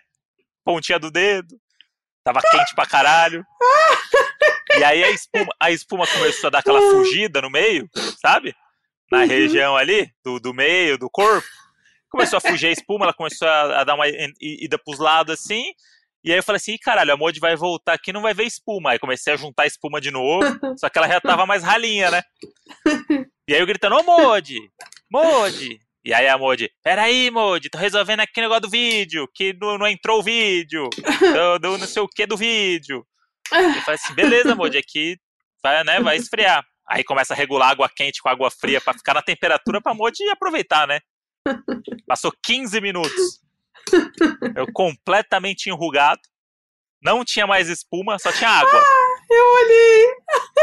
pontinha 0.64 0.98
do 0.98 1.10
dedo. 1.10 1.56
Tava 2.24 2.40
quente 2.40 2.74
pra 2.74 2.86
caralho. 2.86 3.44
E 4.78 4.84
aí 4.84 5.04
a 5.04 5.10
espuma, 5.10 5.52
a 5.60 5.70
espuma 5.70 6.06
começou 6.06 6.48
a 6.48 6.50
dar 6.50 6.58
aquela 6.60 6.80
fugida 6.90 7.40
no 7.40 7.50
meio, 7.50 7.88
sabe? 8.20 8.54
Na 9.10 9.20
Uhum. 9.20 9.26
região 9.26 9.76
ali, 9.76 10.08
do, 10.24 10.40
do 10.40 10.52
meio, 10.54 10.98
do 10.98 11.08
corpo. 11.10 11.46
Começou 12.10 12.36
a 12.36 12.40
fugir 12.40 12.68
a 12.68 12.72
espuma, 12.72 13.04
ela 13.06 13.12
começou 13.14 13.46
a, 13.48 13.80
a 13.80 13.84
dar 13.84 13.94
uma 13.94 14.06
ida 14.40 14.78
pros 14.78 14.98
lados 14.98 15.34
assim. 15.34 15.64
E 16.24 16.32
aí 16.32 16.38
eu 16.38 16.42
falei 16.42 16.56
assim, 16.56 16.72
"Ih, 16.72 16.78
caralho, 16.78 17.12
a 17.12 17.16
Modi 17.16 17.38
vai 17.38 17.54
voltar 17.54 17.92
aqui 17.92 18.12
não 18.12 18.22
vai 18.22 18.32
ver 18.32 18.44
espuma. 18.44 18.92
Aí 18.92 18.98
comecei 18.98 19.32
a 19.32 19.36
juntar 19.36 19.64
a 19.64 19.66
espuma 19.66 20.00
de 20.00 20.10
novo, 20.10 20.40
só 20.78 20.88
que 20.88 20.98
ela 20.98 21.08
já 21.08 21.20
tava 21.20 21.44
mais 21.44 21.62
ralinha, 21.62 22.10
né? 22.10 22.22
E 23.46 23.54
aí 23.54 23.60
eu 23.60 23.66
gritando, 23.66 23.96
ô 23.96 24.02
Modi, 24.02 24.58
Modi. 25.10 25.78
E 26.04 26.12
aí 26.12 26.28
a 26.28 26.36
Modi, 26.36 26.70
peraí, 26.82 27.30
Modi, 27.30 27.70
tô 27.70 27.78
resolvendo 27.78 28.20
aqui 28.20 28.38
o 28.38 28.42
negócio 28.42 28.62
do 28.62 28.70
vídeo, 28.70 29.26
que 29.34 29.54
não, 29.58 29.78
não 29.78 29.86
entrou 29.86 30.20
o 30.20 30.22
vídeo, 30.22 30.88
do, 31.32 31.58
do 31.58 31.78
não 31.78 31.86
sei 31.86 32.02
o 32.02 32.08
que 32.08 32.26
do 32.26 32.36
vídeo. 32.36 33.06
Eu 33.52 33.82
falei 33.82 33.94
assim, 33.94 34.14
beleza, 34.14 34.54
Modi, 34.54 34.78
aqui 34.78 35.16
vai, 35.62 35.84
né, 35.84 36.00
vai 36.00 36.16
esfriar. 36.16 36.64
Aí 36.86 37.02
começa 37.02 37.32
a 37.32 37.36
regular 37.36 37.70
água 37.70 37.88
quente 37.88 38.20
com 38.20 38.28
água 38.28 38.50
fria 38.50 38.80
pra 38.80 38.94
ficar 38.94 39.14
na 39.14 39.22
temperatura 39.22 39.80
pra 39.80 39.94
Modi 39.94 40.28
aproveitar, 40.28 40.86
né? 40.86 41.00
Passou 42.06 42.32
15 42.44 42.80
minutos. 42.80 43.40
Eu 44.54 44.70
completamente 44.72 45.68
enrugado. 45.68 46.20
Não 47.02 47.24
tinha 47.24 47.46
mais 47.46 47.68
espuma, 47.68 48.18
só 48.18 48.32
tinha 48.32 48.50
água. 48.50 48.82
Eu 49.30 49.46
olhei. 49.46 50.06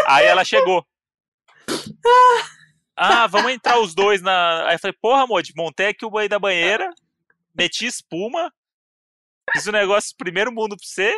Aí 0.07 0.25
ela 0.25 0.43
chegou. 0.43 0.85
Ah, 2.95 3.25
vamos 3.27 3.51
entrar 3.51 3.79
os 3.79 3.95
dois 3.95 4.21
na. 4.21 4.67
Aí 4.67 4.75
eu 4.75 4.79
falei, 4.79 4.95
porra, 5.01 5.23
amor, 5.23 5.41
montei 5.55 5.87
aqui 5.87 6.05
o 6.05 6.09
banho 6.09 6.29
da 6.29 6.37
banheira, 6.37 6.89
meti 7.55 7.85
espuma, 7.85 8.51
fiz 9.53 9.65
o 9.65 9.71
negócio 9.71 10.15
primeiro 10.17 10.51
mundo 10.51 10.75
pra 10.75 10.85
você 10.85 11.15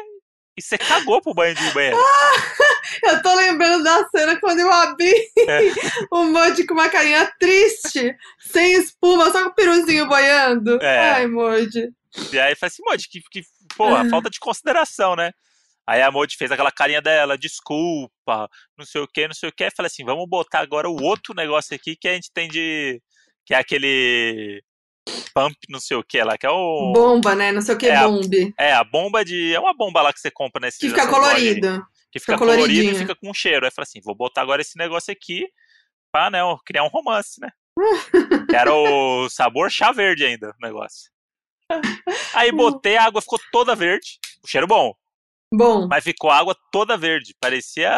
e 0.57 0.61
você 0.61 0.77
cagou 0.77 1.21
pro 1.21 1.33
banho 1.33 1.55
de 1.55 1.71
banheiro. 1.71 1.97
Eu 3.03 3.21
tô 3.21 3.33
lembrando 3.35 3.83
da 3.83 4.07
cena 4.09 4.39
quando 4.39 4.59
eu 4.59 4.71
abri 4.71 5.11
É. 5.47 5.61
o 6.11 6.25
Moody 6.25 6.65
com 6.65 6.73
uma 6.75 6.89
carinha 6.89 7.31
triste, 7.39 8.15
sem 8.39 8.73
espuma, 8.73 9.31
só 9.31 9.43
com 9.43 9.49
o 9.49 9.55
peruzinho 9.55 10.07
boiando. 10.07 10.81
É. 10.81 11.11
Ai, 11.13 11.27
Moody. 11.27 11.89
E 12.31 12.39
aí 12.39 12.55
falei 12.55 12.67
assim, 12.67 12.83
Modi, 12.85 13.07
que, 13.09 13.21
que 13.31 13.41
porra, 13.75 14.07
falta 14.09 14.29
de 14.29 14.39
consideração, 14.39 15.15
né? 15.15 15.31
Aí 15.87 16.01
a 16.01 16.11
Modi 16.11 16.37
fez 16.37 16.51
aquela 16.51 16.71
carinha 16.71 17.01
dela, 17.01 17.37
desculpa, 17.37 18.47
não 18.77 18.85
sei 18.85 19.01
o 19.01 19.07
que, 19.07 19.27
não 19.27 19.33
sei 19.33 19.49
o 19.49 19.51
que. 19.51 19.69
Falei 19.75 19.87
assim, 19.87 20.05
vamos 20.05 20.27
botar 20.29 20.59
agora 20.59 20.89
o 20.89 21.01
outro 21.01 21.33
negócio 21.33 21.75
aqui 21.75 21.95
que 21.95 22.07
a 22.07 22.13
gente 22.13 22.31
tem 22.31 22.47
de. 22.47 23.01
Que 23.45 23.53
é 23.53 23.57
aquele. 23.57 24.63
Pump, 25.33 25.55
não 25.69 25.79
sei 25.79 25.97
o 25.97 26.03
que 26.03 26.21
lá, 26.23 26.37
que 26.37 26.45
é 26.45 26.49
o. 26.49 26.91
Bomba, 26.93 27.35
né? 27.35 27.51
Não 27.51 27.61
sei 27.61 27.75
o 27.75 27.77
que, 27.77 27.87
É 27.87 27.95
a- 27.95 28.07
bombe. 28.07 28.53
É, 28.57 28.73
a 28.73 28.83
bomba 28.83 29.23
de. 29.25 29.53
É 29.53 29.59
uma 29.59 29.73
bomba 29.73 30.01
lá 30.01 30.13
que 30.13 30.19
você 30.19 30.29
compra 30.31 30.59
nesse. 30.61 30.79
Que 30.79 30.89
fica 30.89 31.07
colorido. 31.07 31.85
Que 32.11 32.19
fica 32.19 32.33
Fica 32.33 32.37
colorido 32.37 32.91
e 32.91 32.95
fica 32.95 33.15
com 33.15 33.33
cheiro. 33.33 33.65
Aí 33.65 33.71
falei 33.71 33.85
assim: 33.89 34.01
vou 34.03 34.15
botar 34.15 34.41
agora 34.41 34.61
esse 34.61 34.77
negócio 34.77 35.11
aqui 35.11 35.47
pra 36.11 36.29
né, 36.29 36.39
criar 36.65 36.83
um 36.83 36.89
romance, 36.89 37.41
né? 37.41 37.49
Era 38.55 38.71
o 38.73 39.27
sabor 39.29 39.71
chá 39.71 39.91
verde 39.91 40.23
ainda, 40.23 40.49
o 40.49 40.65
negócio. 40.65 41.09
Aí 42.35 42.51
botei, 42.51 42.97
a 42.97 43.05
água 43.05 43.21
ficou 43.21 43.39
toda 43.51 43.75
verde. 43.75 44.19
O 44.43 44.47
cheiro 44.47 44.67
bom. 44.67 44.93
Bom. 45.51 45.87
Mas 45.87 46.03
ficou 46.03 46.29
a 46.29 46.37
água 46.37 46.55
toda 46.71 46.97
verde. 46.97 47.33
Parecia. 47.39 47.89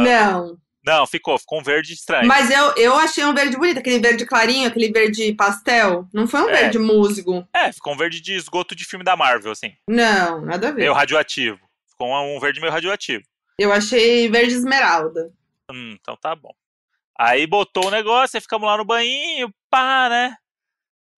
Não. 0.00 0.56
Não, 0.84 1.06
ficou. 1.06 1.38
Ficou 1.38 1.60
um 1.60 1.62
verde 1.62 1.94
estranho. 1.94 2.26
Mas 2.28 2.50
eu, 2.50 2.74
eu 2.76 2.94
achei 2.98 3.24
um 3.24 3.32
verde 3.34 3.56
bonito, 3.56 3.78
aquele 3.78 3.98
verde 3.98 4.26
clarinho, 4.26 4.68
aquele 4.68 4.92
verde 4.92 5.32
pastel. 5.34 6.06
Não 6.12 6.26
foi 6.28 6.42
um 6.42 6.50
É. 6.50 6.60
verde 6.62 6.78
musgo. 6.78 7.48
É, 7.54 7.72
ficou 7.72 7.94
um 7.94 7.96
verde 7.96 8.20
de 8.20 8.34
esgoto 8.34 8.74
de 8.74 8.84
filme 8.84 9.04
da 9.04 9.16
Marvel, 9.16 9.52
assim. 9.52 9.72
Não, 9.88 10.42
nada 10.42 10.68
a 10.68 10.70
ver. 10.72 10.80
Meio 10.80 10.92
radioativo. 10.92 11.58
Ficou 11.88 12.08
um 12.12 12.38
verde 12.38 12.60
meio 12.60 12.72
radioativo. 12.72 13.24
Eu 13.58 13.72
achei 13.72 14.28
verde 14.28 14.54
esmeralda. 14.54 15.32
Hum, 15.70 15.96
então 16.00 16.16
tá 16.16 16.34
bom. 16.34 16.52
Aí 17.18 17.46
botou 17.46 17.86
o 17.86 17.90
negócio, 17.90 18.36
aí 18.36 18.40
ficamos 18.40 18.66
lá 18.68 18.76
no 18.76 18.84
banhinho, 18.84 19.48
pá, 19.70 20.08
né? 20.10 20.36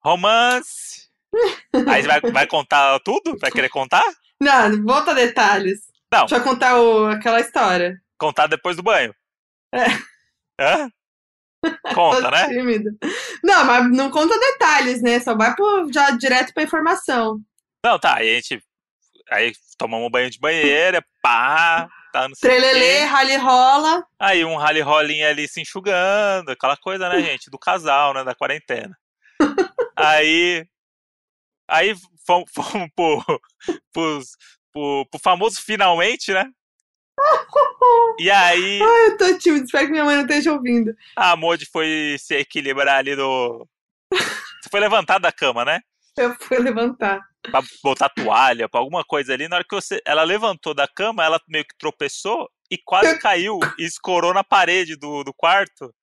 Romance. 0.04 1.06
Aí 1.90 2.02
vai, 2.02 2.20
vai 2.20 2.46
contar 2.46 2.98
tudo? 3.00 3.36
Vai 3.38 3.50
querer 3.50 3.68
contar? 3.68 4.04
Não, 4.40 4.82
volta 4.84 5.10
a 5.10 5.14
detalhes. 5.14 5.80
Não. 6.12 6.20
Deixa 6.20 6.36
eu 6.36 6.42
contar 6.42 6.78
o- 6.80 7.06
aquela 7.08 7.40
história. 7.40 8.00
Contar 8.16 8.46
depois 8.46 8.76
do 8.76 8.82
banho. 8.82 9.14
É. 9.76 10.62
Hã? 10.62 10.90
Conta, 11.94 12.30
né? 12.30 12.48
tímida. 12.48 12.90
Não, 13.42 13.64
mas 13.64 13.90
não 13.90 14.10
conta 14.10 14.38
detalhes, 14.38 15.02
né? 15.02 15.18
Só 15.20 15.34
vai 15.34 15.54
pro, 15.54 15.90
já 15.92 16.10
direto 16.10 16.52
pra 16.54 16.62
informação. 16.62 17.40
Não, 17.84 17.98
tá. 17.98 18.16
Aí 18.16 18.30
a 18.30 18.34
gente. 18.34 18.62
Aí 19.30 19.52
tomamos 19.76 20.06
um 20.06 20.10
banho 20.10 20.30
de 20.30 20.38
banheira, 20.38 21.04
pá, 21.20 21.88
tá 22.12 22.28
no 22.28 22.34
Trelelê, 22.36 23.00
rally 23.00 23.36
rola. 23.36 24.04
Aí 24.20 24.44
um 24.44 24.56
rally 24.56 24.80
rolinho 24.80 25.28
ali 25.28 25.48
se 25.48 25.60
enxugando, 25.60 26.52
aquela 26.52 26.76
coisa, 26.76 27.08
né, 27.08 27.20
gente? 27.22 27.50
Do 27.50 27.58
casal, 27.58 28.14
né? 28.14 28.22
Da 28.22 28.34
quarentena. 28.34 28.96
Aí. 29.96 30.64
Aí 31.68 31.94
fomos, 32.24 32.50
fomos 32.54 32.88
pro, 32.94 33.40
pros, 33.92 34.36
pro, 34.72 35.06
pro 35.10 35.20
famoso 35.20 35.60
finalmente, 35.60 36.32
né? 36.32 36.48
E 38.18 38.30
aí 38.30 38.80
Ai, 38.82 39.06
eu 39.08 39.16
tô 39.16 39.38
tímida, 39.38 39.64
espero 39.64 39.86
que 39.86 39.92
minha 39.92 40.04
mãe 40.04 40.16
não 40.16 40.22
esteja 40.22 40.52
ouvindo. 40.52 40.94
a 41.14 41.36
Modi 41.36 41.66
foi 41.70 42.16
se 42.18 42.34
equilibrar 42.36 42.98
ali 42.98 43.14
do. 43.16 43.66
Você 44.62 44.70
foi 44.70 44.80
levantado 44.80 45.22
da 45.22 45.32
cama, 45.32 45.64
né? 45.64 45.80
Eu 46.18 46.34
fui 46.40 46.58
levantar. 46.58 47.20
Pra 47.42 47.62
botar 47.82 48.08
toalha, 48.08 48.68
pra 48.68 48.80
alguma 48.80 49.04
coisa 49.04 49.32
ali. 49.34 49.48
Na 49.48 49.56
hora 49.56 49.64
que 49.68 49.74
você, 49.74 50.00
ela 50.04 50.22
levantou 50.24 50.74
da 50.74 50.88
cama, 50.88 51.22
ela 51.24 51.40
meio 51.46 51.64
que 51.64 51.76
tropeçou 51.78 52.48
e 52.70 52.78
quase 52.78 53.18
caiu 53.20 53.60
e 53.78 53.84
escorou 53.84 54.32
na 54.34 54.42
parede 54.42 54.96
do, 54.96 55.22
do 55.22 55.32
quarto, 55.34 55.94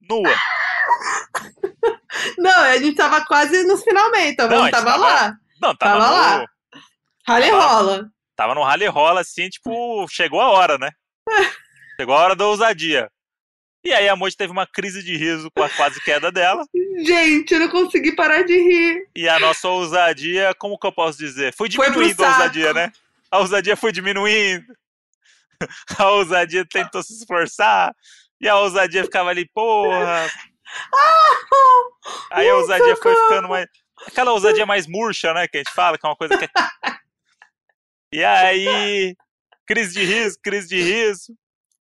nua. 0.00 0.34
Não, 2.38 2.60
a 2.60 2.76
gente 2.78 2.96
tava 2.96 3.24
quase 3.24 3.62
nos 3.64 3.82
finalmente, 3.82 4.32
então 4.32 4.48
Não, 4.48 4.56
a 4.56 4.58
não, 4.58 4.64
gente 4.64 4.74
tava, 4.74 4.86
tava- 4.90 5.04
lá. 5.04 5.34
Não, 5.62 5.76
tava, 5.76 6.00
Tava 6.00 6.06
no, 6.06 6.16
lá. 6.16 6.46
Tava- 7.24 7.66
rola. 7.66 8.10
Tava 8.36 8.54
no 8.54 8.62
rally 8.62 8.86
rola, 8.86 9.22
assim, 9.22 9.48
tipo, 9.48 10.06
chegou 10.08 10.40
a 10.40 10.50
hora, 10.50 10.76
né? 10.78 10.90
Chegou 11.98 12.14
a 12.14 12.18
hora 12.18 12.36
da 12.36 12.46
ousadia. 12.46 13.10
E 13.82 13.90
aí 13.90 14.06
a 14.06 14.14
Moji 14.14 14.36
teve 14.36 14.52
uma 14.52 14.66
crise 14.66 15.02
de 15.02 15.16
riso 15.16 15.50
com 15.50 15.62
a 15.62 15.70
quase 15.70 15.98
queda 16.02 16.30
dela. 16.30 16.62
Gente, 16.98 17.54
eu 17.54 17.60
não 17.60 17.68
consegui 17.70 18.14
parar 18.14 18.42
de 18.42 18.52
rir. 18.52 19.08
E 19.16 19.26
a 19.28 19.38
nossa 19.38 19.66
ousadia, 19.68 20.52
como 20.58 20.78
que 20.78 20.86
eu 20.86 20.92
posso 20.92 21.16
dizer? 21.16 21.54
Foi 21.54 21.70
Foi 21.70 21.86
diminuindo 21.86 22.22
a 22.22 22.26
saco. 22.26 22.40
ousadia, 22.40 22.74
né? 22.74 22.92
A 23.30 23.38
ousadia 23.38 23.76
foi 23.76 23.92
diminuindo. 23.92 24.66
A 25.98 26.10
ousadia 26.10 26.66
tentou 26.68 27.02
se 27.02 27.14
esforçar. 27.14 27.94
E 28.38 28.46
a 28.46 28.58
ousadia 28.58 29.04
ficava 29.04 29.30
ali, 29.30 29.48
porra. 29.54 30.30
Aí 32.30 32.46
a 32.48 32.56
ousadia 32.56 32.94
foi 32.96 33.14
ficando 33.14 33.48
mais. 33.48 33.66
Aquela 34.06 34.32
ousadia 34.32 34.66
mais 34.66 34.86
murcha, 34.86 35.32
né? 35.32 35.48
Que 35.48 35.56
a 35.56 35.60
gente 35.60 35.72
fala, 35.72 35.96
que 35.96 36.04
é 36.04 36.08
uma 36.10 36.16
coisa 36.16 36.36
que 36.36 36.44
é. 36.44 36.48
E 38.16 38.24
aí. 38.24 39.14
Crise 39.66 39.92
de 39.94 40.04
riso, 40.04 40.38
crise 40.42 40.68
de 40.68 40.80
riso. 40.80 41.36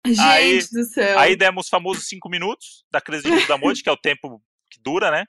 Gente 0.05 0.19
Aí- 0.19 0.59
do 0.71 0.83
céu. 0.83 1.17
Aí 1.19 1.35
demos 1.35 1.65
os 1.65 1.69
famosos 1.69 2.07
cinco 2.07 2.27
minutos 2.29 2.83
da 2.91 2.99
crise 2.99 3.23
de 3.23 3.29
riso 3.31 3.47
da 3.47 3.57
Moji, 3.57 3.81
que 3.81 3.89
é 3.89 3.91
o 3.91 3.97
tempo 3.97 4.41
que 4.69 4.79
dura, 4.81 5.09
né? 5.11 5.25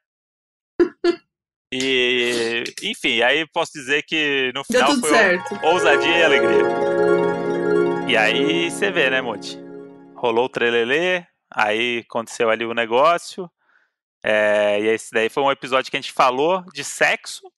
E, 1.73 2.65
enfim, 2.83 3.23
aí 3.23 3.47
posso 3.53 3.73
dizer 3.73 4.03
que 4.05 4.53
no 4.55 4.65
final 4.65 4.95
foi 4.99 5.11
certo. 5.11 5.59
ousadia 5.67 6.19
e 6.19 6.23
alegria. 6.25 6.63
E 8.09 8.17
aí 8.17 8.71
você 8.71 8.91
vê, 8.91 9.11
né, 9.11 9.21
Monte? 9.21 9.59
Rolou 10.15 10.45
o 10.47 10.49
trelelê, 10.49 11.25
aí 11.53 12.05
aconteceu 12.09 12.49
ali 12.51 12.65
o 12.65 12.75
negócio. 12.75 13.51
é, 14.25 14.81
e 14.81 14.87
esse 14.89 15.11
daí 15.13 15.29
foi 15.29 15.43
um 15.43 15.51
episódio 15.51 15.91
que 15.91 15.97
a 15.97 16.01
gente 16.01 16.13
falou 16.13 16.65
de 16.73 16.83
sexo, 16.83 17.51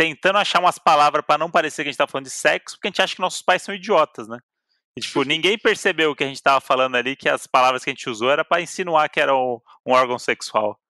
tentando 0.00 0.38
achar 0.38 0.60
umas 0.60 0.78
palavras 0.78 1.22
pra 1.26 1.36
não 1.36 1.50
parecer 1.50 1.82
que 1.82 1.90
a 1.90 1.92
gente 1.92 1.98
tá 1.98 2.06
falando 2.06 2.24
de 2.24 2.30
sexo, 2.30 2.76
porque 2.76 2.88
a 2.88 2.90
gente 2.90 3.02
acha 3.02 3.14
que 3.14 3.20
nossos 3.20 3.42
pais 3.42 3.60
são 3.60 3.74
idiotas, 3.74 4.26
né? 4.26 4.38
E, 4.96 5.00
tipo, 5.02 5.22
ninguém 5.24 5.58
percebeu 5.58 6.16
que 6.16 6.24
a 6.24 6.26
gente 6.26 6.42
tava 6.42 6.58
falando 6.58 6.96
ali, 6.96 7.14
que 7.14 7.28
as 7.28 7.46
palavras 7.46 7.84
que 7.84 7.90
a 7.90 7.92
gente 7.92 8.08
usou 8.08 8.30
era 8.30 8.42
pra 8.42 8.62
insinuar 8.62 9.10
que 9.10 9.20
era 9.20 9.36
um, 9.36 9.60
um 9.84 9.92
órgão 9.92 10.18
sexual. 10.18 10.80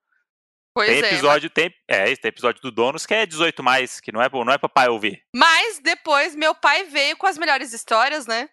Pois 0.73 0.89
tem 0.89 0.99
é. 0.99 1.01
mas- 1.03 1.13
episódio, 1.13 1.51
tem, 1.51 1.75
é, 1.89 2.05
tem 2.15 2.29
episódio 2.29 2.63
do 2.63 2.71
Donos 2.71 3.05
que 3.05 3.13
é 3.13 3.27
18 3.27 3.65
mais, 3.65 3.99
que 3.99 4.13
não 4.13 4.23
é, 4.23 4.29
não 4.31 4.53
é 4.53 4.59
pra 4.59 4.69
pai 4.69 4.89
ouvir. 4.89 5.21
Mas 5.35 5.81
depois 5.81 6.37
meu 6.37 6.55
pai 6.55 6.85
veio 6.85 7.17
com 7.17 7.27
as 7.27 7.37
melhores 7.37 7.73
histórias, 7.73 8.29
né? 8.29 8.49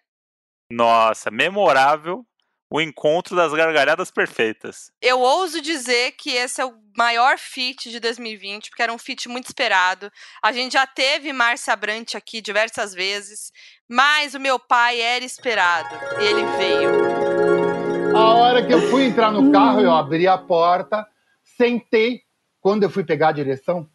Nossa, 0.72 1.30
memorável 1.30 2.26
o 2.70 2.80
encontro 2.80 3.34
das 3.34 3.52
gargalhadas 3.52 4.10
perfeitas. 4.10 4.92
Eu 5.00 5.20
ouso 5.20 5.60
dizer 5.60 6.12
que 6.12 6.30
esse 6.30 6.60
é 6.60 6.66
o 6.66 6.74
maior 6.96 7.38
feat 7.38 7.90
de 7.90 7.98
2020, 7.98 8.68
porque 8.68 8.82
era 8.82 8.92
um 8.92 8.98
feat 8.98 9.28
muito 9.28 9.46
esperado. 9.46 10.10
A 10.42 10.52
gente 10.52 10.72
já 10.72 10.86
teve 10.86 11.32
Márcia 11.32 11.74
Brant 11.74 12.14
aqui 12.14 12.40
diversas 12.40 12.92
vezes, 12.92 13.52
mas 13.88 14.34
o 14.34 14.40
meu 14.40 14.58
pai 14.58 15.00
era 15.00 15.24
esperado. 15.24 15.94
E 16.20 16.24
ele 16.24 16.44
veio. 16.58 18.16
A 18.16 18.34
hora 18.34 18.66
que 18.66 18.72
eu 18.72 18.90
fui 18.90 19.04
entrar 19.04 19.30
no 19.30 19.50
carro, 19.50 19.80
eu 19.80 19.92
abri 19.92 20.26
a 20.26 20.36
porta, 20.36 21.06
sentei. 21.56 22.22
Quando 22.60 22.82
eu 22.82 22.90
fui 22.90 23.04
pegar 23.04 23.28
a 23.28 23.32
direção, 23.32 23.88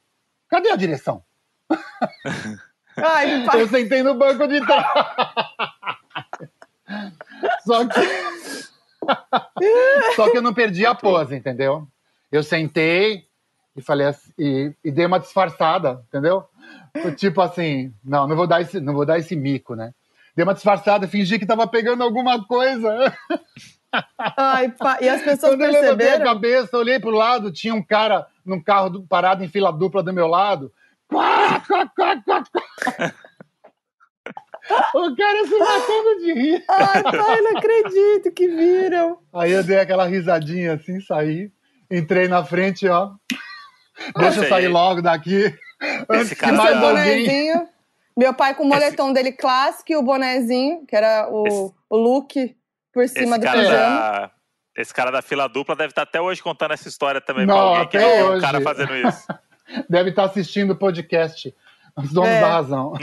cadê 0.50 0.72
a 0.72 0.76
direção? 0.76 1.24
Ai. 2.98 3.46
Eu 3.60 3.68
sentei 3.68 4.02
no 4.02 4.16
banco 4.16 4.48
de 4.48 4.66
trás. 4.66 4.88
Só 7.66 7.86
que. 7.86 8.00
Só 10.16 10.30
que 10.32 10.38
eu 10.38 10.42
não 10.42 10.54
perdi 10.54 10.86
a 10.86 10.96
pose, 10.96 11.36
entendeu? 11.36 11.88
Eu 12.32 12.44
sentei 12.44 13.26
e 13.76 13.82
falei 13.82 14.08
assim, 14.08 14.32
e, 14.38 14.72
e 14.84 14.92
dei 14.92 15.06
uma 15.06 15.20
disfarçada, 15.20 16.04
entendeu? 16.08 16.44
Tipo 17.18 17.42
assim, 17.42 17.94
não, 18.04 18.28
não 18.28 18.36
vou 18.36 18.48
dar 18.48 18.62
esse, 18.62 18.80
não 18.80 18.94
vou 18.94 19.06
dar 19.06 19.18
esse 19.20 19.36
mico, 19.36 19.76
né? 19.76 19.94
Dei 20.36 20.44
uma 20.44 20.54
disfarçada, 20.54 21.08
fingi 21.08 21.38
que 21.38 21.46
tava 21.46 21.68
pegando 21.68 22.04
alguma 22.04 22.44
coisa. 22.46 23.14
Ai, 24.38 24.70
pai. 24.70 24.98
E 25.04 25.10
as 25.10 25.22
pessoas 25.22 25.52
Quando 25.54 25.62
eu 25.64 25.72
levantei 25.72 25.90
a 25.92 25.96
perceberam? 25.98 26.26
cabeça, 26.34 26.78
olhei 26.78 27.00
pro 27.00 27.12
lado, 27.12 27.52
tinha 27.52 27.74
um 27.76 27.84
cara 27.84 28.26
num 28.46 28.62
carro 28.62 28.90
do- 28.90 29.04
parado 29.04 29.44
em 29.44 29.48
fila 29.50 29.72
dupla 29.72 30.02
do 30.02 30.14
meu 30.14 30.28
lado. 30.28 30.72
Quá, 31.08 31.60
quá, 31.68 31.88
quá, 31.96 32.22
quá, 32.26 32.44
quá. 32.52 33.14
O 34.96 35.16
cara 35.16 35.46
se 35.48 35.58
matando 35.58 36.20
de 36.20 36.34
rir. 36.34 36.64
Ai, 36.70 37.04
pai, 37.04 37.42
não 37.42 37.58
acredito 37.58 38.32
que 38.32 38.48
viram. 38.48 39.20
Aí 39.34 39.52
eu 39.52 39.64
dei 39.64 39.80
aquela 39.80 40.06
risadinha 40.06 40.74
assim, 40.74 41.00
saí. 41.02 41.52
Entrei 41.92 42.28
na 42.28 42.44
frente, 42.46 42.88
ó. 42.88 43.12
Deixa 44.18 44.44
eu 44.44 44.50
sair 44.50 44.66
e- 44.66 44.68
logo 44.70 45.02
daqui. 45.02 45.54
Antes 46.10 46.30
que 46.30 46.36
cara 46.36 46.54
mais 46.54 46.80
tá- 46.80 46.90
alguém. 46.90 47.24
bonezinho. 47.26 47.68
Meu 48.16 48.34
pai 48.34 48.54
com 48.56 48.64
o 48.64 48.68
moletom 48.68 49.12
dele 49.12 49.32
clássico 49.32 49.92
e 49.92 49.96
o 49.98 50.04
bonezinho, 50.04 50.86
que 50.88 50.96
era 50.96 51.28
o, 51.30 51.46
Esse- 51.48 51.74
o 51.90 51.98
look 51.98 52.56
por 52.94 53.08
cima 53.10 53.36
Esse 53.36 53.40
do 53.40 53.44
cara, 53.46 53.60
pijama. 53.60 53.78
da, 53.78 54.32
esse 54.78 54.94
cara 54.94 55.12
da 55.12 55.22
fila 55.22 55.48
dupla 55.50 55.76
deve 55.76 55.90
estar 55.90 56.04
até 56.04 56.22
hoje 56.22 56.42
contando 56.42 56.74
essa 56.74 56.88
história 56.88 57.20
também 57.20 57.46
Não, 57.46 57.54
pra 57.56 57.64
alguém 57.80 57.88
que 57.90 57.98
é 57.98 58.24
um 58.24 58.28
hoje. 58.30 58.42
cara 58.42 58.62
fazendo 58.62 58.96
isso. 58.96 59.28
Deve 59.90 60.10
estar 60.12 60.26
assistindo 60.26 60.72
o 60.72 60.76
podcast. 60.76 61.54
Os 61.96 62.12
donos 62.12 62.30
É. 62.30 62.42
da 62.42 62.48
razão. 62.48 62.94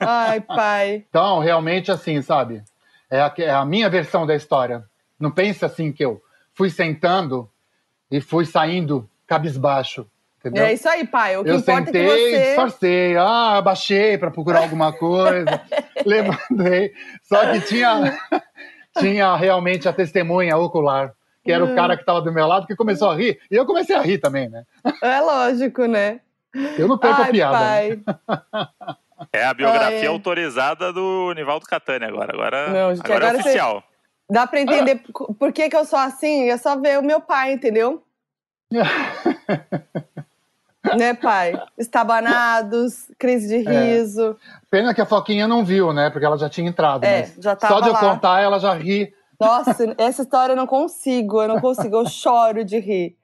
Ai, 0.00 0.40
pai. 0.40 1.04
Então, 1.08 1.40
realmente, 1.40 1.90
assim, 1.90 2.22
sabe? 2.22 2.62
É 3.10 3.20
a, 3.20 3.32
é 3.38 3.50
a 3.50 3.64
minha 3.64 3.88
versão 3.90 4.26
da 4.26 4.34
história. 4.34 4.84
Não 5.18 5.30
pense 5.30 5.64
assim 5.64 5.90
que 5.92 6.04
eu 6.04 6.22
fui 6.54 6.70
sentando 6.70 7.50
e 8.10 8.20
fui 8.20 8.44
saindo 8.44 9.08
cabisbaixo. 9.26 10.06
Entendeu? 10.38 10.64
É 10.64 10.72
isso 10.72 10.88
aí, 10.88 11.04
pai. 11.06 11.36
O 11.36 11.42
que 11.42 11.50
eu 11.50 11.58
sentei, 11.58 12.06
é 12.06 12.14
que 12.14 12.30
você. 12.30 12.46
disfarcei, 12.46 13.16
ah, 13.16 13.56
abaixei 13.56 14.16
para 14.16 14.30
procurar 14.30 14.60
alguma 14.60 14.92
coisa, 14.92 15.60
levantei. 16.06 16.92
Só 17.24 17.52
que 17.52 17.60
tinha, 17.62 18.16
tinha 18.98 19.34
realmente 19.36 19.88
a 19.88 19.92
testemunha 19.92 20.56
ocular, 20.56 21.12
que 21.44 21.50
era 21.50 21.64
o 21.64 21.74
cara 21.74 21.96
que 21.96 22.02
estava 22.02 22.22
do 22.22 22.32
meu 22.32 22.46
lado, 22.46 22.68
que 22.68 22.76
começou 22.76 23.10
a 23.10 23.16
rir. 23.16 23.40
E 23.50 23.56
eu 23.56 23.66
comecei 23.66 23.96
a 23.96 24.00
rir 24.00 24.18
também, 24.18 24.48
né? 24.48 24.62
É 25.02 25.20
lógico, 25.20 25.86
né? 25.86 26.20
Eu 26.78 26.88
não 26.88 26.98
perco 26.98 27.22
a 27.22 27.24
Ai, 27.26 27.30
piada. 27.32 27.58
né? 27.58 27.96
pai. 28.26 28.36
É 29.32 29.44
a 29.44 29.54
biografia 29.54 30.00
Ah, 30.00 30.04
é. 30.04 30.06
autorizada 30.06 30.92
do 30.92 31.32
Nivaldo 31.34 31.66
Catani 31.66 32.04
agora. 32.04 32.32
Agora, 32.32 32.68
Não, 32.68 32.94
gente, 32.94 33.04
agora, 33.04 33.26
agora 33.26 33.38
é 33.38 33.42
você- 33.42 33.48
oficial. 33.48 33.82
Dá 34.30 34.46
pra 34.46 34.60
entender 34.60 34.96
por 34.96 35.34
por 35.34 35.52
que, 35.52 35.68
que 35.70 35.76
eu 35.76 35.84
sou 35.84 35.98
assim? 35.98 36.50
É 36.50 36.56
só 36.58 36.76
ver 36.76 36.98
o 36.98 37.02
meu 37.02 37.20
pai, 37.20 37.52
entendeu? 37.52 38.02
né, 40.96 41.14
pai? 41.14 41.54
Estabanados, 41.76 43.10
crise 43.18 43.48
de 43.62 43.68
É. 43.68 43.84
riso. 43.96 44.36
Pena 44.70 44.94
que 44.94 45.00
a 45.00 45.06
Foquinha 45.06 45.48
não 45.48 45.64
viu, 45.64 45.92
né? 45.92 46.10
Porque 46.10 46.24
ela 46.26 46.38
já 46.38 46.48
tinha 46.48 46.68
entrado. 46.68 47.04
É, 47.04 47.20
mas 47.20 47.34
já 47.38 47.56
tava 47.56 47.74
Só 47.74 47.80
de 47.80 47.88
eu 47.88 47.92
lá. 47.94 48.00
contar, 48.00 48.40
ela 48.40 48.58
já 48.58 48.74
ri. 48.74 49.12
Nossa, 49.40 49.94
essa 49.98 50.22
história 50.22 50.52
eu 50.52 50.56
não 50.56 50.66
consigo, 50.66 51.42
eu 51.42 51.48
não 51.48 51.60
consigo, 51.60 51.96
eu 51.96 52.04
choro 52.06 52.64
de 52.64 52.78
rir. 52.78 53.16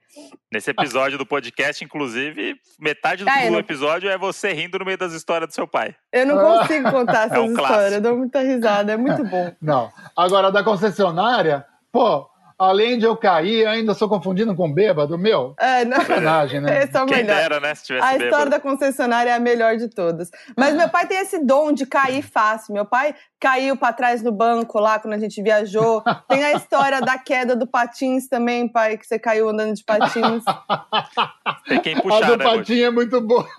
Nesse 0.51 0.71
episódio 0.71 1.17
do 1.17 1.25
podcast, 1.25 1.83
inclusive, 1.83 2.55
metade 2.79 3.23
do, 3.23 3.29
Ah, 3.29 3.49
não- 3.49 3.59
episódio 3.59 4.09
é 4.09 4.17
você 4.17 4.53
rindo 4.53 4.79
no 4.79 4.85
meio 4.85 4.97
das 4.97 5.13
histórias 5.13 5.49
do 5.49 5.53
seu 5.53 5.67
pai. 5.67 5.95
Eu 6.11 6.25
não 6.25 6.37
consigo 6.37 6.89
contar 6.91 7.25
essas 7.25 7.37
um 7.39 7.53
clássico. 7.53 7.63
histórias, 7.63 7.93
eu 7.93 8.01
dou 8.01 8.17
muita 8.17 8.39
risada, 8.41 8.91
é 8.93 8.97
muito 8.97 9.23
bom. 9.25 9.53
Não. 9.61 9.91
Agora, 10.15 10.51
da 10.51 10.63
concessionária, 10.63 11.65
pô, 11.91 12.27
além 12.57 12.97
de 12.97 13.05
eu 13.05 13.15
cair, 13.17 13.65
ainda 13.67 13.93
sou 13.93 14.07
confundindo 14.07 14.55
com 14.55 14.71
bêbado, 14.71 15.17
meu. 15.17 15.53
É, 15.59 15.83
não, 15.85 15.97
Sacanagem, 15.97 16.61
né? 16.61 16.83
esse 16.83 16.95
é 16.95 17.01
o 17.01 17.05
Quem 17.05 17.17
melhor. 17.17 17.35
dera, 17.35 17.59
né? 17.59 17.75
Se 17.75 17.85
tivesse 17.85 18.05
A 18.05 18.11
história 18.13 18.29
bêbado. 18.31 18.49
da 18.51 18.59
concessionária 18.59 19.29
é 19.29 19.33
a 19.33 19.39
melhor 19.39 19.77
de 19.77 19.89
todas. 19.89 20.29
Mas 20.57 20.73
meu 20.75 20.89
pai 20.89 21.07
tem 21.07 21.17
esse 21.17 21.39
dom 21.43 21.71
de 21.71 21.85
cair 21.85 22.21
fácil. 22.21 22.73
Meu 22.73 22.85
pai 22.85 23.15
caiu 23.39 23.75
pra 23.77 23.93
trás 23.93 24.21
no 24.23 24.31
banco 24.31 24.79
lá 24.79 24.99
quando 24.99 25.13
a 25.13 25.19
gente 25.19 25.41
viajou. 25.41 26.03
Tem 26.27 26.43
a 26.43 26.53
história 26.53 27.01
da 27.01 27.17
queda 27.17 27.55
do 27.55 27.67
patins 27.67 28.27
também, 28.27 28.67
pai, 28.67 28.97
que 28.97 29.05
você 29.05 29.19
caiu 29.19 29.49
andando 29.49 29.73
de 29.73 29.83
patins. 29.83 30.43
Tem 31.67 31.79
quem 31.81 31.95
a 31.97 32.01
puxar, 32.01 32.27
do 32.27 32.37
né? 32.37 32.43
Patinho 32.43 32.85
é 32.85 32.91
muito 32.91 33.21
boa. 33.21 33.45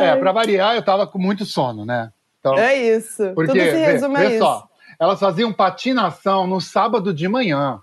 É, 0.00 0.16
pra 0.16 0.32
variar, 0.32 0.74
eu 0.74 0.82
tava 0.82 1.06
com 1.06 1.18
muito 1.18 1.44
sono, 1.44 1.84
né? 1.84 2.10
Então, 2.40 2.58
É 2.58 2.74
isso. 2.74 3.32
porque, 3.34 3.52
Tudo 3.52 3.60
se 3.62 3.70
vê, 3.70 3.86
resume 3.92 4.16
a 4.16 4.20
vê 4.20 4.28
isso. 4.30 4.38
só, 4.38 4.68
elas 4.98 5.20
faziam 5.20 5.52
patinação 5.52 6.46
no 6.46 6.60
sábado 6.60 7.12
de 7.14 7.28
manhã, 7.28 7.80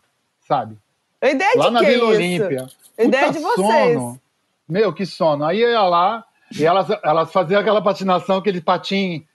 sabe? 0.48 0.78
A 1.22 1.30
ideia 1.30 1.52
Lá 1.56 1.68
de 1.68 1.72
na 1.74 1.80
que 1.80 1.86
Vila 1.86 2.04
isso? 2.04 2.16
Olímpia. 2.16 2.68
A 2.98 3.04
ideia 3.04 3.26
Puta 3.28 3.38
de 3.38 3.44
vocês. 3.44 3.94
Sono. 3.96 4.22
Meu, 4.68 4.94
que 4.94 5.06
sono. 5.06 5.46
Aí 5.46 5.62
eu 5.62 5.70
ia 5.70 5.82
lá 5.84 6.24
e 6.60 6.66
elas, 6.66 6.88
elas 7.04 7.32
faziam 7.32 7.62
aquela 7.62 7.82
patinação, 7.82 8.38
aquele 8.38 8.62
patim 8.62 9.26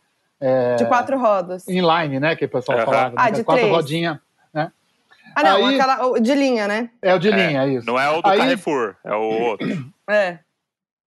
De 0.76 0.84
quatro 0.86 1.18
rodas. 1.18 1.66
inline, 1.68 2.18
né? 2.20 2.34
Que 2.36 2.44
o 2.44 2.48
pessoal 2.48 2.78
Aham. 2.78 2.86
falava. 2.86 3.14
Ah, 3.16 3.24
né? 3.26 3.30
de 3.30 3.44
Quatro 3.44 3.62
três. 3.62 3.74
rodinhas. 3.76 4.18
Ah, 5.34 5.42
não, 5.44 5.66
Aí- 5.66 5.74
aquela 5.80 6.06
o- 6.08 6.20
de 6.20 6.34
linha, 6.34 6.68
né? 6.68 6.90
É 7.00 7.14
o 7.14 7.18
de 7.18 7.30
linha, 7.30 7.62
é 7.64 7.68
isso. 7.70 7.86
Não 7.86 7.98
é 7.98 8.10
o 8.10 8.20
do 8.20 8.28
Aí- 8.28 8.38
Carrefour, 8.38 8.94
é 9.02 9.14
o 9.14 9.20
outro. 9.22 9.66
É. 10.10 10.38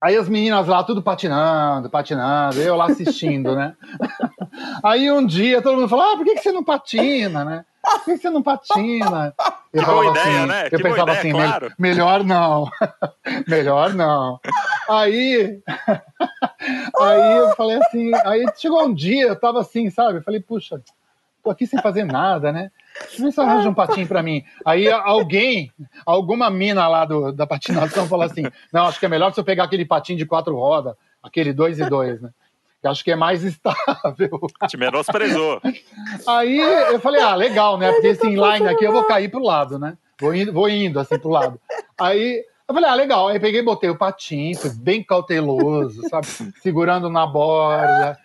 Aí 0.05 0.15
as 0.15 0.29
meninas 0.29 0.67
lá, 0.67 0.83
tudo 0.83 1.01
patinando, 1.01 1.89
patinando, 1.89 2.61
eu 2.61 2.75
lá 2.75 2.85
assistindo, 2.85 3.55
né? 3.55 3.75
Aí 4.85 5.11
um 5.11 5.25
dia 5.25 5.63
todo 5.63 5.77
mundo 5.77 5.89
falou: 5.89 6.05
ah, 6.05 6.15
por 6.15 6.23
que, 6.23 6.35
que 6.35 6.43
você 6.43 6.51
não 6.51 6.63
patina, 6.63 7.43
né? 7.43 7.65
Por 7.83 8.05
que, 8.05 8.11
que 8.11 8.17
você 8.19 8.29
não 8.29 8.43
patina? 8.43 9.33
Eu 9.73 9.83
Que 9.83 9.89
boa 9.89 10.05
ideia, 10.05 10.37
assim, 10.41 10.45
né? 10.47 10.65
Eu 10.67 10.69
Que 10.69 10.83
pensava 10.83 11.01
ideia, 11.13 11.17
assim, 11.19 11.31
claro. 11.31 11.65
"Me- 11.69 11.89
melhor 11.89 12.23
não. 12.23 12.69
melhor 13.49 13.93
não. 13.95 14.39
Aí. 14.87 15.59
aí 17.01 17.37
eu 17.37 17.55
falei 17.55 17.79
assim, 17.87 18.11
aí 18.25 18.45
chegou 18.57 18.85
um 18.85 18.93
dia, 18.93 19.25
eu 19.29 19.35
tava 19.35 19.61
assim, 19.61 19.89
sabe? 19.89 20.19
Eu 20.19 20.23
falei, 20.23 20.39
puxa, 20.39 20.79
tô 21.43 21.49
aqui 21.49 21.65
sem 21.65 21.81
fazer 21.81 22.03
nada, 22.03 22.51
né? 22.51 22.69
Vê 23.19 23.31
se 23.31 23.41
arranja 23.41 23.69
um 23.69 23.73
patinho 23.73 24.07
pra 24.07 24.23
mim. 24.23 24.43
Aí 24.65 24.89
alguém, 24.89 25.71
alguma 26.05 26.49
mina 26.49 26.87
lá 26.87 27.05
do, 27.05 27.31
da 27.31 27.45
patinação 27.45 28.07
falou 28.07 28.25
assim: 28.25 28.43
não, 28.71 28.85
acho 28.85 28.99
que 28.99 29.05
é 29.05 29.09
melhor 29.09 29.33
se 29.33 29.39
eu 29.39 29.43
pegar 29.43 29.65
aquele 29.65 29.85
patinho 29.85 30.17
de 30.17 30.25
quatro 30.25 30.55
rodas, 30.55 30.95
aquele 31.21 31.53
dois 31.53 31.79
e 31.79 31.89
dois, 31.89 32.21
né? 32.21 32.29
Que 32.81 32.87
acho 32.87 33.03
que 33.03 33.11
é 33.11 33.15
mais 33.15 33.43
estável. 33.43 34.39
Te 34.67 34.77
menosprezou. 34.77 35.61
Aí 36.27 36.57
eu 36.57 36.99
falei, 36.99 37.21
ah, 37.21 37.35
legal, 37.35 37.77
né? 37.77 37.91
Porque 37.91 38.07
esse 38.07 38.27
inline 38.27 38.67
aqui 38.67 38.85
eu 38.85 38.91
vou 38.91 39.03
cair 39.03 39.29
pro 39.29 39.43
lado, 39.43 39.79
né? 39.79 39.97
Vou 40.19 40.33
indo, 40.33 40.53
vou 40.53 40.69
indo 40.69 40.99
assim 40.99 41.17
pro 41.17 41.29
lado. 41.29 41.59
Aí 41.99 42.43
eu 42.67 42.73
falei, 42.73 42.89
ah, 42.89 42.95
legal. 42.95 43.27
Aí 43.27 43.39
peguei 43.39 43.61
e 43.61 43.65
botei 43.65 43.89
o 43.89 43.97
patinho, 43.97 44.57
fui 44.57 44.69
bem 44.69 45.03
cauteloso, 45.03 46.07
sabe? 46.09 46.27
Segurando 46.61 47.09
na 47.09 47.25
borda. 47.25 48.17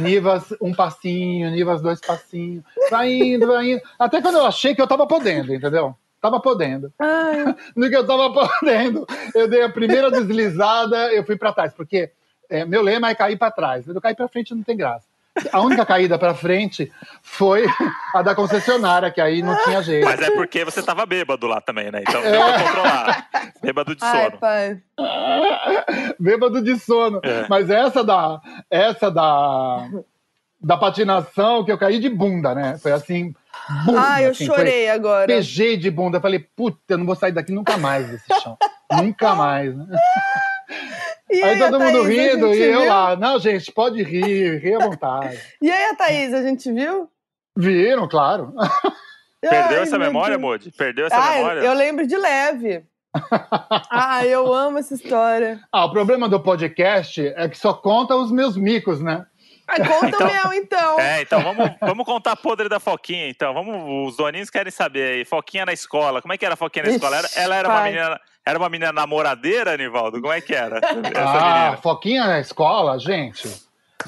Nivas, 0.00 0.54
um 0.60 0.74
passinho, 0.74 1.50
Nivas, 1.50 1.82
dois 1.82 2.00
passinhos. 2.00 2.64
Vai 2.90 3.12
indo, 3.12 3.46
vai 3.46 3.72
indo. 3.72 3.82
Até 3.98 4.20
quando 4.20 4.36
eu 4.36 4.46
achei 4.46 4.74
que 4.74 4.82
eu 4.82 4.86
tava 4.86 5.06
podendo, 5.06 5.54
entendeu? 5.54 5.94
Tava 6.20 6.40
podendo. 6.40 6.92
Ai, 6.98 7.54
No 7.76 7.88
que 7.88 7.96
eu 7.96 8.06
tava 8.06 8.32
podendo, 8.32 9.06
eu 9.34 9.48
dei 9.48 9.62
a 9.62 9.68
primeira 9.68 10.10
deslizada, 10.10 11.12
eu 11.12 11.24
fui 11.24 11.36
pra 11.36 11.52
trás, 11.52 11.72
porque 11.72 12.10
é, 12.50 12.64
meu 12.64 12.82
lema 12.82 13.10
é 13.10 13.14
cair 13.14 13.36
pra 13.38 13.50
trás. 13.50 13.86
Eu 13.86 14.00
cair 14.00 14.14
pra 14.14 14.28
frente 14.28 14.54
não 14.54 14.62
tem 14.62 14.76
graça. 14.76 15.06
A 15.52 15.60
única 15.60 15.84
caída 15.86 16.18
pra 16.18 16.34
frente 16.34 16.90
foi 17.22 17.64
a 18.14 18.22
da 18.22 18.34
concessionária, 18.34 19.10
que 19.10 19.20
aí 19.20 19.42
não 19.42 19.56
tinha 19.64 19.82
jeito. 19.82 20.04
Mas 20.04 20.20
é 20.20 20.30
porque 20.32 20.64
você 20.64 20.82
tava 20.82 21.04
bêbado 21.06 21.46
lá 21.46 21.60
também, 21.60 21.90
né? 21.90 22.02
Então 22.06 22.20
deu 22.22 22.32
pra 22.40 22.62
controlar. 22.64 23.28
Bêbado 23.62 23.94
de 23.96 24.04
ai, 24.04 24.24
sono. 24.24 24.38
pai. 24.38 24.80
Bêbado 26.18 26.62
de 26.62 26.78
sono. 26.78 27.20
É. 27.22 27.46
Mas 27.48 27.70
essa 27.70 28.02
da, 28.04 28.40
essa 28.70 29.10
da, 29.10 29.88
da 30.60 30.76
patinação 30.76 31.64
que 31.64 31.72
eu 31.72 31.78
caí 31.78 31.98
de 32.00 32.08
bunda, 32.08 32.54
né? 32.54 32.78
Foi 32.78 32.92
assim. 32.92 33.34
bum, 33.86 33.96
Ai, 33.96 34.26
eu 34.26 34.30
assim, 34.30 34.46
foi- 34.46 34.56
chorei 34.56 34.90
agora. 34.90 35.26
Beijei 35.26 35.76
de 35.76 35.90
bunda. 35.90 36.20
Falei, 36.20 36.38
puta, 36.38 36.78
eu 36.88 36.98
não 36.98 37.06
vou 37.06 37.14
sair 37.14 37.32
daqui 37.32 37.52
nunca 37.52 37.76
mais 37.76 38.08
desse 38.08 38.26
chão. 38.42 38.56
nunca 38.92 39.34
mais, 39.34 39.76
né? 39.76 39.86
E 41.30 41.42
Aí 41.42 41.62
a 41.62 41.70
todo 41.70 41.80
mundo 41.80 42.02
Thaís, 42.04 42.08
rindo 42.08 42.54
e 42.54 42.62
eu 42.62 42.80
viu? 42.80 42.88
lá. 42.88 43.16
Não, 43.16 43.38
gente, 43.38 43.70
pode 43.72 44.02
rir, 44.02 44.58
rir 44.60 44.74
à 44.74 44.78
vontade. 44.78 45.38
E 45.60 45.70
aí 45.70 45.84
a 45.90 45.94
Thaís, 45.94 46.32
a 46.32 46.42
gente 46.42 46.72
viu? 46.72 47.08
Viram, 47.56 48.08
claro. 48.08 48.54
Perdeu 49.40 49.78
Ai, 49.78 49.82
essa 49.82 49.98
memória, 49.98 50.36
Deus. 50.38 50.40
Modi? 50.40 50.70
Perdeu 50.72 51.06
essa 51.06 51.16
Ah, 51.16 51.34
memória? 51.36 51.60
eu 51.60 51.72
lembro 51.74 52.06
de 52.06 52.16
leve. 52.16 52.82
ah, 53.90 54.24
eu 54.26 54.52
amo 54.52 54.78
essa 54.78 54.94
história. 54.94 55.60
Ah, 55.72 55.84
o 55.86 55.90
problema 55.92 56.28
do 56.28 56.40
podcast 56.40 57.20
é 57.36 57.48
que 57.48 57.58
só 57.58 57.72
conta 57.74 58.14
os 58.16 58.30
meus 58.30 58.56
micos, 58.56 59.00
né? 59.00 59.26
Ai, 59.68 59.86
conta 59.86 60.06
Então- 60.08 60.26
o 60.26 60.32
meu, 60.32 60.52
então. 60.54 61.00
É, 61.00 61.22
então 61.22 61.42
vamos, 61.42 61.70
vamos 61.80 62.04
contar 62.06 62.32
a 62.32 62.36
podre 62.36 62.68
da 62.68 62.80
Foquinha, 62.80 63.28
então. 63.28 63.52
Vamos, 63.52 64.10
os 64.10 64.16
doninhos 64.16 64.48
querem 64.50 64.70
saber 64.72 65.12
aí. 65.18 65.24
Foquinha 65.24 65.66
na 65.66 65.72
escola. 65.72 66.22
Como 66.22 66.32
é 66.32 66.38
que 66.38 66.44
era 66.44 66.54
a 66.54 66.56
Foquinha 66.56 66.84
na 66.84 66.88
Ixi, 66.88 66.96
escola? 66.96 67.16
Era- 67.18 67.28
ela 67.36 67.54
era 67.56 67.68
uma 67.68 67.78
pai. 67.80 67.92
menina. 67.92 68.20
Era 68.46 68.58
uma 68.58 68.68
menina 68.70 68.92
namoradeira, 68.92 69.74
Anivaldo? 69.74 70.20
Como 70.22 70.32
é 70.32 70.40
que 70.40 70.54
era? 70.54 70.78
Essa 70.78 70.88
Ah, 70.88 71.60
menina. 71.64 71.76
Foquinha 71.78 72.26
na 72.26 72.40
escola, 72.40 72.98
gente. 72.98 73.46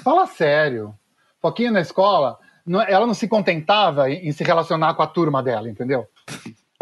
Fala 0.02 0.26
sério. 0.26 0.94
Foquinha 1.42 1.70
na 1.70 1.80
escola, 1.80 2.38
não- 2.64 2.80
ela 2.82 3.06
não 3.06 3.12
se 3.14 3.28
contentava 3.28 4.10
em, 4.10 4.28
em 4.28 4.32
se 4.32 4.42
relacionar 4.42 4.94
com 4.94 5.02
a 5.02 5.06
turma 5.06 5.42
dela, 5.42 5.68
entendeu? 5.68 6.06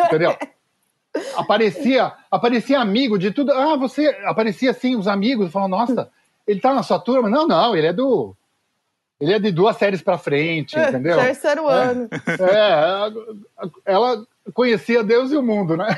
Entendeu? 0.01 0.37
Aparecia, 1.37 2.12
aparecia 2.31 2.79
amigo 2.79 3.18
de 3.18 3.31
tudo. 3.33 3.51
Ah, 3.53 3.76
você 3.76 4.07
aparecia 4.24 4.70
assim, 4.70 4.95
os 4.95 5.09
amigos 5.09 5.51
falam, 5.51 5.68
nossa, 5.68 6.11
ele 6.47 6.61
tá 6.61 6.72
na 6.74 6.83
sua 6.83 6.99
turma? 6.99 7.29
Não, 7.29 7.47
não, 7.47 7.74
ele 7.74 7.87
é 7.89 7.93
do. 7.93 8.37
Ele 9.21 9.33
é 9.33 9.39
de 9.39 9.51
duas 9.51 9.77
séries 9.77 10.01
pra 10.01 10.16
frente, 10.16 10.79
entendeu? 10.79 11.19
Terceiro 11.19 11.66
ano. 11.69 12.09
É, 12.41 13.12
ela 13.85 14.25
conhecia 14.55 15.03
Deus 15.03 15.33
e 15.33 15.37
o 15.37 15.43
mundo, 15.43 15.77
né? 15.77 15.89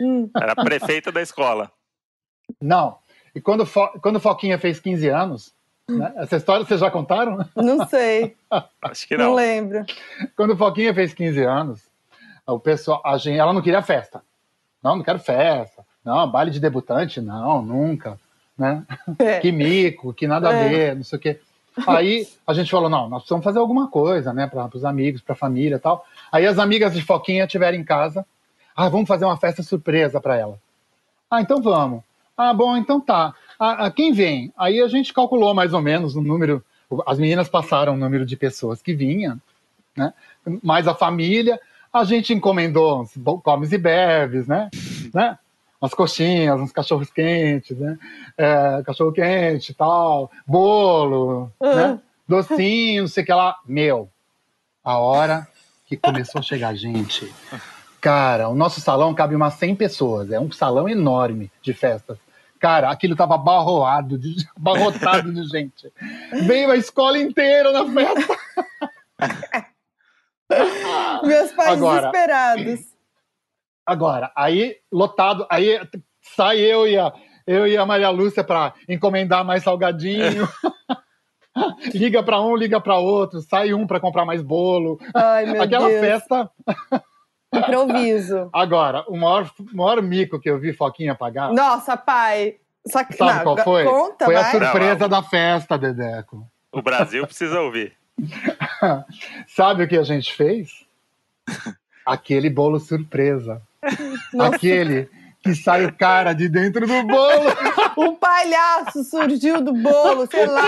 Hum. 0.00 0.28
Era 0.36 0.54
prefeita 0.54 1.10
da 1.10 1.22
escola. 1.22 1.70
Não. 2.60 2.98
E 3.34 3.40
quando, 3.40 3.64
Fo- 3.64 3.98
quando 4.02 4.20
Foquinha 4.20 4.58
fez 4.58 4.78
15 4.78 5.08
anos, 5.08 5.54
né? 5.88 6.12
essa 6.16 6.36
história 6.36 6.64
vocês 6.66 6.80
já 6.80 6.90
contaram? 6.90 7.38
Não 7.56 7.86
sei, 7.86 8.36
Acho 8.82 9.08
que 9.08 9.16
não 9.16 9.26
não. 9.26 9.34
lembro. 9.34 9.84
Quando 10.36 10.56
Foquinha 10.56 10.92
fez 10.94 11.14
15 11.14 11.42
anos, 11.44 11.80
o 12.46 12.58
pessoal, 12.60 13.00
a 13.04 13.16
gente, 13.16 13.38
ela 13.38 13.52
não 13.54 13.62
queria 13.62 13.82
festa. 13.82 14.22
Não, 14.82 14.96
não 14.96 15.02
quero 15.02 15.18
festa. 15.18 15.82
Não, 16.04 16.30
baile 16.30 16.50
de 16.50 16.60
debutante, 16.60 17.20
não, 17.20 17.60
nunca. 17.62 18.18
Né? 18.56 18.82
É. 19.18 19.40
Que 19.40 19.50
mico, 19.50 20.12
que 20.14 20.26
nada 20.26 20.50
a 20.50 20.52
É. 20.54 20.68
ver, 20.68 20.96
não 20.96 21.02
sei 21.04 21.18
o 21.18 21.20
quê. 21.20 21.40
Aí 21.86 22.26
a 22.46 22.54
gente 22.54 22.70
falou, 22.70 22.88
não, 22.88 23.08
nós 23.08 23.22
precisamos 23.22 23.44
fazer 23.44 23.58
alguma 23.58 23.88
coisa, 23.88 24.32
né, 24.32 24.46
para 24.46 24.70
os 24.74 24.84
amigos, 24.84 25.20
para 25.20 25.34
a 25.34 25.36
família 25.36 25.78
tal. 25.78 26.06
Aí 26.30 26.46
as 26.46 26.58
amigas 26.58 26.94
de 26.94 27.02
Foquinha 27.02 27.44
estiveram 27.44 27.76
em 27.76 27.84
casa. 27.84 28.24
Ah, 28.74 28.88
vamos 28.88 29.08
fazer 29.08 29.24
uma 29.24 29.36
festa 29.36 29.62
surpresa 29.62 30.20
para 30.20 30.36
ela. 30.36 30.58
Ah, 31.30 31.40
então 31.40 31.60
vamos. 31.60 32.02
Ah, 32.36 32.52
bom, 32.52 32.76
então 32.76 33.00
tá. 33.00 33.34
Ah, 33.58 33.86
ah, 33.86 33.90
quem 33.90 34.12
vem? 34.12 34.52
Aí 34.56 34.80
a 34.80 34.88
gente 34.88 35.12
calculou 35.12 35.54
mais 35.54 35.72
ou 35.72 35.82
menos 35.82 36.14
o 36.14 36.22
número. 36.22 36.64
As 37.06 37.18
meninas 37.18 37.48
passaram 37.48 37.94
o 37.94 37.96
número 37.96 38.24
de 38.24 38.36
pessoas 38.36 38.80
que 38.80 38.94
vinham, 38.94 39.40
né? 39.96 40.12
Mais 40.62 40.86
a 40.86 40.94
família. 40.94 41.58
A 41.92 42.04
gente 42.04 42.32
encomendou 42.32 43.00
uns 43.00 43.14
comes 43.42 43.72
e 43.72 43.78
bebes, 43.78 44.46
né? 44.46 44.68
né? 45.12 45.38
Umas 45.80 45.94
coxinhas, 45.94 46.58
uns 46.58 46.72
cachorros 46.72 47.10
quentes, 47.10 47.76
né? 47.78 47.98
É, 48.36 48.82
cachorro 48.84 49.12
quente 49.12 49.72
e 49.72 49.74
tal, 49.74 50.30
bolo, 50.46 51.52
né? 51.60 52.00
Docinho, 52.26 53.02
não 53.02 53.08
sei 53.08 53.22
o 53.22 53.26
que 53.26 53.32
lá. 53.32 53.56
Meu, 53.66 54.08
a 54.82 54.98
hora 54.98 55.46
que 55.86 55.96
começou 55.96 56.40
a 56.40 56.42
chegar 56.42 56.74
gente. 56.74 57.32
Cara, 58.00 58.48
o 58.48 58.54
nosso 58.54 58.80
salão 58.80 59.14
cabe 59.14 59.34
umas 59.34 59.54
100 59.54 59.76
pessoas. 59.76 60.30
É 60.30 60.40
um 60.40 60.50
salão 60.50 60.88
enorme 60.88 61.50
de 61.62 61.72
festas. 61.72 62.18
Cara, 62.58 62.90
aquilo 62.90 63.14
tava 63.14 63.34
abarroado, 63.34 64.18
de, 64.18 64.36
abarrotado 64.56 65.32
de 65.32 65.44
gente. 65.44 65.92
Veio 66.46 66.70
a 66.70 66.76
escola 66.76 67.18
inteira 67.18 67.70
na 67.72 67.84
festa. 67.92 68.38
Meus 71.22 71.52
pais 71.52 71.72
Agora. 71.72 72.10
desesperados. 72.10 72.95
Agora, 73.86 74.32
aí, 74.34 74.76
lotado, 74.90 75.46
aí 75.48 75.80
sai 76.20 76.58
eu 76.58 76.86
e 76.86 76.98
a, 76.98 77.12
eu 77.46 77.66
e 77.66 77.76
a 77.76 77.86
Maria 77.86 78.10
Lúcia 78.10 78.42
para 78.42 78.74
encomendar 78.88 79.44
mais 79.44 79.62
salgadinho. 79.62 80.48
liga 81.94 82.22
para 82.22 82.40
um, 82.40 82.56
liga 82.56 82.80
para 82.80 82.98
outro, 82.98 83.40
sai 83.40 83.72
um 83.72 83.86
para 83.86 84.00
comprar 84.00 84.24
mais 84.24 84.42
bolo. 84.42 84.98
Ai, 85.14 85.46
meu 85.46 85.62
Aquela 85.62 85.88
Deus. 85.88 86.00
festa. 86.00 86.50
Improviso. 87.54 88.50
Agora, 88.52 89.04
o 89.08 89.16
maior, 89.16 89.50
maior 89.72 90.02
mico 90.02 90.40
que 90.40 90.50
eu 90.50 90.58
vi 90.58 90.72
Foquinha 90.72 91.14
pagar, 91.14 91.52
Nossa, 91.52 91.96
pai. 91.96 92.56
Só 92.86 93.02
que, 93.04 93.14
sabe 93.14 93.38
não, 93.38 93.42
qual 93.42 93.58
foi? 93.58 93.84
Conta, 93.84 94.24
foi 94.24 94.36
a 94.36 94.42
vai. 94.42 94.50
surpresa 94.52 95.08
da 95.08 95.22
festa, 95.22 95.76
Dedeco. 95.76 96.46
O 96.70 96.82
Brasil 96.82 97.26
precisa 97.26 97.60
ouvir. 97.60 97.96
Sabe 99.48 99.84
o 99.84 99.88
que 99.88 99.96
a 99.96 100.02
gente 100.02 100.32
fez? 100.32 100.86
Aquele 102.04 102.48
bolo 102.48 102.78
surpresa. 102.78 103.60
Nossa. 104.32 104.56
Aquele 104.56 105.08
que 105.42 105.54
sai 105.54 105.84
o 105.86 105.92
cara 105.96 106.32
de 106.32 106.48
dentro 106.48 106.86
do 106.86 107.02
bolo. 107.04 107.50
Um 107.98 108.14
palhaço 108.14 109.02
surgiu 109.04 109.60
do 109.62 109.72
bolo, 109.72 110.26
sei 110.30 110.44
lá. 110.46 110.62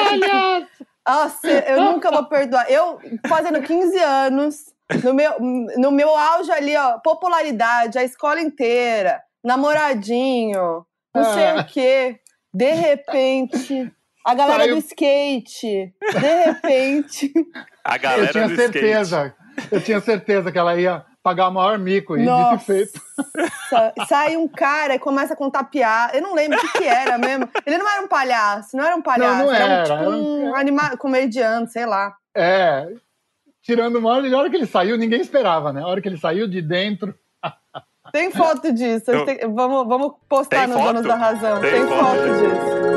Nossa, 1.07 1.47
eu 1.49 1.81
nunca 1.83 2.11
vou 2.11 2.25
perdoar. 2.25 2.71
Eu, 2.71 2.99
fazendo 3.29 3.61
15 3.61 3.99
anos, 3.99 4.57
no 5.05 5.13
meu, 5.13 5.35
no 5.77 5.91
meu 5.91 6.17
auge 6.17 6.51
ali, 6.51 6.75
ó, 6.77 6.99
popularidade, 7.01 7.99
a 7.99 8.05
escola 8.05 8.41
inteira, 8.41 9.21
namoradinho, 9.45 10.85
não 11.15 11.25
sei 11.35 11.45
Ah. 11.49 11.57
o 11.61 11.65
quê. 11.67 12.19
De 12.53 12.73
repente, 12.73 13.93
a 14.27 14.35
galera 14.35 14.63
Saiu- 14.65 14.75
do 14.77 14.79
skate, 14.81 15.93
de 16.21 16.45
repente. 16.47 17.33
A 17.85 17.97
Eu 17.97 18.01
galera 18.01 18.33
tinha 18.33 18.47
do 18.49 18.53
skate. 18.55 18.73
certeza. 18.73 19.35
Eu 19.71 19.81
tinha 19.83 20.01
certeza 20.01 20.51
que 20.53 20.59
ela 20.59 20.79
ia 20.81 21.05
pagar 21.23 21.49
o 21.49 21.53
maior 21.53 21.79
mico. 21.79 22.17
E 22.17 22.21
dito 22.21 22.31
Nossa, 22.31 22.59
feito. 22.65 23.01
sai 24.09 24.37
um 24.37 24.49
cara 24.49 24.95
e 24.95 24.99
começa 24.99 25.35
a 25.35 25.37
contar 25.37 25.65
piada. 25.65 26.17
Eu 26.17 26.23
não 26.23 26.35
lembro 26.35 26.59
o 26.59 26.61
que, 26.61 26.79
que 26.79 26.85
era 26.85 27.19
mesmo. 27.19 27.49
Ele 27.67 27.79
não 27.79 27.89
era 27.89 28.03
um 28.03 28.09
palhaço, 28.09 28.77
não 28.77 28.85
era 28.85 28.97
um 28.97 29.03
palhaço. 29.03 29.45
não 29.45 29.53
era, 29.53 29.65
um, 29.65 29.71
era, 29.71 29.83
tipo 29.85 29.99
era 29.99 30.11
um 30.11 30.55
anima... 30.55 30.97
comediante, 30.97 31.73
sei 31.73 31.87
lá. 31.87 32.15
É. 32.35 32.89
Tirando 33.63 33.97
o 33.97 34.03
maior. 34.03 34.25
E 34.25 34.33
a 34.33 34.39
hora 34.39 34.49
que 34.51 34.57
ele 34.57 34.67
saiu, 34.67 34.97
ninguém 34.97 35.21
esperava, 35.21 35.73
né? 35.73 35.83
A 35.83 35.87
hora 35.87 36.01
que 36.01 36.09
ele 36.09 36.19
saiu 36.19 36.49
de 36.49 36.63
dentro. 36.63 37.15
Tem 38.13 38.31
foto 38.31 38.73
disso. 38.73 39.11
Eu- 39.11 39.25
Tem- 39.27 39.41
Vamos, 39.53 39.87
vamos 39.87 40.15
postar 40.29 40.61
Tem 40.61 40.69
no 40.69 40.75
foto? 40.75 40.87
Donos 40.87 41.03
da 41.03 41.15
Razão. 41.15 41.61
Tem 41.61 41.71
Tem, 41.73 41.87
foto 41.87 42.05
foto 42.05 42.23
disso. 42.23 42.45
disso. 42.45 42.89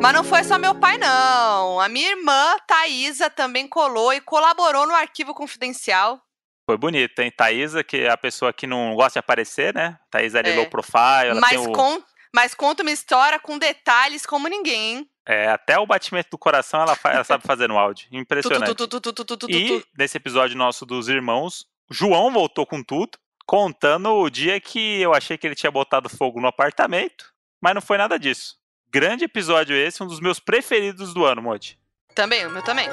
Mas 0.00 0.14
não 0.14 0.22
foi 0.22 0.44
só 0.44 0.56
meu 0.58 0.74
pai, 0.74 0.98
não. 0.98 1.80
A 1.80 1.88
minha 1.88 2.10
irmã, 2.10 2.54
Thaisa, 2.66 3.28
também 3.28 3.66
colou 3.66 4.12
e 4.12 4.20
colaborou 4.20 4.86
no 4.86 4.94
arquivo 4.94 5.34
confidencial. 5.34 6.20
Foi 6.68 6.76
bonito, 6.76 7.18
hein? 7.20 7.30
Thaisa, 7.30 7.84
que 7.84 7.98
é 7.98 8.10
a 8.10 8.16
pessoa 8.16 8.52
que 8.52 8.66
não 8.66 8.94
gosta 8.94 9.12
de 9.12 9.18
aparecer, 9.20 9.72
né? 9.72 9.96
Thaisa 10.10 10.40
é, 10.40 10.50
É. 10.50 10.56
low 10.56 10.66
profile, 10.66 11.28
ela 11.30 11.40
Mas, 11.40 11.50
tem 11.50 11.58
o, 11.60 11.72
con- 11.72 12.02
mas 12.34 12.54
conta 12.54 12.82
uma 12.82 12.90
história 12.90 13.38
com 13.38 13.56
detalhes 13.56 14.26
como 14.26 14.48
ninguém, 14.48 14.96
hein? 14.96 15.10
é, 15.28 15.48
até 15.48 15.78
o 15.78 15.86
batimento 15.86 16.28
do 16.30 16.38
coração 16.38 16.80
ela, 16.82 16.94
fa- 16.96 17.10
ela 17.12 17.24
sabe 17.24 17.44
fazer 17.46 17.68
no 17.68 17.78
áudio. 17.78 18.06
Impressionante. 18.12 18.76
E 19.48 19.84
nesse 19.96 20.16
episódio 20.16 20.56
nosso 20.56 20.84
dos 20.86 21.08
irmãos, 21.08 21.66
João 21.90 22.32
voltou 22.32 22.64
com 22.66 22.82
tudo, 22.82 23.18
contando 23.46 24.10
o 24.12 24.28
dia 24.30 24.60
que 24.60 25.00
eu 25.00 25.14
achei 25.14 25.38
que 25.38 25.46
ele 25.46 25.54
tinha 25.54 25.70
botado 25.70 26.08
fogo 26.08 26.40
no 26.40 26.48
apartamento, 26.48 27.32
mas 27.60 27.74
não 27.74 27.80
foi 27.80 27.96
nada 27.96 28.18
disso. 28.18 28.56
Grande 28.90 29.24
episódio 29.24 29.74
esse, 29.76 30.02
um 30.02 30.06
dos 30.06 30.20
meus 30.20 30.38
preferidos 30.40 31.12
do 31.14 31.24
ano, 31.24 31.42
Modi. 31.42 31.78
Também, 32.14 32.44
o 32.46 32.50
meu 32.50 32.62
também. 32.62 32.88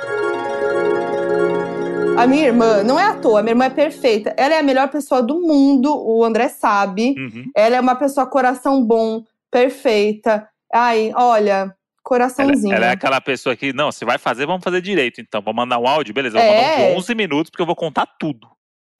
A 2.17 2.27
minha 2.27 2.45
irmã, 2.45 2.83
não 2.83 2.99
é 2.99 3.05
à 3.05 3.15
toa, 3.15 3.39
a 3.39 3.43
minha 3.43 3.53
irmã 3.53 3.65
é 3.65 3.69
perfeita. 3.69 4.33
Ela 4.37 4.53
é 4.55 4.59
a 4.59 4.63
melhor 4.63 4.87
pessoa 4.89 5.21
do 5.21 5.41
mundo, 5.41 5.91
o 5.95 6.23
André 6.23 6.47
sabe. 6.47 7.15
Uhum. 7.17 7.45
Ela 7.55 7.75
é 7.77 7.79
uma 7.81 7.95
pessoa 7.95 8.25
coração 8.27 8.83
bom, 8.83 9.23
perfeita. 9.51 10.47
Ai, 10.73 11.11
olha, 11.15 11.75
coraçãozinho. 12.03 12.73
Ela 12.73 12.87
é 12.87 12.91
aquela 12.91 13.19
pessoa 13.19 13.55
que, 13.55 13.73
não, 13.73 13.91
se 13.91 14.05
vai 14.05 14.17
fazer, 14.17 14.45
vamos 14.45 14.63
fazer 14.63 14.81
direito. 14.81 15.19
Então, 15.19 15.41
vou 15.41 15.53
mandar 15.53 15.79
um 15.79 15.87
áudio, 15.87 16.13
beleza, 16.13 16.37
vou 16.37 16.45
É. 16.47 16.77
mandar 16.77 16.91
uns 16.91 16.97
11 17.03 17.15
minutos, 17.15 17.49
porque 17.49 17.61
eu 17.61 17.67
vou 17.67 17.75
contar 17.75 18.05
tudo. 18.19 18.47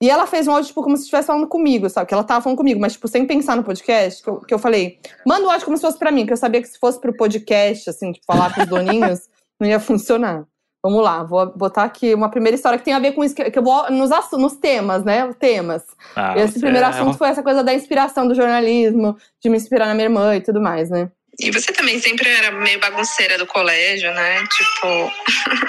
E 0.02 0.10
ela 0.10 0.26
fez 0.26 0.46
um 0.48 0.52
áudio, 0.52 0.66
tipo, 0.68 0.82
como 0.82 0.96
se 0.96 1.04
estivesse 1.04 1.28
falando 1.28 1.46
comigo, 1.48 1.88
sabe? 1.88 2.08
Que 2.08 2.14
ela 2.14 2.24
tava 2.24 2.42
falando 2.42 2.58
comigo, 2.58 2.80
mas, 2.80 2.94
tipo, 2.94 3.06
sem 3.06 3.24
pensar 3.26 3.56
no 3.56 3.62
podcast, 3.64 4.22
que 4.22 4.28
eu, 4.28 4.40
que 4.40 4.52
eu 4.52 4.58
falei, 4.58 4.98
manda 5.26 5.46
o 5.46 5.50
áudio 5.50 5.64
como 5.64 5.76
se 5.76 5.82
fosse 5.82 5.98
pra 5.98 6.10
mim, 6.10 6.26
que 6.26 6.32
eu 6.32 6.36
sabia 6.36 6.60
que 6.60 6.68
se 6.68 6.78
fosse 6.78 7.00
pro 7.00 7.16
podcast, 7.16 7.88
assim, 7.88 8.12
tipo, 8.12 8.26
falar 8.26 8.52
com 8.52 8.60
os 8.62 8.66
doninhos, 8.66 9.20
não 9.60 9.68
ia 9.68 9.78
funcionar. 9.78 10.44
Vamos 10.84 11.02
lá, 11.02 11.22
vou 11.22 11.46
botar 11.56 11.84
aqui 11.84 12.12
uma 12.12 12.30
primeira 12.30 12.54
história 12.54 12.78
que 12.78 12.84
tem 12.84 12.92
a 12.92 12.98
ver 12.98 13.12
com 13.12 13.24
isso, 13.24 13.34
que 13.34 13.58
eu 13.58 13.62
vou 13.62 13.90
nos, 13.90 14.10
nos 14.32 14.52
temas, 14.56 15.02
né? 15.02 15.32
Temas. 15.40 15.82
Ah, 16.14 16.38
Esse 16.38 16.60
primeiro 16.60 16.84
é 16.84 16.90
assunto 16.90 17.16
foi 17.16 17.30
essa 17.30 17.42
coisa 17.42 17.64
da 17.64 17.72
inspiração 17.72 18.28
do 18.28 18.34
jornalismo, 18.34 19.16
de 19.42 19.48
me 19.48 19.56
inspirar 19.56 19.86
na 19.86 19.94
minha 19.94 20.04
irmã 20.04 20.36
e 20.36 20.42
tudo 20.42 20.60
mais, 20.60 20.90
né? 20.90 21.10
E 21.40 21.50
você 21.50 21.72
também 21.72 21.98
sempre 21.98 22.28
era 22.28 22.50
meio 22.50 22.78
bagunceira 22.78 23.38
do 23.38 23.46
colégio, 23.46 24.12
né? 24.12 24.44
Tipo. 24.46 25.10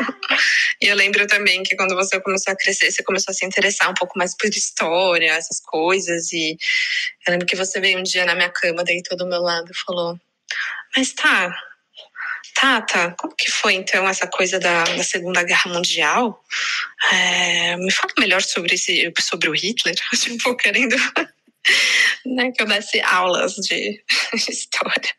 e 0.84 0.88
eu 0.88 0.96
lembro 0.98 1.26
também 1.28 1.64
que 1.64 1.78
quando 1.78 1.96
você 1.96 2.20
começou 2.20 2.52
a 2.52 2.58
crescer, 2.58 2.92
você 2.92 3.02
começou 3.02 3.32
a 3.32 3.36
se 3.36 3.46
interessar 3.46 3.90
um 3.90 3.94
pouco 3.94 4.20
mais 4.20 4.36
por 4.36 4.50
história, 4.50 5.32
essas 5.32 5.62
coisas. 5.62 6.34
E 6.34 6.58
eu 7.26 7.32
lembro 7.32 7.48
que 7.48 7.56
você 7.56 7.80
veio 7.80 8.00
um 8.00 8.04
dia 8.04 8.26
na 8.26 8.36
minha 8.36 8.50
cama, 8.50 8.84
deitou 8.84 9.18
do 9.18 9.26
meu 9.26 9.42
lado 9.42 9.72
e 9.72 9.86
falou: 9.86 10.20
Mas 10.98 11.14
tá. 11.14 11.56
Tata, 12.56 13.14
como 13.20 13.36
que 13.36 13.52
foi 13.52 13.74
então 13.74 14.08
essa 14.08 14.26
coisa 14.28 14.58
da, 14.58 14.86
da 14.86 15.04
Segunda 15.04 15.44
Guerra 15.44 15.72
Mundial? 15.72 16.42
É, 17.12 17.76
me 17.76 17.92
fala 17.92 18.14
melhor 18.18 18.42
sobre, 18.42 18.76
esse, 18.76 19.14
sobre 19.20 19.50
o 19.50 19.54
Hitler. 19.54 19.94
Tipo, 20.16 20.56
querendo 20.56 20.96
né, 22.26 22.52
que 22.52 22.64
eu 22.64 22.68
desse 22.68 23.02
aulas 23.02 23.56
de 23.56 24.02
história. 24.50 25.14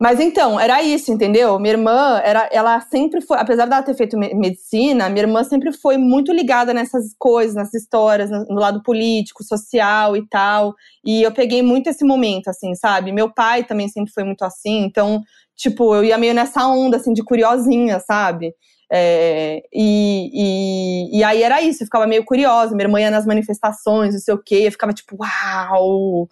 Mas 0.00 0.18
então, 0.18 0.58
era 0.58 0.82
isso, 0.82 1.12
entendeu? 1.12 1.58
Minha 1.58 1.74
irmã, 1.74 2.20
era, 2.24 2.48
ela 2.50 2.80
sempre 2.80 3.20
foi, 3.20 3.36
apesar 3.38 3.66
dela 3.66 3.82
ter 3.82 3.94
feito 3.94 4.16
me- 4.16 4.32
medicina, 4.34 5.10
minha 5.10 5.24
irmã 5.24 5.44
sempre 5.44 5.72
foi 5.72 5.98
muito 5.98 6.32
ligada 6.32 6.72
nessas 6.72 7.14
coisas, 7.18 7.54
nessas 7.54 7.82
histórias, 7.82 8.30
no 8.30 8.54
lado 8.54 8.82
político, 8.82 9.44
social 9.44 10.16
e 10.16 10.26
tal. 10.26 10.74
E 11.04 11.22
eu 11.22 11.30
peguei 11.32 11.60
muito 11.62 11.88
esse 11.90 12.02
momento, 12.02 12.48
assim, 12.48 12.74
sabe? 12.74 13.12
Meu 13.12 13.30
pai 13.32 13.62
também 13.64 13.88
sempre 13.88 14.10
foi 14.10 14.24
muito 14.24 14.42
assim, 14.42 14.78
então, 14.84 15.22
tipo, 15.54 15.94
eu 15.94 16.02
ia 16.02 16.16
meio 16.16 16.32
nessa 16.32 16.66
onda, 16.66 16.96
assim, 16.96 17.12
de 17.12 17.22
curiosinha, 17.22 18.00
sabe? 18.00 18.54
É, 18.92 19.62
e, 19.72 21.10
e, 21.12 21.18
e 21.18 21.24
aí 21.24 21.42
era 21.42 21.62
isso, 21.62 21.82
eu 21.82 21.86
ficava 21.86 22.06
meio 22.06 22.24
curiosa. 22.24 22.74
Minha 22.74 22.86
irmã 22.86 23.00
ia 23.00 23.10
nas 23.10 23.26
manifestações, 23.26 24.14
não 24.14 24.20
sei 24.20 24.34
o 24.34 24.38
quê, 24.42 24.62
eu 24.66 24.72
ficava 24.72 24.92
tipo, 24.92 25.16
uau! 25.20 26.28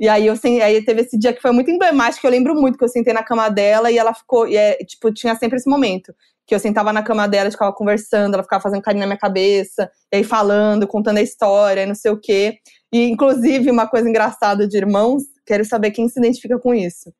E 0.00 0.08
aí 0.08 0.26
eu 0.26 0.36
sen- 0.36 0.62
aí 0.62 0.82
teve 0.84 1.02
esse 1.02 1.18
dia 1.18 1.32
que 1.32 1.40
foi 1.42 1.52
muito 1.52 1.70
emblemático, 1.70 2.26
eu 2.26 2.30
lembro 2.30 2.54
muito 2.54 2.78
que 2.78 2.84
eu 2.84 2.88
sentei 2.88 3.12
na 3.12 3.22
cama 3.22 3.48
dela 3.48 3.90
e 3.90 3.98
ela 3.98 4.14
ficou, 4.14 4.46
e 4.48 4.56
é, 4.56 4.74
tipo, 4.84 5.12
tinha 5.12 5.34
sempre 5.36 5.56
esse 5.58 5.68
momento. 5.68 6.14
Que 6.46 6.54
eu 6.54 6.60
sentava 6.60 6.92
na 6.92 7.02
cama 7.02 7.26
dela, 7.26 7.50
ficava 7.50 7.72
conversando, 7.72 8.34
ela 8.34 8.42
ficava 8.44 8.62
fazendo 8.62 8.82
carinho 8.82 9.00
na 9.00 9.06
minha 9.06 9.18
cabeça, 9.18 9.90
e 10.12 10.18
aí 10.18 10.24
falando, 10.24 10.86
contando 10.86 11.18
a 11.18 11.22
história, 11.22 11.84
não 11.86 11.94
sei 11.94 12.12
o 12.12 12.20
quê. 12.20 12.58
E, 12.92 13.08
inclusive, 13.10 13.68
uma 13.70 13.88
coisa 13.88 14.08
engraçada 14.08 14.66
de 14.68 14.76
irmãos, 14.76 15.24
quero 15.44 15.64
saber 15.64 15.90
quem 15.90 16.08
se 16.08 16.20
identifica 16.20 16.56
com 16.58 16.72
isso. 16.72 17.12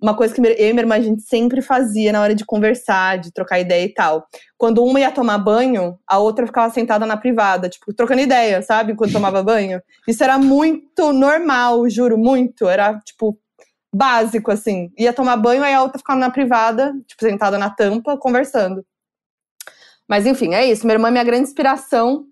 Uma 0.00 0.16
coisa 0.16 0.34
que 0.34 0.40
eu 0.40 0.44
e 0.46 0.72
minha 0.72 0.82
irmã 0.82 0.94
a 0.94 1.00
gente 1.00 1.22
sempre 1.22 1.60
fazia 1.60 2.10
na 2.10 2.22
hora 2.22 2.34
de 2.34 2.44
conversar, 2.44 3.18
de 3.18 3.30
trocar 3.30 3.60
ideia 3.60 3.84
e 3.84 3.92
tal. 3.92 4.26
Quando 4.56 4.82
uma 4.82 4.98
ia 4.98 5.10
tomar 5.10 5.36
banho, 5.38 5.98
a 6.06 6.18
outra 6.18 6.46
ficava 6.46 6.72
sentada 6.72 7.04
na 7.04 7.16
privada, 7.18 7.68
tipo, 7.68 7.92
trocando 7.92 8.22
ideia, 8.22 8.62
sabe? 8.62 8.92
Enquanto 8.92 9.12
tomava 9.12 9.42
banho. 9.42 9.82
Isso 10.08 10.24
era 10.24 10.38
muito 10.38 11.12
normal, 11.12 11.88
juro, 11.90 12.16
muito. 12.16 12.66
Era, 12.66 12.98
tipo, 13.00 13.38
básico, 13.94 14.50
assim. 14.50 14.90
Ia 14.98 15.12
tomar 15.12 15.36
banho, 15.36 15.62
aí 15.62 15.74
a 15.74 15.82
outra 15.82 15.98
ficava 15.98 16.18
na 16.18 16.30
privada, 16.30 16.94
tipo, 17.06 17.22
sentada 17.22 17.58
na 17.58 17.68
tampa, 17.68 18.16
conversando. 18.16 18.84
Mas 20.08 20.26
enfim, 20.26 20.54
é 20.54 20.64
isso. 20.64 20.86
Minha 20.86 20.94
irmã 20.94 21.08
é 21.08 21.10
minha 21.12 21.24
grande 21.24 21.44
inspiração 21.44 22.26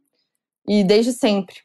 e 0.67 0.83
desde 0.83 1.13
sempre. 1.13 1.57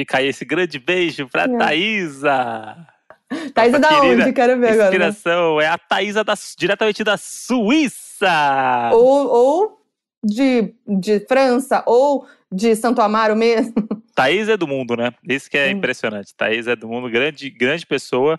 Fica 0.00 0.18
aí 0.18 0.28
esse 0.28 0.44
grande 0.44 0.78
beijo 0.78 1.28
pra 1.28 1.44
É. 1.44 1.58
Thaísa. 1.58 2.86
É 3.54 3.66
Nossa 3.68 3.78
da 3.78 4.02
onde? 4.02 4.32
Quero 4.32 4.58
ver 4.58 4.68
agora. 4.70 4.76
né? 4.76 4.86
Inspiração 5.08 5.60
é 5.60 5.66
a 5.68 5.78
Thaísa 5.78 6.24
da, 6.24 6.34
diretamente 6.58 7.04
da 7.04 7.16
Suíça. 7.16 8.90
Ou, 8.92 9.28
ou 9.28 9.80
de, 10.24 10.74
de 10.86 11.20
França, 11.20 11.82
ou 11.86 12.26
de 12.50 12.74
Santo 12.74 13.00
Amaro 13.00 13.36
mesmo. 13.36 13.72
Thaís 14.14 14.48
é 14.48 14.56
do 14.56 14.66
mundo, 14.66 14.96
né? 14.96 15.12
Isso 15.28 15.48
que 15.48 15.56
é 15.56 15.68
Hum. 15.68 15.70
impressionante. 15.72 16.34
Thaís 16.34 16.66
é 16.66 16.74
do 16.74 16.88
mundo, 16.88 17.08
grande, 17.08 17.48
grande 17.50 17.86
pessoa. 17.86 18.38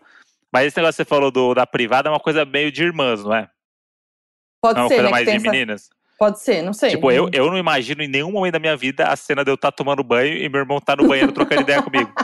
Mas 0.52 0.68
esse 0.68 0.78
negócio 0.78 0.98
que 0.98 1.06
você 1.06 1.10
falou 1.10 1.32
do, 1.32 1.54
da 1.54 1.66
privada 1.66 2.10
é 2.10 2.12
uma 2.12 2.20
coisa 2.20 2.44
meio 2.44 2.70
de 2.72 2.84
irmãs, 2.84 3.24
não 3.24 3.34
é? 3.34 3.50
Pode 4.62 4.76
não 4.78 4.82
é 4.82 4.84
uma 4.84 4.89
ser, 4.89 4.96
coisa 4.96 5.04
né? 5.08 5.12
mais 5.12 5.26
de 5.30 5.36
essa- 5.36 5.52
meninas? 5.52 5.89
Pode 6.20 6.39
ser, 6.39 6.62
não 6.62 6.74
sei. 6.74 6.92
Tipo, 6.92 7.12
eu, 7.12 7.30
eu 7.34 7.48
não 7.50 7.58
imagino 7.58 8.04
em 8.04 8.08
nenhum 8.08 8.32
momento 8.32 8.54
da 8.54 8.60
minha 8.60 8.76
vida 8.78 9.06
a 9.08 9.16
cena 9.16 9.44
de 9.44 9.50
eu 9.50 9.56
estar 9.56 9.72
tomando 9.72 10.04
banho 10.04 10.36
e 10.38 10.48
meu 10.50 10.60
irmão 10.60 10.80
tá 10.80 10.96
no 10.96 11.08
banheiro 11.08 11.32
trocando 11.32 11.62
ideia 11.62 11.82
comigo. 11.82 12.12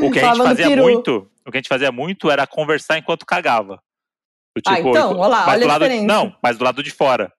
O 0.00 0.12
que 0.12 0.20
a 0.20 0.26
gente 0.32 0.42
fazia 0.44 0.68
peru. 0.68 0.82
muito, 0.82 1.28
o 1.48 1.52
que 1.52 1.58
a 1.58 1.60
gente 1.60 1.68
fazia 1.68 1.90
muito 1.90 2.30
era 2.30 2.46
conversar 2.46 2.98
enquanto 2.98 3.24
cagava. 3.26 3.82
Do 4.56 4.62
Ah, 4.66 4.80
então, 4.80 5.16
olha 5.16 5.28
lá, 5.28 5.46
mas 5.46 5.56
olha 5.56 5.64
a 5.64 5.68
lado, 5.68 5.82
diferença. 5.82 6.06
Não, 6.06 6.36
mas 6.42 6.58
do 6.58 6.64
lado 6.64 6.82
de 6.82 6.90
fora. 6.90 7.32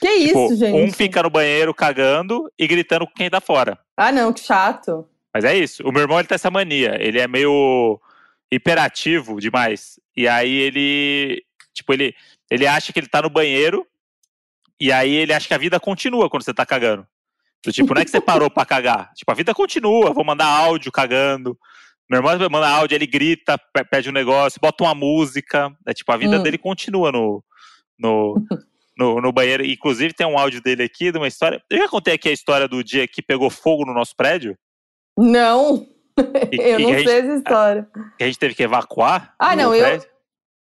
Que 0.00 0.08
isso, 0.08 0.32
Tipo, 0.34 0.56
gente? 0.56 0.76
um 0.76 0.92
fica 0.92 1.22
no 1.22 1.30
banheiro 1.30 1.72
cagando 1.74 2.50
e 2.58 2.66
gritando 2.66 3.06
com 3.06 3.12
quem 3.12 3.30
tá 3.30 3.40
fora. 3.40 3.78
Ah, 3.96 4.12
não, 4.12 4.32
que 4.32 4.40
chato. 4.40 5.08
Mas 5.32 5.44
é 5.44 5.56
isso. 5.56 5.82
O 5.86 5.92
meu 5.92 6.02
irmão 6.02 6.18
ele 6.18 6.28
tem 6.28 6.34
essa 6.34 6.50
mania. 6.50 6.96
Ele 6.98 7.20
é 7.20 7.28
meio 7.28 8.00
hiperativo 8.50 9.40
demais. 9.40 10.00
E 10.16 10.26
aí 10.26 10.52
ele. 10.52 11.42
Tipo, 11.74 11.92
ele, 11.92 12.14
ele 12.50 12.66
acha 12.66 12.92
que 12.92 12.98
ele 12.98 13.06
tá 13.08 13.22
no 13.22 13.30
banheiro. 13.30 13.86
E 14.80 14.92
aí 14.92 15.14
ele 15.14 15.32
acha 15.32 15.46
que 15.48 15.54
a 15.54 15.58
vida 15.58 15.78
continua 15.80 16.28
quando 16.28 16.42
você 16.42 16.52
tá 16.54 16.66
cagando. 16.66 17.06
Do 17.64 17.72
tipo, 17.72 17.94
não 17.94 18.00
é 18.00 18.04
que 18.04 18.10
você 18.10 18.20
parou 18.20 18.50
pra 18.50 18.66
cagar. 18.66 19.12
Tipo, 19.14 19.30
a 19.32 19.34
vida 19.34 19.54
continua. 19.54 20.12
Vou 20.12 20.24
mandar 20.24 20.46
áudio 20.46 20.92
cagando. 20.92 21.58
Meu 22.08 22.18
irmão 22.20 22.48
manda 22.50 22.68
áudio, 22.68 22.94
ele 22.94 23.06
grita, 23.06 23.58
pe- 23.58 23.84
pede 23.84 24.08
um 24.08 24.12
negócio, 24.12 24.60
bota 24.60 24.84
uma 24.84 24.94
música. 24.94 25.74
É 25.86 25.92
tipo, 25.92 26.10
a 26.12 26.16
vida 26.16 26.38
Hum. 26.38 26.42
dele 26.42 26.56
continua 26.58 27.10
no, 27.10 27.42
no, 27.98 28.34
no, 28.96 29.20
no 29.20 29.32
banheiro. 29.32 29.64
Inclusive, 29.64 30.14
tem 30.14 30.26
um 30.26 30.38
áudio 30.38 30.62
dele 30.62 30.84
aqui 30.84 31.10
de 31.10 31.18
uma 31.18 31.26
história. 31.28 31.60
Eu 31.68 31.78
já 31.78 31.88
contei 31.88 32.14
aqui 32.14 32.28
a 32.28 32.32
história 32.32 32.68
do 32.68 32.82
dia 32.84 33.08
que 33.08 33.20
pegou 33.20 33.50
fogo 33.50 33.84
no 33.84 33.92
nosso 33.92 34.14
prédio. 34.16 34.56
Não, 35.18 35.86
E- 36.52 36.56
eu 36.60 36.78
e 36.80 36.82
não 36.84 36.90
a 36.90 36.98
gente- 36.98 37.08
sei 37.08 37.18
essa 37.20 37.34
história. 37.34 37.88
que 38.16 38.24
a 38.24 38.26
gente 38.26 38.38
teve 38.38 38.54
que 38.54 38.62
evacuar. 38.62 39.34
Ah, 39.38 39.56
não, 39.56 39.74
eu- 39.74 39.84
prédio. 39.84 40.08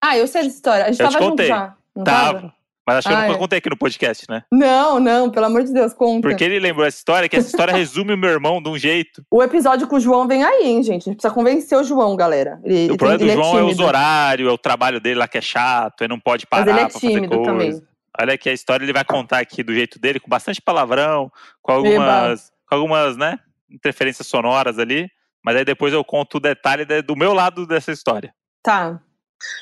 Ah, 0.04 0.16
eu 0.16 0.26
sei 0.28 0.42
essa 0.42 0.50
história. 0.50 0.84
A 0.84 0.92
gente 0.92 1.00
Eu 1.00 1.06
tava 1.10 1.18
junto 1.18 1.30
contei. 1.30 1.46
já. 1.48 1.74
Não 1.96 2.04
Tava. 2.04 2.40
tava? 2.40 2.55
Mas 2.86 2.98
acho 2.98 3.08
que 3.08 3.14
eu 3.14 3.18
Ah, 3.18 3.22
nunca 3.22 3.34
é. 3.34 3.38
contei 3.38 3.58
aqui 3.58 3.68
no 3.68 3.76
podcast, 3.76 4.26
né? 4.30 4.44
Não, 4.52 5.00
não, 5.00 5.28
pelo 5.30 5.46
amor 5.46 5.64
de 5.64 5.72
Deus, 5.72 5.92
conta. 5.92 6.28
Porque 6.28 6.44
ele 6.44 6.60
lembrou 6.60 6.86
essa 6.86 6.98
história, 6.98 7.28
que 7.28 7.34
essa 7.36 7.48
história 7.48 7.72
resume 7.74 8.14
o 8.14 8.16
meu 8.16 8.30
irmão 8.30 8.62
de 8.62 8.68
um 8.68 8.78
jeito. 8.78 9.24
O 9.30 9.42
episódio 9.42 9.88
com 9.88 9.96
o 9.96 10.00
João 10.00 10.28
vem 10.28 10.44
aí, 10.44 10.66
hein, 10.66 10.82
gente? 10.84 11.02
A 11.02 11.04
gente 11.10 11.16
precisa 11.16 11.34
convencer 11.34 11.76
o 11.76 11.82
João, 11.82 12.14
galera. 12.14 12.60
Ele, 12.62 12.74
ele 12.84 12.92
o 12.92 12.96
problema 12.96 13.18
tem- 13.18 13.26
do 13.26 13.32
ele 13.32 13.42
João 13.42 13.58
é, 13.58 13.62
os 13.62 13.68
tímido. 13.70 13.84
horários, 13.84 14.48
é 14.48 14.52
o 14.52 14.58
trabalho 14.58 15.00
dele 15.00 15.16
lá 15.18 15.26
que 15.26 15.36
é 15.38 15.40
chato, 15.40 16.02
ele 16.02 16.08
não 16.08 16.20
pode 16.20 16.46
Mas 16.50 16.60
parar 16.60 16.70
ele 16.70 16.80
é 16.80 16.84
pra 16.84 16.90
fazer 16.92 17.08
tímido 17.08 17.28
coisa. 17.36 17.44
também. 17.50 17.82
Olha 18.20 18.34
aqui 18.34 18.48
a 18.48 18.52
história, 18.52 18.84
ele 18.84 18.92
vai 18.92 19.04
contar 19.04 19.40
aqui 19.40 19.62
do 19.64 19.74
jeito 19.74 19.98
dele, 19.98 20.20
com 20.20 20.28
bastante 20.30 20.62
palavrão, 20.62 21.30
com 21.60 21.72
algumas, 21.72 22.50
com 22.68 22.74
algumas, 22.76 23.16
né, 23.16 23.38
interferências 23.70 24.26
sonoras 24.28 24.78
ali. 24.78 25.10
Mas 25.44 25.56
aí 25.56 25.64
depois 25.64 25.92
eu 25.92 26.04
conto 26.04 26.36
o 26.38 26.40
detalhe 26.40 26.84
de- 26.84 27.02
do 27.02 27.14
meu 27.16 27.34
lado 27.34 27.66
dessa 27.66 27.90
história. 27.92 28.32
Tá. 28.62 29.00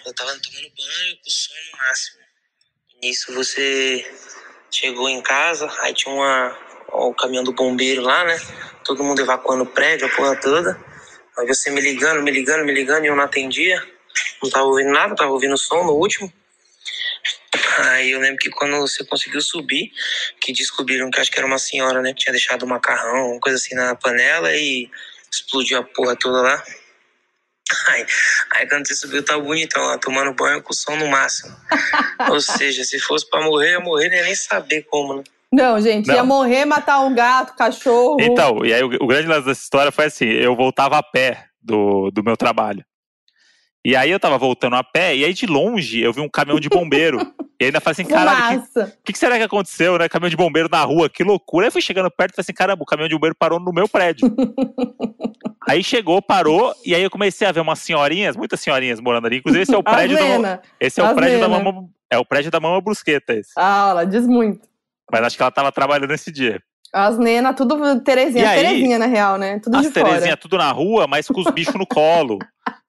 Eu 0.07 0.15
tava 0.15 0.31
tomando 0.31 0.41
banho 0.77 1.15
com 1.17 1.29
o 1.29 1.31
som 1.31 1.53
no 1.73 1.79
máximo. 1.89 2.24
Nisso 3.05 3.35
você 3.35 4.03
chegou 4.71 5.11
em 5.11 5.21
casa, 5.21 5.71
aí 5.81 5.93
tinha 5.93 6.15
uma, 6.15 6.59
o 6.91 7.13
caminhão 7.13 7.45
do 7.45 7.53
bombeiro 7.53 8.01
lá, 8.01 8.25
né? 8.25 8.41
Todo 8.83 9.05
mundo 9.05 9.21
evacuando 9.21 9.65
o 9.65 9.67
prédio, 9.67 10.07
a 10.07 10.11
porra 10.11 10.35
toda. 10.41 10.83
Aí 11.37 11.47
você 11.47 11.71
me 11.71 11.83
ligando, 11.83 12.23
me 12.23 12.31
ligando, 12.31 12.65
me 12.65 12.73
ligando 12.73 13.05
e 13.05 13.09
eu 13.09 13.15
não 13.15 13.25
atendia. 13.25 13.87
Não 14.43 14.49
tava 14.49 14.65
ouvindo 14.65 14.91
nada, 14.91 15.15
tava 15.15 15.33
ouvindo 15.33 15.53
o 15.53 15.59
som 15.59 15.85
no 15.85 15.93
último. 15.93 16.33
Aí 17.77 18.11
eu 18.11 18.21
lembro 18.21 18.39
que 18.39 18.49
quando 18.49 18.81
você 18.81 19.05
conseguiu 19.05 19.43
subir, 19.43 19.93
que 20.41 20.55
descobriram 20.55 21.11
que 21.11 21.21
acho 21.21 21.31
que 21.31 21.37
era 21.37 21.47
uma 21.47 21.59
senhora, 21.59 22.01
né? 22.01 22.15
Que 22.15 22.21
tinha 22.21 22.33
deixado 22.33 22.65
um 22.65 22.69
macarrão, 22.69 23.33
uma 23.33 23.41
coisa 23.41 23.59
assim 23.59 23.75
na 23.75 23.95
panela 23.95 24.51
e 24.57 24.89
explodiu 25.31 25.77
a 25.77 25.83
porra 25.83 26.17
toda 26.17 26.41
lá. 26.41 26.65
Aí, 27.89 28.07
aí 28.53 28.69
quando 28.69 28.87
você 28.87 28.95
subiu, 28.95 29.25
tava 29.25 29.43
bonitão 29.43 29.83
lá, 29.83 29.99
tomando 29.99 30.35
banho 30.35 30.63
com 30.63 30.73
o 30.73 30.77
som 30.77 30.97
no 30.97 31.09
máximo. 31.09 31.55
Ou 32.31 32.41
seja, 32.41 32.85
se 32.85 32.99
fosse 32.99 33.29
pra 33.29 33.43
morrer, 33.43 33.73
ia 33.73 33.81
morrer, 33.81 34.09
não 34.09 34.17
ia 34.17 34.25
nem 34.25 34.35
saber 34.35 34.83
como, 34.83 35.15
né? 35.15 35.25
Não, 35.53 35.81
gente, 35.81 36.09
ia 36.09 36.17
Não. 36.17 36.27
morrer, 36.27 36.65
matar 36.65 37.01
um 37.01 37.15
gato, 37.15 37.55
cachorro. 37.57 38.17
Então, 38.21 38.65
e 38.65 38.75
aí 38.75 38.83
o, 38.83 38.89
o 39.01 39.07
grande 39.07 39.29
lance 39.29 39.47
dessa 39.47 39.63
história 39.63 39.93
foi 39.93 40.07
assim: 40.07 40.27
eu 40.27 40.57
voltava 40.57 40.99
a 40.99 41.03
pé 41.03 41.47
do, 41.63 42.11
do 42.11 42.25
meu 42.25 42.37
trabalho. 42.37 42.85
E 43.85 43.95
aí 43.95 44.11
eu 44.11 44.19
tava 44.19 44.39
voltando 44.39 44.77
a 44.77 44.83
pé, 44.83 45.15
e 45.15 45.25
aí 45.25 45.35
de 45.35 45.47
longe 45.47 46.01
eu 46.01 46.13
vi 46.13 46.21
um 46.21 46.29
caminhão 46.29 46.59
de 46.59 46.71
bombeiro. 46.71 47.19
e 47.61 47.67
ainda 47.67 47.81
falei 47.81 47.93
assim, 47.93 48.05
caralho, 48.05 48.61
o 48.61 48.63
que, 48.63 48.93
que, 49.05 49.13
que 49.13 49.19
será 49.19 49.37
que 49.37 49.43
aconteceu, 49.43 49.99
né? 49.99 50.09
Caminhão 50.09 50.31
de 50.31 50.37
bombeiro 50.37 50.69
na 50.71 50.83
rua, 50.83 51.11
que 51.11 51.23
loucura. 51.23 51.67
Aí 51.67 51.69
eu 51.69 51.73
fui 51.73 51.83
chegando 51.83 52.11
perto 52.11 52.33
e 52.33 52.37
falei 52.37 52.45
assim, 52.45 52.55
caramba, 52.55 52.83
o 52.83 52.87
caminhão 52.87 53.09
de 53.09 53.15
bombeiro 53.15 53.37
parou 53.39 53.61
no 53.61 53.73
meu 53.73 53.87
prédio. 53.87 54.35
Aí 55.67 55.83
chegou, 55.83 56.21
parou, 56.21 56.75
e 56.85 56.95
aí 56.95 57.03
eu 57.03 57.09
comecei 57.09 57.47
a 57.47 57.53
ver 57.53 57.61
umas 57.61 57.79
senhorinhas, 57.79 58.37
muitas 58.37 58.61
senhorinhas 58.61 59.01
morando 59.01 59.27
ali. 59.27 59.39
Inclusive, 59.39 59.63
esse 59.63 59.75
é 59.75 59.79
o 59.79 59.83
prédio 59.83 60.15
Lena. 60.15 60.61
esse 60.79 61.01
é 61.01 61.11
o 61.11 61.15
prédio 61.15 61.41
da 61.41 61.49
mama, 61.49 61.89
é 62.11 62.19
o 62.19 62.25
prédio 62.25 62.51
da 62.51 62.61
mama 62.61 62.83
brusqueta 62.83 63.33
esse. 63.33 63.53
Ah, 63.57 63.89
ela 63.89 64.05
diz 64.05 64.27
muito. 64.27 64.69
Mas 65.11 65.23
acho 65.23 65.37
que 65.39 65.43
ela 65.43 65.51
tava 65.51 65.73
trabalhando 65.73 66.11
nesse 66.11 66.31
dia. 66.31 66.63
As 66.95 67.19
Nena, 67.19 67.53
tudo 67.53 68.01
Terezinha. 68.03 68.49
Aí, 68.49 68.63
Terezinha, 68.63 68.99
na 69.01 69.07
real, 69.07 69.37
né? 69.37 69.59
Tudo 69.59 69.77
As 69.77 69.83
de 69.87 69.93
fora. 69.93 70.07
Terezinha 70.07 70.37
tudo 70.37 70.57
na 70.57 70.71
rua, 70.71 71.09
mas 71.09 71.27
com 71.27 71.41
os 71.41 71.51
bichos 71.51 71.75
no 71.75 71.85
colo. 71.85 72.39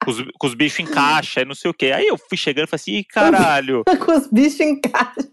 Com 0.03 0.11
os, 0.11 0.23
com 0.37 0.45
os 0.47 0.53
bichos 0.53 0.79
em 0.81 0.85
caixa 0.85 1.41
e 1.41 1.45
não 1.45 1.55
sei 1.55 1.71
o 1.71 1.73
quê. 1.73 1.91
Aí 1.91 2.05
eu 2.05 2.15
fui 2.15 2.37
chegando 2.37 2.65
e 2.65 2.69
falei 2.69 2.81
assim, 2.81 2.91
ih, 2.97 3.03
caralho. 3.03 3.83
com 4.05 4.11
os 4.15 4.27
bichos 4.27 4.59
em 4.59 4.79
casa. 4.79 5.27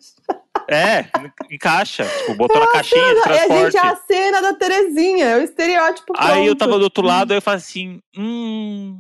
É, 0.70 1.04
em 1.50 1.58
caixa. 1.58 2.04
Tipo, 2.04 2.34
botou 2.34 2.58
na 2.58 2.66
caixinha 2.68 3.02
de 3.02 3.10
É, 3.10 3.20
a 3.20 3.22
transporte. 3.24 3.72
gente 3.72 3.76
é 3.76 3.80
a 3.88 3.96
cena 3.96 4.40
da 4.40 4.54
Terezinha, 4.54 5.24
é 5.26 5.36
o 5.36 5.42
estereótipo 5.42 6.14
Aí 6.16 6.46
eu 6.46 6.56
tava 6.56 6.78
do 6.78 6.84
outro 6.84 7.04
lado, 7.04 7.32
aí 7.32 7.36
eu 7.36 7.42
falei 7.42 7.58
assim, 7.58 8.00
hum, 8.16 8.98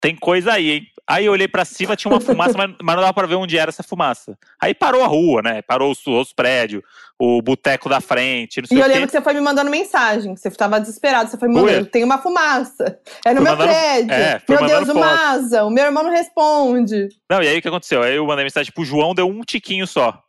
tem 0.00 0.14
coisa 0.16 0.52
aí, 0.52 0.70
hein? 0.70 0.86
Aí 1.08 1.26
eu 1.26 1.32
olhei 1.32 1.46
pra 1.46 1.64
cima, 1.64 1.94
tinha 1.94 2.12
uma 2.12 2.20
fumaça, 2.20 2.58
mas, 2.58 2.74
mas 2.82 2.96
não 2.96 3.00
dava 3.02 3.14
pra 3.14 3.26
ver 3.28 3.36
onde 3.36 3.56
era 3.56 3.68
essa 3.68 3.84
fumaça. 3.84 4.36
Aí 4.60 4.74
parou 4.74 5.04
a 5.04 5.06
rua, 5.06 5.40
né? 5.40 5.62
Parou 5.62 5.92
os, 5.92 6.04
os 6.04 6.32
prédios, 6.32 6.82
o 7.16 7.40
boteco 7.40 7.88
da 7.88 8.00
frente, 8.00 8.60
não 8.60 8.66
sei 8.66 8.76
E 8.76 8.80
eu 8.80 8.84
o 8.84 8.88
quê. 8.88 8.92
lembro 8.94 9.06
que 9.06 9.12
você 9.12 9.22
foi 9.22 9.32
me 9.34 9.40
mandando 9.40 9.70
mensagem, 9.70 10.34
que 10.34 10.40
você 10.40 10.50
tava 10.50 10.80
desesperado, 10.80 11.30
você 11.30 11.38
foi 11.38 11.48
me 11.48 11.54
mandando, 11.54 11.86
tem 11.86 12.02
uma 12.02 12.18
fumaça, 12.18 12.98
é 13.24 13.30
no 13.32 13.36
Fui 13.36 13.44
meu 13.44 13.52
mandando- 13.52 13.68
prédio, 13.72 14.12
é, 14.12 14.42
meu 14.48 14.66
Deus, 14.66 14.86
foto. 14.88 14.98
Maza, 14.98 15.64
o 15.64 15.70
meu 15.70 15.84
irmão 15.84 16.02
não 16.02 16.10
responde. 16.10 17.08
Não, 17.30 17.40
e 17.40 17.46
aí 17.46 17.58
o 17.58 17.62
que 17.62 17.68
aconteceu? 17.68 18.02
Aí 18.02 18.16
eu 18.16 18.26
mandei 18.26 18.44
mensagem 18.44 18.72
pro 18.72 18.84
João, 18.84 19.14
deu 19.14 19.28
um 19.28 19.42
tiquinho 19.42 19.86
só. 19.86 20.20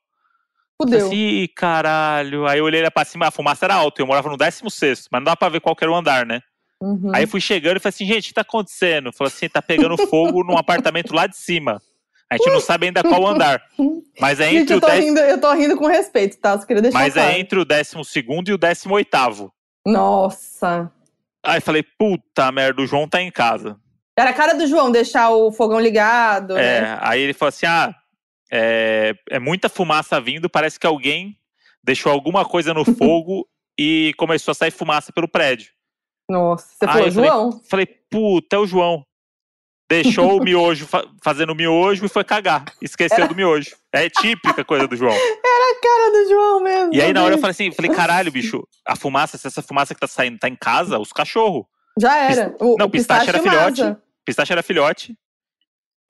Fudeu. 0.79 1.07
Assim, 1.07 1.15
Ih, 1.15 1.47
caralho. 1.47 2.45
Aí 2.45 2.59
eu 2.59 2.65
olhei 2.65 2.83
lá 2.83 2.91
pra 2.91 3.03
cima, 3.03 3.27
a 3.27 3.31
fumaça 3.31 3.65
era 3.65 3.73
alta, 3.73 3.99
eu 3.99 4.05
morava 4.05 4.29
no 4.29 4.37
16, 4.37 5.07
mas 5.11 5.19
não 5.21 5.25
dá 5.25 5.35
pra 5.35 5.49
ver 5.49 5.59
qual 5.59 5.75
era 5.81 5.91
o 5.91 5.95
andar, 5.95 6.23
né? 6.23 6.39
Uhum. 6.81 7.11
Aí 7.13 7.23
eu 7.23 7.27
fui 7.27 7.41
chegando 7.41 7.77
e 7.77 7.79
falei 7.79 7.89
assim, 7.89 8.05
gente, 8.05 8.25
o 8.25 8.27
que 8.27 8.33
tá 8.33 8.41
acontecendo? 8.41 9.11
Falou 9.11 9.29
assim, 9.29 9.49
tá 9.49 9.61
pegando 9.61 9.97
fogo 10.07 10.43
num 10.43 10.57
apartamento 10.57 11.13
lá 11.13 11.27
de 11.27 11.35
cima. 11.37 11.81
A 12.29 12.35
gente 12.35 12.49
não 12.51 12.59
sabe 12.59 12.87
ainda 12.87 13.01
qual 13.01 13.25
andar. 13.25 13.61
Mas 14.19 14.39
é 14.39 14.49
Gente, 14.49 14.63
entre 14.63 14.73
eu 14.73 14.77
o 14.77 14.81
tô, 14.81 14.87
10 14.87 15.05
rindo, 15.05 15.19
eu 15.19 15.39
tô 15.39 15.53
rindo 15.53 15.77
com 15.77 15.87
respeito, 15.87 16.37
tá? 16.37 16.59
Só 16.59 16.65
queria 16.65 16.81
deixar 16.81 16.99
Mas 16.99 17.13
claro. 17.13 17.31
é 17.31 17.39
entre 17.39 17.59
o 17.59 17.65
12 17.65 17.91
e 18.47 18.53
o 18.53 18.57
18. 18.57 19.53
Nossa. 19.85 20.91
Aí 21.43 21.61
falei, 21.61 21.83
puta 21.83 22.51
merda, 22.51 22.81
o 22.81 22.87
João 22.87 23.07
tá 23.07 23.21
em 23.21 23.31
casa. 23.31 23.79
Era 24.17 24.31
a 24.31 24.33
cara 24.33 24.53
do 24.53 24.65
João 24.65 24.91
deixar 24.91 25.29
o 25.29 25.51
fogão 25.51 25.79
ligado, 25.79 26.55
né? 26.55 26.79
É, 26.79 26.97
aí 26.99 27.21
ele 27.21 27.33
falou 27.33 27.49
assim: 27.49 27.67
ah, 27.67 27.93
é, 28.51 29.13
é 29.29 29.39
muita 29.39 29.69
fumaça 29.69 30.19
vindo, 30.19 30.49
parece 30.49 30.79
que 30.79 30.87
alguém 30.87 31.37
deixou 31.83 32.11
alguma 32.11 32.43
coisa 32.43 32.73
no 32.73 32.83
fogo 32.97 33.47
e 33.79 34.13
começou 34.17 34.51
a 34.51 34.55
sair 34.55 34.71
fumaça 34.71 35.13
pelo 35.13 35.27
prédio. 35.27 35.71
Nossa, 36.29 36.67
você 36.67 36.85
Aí 36.85 36.91
falou, 36.91 37.07
eu 37.07 37.11
falei- 37.13 37.29
João? 37.29 37.61
Falei, 37.69 37.85
puta, 38.09 38.55
é 38.55 38.59
o 38.59 38.65
João. 38.67 39.03
Deixou 39.89 40.37
o 40.37 40.43
miojo 40.43 40.85
fa- 40.85 41.05
fazendo 41.23 41.55
miojo 41.55 42.05
e 42.05 42.09
foi 42.09 42.23
cagar. 42.25 42.65
Esqueceu 42.81 43.25
do 43.25 43.33
miojo. 43.33 43.73
É 43.93 44.09
típica 44.09 44.65
coisa 44.65 44.85
do 44.85 44.97
João. 44.97 45.13
Era 45.13 45.71
a 45.71 45.81
cara 45.81 46.11
do 46.11 46.29
João 46.29 46.59
mesmo. 46.61 46.93
E 46.93 47.01
aí 47.01 47.13
na 47.13 47.21
hora 47.21 47.29
eu 47.29 47.37
gente. 47.37 47.41
falei 47.41 47.51
assim, 47.51 47.71
falei, 47.71 47.91
caralho, 47.91 48.29
bicho, 48.29 48.67
a 48.85 48.97
fumaça, 48.97 49.37
se 49.37 49.47
essa 49.47 49.61
fumaça 49.61 49.93
que 49.93 49.99
tá 50.01 50.07
saindo 50.07 50.37
tá 50.37 50.49
em 50.49 50.57
casa, 50.57 50.99
os 50.99 51.13
cachorros. 51.13 51.63
Já 51.97 52.17
era. 52.17 52.53
O, 52.59 52.75
Não, 52.77 52.87
o 52.87 52.89
pistache 52.89 53.29
era 53.29 53.37
e 53.37 53.39
o 53.39 53.43
filhote. 53.43 53.81
Maza. 53.81 54.03
Pistache 54.25 54.51
era 54.51 54.61
filhote. 54.61 55.17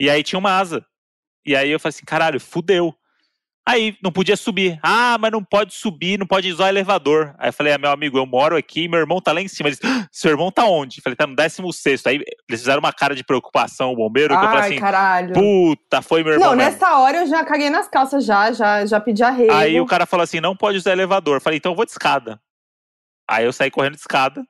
E 0.01 0.09
aí 0.09 0.23
tinha 0.23 0.39
uma 0.39 0.57
asa. 0.57 0.83
E 1.45 1.55
aí 1.55 1.69
eu 1.69 1.79
falei 1.79 1.89
assim, 1.95 2.03
caralho, 2.05 2.39
fudeu. 2.41 2.95
Aí 3.67 3.97
não 4.01 4.13
podia 4.13 4.37
subir. 4.37 4.79
Ah, 4.81 5.17
mas 5.19 5.29
não 5.29 5.43
pode 5.43 5.73
subir, 5.73 6.17
não 6.17 6.25
pode 6.25 6.49
usar 6.49 6.69
elevador. 6.69 7.35
Aí 7.37 7.49
eu 7.49 7.53
falei, 7.53 7.73
ah, 7.73 7.77
meu 7.77 7.91
amigo, 7.91 8.17
eu 8.17 8.25
moro 8.25 8.55
aqui, 8.55 8.87
meu 8.87 8.97
irmão 8.97 9.19
tá 9.19 9.33
lá 9.33 9.41
em 9.41 9.47
cima. 9.49 9.67
Ele 9.67 9.75
disse, 9.75 9.85
"Ah, 9.85 10.07
seu 10.09 10.31
irmão 10.31 10.49
tá 10.49 10.63
onde? 10.65 10.99
Eu 10.99 11.03
falei, 11.03 11.17
tá 11.17 11.27
no 11.27 11.35
16 11.35 12.05
Aí 12.05 12.15
eles 12.49 12.61
fizeram 12.61 12.79
uma 12.79 12.93
cara 12.93 13.13
de 13.13 13.25
preocupação, 13.25 13.91
o 13.91 13.95
bombeiro, 13.97 14.29
que 14.29 14.45
eu 14.45 14.47
falei 14.47 14.61
Ai, 14.61 14.69
assim, 14.69 14.79
caralho. 14.79 15.33
puta, 15.33 16.01
foi 16.01 16.23
meu 16.23 16.33
irmão 16.33 16.51
Não, 16.51 16.55
mesmo. 16.55 16.71
nessa 16.71 16.97
hora 16.97 17.17
eu 17.17 17.27
já 17.27 17.43
caguei 17.43 17.69
nas 17.69 17.89
calças, 17.89 18.23
já, 18.23 18.53
já, 18.53 18.85
já 18.85 19.01
pedi 19.01 19.21
arrego. 19.21 19.51
Aí 19.51 19.81
o 19.81 19.85
cara 19.85 20.05
falou 20.05 20.23
assim, 20.23 20.39
não 20.39 20.55
pode 20.55 20.77
usar 20.77 20.93
elevador. 20.93 21.35
Eu 21.35 21.41
falei, 21.41 21.57
então 21.57 21.73
eu 21.73 21.75
vou 21.75 21.83
de 21.83 21.91
escada. 21.91 22.39
Aí 23.29 23.43
eu 23.43 23.51
saí 23.51 23.69
correndo 23.69 23.95
de 23.95 23.99
escada. 23.99 24.41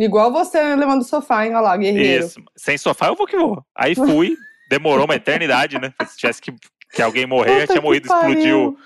Igual 0.00 0.32
você 0.32 0.74
levando 0.74 1.02
o 1.02 1.04
sofá, 1.04 1.46
hein? 1.46 1.52
Olha 1.52 1.60
lá, 1.60 1.76
guerreiro. 1.76 2.24
Isso. 2.26 2.42
Sem 2.56 2.76
sofá 2.76 3.06
eu 3.06 3.14
vou 3.14 3.26
que 3.26 3.36
vou. 3.36 3.64
Aí 3.76 3.94
fui, 3.94 4.36
demorou 4.68 5.04
uma 5.04 5.14
eternidade, 5.14 5.78
né? 5.78 5.92
Se 6.08 6.16
tivesse 6.16 6.40
que, 6.42 6.52
que 6.92 7.02
alguém 7.02 7.26
morrer, 7.26 7.62
Puta 7.62 7.72
tinha 7.74 7.82
morrido, 7.82 8.06
explodiu 8.06 8.76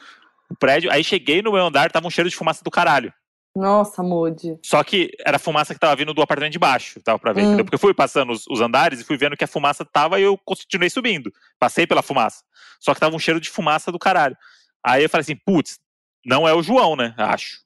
o 0.51 0.57
prédio. 0.57 0.91
Aí 0.91 1.03
cheguei 1.05 1.43
no 1.43 1.53
meu 1.53 1.65
andar, 1.67 1.91
tava 1.91 2.07
um 2.07 2.11
cheiro 2.11 2.29
de 2.31 2.37
fumaça 2.37 2.63
do 2.65 2.71
caralho. 2.71 3.13
Nossa, 3.55 4.03
Modi. 4.03 4.59
Só 4.65 4.83
que 4.83 5.11
era 5.27 5.39
fumaça 5.39 5.75
que 5.75 5.81
tava 5.81 5.95
vindo 5.95 6.15
do 6.15 6.23
apartamento 6.23 6.53
de 6.53 6.59
baixo, 6.59 6.99
dava 7.05 7.19
pra 7.19 7.33
ver, 7.35 7.43
Hum. 7.43 7.45
entendeu? 7.49 7.65
Porque 7.67 7.75
eu 7.75 7.79
fui 7.79 7.93
passando 7.93 8.33
os, 8.33 8.47
os 8.49 8.61
andares 8.63 9.01
e 9.01 9.05
fui 9.05 9.17
vendo 9.19 9.37
que 9.37 9.45
a 9.45 9.49
fumaça 9.49 9.85
tava 9.85 10.19
e 10.19 10.23
eu 10.23 10.39
continuei 10.39 10.89
subindo. 10.89 11.31
Passei 11.59 11.87
pela 11.87 12.03
fumaça. 12.03 12.43
Só 12.81 12.95
que 12.95 13.01
tava 13.01 13.15
um 13.15 13.19
cheiro 13.19 13.39
de 13.41 13.51
fumaça 13.51 13.93
do 13.93 13.99
caralho. 13.99 14.37
Aí 14.85 15.03
eu 15.03 15.09
falei 15.11 15.21
assim, 15.23 15.37
putz, 15.37 15.79
não 16.25 16.49
é 16.49 16.55
o 16.55 16.63
João, 16.63 16.97
né? 16.97 17.15
Acho. 17.19 17.59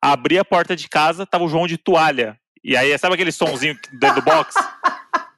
Abri 0.00 0.38
a 0.38 0.44
porta 0.44 0.76
de 0.76 0.88
casa, 0.88 1.24
tava 1.24 1.44
o 1.44 1.48
João 1.48 1.66
de 1.66 1.78
toalha. 1.78 2.38
E 2.62 2.76
aí, 2.76 2.96
sabe 2.98 3.14
aquele 3.14 3.32
sonzinho 3.32 3.78
dentro 3.98 4.20
do 4.20 4.24
box? 4.24 4.54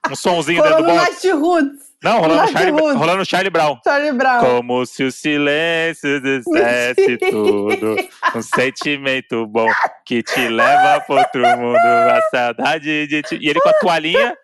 Um 0.09 0.15
sonzinho 0.15 0.63
dentro 0.63 0.85
do 0.85 0.93
box? 0.93 1.29
Roots. 1.33 1.81
Não, 2.03 2.21
rolando 2.21 2.53
Charlie, 2.53 2.81
rolando 2.95 3.25
Charlie 3.25 3.51
Brown. 3.51 3.79
Charlie 3.83 4.13
Brown. 4.13 4.41
Como 4.41 4.85
se 4.87 5.03
o 5.05 5.11
silêncio 5.11 6.21
dissesse 6.21 7.17
tudo. 7.31 7.97
Um 8.35 8.43
sentimento 8.43 9.47
bom 9.47 9.67
que 10.05 10.23
te 10.23 10.49
leva 10.49 11.01
para 11.01 11.17
outro 11.23 11.41
mundo. 11.59 11.77
A 11.77 12.21
saudade 12.31 13.07
de 13.07 13.23
ti. 13.23 13.39
E 13.41 13.49
ele 13.49 13.61
com 13.61 13.69
a 13.71 13.73
toalhinha, 13.75 14.37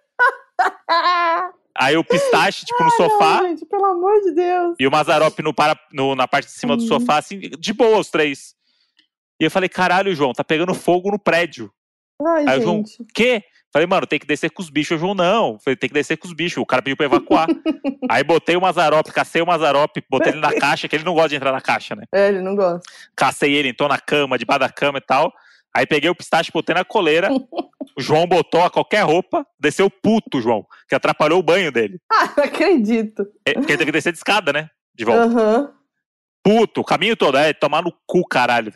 aí 1.78 1.96
o 1.96 2.04
pistache, 2.04 2.64
tipo, 2.64 2.82
no 2.82 2.90
sofá. 2.92 3.42
Não, 3.42 3.48
gente, 3.48 3.66
pelo 3.66 3.84
amor 3.84 4.20
de 4.22 4.32
Deus. 4.32 4.76
E 4.78 4.86
o 4.86 4.90
Mazarop 4.90 5.38
no 5.42 5.54
para, 5.54 5.78
no- 5.92 6.14
na 6.14 6.26
parte 6.28 6.46
de 6.46 6.52
cima 6.52 6.76
do 6.76 6.82
sofá, 6.82 7.18
assim, 7.18 7.38
de 7.38 7.72
boa, 7.72 7.98
os 7.98 8.10
três. 8.10 8.54
E 9.40 9.44
eu 9.44 9.50
falei, 9.50 9.68
caralho, 9.68 10.14
João, 10.14 10.32
tá 10.32 10.44
pegando 10.44 10.74
fogo 10.74 11.10
no 11.10 11.18
prédio. 11.18 11.70
Ai, 12.24 12.44
Aí 12.48 12.58
o 12.60 12.62
João, 12.62 12.76
gente. 12.78 12.98
quê? 13.14 13.42
Falei, 13.72 13.86
mano, 13.86 14.06
tem 14.06 14.18
que 14.18 14.26
descer 14.26 14.50
com 14.50 14.60
os 14.60 14.68
bichos. 14.68 14.96
O 14.96 15.00
João, 15.00 15.14
não. 15.14 15.58
Falei, 15.58 15.76
tem 15.76 15.88
que 15.88 15.94
descer 15.94 16.18
com 16.18 16.28
os 16.28 16.34
bichos. 16.34 16.58
O 16.58 16.66
cara 16.66 16.82
pediu 16.82 16.96
pra 16.96 17.06
evacuar. 17.06 17.46
Aí 18.10 18.22
botei 18.22 18.54
o 18.54 18.60
Mazarop, 18.60 19.06
cacei 19.10 19.40
o 19.40 19.46
Mazarop, 19.46 19.96
botei 20.10 20.32
ele 20.32 20.40
na 20.40 20.52
caixa, 20.52 20.86
que 20.86 20.94
ele 20.94 21.04
não 21.04 21.14
gosta 21.14 21.30
de 21.30 21.36
entrar 21.36 21.52
na 21.52 21.60
caixa, 21.60 21.96
né? 21.96 22.04
É, 22.12 22.28
ele 22.28 22.42
não 22.42 22.54
gosta. 22.54 22.82
Cacei 23.16 23.54
ele, 23.54 23.68
entrou 23.68 23.88
na 23.88 23.98
cama, 23.98 24.36
debaixo 24.36 24.60
da 24.60 24.68
cama 24.68 24.98
e 24.98 25.00
tal. 25.00 25.32
Aí 25.74 25.86
peguei 25.86 26.10
o 26.10 26.14
pistache, 26.14 26.50
botei 26.52 26.74
na 26.74 26.84
coleira. 26.84 27.30
o 27.96 28.00
João 28.00 28.26
botou 28.26 28.62
a 28.62 28.68
qualquer 28.68 29.04
roupa, 29.04 29.46
desceu 29.58 29.88
puto, 29.88 30.42
João, 30.42 30.66
que 30.86 30.94
atrapalhou 30.94 31.38
o 31.38 31.42
banho 31.42 31.72
dele. 31.72 31.98
Ah, 32.12 32.30
não 32.36 32.44
acredito. 32.44 33.26
É, 33.46 33.54
Porque 33.54 33.72
ele 33.72 33.78
teve 33.78 33.86
que 33.86 33.92
descer 33.92 34.12
de 34.12 34.18
escada, 34.18 34.52
né? 34.52 34.68
De 34.94 35.04
volta. 35.04 35.24
Aham. 35.24 35.72
Puto, 36.44 36.80
o 36.80 36.84
caminho 36.84 37.16
todo, 37.16 37.38
é, 37.38 37.52
tomar 37.52 37.82
no 37.82 37.92
cu, 38.06 38.26
caralho. 38.26 38.72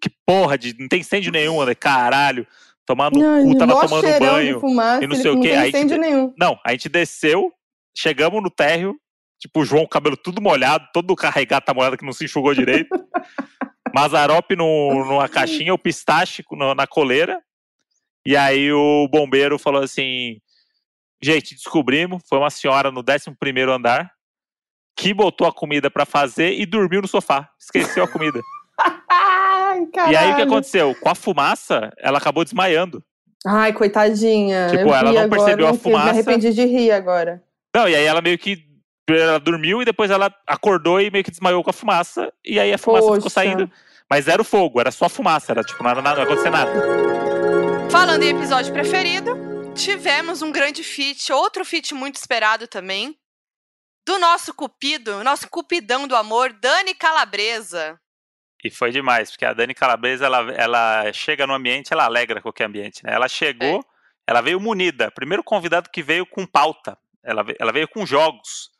Que 0.00 0.08
porra 0.24 0.56
de. 0.56 0.74
Não 0.78 0.88
tem 0.88 1.00
incêndio 1.00 1.32
nenhum, 1.32 1.64
né? 1.64 1.74
Caralho. 1.74 2.46
Tomar 2.86 3.10
no 3.12 3.24
Ai, 3.24 3.42
cu, 3.44 3.58
tava 3.58 3.80
tomando 3.80 4.18
banho. 4.18 4.60
Fumaça, 4.60 5.04
e 5.04 5.06
não 5.06 5.16
sei 5.16 5.30
o 5.30 5.34
não 5.34 5.42
quê. 5.42 5.48
tem 5.50 5.58
Aí 5.58 5.72
a 5.74 5.78
gente 5.78 5.98
nenhum. 5.98 6.34
Não, 6.38 6.58
a 6.64 6.72
gente 6.72 6.88
desceu, 6.88 7.52
chegamos 7.96 8.42
no 8.42 8.50
térreo, 8.50 8.96
tipo, 9.40 9.60
o 9.60 9.64
João, 9.64 9.84
o 9.84 9.88
cabelo 9.88 10.16
tudo 10.16 10.42
molhado, 10.42 10.86
todo 10.92 11.14
carregado, 11.14 11.64
tá 11.64 11.72
molhado 11.72 11.96
que 11.96 12.04
não 12.04 12.12
se 12.12 12.24
enxugou 12.24 12.54
direito. 12.54 12.88
Mazarop 13.94 14.50
no, 14.56 15.04
numa 15.04 15.28
caixinha, 15.28 15.74
o 15.74 15.78
pistache 15.78 16.42
no- 16.52 16.74
na 16.74 16.86
coleira. 16.86 17.40
E 18.26 18.36
aí 18.36 18.72
o 18.72 19.06
bombeiro 19.08 19.58
falou 19.58 19.82
assim: 19.82 20.38
gente, 21.22 21.54
descobrimos, 21.54 22.22
foi 22.28 22.38
uma 22.38 22.50
senhora 22.50 22.90
no 22.90 23.00
11 23.00 23.70
andar 23.70 24.10
que 24.96 25.12
botou 25.14 25.46
a 25.46 25.52
comida 25.52 25.90
pra 25.90 26.04
fazer 26.04 26.52
e 26.52 26.64
dormiu 26.66 27.00
no 27.02 27.08
sofá. 27.08 27.50
Esqueceu 27.60 28.04
a 28.04 28.08
comida. 28.08 28.40
Ai, 29.82 29.90
caralho. 29.92 30.12
E 30.12 30.16
aí 30.16 30.32
o 30.32 30.36
que 30.36 30.42
aconteceu? 30.42 30.94
Com 30.94 31.08
a 31.08 31.14
fumaça, 31.14 31.92
ela 31.98 32.18
acabou 32.18 32.44
desmaiando. 32.44 33.02
Ai, 33.46 33.72
coitadinha. 33.72 34.68
Tipo, 34.70 34.82
eu 34.88 34.94
ela 34.94 35.12
não 35.12 35.22
agora, 35.22 35.28
percebeu 35.28 35.66
a 35.66 35.70
eu 35.70 35.74
Me 35.74 35.78
fumaça. 35.80 36.10
arrependi 36.10 36.52
de 36.52 36.64
rir 36.64 36.92
agora. 36.92 37.42
Não, 37.74 37.88
e 37.88 37.94
aí 37.94 38.04
ela 38.04 38.20
meio 38.20 38.38
que 38.38 38.64
ela 39.08 39.38
dormiu 39.40 39.82
e 39.82 39.84
depois 39.84 40.10
ela 40.10 40.32
acordou 40.46 41.00
e 41.00 41.10
meio 41.10 41.24
que 41.24 41.30
desmaiou 41.30 41.62
com 41.64 41.70
a 41.70 41.72
fumaça. 41.72 42.32
E 42.44 42.60
aí 42.60 42.72
a 42.72 42.78
fumaça 42.78 43.02
ficou 43.04 43.22
Poxa. 43.22 43.30
saindo. 43.30 43.70
Mas 44.08 44.28
era 44.28 44.40
o 44.42 44.44
fogo, 44.44 44.78
era 44.78 44.90
só 44.90 45.08
fumaça, 45.08 45.52
era 45.52 45.64
tipo, 45.64 45.82
não, 45.82 45.90
era 45.90 46.02
nada, 46.02 46.16
não 46.16 46.22
ia 46.22 46.26
acontecer 46.26 46.50
nada. 46.50 46.70
Falando 47.90 48.22
em 48.22 48.28
episódio 48.28 48.72
preferido, 48.72 49.30
tivemos 49.74 50.42
um 50.42 50.52
grande 50.52 50.84
feat, 50.84 51.32
outro 51.32 51.64
feat 51.64 51.94
muito 51.94 52.16
esperado 52.16 52.66
também, 52.68 53.16
do 54.06 54.18
nosso 54.18 54.52
cupido, 54.52 55.24
nosso 55.24 55.48
cupidão 55.48 56.06
do 56.06 56.14
amor, 56.14 56.52
Dani 56.52 56.94
Calabresa. 56.94 57.98
E 58.64 58.70
foi 58.70 58.92
demais, 58.92 59.30
porque 59.30 59.44
a 59.44 59.52
Dani 59.52 59.74
Calabresa, 59.74 60.26
ela, 60.26 60.52
ela 60.52 61.12
chega 61.12 61.46
no 61.46 61.54
ambiente, 61.54 61.92
ela 61.92 62.04
alegra 62.04 62.40
qualquer 62.40 62.66
ambiente, 62.66 63.04
né? 63.04 63.12
Ela 63.12 63.28
chegou, 63.28 63.84
ela 64.26 64.40
veio 64.40 64.60
munida. 64.60 65.10
Primeiro 65.10 65.42
convidado 65.42 65.90
que 65.90 66.02
veio 66.02 66.24
com 66.24 66.46
pauta. 66.46 66.96
Ela, 67.24 67.44
ela 67.58 67.72
veio 67.72 67.88
com 67.88 68.06
jogos. 68.06 68.70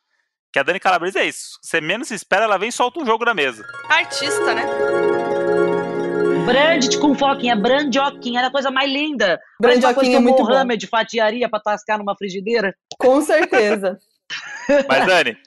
Que 0.53 0.59
a 0.59 0.63
Dani 0.63 0.79
Calabresa 0.79 1.19
é 1.19 1.25
isso. 1.25 1.59
Você 1.61 1.81
menos 1.81 2.11
espera, 2.11 2.45
ela 2.45 2.57
vem 2.57 2.69
e 2.69 2.71
solta 2.71 2.99
um 2.99 3.05
jogo 3.05 3.25
na 3.25 3.33
mesa. 3.33 3.65
Artista, 3.89 4.53
né? 4.53 4.63
Brandt 6.45 6.97
com 6.99 7.15
foquinha, 7.15 7.55
brandioquinha, 7.55 8.39
era 8.39 8.47
a 8.47 8.51
coisa 8.51 8.69
mais 8.69 8.91
linda. 8.91 9.39
Brandioquinha 9.59 10.17
é 10.17 10.19
o 10.19 10.21
muito 10.21 10.43
bom. 10.43 10.49
Mohamed 10.49 10.87
fatiaria 10.87 11.49
pra 11.49 11.59
tascar 11.59 11.97
numa 11.97 12.15
frigideira. 12.15 12.75
Com 12.99 13.21
certeza. 13.21 13.97
Mas, 14.87 15.05
Dani, 15.05 15.37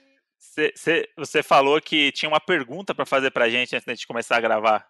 cê- 0.56 0.72
cê- 0.74 1.08
você 1.16 1.42
falou 1.42 1.78
que 1.82 2.10
tinha 2.12 2.28
uma 2.28 2.40
pergunta 2.40 2.94
pra 2.94 3.04
fazer 3.04 3.30
pra 3.30 3.50
gente 3.50 3.76
antes 3.76 3.84
da 3.86 3.92
gente 3.94 4.06
começar 4.06 4.38
a 4.38 4.40
gravar. 4.40 4.86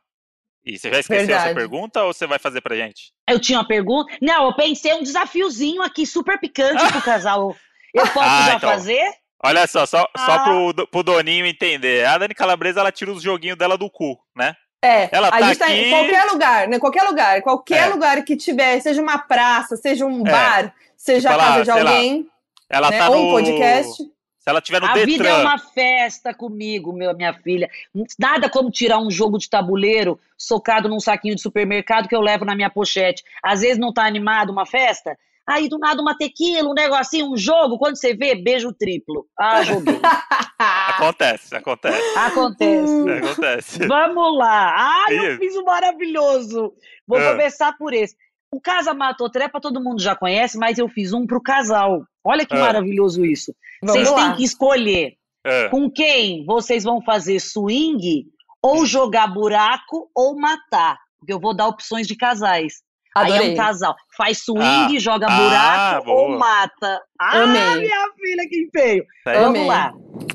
E 0.65 0.79
você 0.79 0.91
já 0.91 1.01
esqueceu 1.01 1.23
essa 1.25 1.45
Verdade. 1.45 1.55
pergunta 1.55 2.03
ou 2.05 2.13
você 2.13 2.27
vai 2.27 2.39
fazer 2.39 2.61
pra 2.61 2.77
gente? 2.77 3.13
Eu 3.29 3.41
tinha 3.41 3.59
uma 3.59 3.67
pergunta. 3.69 4.17
Não, 4.23 4.47
eu 4.47 4.55
pensei 4.55 4.95
um 4.95 5.03
desafiozinho 5.03 5.83
aqui, 5.83 6.07
super 6.07 6.39
picante 6.41 6.85
pro 6.93 7.03
casal. 7.03 7.57
Eu 7.95 8.05
posso 8.09 8.21
Ah, 8.29 8.47
já 8.47 8.55
então. 8.57 8.71
fazer? 8.71 9.11
Olha 9.45 9.67
só, 9.67 9.85
só, 9.87 10.09
só 10.17 10.33
Ah. 10.33 10.39
pro, 10.45 10.73
do- 10.73 10.87
pro 10.89 11.03
Doninho 11.03 11.47
entender. 11.47 12.05
A 12.07 12.17
Dani 12.19 12.35
Calabresa, 12.35 12.81
ela 12.81 12.91
tira 12.93 13.13
os 13.13 13.23
joguinhos 13.23 13.59
dela 13.59 13.77
do 13.77 13.91
cu, 13.91 14.19
né? 14.37 14.55
É, 14.85 15.09
Ela 15.11 15.29
a 15.29 15.31
tá 15.33 15.43
gente 15.49 15.59
tá 15.59 15.65
aqui- 15.67 15.75
em 15.75 15.91
qualquer 15.91 16.25
lugar, 16.27 16.69
né? 16.69 16.79
Qualquer 16.79 17.03
lugar, 17.03 17.43
qualquer 17.43 17.83
É. 17.85 17.87
lugar 17.87 18.25
que 18.25 18.37
tiver, 18.37 18.79
seja 18.81 19.01
uma 19.03 19.19
praça, 19.19 19.77
seja 19.77 20.05
um 20.07 20.27
É. 20.27 20.31
bar, 20.31 20.75
seja 20.97 21.29
Tipo, 21.31 21.41
a 21.41 21.45
casa 21.45 21.55
ela- 21.55 21.61
de 21.65 21.73
sei 21.73 21.83
lá, 21.83 21.91
alguém, 21.91 22.27
Ela 22.69 22.91
né? 22.91 22.99
tá 22.99 23.11
ou 23.11 23.17
no... 23.17 23.29
um 23.29 23.31
podcast. 23.33 24.03
Se 24.47 24.51
ela 24.51 24.61
tiver 24.61 24.81
no 24.81 24.87
A 24.87 24.93
Detran... 24.93 25.07
vida 25.07 25.29
é 25.29 25.35
uma 25.35 25.59
festa 25.59 26.33
comigo, 26.33 26.93
meu, 26.93 27.13
minha 27.17 27.35
filha. 27.35 27.69
Nada 28.17 28.49
como 28.49 28.71
tirar 28.71 29.01
um 29.01 29.11
jogo 29.11 29.39
de 29.39 29.51
tabuleiro 29.51 30.21
socado 30.39 30.89
num 30.89 31.01
saquinho 31.01 31.35
de 31.35 31.41
supermercado 31.43 32.07
que 32.07 32.15
eu 32.15 32.21
levo 32.21 32.45
na 32.45 32.55
minha 32.55 32.71
pochete. 32.71 33.25
Às 33.43 33.63
vezes 33.63 33.77
não 33.77 33.93
tá 33.93 34.07
animado 34.07 34.51
uma 34.53 34.65
festa, 34.65 35.19
aí 35.45 35.69
do 35.69 35.79
nada 35.81 36.01
uma 36.01 36.17
tequila, 36.17 36.69
um 36.71 36.75
negocinho, 36.75 37.33
um 37.33 37.37
jogo, 37.37 37.77
quando 37.77 37.97
você 37.97 38.15
vê, 38.15 38.37
beijo 38.37 38.73
triplo. 38.73 39.27
Ah, 39.37 39.65
joguei. 39.65 39.99
Acontece, 40.59 41.55
acontece. 41.57 42.19
Acontece. 42.19 43.11
Acontece. 43.11 43.87
Vamos 43.87 44.39
lá. 44.39 44.75
Ai, 45.09 45.33
eu 45.33 45.39
fiz 45.39 45.57
um 45.57 45.65
maravilhoso. 45.65 46.73
Vou 47.07 47.19
Ah. 47.19 47.33
começar 47.33 47.77
por 47.77 47.93
esse. 47.93 48.17
O 48.57 48.61
Casa 48.61 48.95
Matou 48.95 49.29
Trepa 49.29 49.61
todo 49.61 49.83
mundo 49.83 50.01
já 50.01 50.17
conhece, 50.17 50.57
mas 50.57 50.79
eu 50.79 50.89
fiz 50.89 51.13
um 51.13 51.27
pro 51.27 51.43
casal. 51.43 52.03
Olha 52.25 52.47
que 52.47 52.55
Ah. 52.57 52.61
maravilhoso 52.61 53.23
isso. 53.23 53.55
Vamos 53.83 53.97
Vocês 54.03 54.11
lá. 54.11 54.17
têm 54.29 54.37
que 54.37 54.45
escolher 54.45 55.13
Ah. 55.47 55.69
com 55.71 55.91
quem 55.91 56.43
vocês 56.47 56.83
vão 56.83 57.03
fazer 57.03 57.39
swing, 57.39 58.25
ou 58.63 58.87
jogar 58.87 59.27
buraco, 59.27 60.11
ou 60.17 60.39
matar. 60.39 60.97
Porque 61.19 61.35
eu 61.35 61.39
vou 61.39 61.55
dar 61.55 61.67
opções 61.69 62.07
de 62.07 62.17
casais. 62.17 62.77
Aí 63.15 63.31
é 63.31 63.35
Adorei. 63.35 63.53
um 63.53 63.57
casal. 63.57 63.95
Faz 64.17 64.39
swing, 64.43 64.97
Ah. 64.97 65.01
joga 65.01 65.27
Ah, 65.29 65.37
buraco 65.39 66.07
boa. 66.07 66.21
ou 66.33 66.39
mata. 66.39 67.01
Ah, 67.21 67.43
Amei. 67.43 67.77
minha 67.81 68.11
filha, 68.19 68.49
que 68.49 68.69
feio. 68.73 69.05
Aí. 69.27 69.37
Amei. 69.37 69.43
Vamos 69.63 69.67
lá. 69.69 69.93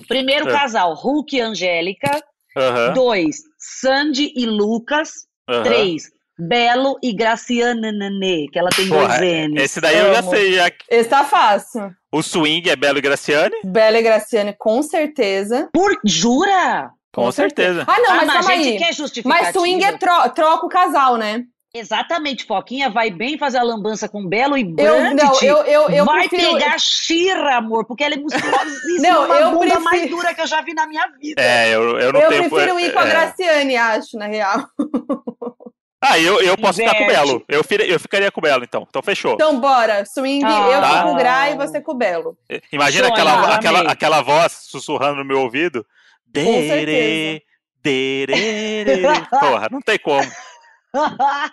Primeiro 0.07 0.47
Ah. 0.47 0.51
casal, 0.59 0.93
Hulk 0.93 1.35
e 1.35 1.41
Angélica. 1.41 2.23
Aham, 2.55 2.93
Dois, 2.93 3.37
Sandy 3.57 4.31
e 4.35 4.45
Lucas. 4.45 5.25
aham. 5.49 5.63
Três, 5.63 6.03
Belo 6.39 6.97
e 7.03 7.13
Graciana 7.13 7.91
Nenê, 7.91 8.47
que 8.51 8.57
ela 8.57 8.69
tem 8.69 8.87
Porra, 8.87 9.19
dois 9.19 9.49
N's. 9.49 9.61
esse 9.63 9.81
daí 9.81 9.97
eu 9.97 10.13
já 10.15 10.23
sei. 10.23 10.53
Já... 10.53 10.71
Esse 10.89 11.09
tá 11.09 11.23
fácil. 11.23 11.91
O 12.11 12.21
swing 12.23 12.69
é 12.69 12.75
Belo 12.75 12.97
e 12.97 13.01
Graciane? 13.01 13.55
Bela 13.63 13.97
e 13.99 14.01
Graciane, 14.01 14.55
com 14.57 14.81
certeza. 14.81 15.69
Por, 15.71 15.91
jura? 16.05 16.91
Com, 17.13 17.31
certeza. 17.31 17.83
Ah, 17.87 17.99
não, 17.99 18.11
Ah, 18.11 18.15
mas 18.15 18.27
mas 18.27 18.45
calma 18.47 18.63
gente 18.63 18.83
aí. 18.83 18.93
quer. 18.95 19.23
Mas 19.25 19.51
swing 19.53 19.83
é 19.83 19.97
tro 19.97 20.29
troca 20.29 20.65
o 20.65 20.69
casal, 20.69 21.17
né? 21.17 21.43
Exatamente, 21.73 22.43
Foquinha 22.45 22.89
vai 22.89 23.09
bem 23.09 23.37
fazer 23.37 23.57
a 23.57 23.63
lambança 23.63 24.09
com 24.09 24.27
Belo 24.27 24.57
e 24.57 24.61
Eu, 24.61 24.75
Brandt. 24.75 25.23
não, 25.23 25.41
eu, 25.41 25.57
eu, 25.63 25.89
eu 25.89 26.03
vai 26.05 26.27
prefiro... 26.27 26.53
pegar 26.57 26.75
Xirra, 26.77 27.55
amor, 27.59 27.85
porque 27.85 28.03
ela 28.03 28.15
é 28.15 28.17
musculosíssima, 28.17 28.99
Não, 29.07 29.25
uma 29.25 29.35
eu 29.35 29.51
bunda 29.51 29.59
prefiro- 29.61 29.83
mais 29.85 30.09
dura 30.09 30.33
que 30.33 30.41
eu 30.41 30.47
já 30.47 30.61
vi 30.61 30.73
na 30.73 30.85
minha 30.85 31.07
vida. 31.21 31.41
É, 31.41 31.73
eu, 31.73 31.97
eu 31.97 32.11
não 32.11 32.19
Eu 32.19 32.29
tenho... 32.29 32.49
prefiro 32.49 32.77
ir 32.79 32.91
com 32.91 32.99
a 32.99 33.05
é. 33.07 33.09
Graciane, 33.09 33.77
acho, 33.77 34.17
na 34.17 34.27
real. 34.27 34.65
Ah, 36.03 36.17
eu, 36.19 36.41
eu 36.41 36.57
posso 36.57 36.79
ficar 36.79 36.97
com 36.97 37.03
o. 37.03 37.07
Belo. 37.07 37.43
Eu, 37.47 37.61
eu 37.87 37.99
ficaria 37.99 38.31
com 38.31 38.39
o 38.39 38.43
Belo, 38.43 38.63
então. 38.63 38.85
Então 38.89 39.03
fechou. 39.03 39.33
Então, 39.33 39.59
bora. 39.59 40.03
Swing, 40.05 40.43
Ah. 40.43 40.69
eu 40.71 40.81
Tá. 40.81 41.03
com 41.03 41.11
o 41.11 41.15
Gra 41.15 41.49
e 41.51 41.55
você 41.57 41.79
com 41.79 41.91
o 41.91 41.95
Belo. 41.95 42.35
Imagina 42.71 43.03
Sonho, 43.03 43.13
aquela, 43.13 43.33
amei. 43.43 43.55
aquela, 43.55 43.81
aquela 43.91 44.21
voz 44.21 44.51
sussurrando 44.69 45.17
no 45.17 45.25
meu 45.25 45.41
ouvido. 45.41 45.85
Dere, 46.25 47.43
derere. 47.83 49.01
Porra, 49.29 49.67
não 49.71 49.79
tem 49.81 49.99
como. 49.99 50.27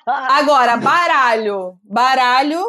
Agora, 0.07 0.76
baralho. 0.76 1.78
Baralho. 1.84 2.64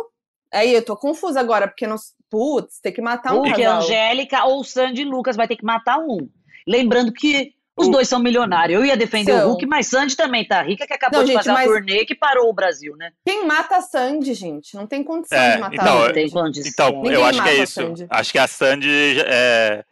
Aí, 0.53 0.73
eu 0.73 0.83
tô 0.83 0.97
confusa 0.97 1.39
agora, 1.39 1.67
porque 1.67 1.87
não. 1.87 1.95
Putz, 2.29 2.79
tem 2.79 2.93
que 2.93 3.01
matar 3.01 3.33
um 3.33 3.43
casal. 3.43 3.77
Angélica 3.81 4.45
ou 4.45 4.63
Sandy 4.63 5.03
Lucas 5.03 5.35
vai 5.35 5.47
ter 5.47 5.55
que 5.55 5.65
matar 5.65 5.97
um. 5.97 6.29
Lembrando 6.67 7.11
que 7.11 7.53
os 7.79 7.89
dois 7.89 8.07
são 8.09 8.19
milionários. 8.19 8.79
Eu 8.79 8.85
ia 8.85 8.95
defender 8.97 9.31
São. 9.33 9.45
o 9.45 9.49
Hulk, 9.51 9.65
mas 9.65 9.87
Sandy 9.87 10.15
também 10.15 10.45
tá 10.45 10.61
rica, 10.61 10.85
que 10.85 10.93
acabou 10.93 11.19
Não, 11.19 11.25
de 11.25 11.31
gente, 11.31 11.39
fazer 11.43 11.51
mas- 11.53 11.67
uma 11.67 11.75
turnê 11.75 12.05
que 12.05 12.13
parou 12.15 12.49
o 12.49 12.53
Brasil, 12.53 12.95
né? 12.97 13.11
Quem 13.25 13.45
mata 13.45 13.77
a 13.77 13.81
Sandy, 13.81 14.33
gente? 14.33 14.75
Não 14.75 14.85
tem 14.85 15.03
condição 15.03 15.37
É, 15.37 15.55
de 15.55 15.61
matar 15.61 15.73
então, 15.75 15.85
a 15.87 15.95
Não 15.95 16.01
Sandy. 16.01 16.13
tem 16.13 16.29
condição. 16.29 16.69
Então, 16.71 17.01
Ninguém 17.01 17.13
eu 17.13 17.25
acho 17.25 17.43
que 17.43 17.49
é 17.49 17.55
isso. 17.63 17.79
Acho 18.09 18.31
que 18.31 18.37
a 18.39 18.47
Sandy 18.47 19.21
é, 19.25 19.83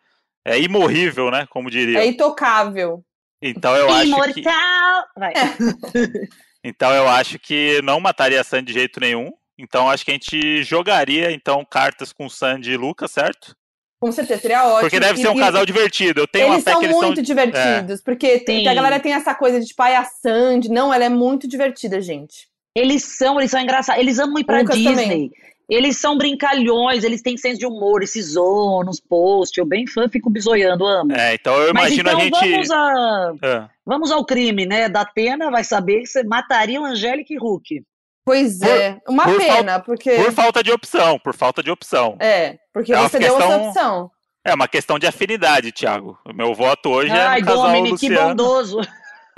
é 0.45 0.59
imorrível, 0.59 1.31
né? 1.31 1.45
Como 1.49 1.69
diria. 1.71 1.99
É 1.99 2.05
intocável. 2.05 3.03
Então 3.41 3.75
eu 3.75 3.89
acho 3.89 4.33
que. 4.33 4.39
Imortal! 4.41 5.05
Vai. 5.17 5.33
Então 6.63 6.93
eu 6.93 7.07
acho 7.07 7.39
que 7.39 7.81
não 7.83 7.99
mataria 7.99 8.41
a 8.41 8.43
Sandy 8.43 8.73
de 8.73 8.79
jeito 8.79 8.99
nenhum. 8.99 9.31
Então 9.57 9.89
acho 9.89 10.03
que 10.03 10.11
a 10.11 10.13
gente 10.13 10.63
jogaria 10.63 11.31
então 11.31 11.63
cartas 11.63 12.11
com 12.11 12.27
Sandy 12.29 12.71
e 12.71 12.77
Lucas, 12.77 13.11
certo? 13.11 13.55
Com 13.99 14.11
certeza, 14.11 14.41
seria 14.41 14.65
ótimo. 14.67 14.81
Porque 14.81 14.99
deve 14.99 15.19
E- 15.19 15.21
ser 15.23 15.29
um 15.29 15.35
e- 15.35 15.39
casal 15.39 15.65
divertido. 15.65 16.21
Eu 16.21 16.27
tenho 16.27 16.45
uma 16.47 16.55
Eles 16.55 16.63
fé 16.63 16.71
são 16.71 16.83
eles 16.83 16.95
muito 16.95 17.15
são. 17.15 17.23
divertidos, 17.23 18.01
porque 18.01 18.39
tem- 18.39 18.67
a 18.67 18.73
galera 18.73 18.99
tem 18.99 19.13
essa 19.13 19.33
coisa 19.33 19.59
de 19.59 19.65
tipo, 19.65 19.81
ai, 19.81 19.95
a 19.95 20.03
Sandy. 20.05 20.69
Não, 20.69 20.93
ela 20.93 21.05
é 21.05 21.09
muito 21.09 21.47
divertida, 21.47 21.99
gente. 21.99 22.47
Eles 22.75 23.03
são, 23.03 23.39
eles 23.39 23.49
são 23.49 23.59
engraçados. 23.59 23.99
Eles 24.01 24.19
amam 24.19 24.37
ir 24.39 24.43
pra 24.43 24.59
Lucas 24.59 24.75
Disney. 24.77 24.95
também. 24.95 25.31
Eles 25.69 25.97
são 25.97 26.17
brincalhões, 26.17 27.03
eles 27.03 27.21
têm 27.21 27.35
senso 27.35 27.59
de 27.59 27.65
humor, 27.65 27.97
eles 27.99 28.11
se 28.11 28.21
zoam 28.21 28.83
nos 28.85 29.01
posts. 29.01 29.57
Eu 29.57 29.65
bem 29.65 29.85
fã, 29.85 30.07
fico 30.07 30.29
bisoiando, 30.29 30.85
amo. 30.85 31.11
É, 31.11 31.33
então 31.33 31.55
eu 31.57 31.73
Mas 31.73 31.91
imagino 31.93 32.09
então 32.09 32.19
a 32.19 32.23
gente. 32.23 32.67
vamos, 32.67 32.71
a, 32.71 33.33
Ah, 33.43 33.69
vamos 33.85 34.11
ao 34.11 34.23
crime, 34.23 34.65
né? 34.65 34.87
Da 34.87 35.01
Atena 35.01 35.51
vai 35.51 35.63
saber 35.65 36.01
que 36.01 36.05
você 36.07 36.23
mataria 36.23 36.79
o 36.79 36.85
Angélica 36.85 37.33
e 37.33 37.37
Hulk. 37.37 37.81
Pois 38.27 38.59
Por- 38.59 38.67
é. 38.67 38.99
Uma 39.07 39.23
por 39.23 39.37
pena, 39.37 39.79
porque. 39.79 40.11
Por 40.15 40.33
falta 40.33 40.61
de 40.61 40.69
opção, 40.69 41.17
por 41.17 41.33
falta 41.33 41.63
de 41.63 41.71
opção. 41.71 42.17
É, 42.19 42.57
porque 42.73 42.91
É 42.91 42.99
uma 42.99 43.07
você 43.07 43.19
deu 43.19 43.37
essa 43.37 43.37
questão- 43.47 43.67
opção. 43.69 44.11
É 44.43 44.53
uma 44.53 44.67
questão 44.67 44.99
de 44.99 45.07
afinidade, 45.07 45.71
Thiago. 45.71 46.19
O 46.25 46.33
meu 46.33 46.53
voto 46.53 46.89
hoje 46.89 47.09
é 47.11 47.21
Ai, 47.25 47.39
no 47.39 47.45
casal 47.47 47.63
Dominic, 47.67 47.97
que 47.97 48.13
bondoso. 48.13 48.81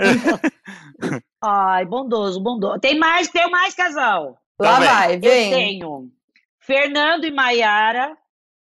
Ai, 1.42 1.84
bondoso, 1.84 2.40
bondoso. 2.40 2.80
Tem 2.80 2.98
mais, 2.98 3.28
tem 3.28 3.48
mais 3.50 3.74
casal. 3.76 4.38
Lá 4.60 4.74
Também. 4.74 4.88
vai, 4.88 5.14
Eu 5.16 5.20
vem. 5.20 5.50
tenho 5.50 6.08
Fernando 6.60 7.24
e 7.24 7.30
Maiara, 7.30 8.16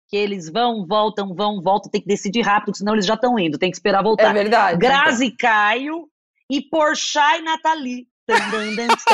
que 0.08 0.16
eles 0.16 0.50
vão, 0.50 0.86
voltam, 0.86 1.34
vão, 1.34 1.60
voltam, 1.60 1.90
tem 1.90 2.00
que 2.00 2.06
decidir 2.06 2.42
rápido, 2.42 2.76
senão 2.76 2.94
eles 2.94 3.06
já 3.06 3.14
estão 3.14 3.38
indo, 3.38 3.58
tem 3.58 3.70
que 3.70 3.76
esperar 3.76 4.00
É 4.00 4.02
voltar. 4.02 4.32
verdade. 4.32 4.78
Grazi 4.78 5.26
e 5.26 5.36
Caio 5.36 6.06
e 6.50 6.60
Porchat 6.62 7.38
e 7.40 7.42
Nathalie. 7.42 8.06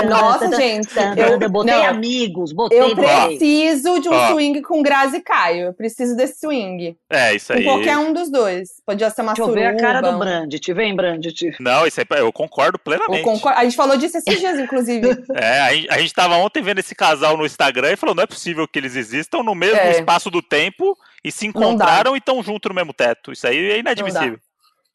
Nossa, 0.09 0.55
gente. 0.57 0.89
Eu, 1.17 1.41
Eu, 1.41 1.51
botei 1.51 1.73
não, 1.75 1.85
amigos, 1.87 2.53
botei 2.53 2.81
eu 2.81 2.95
preciso 2.95 4.01
de 4.01 4.09
um 4.09 4.13
Ó. 4.15 4.29
swing 4.33 4.61
com 4.63 4.83
Grazi 4.83 5.19
e 5.19 5.21
Caio. 5.23 5.67
Eu 5.67 5.75
preciso 5.75 6.17
desse 6.17 6.41
swing. 6.41 6.97
É, 7.09 7.35
isso 7.35 7.53
Com 7.53 7.59
aí. 7.59 7.65
qualquer 7.65 7.97
um 7.99 8.13
dos 8.13 8.31
dois. 8.31 8.69
Podia 8.87 9.11
ser 9.11 9.23
uma 9.23 9.35
Deixa 9.35 9.49
eu 9.51 9.55
ver 9.55 9.67
a 9.67 9.77
cara 9.77 10.01
do 10.01 10.07
suruba, 10.09 10.25
Brandt. 10.25 10.73
Vem, 10.73 10.95
Brandt. 10.97 11.53
Não, 11.61 11.87
isso 11.87 12.01
aí 12.01 12.07
eu 12.21 12.33
concordo 12.33 12.77
Eu 12.77 12.81
plenamente. 12.85 13.23
concordo. 13.23 13.59
A 13.59 13.65
gente 13.65 13.77
falou 13.77 13.97
disso 13.97 14.19
esses 14.19 14.39
dias, 14.39 14.59
inclusive. 14.59 15.05
É, 15.35 15.61
a 15.61 15.73
gente, 15.75 15.91
a 15.91 15.99
gente 15.99 16.13
tava 16.15 16.37
ontem 16.37 16.63
vendo 16.63 16.79
esse 16.79 16.95
casal 16.95 17.37
no 17.37 17.45
Instagram 17.47 17.93
e 17.93 17.97
falou: 17.97 18.15
não 18.15 18.23
é 18.23 18.27
possível 18.27 18.67
que 18.69 18.79
eles 18.79 18.95
existam 18.97 19.43
no 19.43 19.55
mesmo 19.55 19.77
É. 19.79 19.91
espaço 19.93 20.31
do 20.31 20.41
tempo 20.41 20.97
e 21.25 21.31
se 21.33 21.47
encontraram 21.47 22.15
e 22.15 22.19
estão 22.19 22.43
juntos 22.43 22.69
no 22.69 22.75
mesmo 22.75 22.93
teto. 22.93 23.33
Isso 23.33 23.47
aí 23.47 23.71
é 23.73 23.79
inadmissível. 23.79 24.39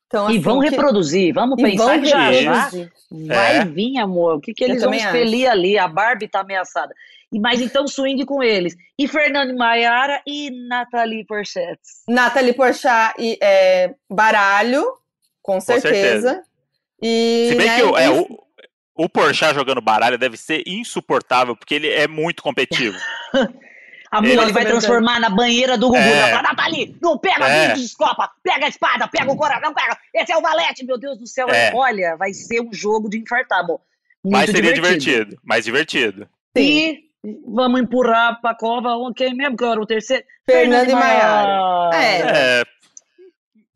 Então, 0.10 0.26
E 0.28 0.32
assim, 0.34 0.40
vão 0.42 0.60
que- 0.60 0.70
reproduzir, 0.70 1.32
vamos 1.36 1.60
E 1.60 1.62
pensar 1.62 1.86
vão 1.86 2.00
que 2.02 2.06
já, 2.08 2.32
já 2.34 2.52
reproduzir. 2.64 2.92
vai 3.28 3.58
É. 3.60 3.66
vir, 3.66 3.98
amor. 4.00 4.38
O 4.38 4.42
que, 4.42 4.56
que 4.56 4.64
Eu 4.64 4.70
eles 4.70 4.82
vão 4.82 4.92
expelir 4.92 5.48
ali? 5.48 5.78
A 5.78 5.88
Barbie 5.88 6.28
tá 6.28 6.40
ameaçada. 6.40 6.96
E, 7.32 7.40
mas 7.40 7.62
então 7.62 7.88
swing 7.88 8.26
com 8.26 8.42
eles. 8.42 8.76
E 8.98 9.08
Fernando 9.08 9.52
e 9.52 9.56
Maiara 9.56 10.20
e 10.26 10.50
Nathalie 10.68 11.24
Porchat. 11.28 11.80
Nathalie 12.08 12.54
Porchat 12.54 13.14
e 13.20 13.38
é, 13.40 13.94
Baralho, 14.10 14.84
com 15.44 15.62
certeza. 15.62 15.92
certeza. 16.30 16.44
E, 17.00 17.50
Se 17.52 17.56
bem 17.56 17.68
né, 17.68 17.76
que 17.78 17.84
o, 17.84 17.96
é, 17.96 18.06
e- 18.08 18.10
o, 18.10 18.40
o 19.06 19.08
Porchat 19.08 19.54
jogando 19.54 19.80
baralho 19.80 20.18
deve 20.18 20.38
ser 20.38 20.64
insuportável, 20.66 21.56
porque 21.56 21.76
ele 21.76 21.88
é 21.88 22.08
muito 22.08 22.42
competitivo. 22.42 22.98
Amor, 24.12 24.30
Ele- 24.32 24.42
ele 24.42 24.52
vai 24.54 24.66
transformar 24.66 25.20
na 25.20 25.30
banheira 25.30 25.78
do 25.78 25.88
Gugu. 25.88 25.98
É. 26.00 26.22
Vai 26.22 26.30
falar, 26.32 26.44
Nathalie, 26.44 26.98
não 27.02 27.18
pega 27.18 27.48
É. 27.48 27.72
a 27.72 27.74
descopa, 27.74 28.32
pega 28.44 28.66
a 28.66 28.70
espada, 28.70 29.08
pega 29.08 29.32
o 29.32 29.36
coração, 29.38 29.74
pega. 29.74 29.98
Esse 30.14 30.32
é 30.32 30.38
o 30.38 30.42
valete, 30.42 30.84
meu 30.86 30.98
Deus 30.98 31.18
do 31.20 31.28
céu. 31.28 31.48
É. 31.50 31.72
Olha, 31.76 32.16
vai 32.18 32.34
ser 32.34 32.60
um 32.62 32.74
jogo 32.74 33.08
de 33.10 33.20
infartar, 33.20 33.60
amor. 33.60 33.80
Muito 34.24 34.36
Mas 34.36 34.50
seria 34.50 34.74
divertido. 34.74 35.38
Mais 35.44 35.64
divertido. 35.66 36.28
E 36.58 37.00
vamos 37.46 37.80
empurrar 37.82 38.42
pra 38.42 38.56
cova 38.56 38.90
quem 39.16 39.34
mesmo 39.36 39.56
que 39.56 39.64
era 39.64 39.80
o 39.80 39.86
terceiro? 39.86 40.24
Fernando 40.50 40.90
e 40.90 40.94
Maiara. 40.94 41.48
Maiara. 41.90 41.96
É. 42.04 42.62
É. 42.62 42.64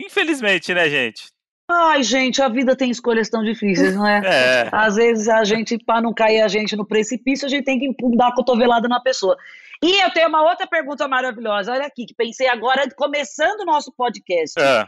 Infelizmente, 0.02 0.74
né, 0.74 0.90
gente? 0.90 1.32
Ai, 1.70 2.04
gente, 2.04 2.42
a 2.42 2.50
vida 2.50 2.76
tem 2.76 2.90
escolhas 2.92 3.30
tão 3.30 3.42
difíceis, 3.44 3.96
não 3.96 4.06
é? 4.06 4.22
É. 4.26 4.70
Às 4.72 4.96
vezes 4.96 5.28
a 5.30 5.44
gente, 5.44 5.78
para 5.78 6.02
não 6.02 6.14
cair 6.14 6.42
a 6.42 6.48
gente 6.48 6.76
no 6.76 6.86
precipício, 6.86 7.46
a 7.46 7.50
gente 7.50 7.64
tem 7.64 7.80
que 7.80 7.96
dar 8.18 8.28
a 8.30 8.34
cotovelada 8.36 8.88
na 8.88 9.00
pessoa. 9.00 9.38
E 9.84 10.02
eu 10.02 10.12
tenho 10.12 10.30
uma 10.30 10.42
outra 10.50 10.66
pergunta 10.66 11.08
maravilhosa. 11.08 11.74
Olha 11.74 11.86
aqui, 11.86 12.06
que 12.06 12.14
pensei 12.16 12.48
agora, 12.48 12.90
começando 12.96 13.62
o 13.62 13.66
nosso 13.66 13.92
podcast. 13.92 14.58
É. 14.60 14.88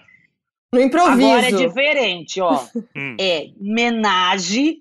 No 0.73 0.79
improviso. 0.81 1.27
Agora 1.31 1.47
é 1.47 1.51
diferente, 1.51 2.41
ó. 2.41 2.65
Hum. 2.95 3.17
É 3.19 3.47
menage, 3.59 4.77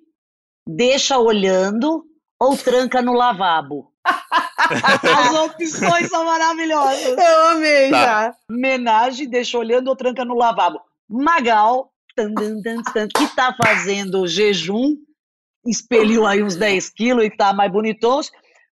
deixa 0.69 1.19
olhando 1.19 2.05
ou 2.41 2.57
tranca 2.57 3.03
no 3.03 3.13
lavabo. 3.13 3.93
As 4.07 5.35
opções 5.35 6.09
são 6.09 6.25
maravilhosas. 6.25 7.17
Eu 7.19 7.47
amei 7.49 7.91
Tá. 7.91 8.05
já. 8.05 8.35
Menage, 8.49 9.27
deixa 9.27 9.59
olhando 9.59 9.89
ou 9.89 9.97
tranca 9.97 10.25
no 10.25 10.35
lavabo. 10.37 10.81
Magal, 11.09 11.93
tan, 12.15 12.33
tan, 12.35 12.63
tan, 12.63 12.83
tan, 12.83 13.09
que 13.09 13.27
tá 13.35 13.55
fazendo 13.61 14.27
jejum, 14.29 14.97
expeliu 15.67 16.25
aí 16.27 16.43
uns 16.43 16.55
10 16.57 16.91
quilos 16.91 17.25
e 17.25 17.31
tá 17.37 17.53
mais 17.53 17.71
bonitões. 17.71 18.31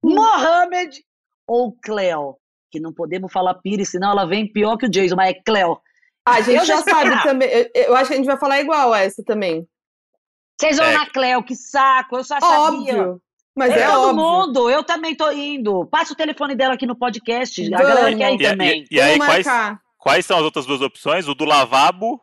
Mohamed 0.03 1.03
ou 1.47 1.71
Cleo? 1.83 2.37
Que 2.71 2.79
não 2.79 2.93
podemos 2.93 3.31
falar 3.31 3.53
Pires, 3.55 3.89
senão 3.89 4.11
ela 4.11 4.25
vem 4.25 4.51
pior 4.51 4.77
que 4.77 4.85
o 4.85 4.89
Jason, 4.89 5.15
mas 5.15 5.29
é 5.31 5.41
Cleo. 5.45 5.77
A 6.27 6.41
gente 6.41 6.57
Eu 6.59 6.65
já 6.65 6.81
sabe 6.81 7.23
também. 7.23 7.47
Eu, 7.49 7.69
eu 7.75 7.95
acho 7.95 8.07
que 8.07 8.13
a 8.13 8.17
gente 8.17 8.25
vai 8.25 8.37
falar 8.37 8.59
igual 8.59 8.91
a 8.93 8.99
essa 9.01 9.23
também. 9.23 9.67
Vocês 10.59 10.77
vão 10.77 10.85
É. 10.87 10.93
na 10.93 11.09
Cleo, 11.09 11.43
que 11.43 11.55
saco, 11.55 12.17
eu 12.17 12.23
só 12.23 12.39
sabia. 12.39 12.59
Óbvio. 12.59 13.21
Mas 13.55 13.71
é, 13.73 13.79
É, 13.81 13.87
todo 13.87 14.09
óbvio. 14.09 14.15
mundo, 14.15 14.69
eu 14.69 14.83
também 14.83 15.15
tô 15.15 15.31
indo. 15.31 15.85
Passa 15.85 16.13
o 16.13 16.15
telefone 16.15 16.55
dela 16.55 16.73
aqui 16.73 16.85
no 16.85 16.95
podcast, 16.95 17.61
a 17.73 17.77
Vamos. 17.77 17.93
galera 17.95 18.17
quer 18.17 18.33
ir 18.33 18.41
E, 18.41 18.49
também. 18.49 18.83
e- 18.89 18.95
e 18.95 18.99
aí, 19.01 19.17
quais, 19.17 19.45
marcar. 19.45 19.81
quais 19.97 20.25
são 20.25 20.37
as 20.37 20.43
outras 20.43 20.65
duas 20.65 20.81
opções? 20.81 21.27
O 21.27 21.35
do 21.35 21.45
lavabo 21.45 22.19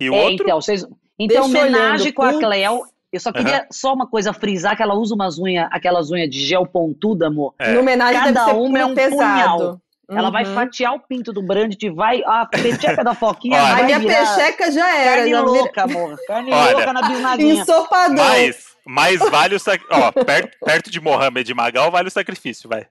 e 0.00 0.08
o 0.10 0.14
É, 0.14 0.22
outro? 0.24 0.44
então, 0.44 0.60
vocês... 0.60 0.82
então 0.82 0.96
Deixa 1.28 1.42
homenagem 1.44 2.06
olhando, 2.06 2.14
com 2.14 2.22
a. 2.22 2.32
Cleo. 2.40 2.82
Eu 3.16 3.20
só 3.20 3.32
queria 3.32 3.66
só 3.70 3.92
uma 3.92 4.06
coisa 4.06 4.32
frisar 4.32 4.76
que 4.76 4.82
ela 4.82 4.94
usa 4.94 5.14
umas 5.14 5.38
unhas, 5.38 5.68
aquelas 5.72 6.10
unhas 6.10 6.28
de 6.30 6.40
gel 6.44 6.66
pontuda, 6.66 7.26
amor. 7.28 7.54
É. 7.58 7.72
No 7.72 7.80
homenagem 7.80 8.20
Cada 8.22 8.54
uma 8.54 8.78
é 8.78 8.84
um 8.86 8.94
pesado. 8.94 9.16
punhal. 9.16 9.80
Ela 10.08 10.30
vai 10.30 10.44
Uhum. 10.44 10.54
fatiar 10.54 10.94
o 10.94 11.00
pinto 11.00 11.32
do 11.32 11.42
Brandt, 11.42 11.90
vai 11.90 12.22
a 12.24 12.46
pecheca 12.46 13.02
da 13.02 13.12
foquinha 13.12 13.56
Olha. 13.60 13.72
A 13.72 13.74
vai 13.74 13.84
minha 13.86 13.98
virar 13.98 14.36
pecheca 14.36 14.70
já 14.70 14.96
era. 14.96 15.16
carne 15.16 15.30
já 15.30 15.40
vira- 15.40 15.50
louca, 15.50 15.82
amor. 15.82 16.16
Carne 16.28 16.52
Olha. 16.52 16.76
louca 16.76 16.92
na 16.92 17.02
bisnaguinha. 17.08 17.54
Ensopadão. 17.62 18.24
Mais, 18.24 18.56
mais 18.86 19.18
vale 19.18 19.56
o 19.56 19.58
sacrifício. 19.58 20.04
Ó, 20.04 20.12
perto, 20.24 20.56
perto 20.64 20.90
de 20.92 21.00
Mohamed 21.00 21.50
e 21.50 21.54
Magal 21.54 21.90
vale 21.90 22.06
o 22.06 22.10
sacrifício, 22.12 22.68
vai. 22.68 22.86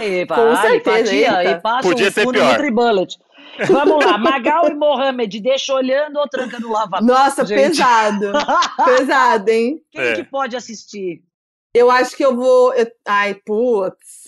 E 0.00 0.26
Com 0.26 0.34
vai, 0.34 0.56
certeza, 0.70 0.98
fatia, 1.04 1.44
e 1.50 1.60
passa 1.60 1.88
Podia 1.88 2.08
um 2.08 2.12
ser 2.12 2.28
pior. 2.30 2.52
Nutribullet. 2.52 3.16
Vamos 3.68 4.04
lá, 4.04 4.18
Magal 4.18 4.68
e 4.68 4.74
Mohamed, 4.74 5.40
deixa 5.40 5.72
olhando 5.74 6.18
ou 6.18 6.28
tranca 6.28 6.58
no 6.58 6.70
lavabo? 6.72 7.04
Nossa, 7.04 7.44
Gente. 7.44 7.58
pesado. 7.76 8.32
pesado, 8.84 9.48
hein? 9.48 9.80
Quem 9.90 10.00
É. 10.02 10.14
que 10.14 10.24
pode 10.24 10.56
assistir? 10.56 11.22
Eu 11.74 11.90
acho 11.90 12.16
que 12.16 12.24
eu 12.24 12.34
vou. 12.36 12.72
eu- 12.74 12.90
Ai, 13.06 13.34
putz. 13.34 14.24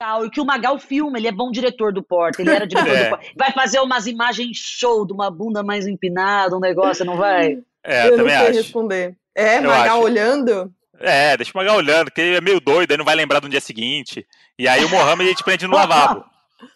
Ah, 0.00 0.20
e 0.24 0.30
que 0.30 0.40
o 0.40 0.44
Magal 0.44 0.78
filma, 0.78 1.18
ele 1.18 1.26
é 1.26 1.32
bom 1.32 1.50
diretor 1.50 1.92
do 1.92 2.02
Porta, 2.04 2.40
ele 2.40 2.50
era 2.50 2.66
diretor 2.66 2.94
É. 2.96 3.04
do 3.04 3.08
Porta. 3.10 3.26
Vai 3.36 3.50
fazer 3.52 3.80
umas 3.80 4.06
imagens 4.06 4.56
show 4.56 5.04
de 5.04 5.12
uma 5.12 5.28
bunda 5.28 5.62
mais 5.64 5.86
empinada, 5.88 6.56
um 6.56 6.60
negócio, 6.60 7.04
não 7.04 7.16
vai? 7.16 7.58
É, 7.82 8.02
eu 8.02 8.04
eu 8.04 8.10
não 8.12 8.16
também 8.18 8.38
sei 8.38 8.48
acho. 8.48 8.58
responder. 8.58 9.16
É, 9.36 9.58
Eu 9.58 9.62
Magal 9.64 9.96
acho. 9.98 10.04
olhando? 10.04 10.72
É, 11.00 11.36
deixa 11.36 11.52
o 11.52 11.56
Magal 11.56 11.76
olhando, 11.76 12.04
porque 12.06 12.20
ele 12.20 12.36
é 12.36 12.40
meio 12.40 12.60
doido, 12.60 12.90
aí 12.92 12.96
não 12.96 13.04
vai 13.04 13.14
lembrar 13.16 13.40
do 13.40 13.48
dia 13.48 13.60
seguinte. 13.60 14.24
E 14.56 14.68
aí 14.68 14.84
o 14.84 14.88
Mohamed 14.88 15.24
a 15.24 15.32
gente 15.32 15.42
prende 15.44 15.66
no 15.66 15.74
lavabo. 15.76 16.24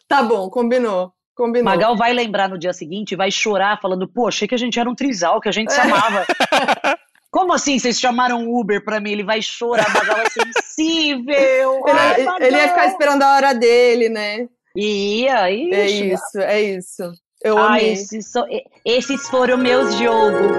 Tá 0.08 0.22
bom, 0.22 0.48
combinou. 0.50 1.12
Combinou. 1.34 1.64
Magal 1.64 1.96
vai 1.96 2.12
lembrar 2.12 2.48
no 2.48 2.58
dia 2.58 2.72
seguinte 2.72 3.12
e 3.12 3.16
vai 3.16 3.30
chorar 3.30 3.80
falando, 3.80 4.06
pô, 4.06 4.28
achei 4.28 4.46
que 4.46 4.54
a 4.54 4.58
gente 4.58 4.78
era 4.78 4.88
um 4.88 4.94
trisal, 4.94 5.40
que 5.40 5.48
a 5.48 5.52
gente 5.52 5.72
se 5.72 5.80
É. 5.80 5.82
amava. 5.82 6.26
Como 7.30 7.52
assim 7.54 7.78
vocês 7.78 7.98
chamaram 7.98 8.46
Uber 8.52 8.84
pra 8.84 9.00
mim? 9.00 9.10
Ele 9.12 9.24
vai 9.24 9.40
chorar, 9.40 9.90
Magal 9.94 10.16
vai 10.16 10.30
ser 10.30 10.42
sensível. 10.52 11.82
Ai, 11.88 12.14
Ele, 12.20 12.24
Magal. 12.24 12.46
ele 12.48 12.56
ia 12.56 12.68
ficar 12.68 12.86
esperando 12.86 13.22
a 13.22 13.34
hora 13.36 13.54
dele, 13.54 14.08
né? 14.10 14.46
Ia, 14.76 15.50
ixi. 15.50 15.72
É 15.74 15.90
isso, 15.90 16.38
é 16.38 16.60
isso. 16.62 17.02
Eu 17.42 17.56
Ah, 17.58 17.68
amei. 17.68 17.92
esses, 17.92 18.32
e- 18.50 18.64
esses 18.84 19.28
foram 19.28 19.56
meus 19.56 19.94
jogos. 19.94 20.52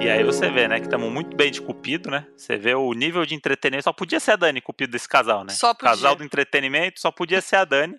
E 0.00 0.08
aí 0.08 0.22
você 0.22 0.48
vê, 0.48 0.68
né, 0.68 0.78
que 0.78 0.86
estamos 0.86 1.10
muito 1.12 1.36
bem 1.36 1.50
de 1.50 1.60
Cupido, 1.60 2.08
né? 2.10 2.24
Você 2.36 2.56
vê 2.56 2.74
o 2.74 2.92
nível 2.92 3.26
de 3.26 3.34
entretenimento. 3.34 3.84
Só 3.84 3.92
podia 3.92 4.20
ser 4.20 4.32
a 4.32 4.36
Dani 4.36 4.60
Cupido 4.60 4.92
desse 4.92 5.08
casal, 5.08 5.42
né? 5.44 5.52
Só 5.52 5.74
podia. 5.74 5.90
Casal 5.90 6.14
do 6.14 6.22
entretenimento, 6.22 7.00
só 7.00 7.10
podia 7.10 7.40
ser 7.40 7.56
a 7.56 7.64
Dani. 7.64 7.96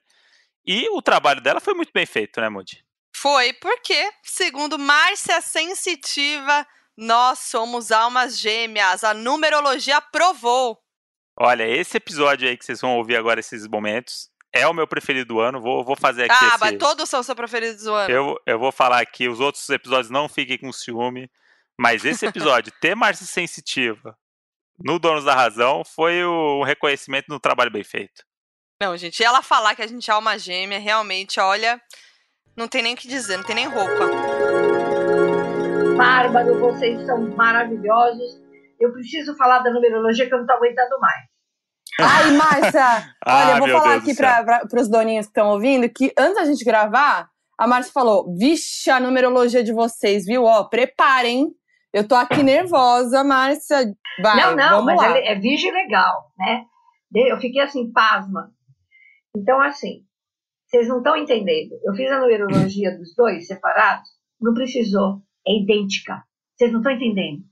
E 0.68 0.89
o 0.89 1.01
trabalho 1.01 1.39
dela 1.39 1.61
foi 1.61 1.74
muito 1.74 1.91
bem 1.93 2.05
feito, 2.05 2.41
né, 2.41 2.49
Moody? 2.49 2.84
Foi 3.15 3.53
porque, 3.53 4.11
segundo 4.22 4.78
Márcia 4.78 5.39
Sensitiva, 5.41 6.68
nós 6.97 7.39
somos 7.39 7.91
almas 7.91 8.38
gêmeas. 8.38 9.03
A 9.03 9.13
numerologia 9.13 10.01
provou. 10.01 10.78
Olha, 11.39 11.65
esse 11.68 11.97
episódio 11.97 12.49
aí 12.49 12.57
que 12.57 12.65
vocês 12.65 12.82
vão 12.82 12.97
ouvir 12.97 13.15
agora, 13.15 13.39
esses 13.39 13.65
momentos, 13.68 14.30
é 14.51 14.68
o 14.68 14.74
meu 14.74 14.88
preferido 14.88 15.36
do 15.36 15.39
ano. 15.39 15.61
Vou, 15.61 15.86
vou 15.86 15.95
fazer 15.95 16.24
aqui 16.24 16.45
ah, 16.45 16.47
esse... 16.49 16.59
mas 16.59 16.78
todos 16.78 17.09
são 17.09 17.24
seu 17.24 17.36
preferidos 17.36 17.84
do 17.84 17.93
ano. 17.93 18.13
Eu, 18.13 18.41
eu 18.45 18.59
vou 18.59 18.72
falar 18.72 18.99
aqui, 18.99 19.30
os 19.30 19.39
outros 19.39 19.70
episódios 19.70 20.09
não 20.09 20.28
fiquem 20.28 20.57
com 20.57 20.72
ciúme, 20.74 21.30
mas 21.80 22.03
esse 22.03 22.26
episódio, 22.26 22.74
ter 22.82 22.95
Márcia 22.95 23.26
Sensitiva 23.26 24.18
no 24.78 24.99
Donos 24.99 25.24
da 25.24 25.34
Razão, 25.34 25.84
foi 25.86 26.24
o 26.24 26.63
reconhecimento 26.63 27.28
do 27.28 27.39
trabalho 27.39 27.72
bem 27.72 27.84
feito. 27.84 28.24
Não, 28.80 28.96
gente, 28.96 29.20
e 29.20 29.24
ela 29.24 29.42
falar 29.42 29.76
que 29.76 29.82
a 29.82 29.88
gente 29.88 30.10
é 30.10 30.14
alma 30.14 30.38
gêmea, 30.38 30.78
realmente, 30.78 31.40
olha, 31.40 31.82
não 32.56 32.68
tem 32.68 32.84
nem 32.84 32.94
o 32.94 32.98
que 32.98 33.08
dizer, 33.08 33.38
não 33.38 33.44
tem 33.44 33.56
nem 33.56 33.68
roupa. 33.68 34.06
Bárbaro, 35.98 36.60
vocês 36.60 37.04
são 37.08 37.20
maravilhosos. 37.36 38.40
Eu 38.80 38.94
preciso 38.94 39.36
falar 39.36 39.60
da 39.60 39.72
numerologia 39.72 40.28
que 40.28 40.34
eu 40.34 40.38
não 40.38 40.46
tô 40.46 40.54
aguentando 40.54 41.00
mais. 41.00 41.26
Ai, 42.00 42.32
Márcia, 42.34 43.16
Ah, 43.26 43.46
olha, 43.46 43.52
eu 43.54 43.58
vou 43.58 43.70
falar 43.70 44.00
Deus 44.00 44.04
aqui 44.04 44.16
para 44.16 44.80
os 44.80 44.88
doninhos 44.88 45.26
que 45.26 45.32
estão 45.32 45.50
ouvindo 45.50 45.90
que 45.90 46.14
antes 46.16 46.36
da 46.36 46.46
gente 46.46 46.64
gravar, 46.64 47.28
a 47.58 47.68
Márcia 47.68 47.92
falou: 47.92 48.32
Vixe, 48.38 48.92
a 48.92 49.00
numerologia 49.00 49.64
de 49.64 49.74
vocês, 49.74 50.24
viu? 50.24 50.44
Ó, 50.44 50.66
preparem. 50.66 51.48
Eu 51.92 52.08
tô 52.08 52.14
aqui 52.14 52.44
nervosa, 52.44 53.24
Márcia. 53.24 53.92
Vai, 54.22 54.36
não, 54.36 54.56
não, 54.56 54.70
vamos 54.70 54.86
mas 54.86 54.98
lá. 54.98 55.18
é, 55.18 55.32
é 55.32 55.36
virgem 55.36 55.72
legal, 55.72 56.32
né? 56.38 56.64
Eu 57.16 57.40
fiquei 57.40 57.62
assim, 57.62 57.92
pasma. 57.92 58.52
Então, 59.38 59.62
assim, 59.62 60.04
vocês 60.66 60.88
não 60.88 60.98
estão 60.98 61.16
entendendo. 61.16 61.78
Eu 61.84 61.94
fiz 61.94 62.12
a 62.12 62.20
numerologia 62.20 62.98
dos 62.98 63.14
dois 63.16 63.48
separados, 63.48 64.10
não 64.42 64.54
precisou. 64.54 65.22
É 65.48 65.52
idêntica. 65.62 66.24
Vocês 66.56 66.72
não 66.72 66.80
estão 66.80 66.92
entendendo. 66.94 67.44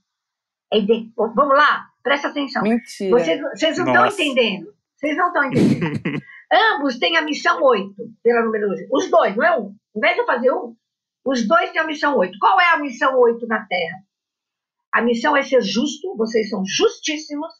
É 0.72 0.78
idê- 0.78 1.08
Vamos 1.16 1.56
lá, 1.56 1.86
presta 2.02 2.28
atenção. 2.28 2.62
Mentira. 2.62 3.10
Vocês, 3.10 3.40
vocês 3.40 3.78
não 3.78 3.86
estão 3.86 4.06
entendendo. 4.06 4.74
Vocês 4.96 5.16
não 5.16 5.26
estão 5.28 5.44
entendendo. 5.44 6.00
Ambos 6.74 6.98
têm 6.98 7.16
a 7.16 7.22
missão 7.22 7.62
8 7.62 7.94
pela 8.22 8.42
numerologia. 8.44 8.86
Os 8.92 9.10
dois, 9.10 9.34
não 9.36 9.44
é 9.44 9.58
um. 9.58 9.74
Em 9.96 10.00
vez 10.00 10.14
de 10.14 10.20
eu 10.20 10.26
fazer 10.26 10.52
um, 10.52 10.76
os 11.24 11.46
dois 11.46 11.70
têm 11.70 11.80
a 11.80 11.86
missão 11.86 12.16
8. 12.16 12.38
Qual 12.38 12.60
é 12.60 12.68
a 12.74 12.78
missão 12.78 13.18
8 13.18 13.46
na 13.46 13.64
Terra? 13.66 13.98
A 14.92 15.02
missão 15.02 15.36
é 15.36 15.42
ser 15.42 15.60
justo, 15.62 16.16
vocês 16.16 16.48
são 16.48 16.62
justíssimos, 16.64 17.52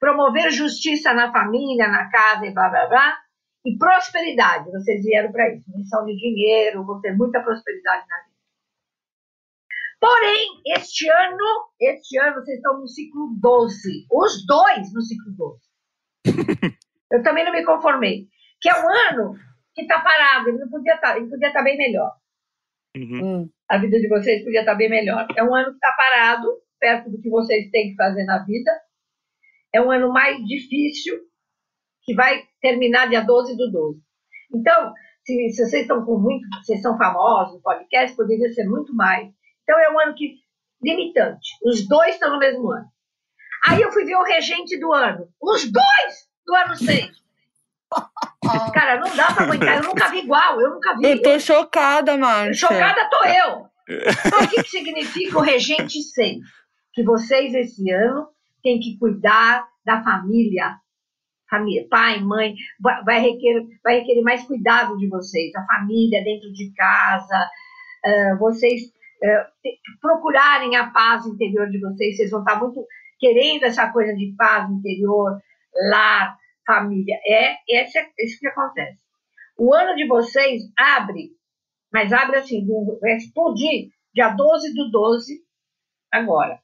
promover 0.00 0.50
justiça 0.50 1.12
na 1.12 1.30
família, 1.32 1.88
na 1.88 2.08
casa 2.10 2.46
e 2.46 2.52
blá 2.52 2.68
blá 2.68 2.86
blá, 2.86 3.18
e 3.64 3.76
prosperidade. 3.78 4.70
Vocês 4.70 5.02
vieram 5.02 5.32
para 5.32 5.54
isso. 5.54 5.70
Missão 5.76 6.04
de 6.04 6.16
dinheiro, 6.16 6.84
vão 6.84 7.00
ter 7.00 7.16
muita 7.16 7.40
prosperidade 7.40 8.06
na 8.08 8.16
vida. 8.24 8.32
Porém, 10.00 10.60
este 10.74 11.08
ano, 11.08 11.70
este 11.80 12.18
ano 12.18 12.34
vocês 12.34 12.56
estão 12.56 12.80
no 12.80 12.88
ciclo 12.88 13.36
12. 13.40 14.06
Os 14.10 14.44
dois 14.46 14.92
no 14.92 15.00
ciclo 15.00 15.32
12. 15.36 15.60
Eu 17.12 17.22
também 17.22 17.44
não 17.44 17.52
me 17.52 17.64
conformei. 17.64 18.26
Que 18.60 18.68
é 18.68 18.74
um 18.74 18.88
ano 18.88 19.34
que 19.74 19.82
está 19.82 20.00
parado, 20.00 20.48
ele 20.48 20.58
não 20.58 20.68
podia 20.68 20.94
estar, 20.94 21.16
ele 21.16 21.28
podia 21.28 21.48
estar 21.48 21.62
bem 21.62 21.76
melhor. 21.76 22.12
Uhum. 22.96 23.42
Hum. 23.42 23.50
A 23.68 23.78
vida 23.78 23.98
de 23.98 24.08
vocês 24.08 24.44
podia 24.44 24.60
estar 24.60 24.74
bem 24.74 24.90
melhor. 24.90 25.26
É 25.36 25.42
um 25.42 25.54
ano 25.54 25.70
que 25.70 25.76
está 25.76 25.92
parado, 25.92 26.48
perto 26.78 27.10
do 27.10 27.20
que 27.20 27.30
vocês 27.30 27.70
têm 27.70 27.90
que 27.90 27.96
fazer 27.96 28.24
na 28.24 28.44
vida. 28.44 28.70
É 29.72 29.80
um 29.80 29.90
ano 29.90 30.12
mais 30.12 30.36
difícil, 30.44 31.18
que 32.02 32.14
vai 32.14 32.42
terminar 32.60 33.08
dia 33.08 33.22
12 33.22 33.56
do 33.56 33.70
12. 33.70 34.00
Então, 34.54 34.92
se, 35.24 35.50
se 35.50 35.66
vocês 35.66 35.82
estão 35.82 36.04
com 36.04 36.18
muito, 36.18 36.46
vocês 36.62 36.82
são 36.82 36.96
famosos, 36.98 37.62
podcast 37.62 38.16
poderia 38.16 38.52
ser 38.52 38.64
muito 38.64 38.94
mais. 38.94 39.28
Então, 39.62 39.78
é 39.78 39.90
um 39.90 40.00
ano 40.00 40.14
que 40.14 40.34
limitante. 40.82 41.56
Os 41.64 41.86
dois 41.86 42.14
estão 42.14 42.32
no 42.32 42.38
mesmo 42.38 42.70
ano. 42.70 42.86
Aí 43.64 43.80
eu 43.80 43.92
fui 43.92 44.04
ver 44.04 44.16
o 44.16 44.24
regente 44.24 44.78
do 44.78 44.92
ano. 44.92 45.28
Os 45.40 45.70
dois 45.70 46.28
do 46.44 46.54
ano 46.54 46.76
6. 46.76 47.10
Cara, 48.74 48.98
não 48.98 49.16
dá 49.16 49.32
pra 49.32 49.44
aguentar. 49.44 49.76
Eu 49.76 49.84
nunca 49.84 50.08
vi 50.08 50.18
igual. 50.18 50.60
Eu 50.60 50.70
nunca 50.70 50.96
vi. 50.96 51.10
Eu 51.10 51.22
tô 51.22 51.38
chocada, 51.38 52.16
Márcia. 52.16 52.68
Chocada 52.68 53.08
tô 53.08 53.24
eu. 53.24 53.66
Então, 53.88 54.42
o 54.42 54.48
que, 54.48 54.62
que 54.62 54.70
significa 54.70 55.38
o 55.38 55.42
regente 55.42 56.02
6? 56.02 56.38
Que 56.92 57.02
vocês, 57.04 57.54
esse 57.54 57.90
ano, 57.90 58.28
têm 58.62 58.80
que 58.80 58.98
cuidar 58.98 59.66
da 59.84 60.02
família. 60.02 60.76
Família 61.52 61.86
pai, 61.90 62.20
mãe. 62.20 62.54
Vai, 63.04 63.20
requerer, 63.20 63.66
vai 63.84 63.98
requerer 64.00 64.22
mais 64.22 64.42
cuidado 64.44 64.96
de 64.96 65.08
vocês. 65.08 65.54
A 65.54 65.64
família 65.66 66.24
dentro 66.24 66.50
de 66.52 66.72
casa. 66.74 67.50
ah, 68.04 68.36
vocês 68.38 68.90
é, 69.22 69.44
te- 69.62 69.78
procurarem 70.00 70.74
a 70.76 70.90
paz 70.90 71.26
interior 71.26 71.68
de 71.70 71.78
vocês, 71.78 72.16
vocês 72.16 72.30
vão 72.30 72.40
estar 72.40 72.58
muito 72.58 72.84
querendo 73.20 73.64
essa 73.64 73.90
coisa 73.92 74.12
de 74.14 74.34
paz 74.36 74.68
interior, 74.70 75.38
lar, 75.90 76.36
família. 76.66 77.16
É 77.24 77.54
esse, 77.68 77.98
é 77.98 78.06
isso 78.18 78.40
que 78.40 78.48
acontece. 78.48 78.98
O 79.56 79.72
ano 79.72 79.94
de 79.94 80.08
vocês 80.08 80.62
abre, 80.76 81.30
mas 81.92 82.12
abre 82.12 82.36
assim, 82.38 82.66
vai 83.00 83.16
explodir 83.16 83.90
dia 84.12 84.30
12 84.30 84.74
do 84.74 84.90
12 84.90 85.40
agora. 86.10 86.58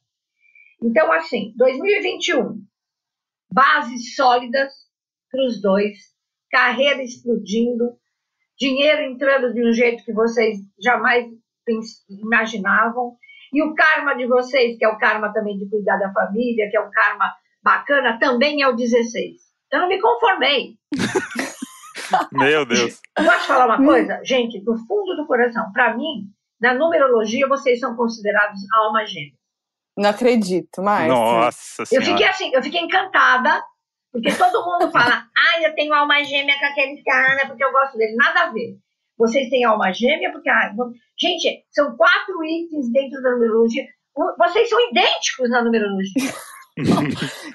Então, 0.82 1.12
assim, 1.12 1.53
2021, 1.57 2.61
bases 3.51 4.14
sólidas 4.14 4.72
para 5.30 5.44
os 5.46 5.61
dois, 5.61 5.96
carreira 6.51 7.03
explodindo, 7.03 7.96
dinheiro 8.59 9.03
entrando 9.03 9.53
de 9.53 9.66
um 9.66 9.72
jeito 9.72 10.05
que 10.05 10.12
vocês 10.12 10.59
jamais 10.82 11.26
imaginavam, 12.09 13.16
e 13.53 13.62
o 13.62 13.74
karma 13.74 14.14
de 14.14 14.26
vocês, 14.26 14.76
que 14.76 14.84
é 14.84 14.88
o 14.88 14.99
karma 14.99 15.32
também 15.32 15.57
de 15.59 15.68
cuidar 15.68 15.96
da 15.99 16.12
família, 16.12 16.68
que 16.70 16.76
é 16.76 16.80
um 16.80 16.90
karma 16.90 17.32
bacana, 17.62 18.18
também 18.18 18.62
é 18.62 18.68
o 18.68 18.76
16. 18.76 19.36
Eu 19.72 19.80
não 19.80 19.88
me 19.88 20.01
conformei. 20.01 20.76
Meu 22.32 22.64
Deus. 22.64 23.01
Posso 23.14 23.46
falar 23.46 23.66
uma 23.66 23.84
coisa? 23.84 24.20
Gente, 24.24 24.61
do 24.61 24.76
fundo 24.86 25.16
do 25.16 25.26
coração, 25.26 25.70
para 25.72 25.96
mim, 25.96 26.30
na 26.61 26.74
numerologia, 26.74 27.46
vocês 27.46 27.78
são 27.78 27.94
considerados 27.94 28.61
alma 28.74 29.07
gêmea. 29.07 29.38
Não 29.99 30.11
acredito, 30.11 30.80
Márcia. 30.82 31.09
Nossa 31.09 31.82
Eu 31.82 31.86
senhora. 31.86 32.07
fiquei 32.07 32.26
assim, 32.26 32.51
eu 32.55 32.62
fiquei 32.62 32.80
encantada, 32.80 33.62
porque 34.12 34.32
todo 34.34 34.64
mundo 34.64 34.90
fala, 34.92 35.24
ai, 35.36 35.66
eu 35.66 35.74
tenho 35.74 35.92
alma 35.92 36.22
gêmea 36.22 36.59
com 36.59 36.66
aquele 36.66 37.03
cara, 37.03 37.46
porque 37.49 37.64
eu 37.64 37.72
gosto 37.72 37.99
dele. 37.99 38.14
Nada 38.16 38.42
a 38.44 38.53
ver. 38.53 38.76
Vocês 39.18 39.49
têm 39.51 39.64
alma 39.64 39.92
gêmea 39.92 40.30
porque. 40.32 40.49
ai, 40.49 40.72
não- 40.76 40.92
Gente, 41.20 41.64
são 41.72 41.96
quatro 41.96 42.44
itens 42.44 42.92
dentro 42.92 43.20
da 43.20 43.32
numerologia. 43.32 43.84
Vocês 44.38 44.68
são 44.68 44.78
idênticos 44.90 45.51
na 45.51 45.62
numerologia. 45.64 46.12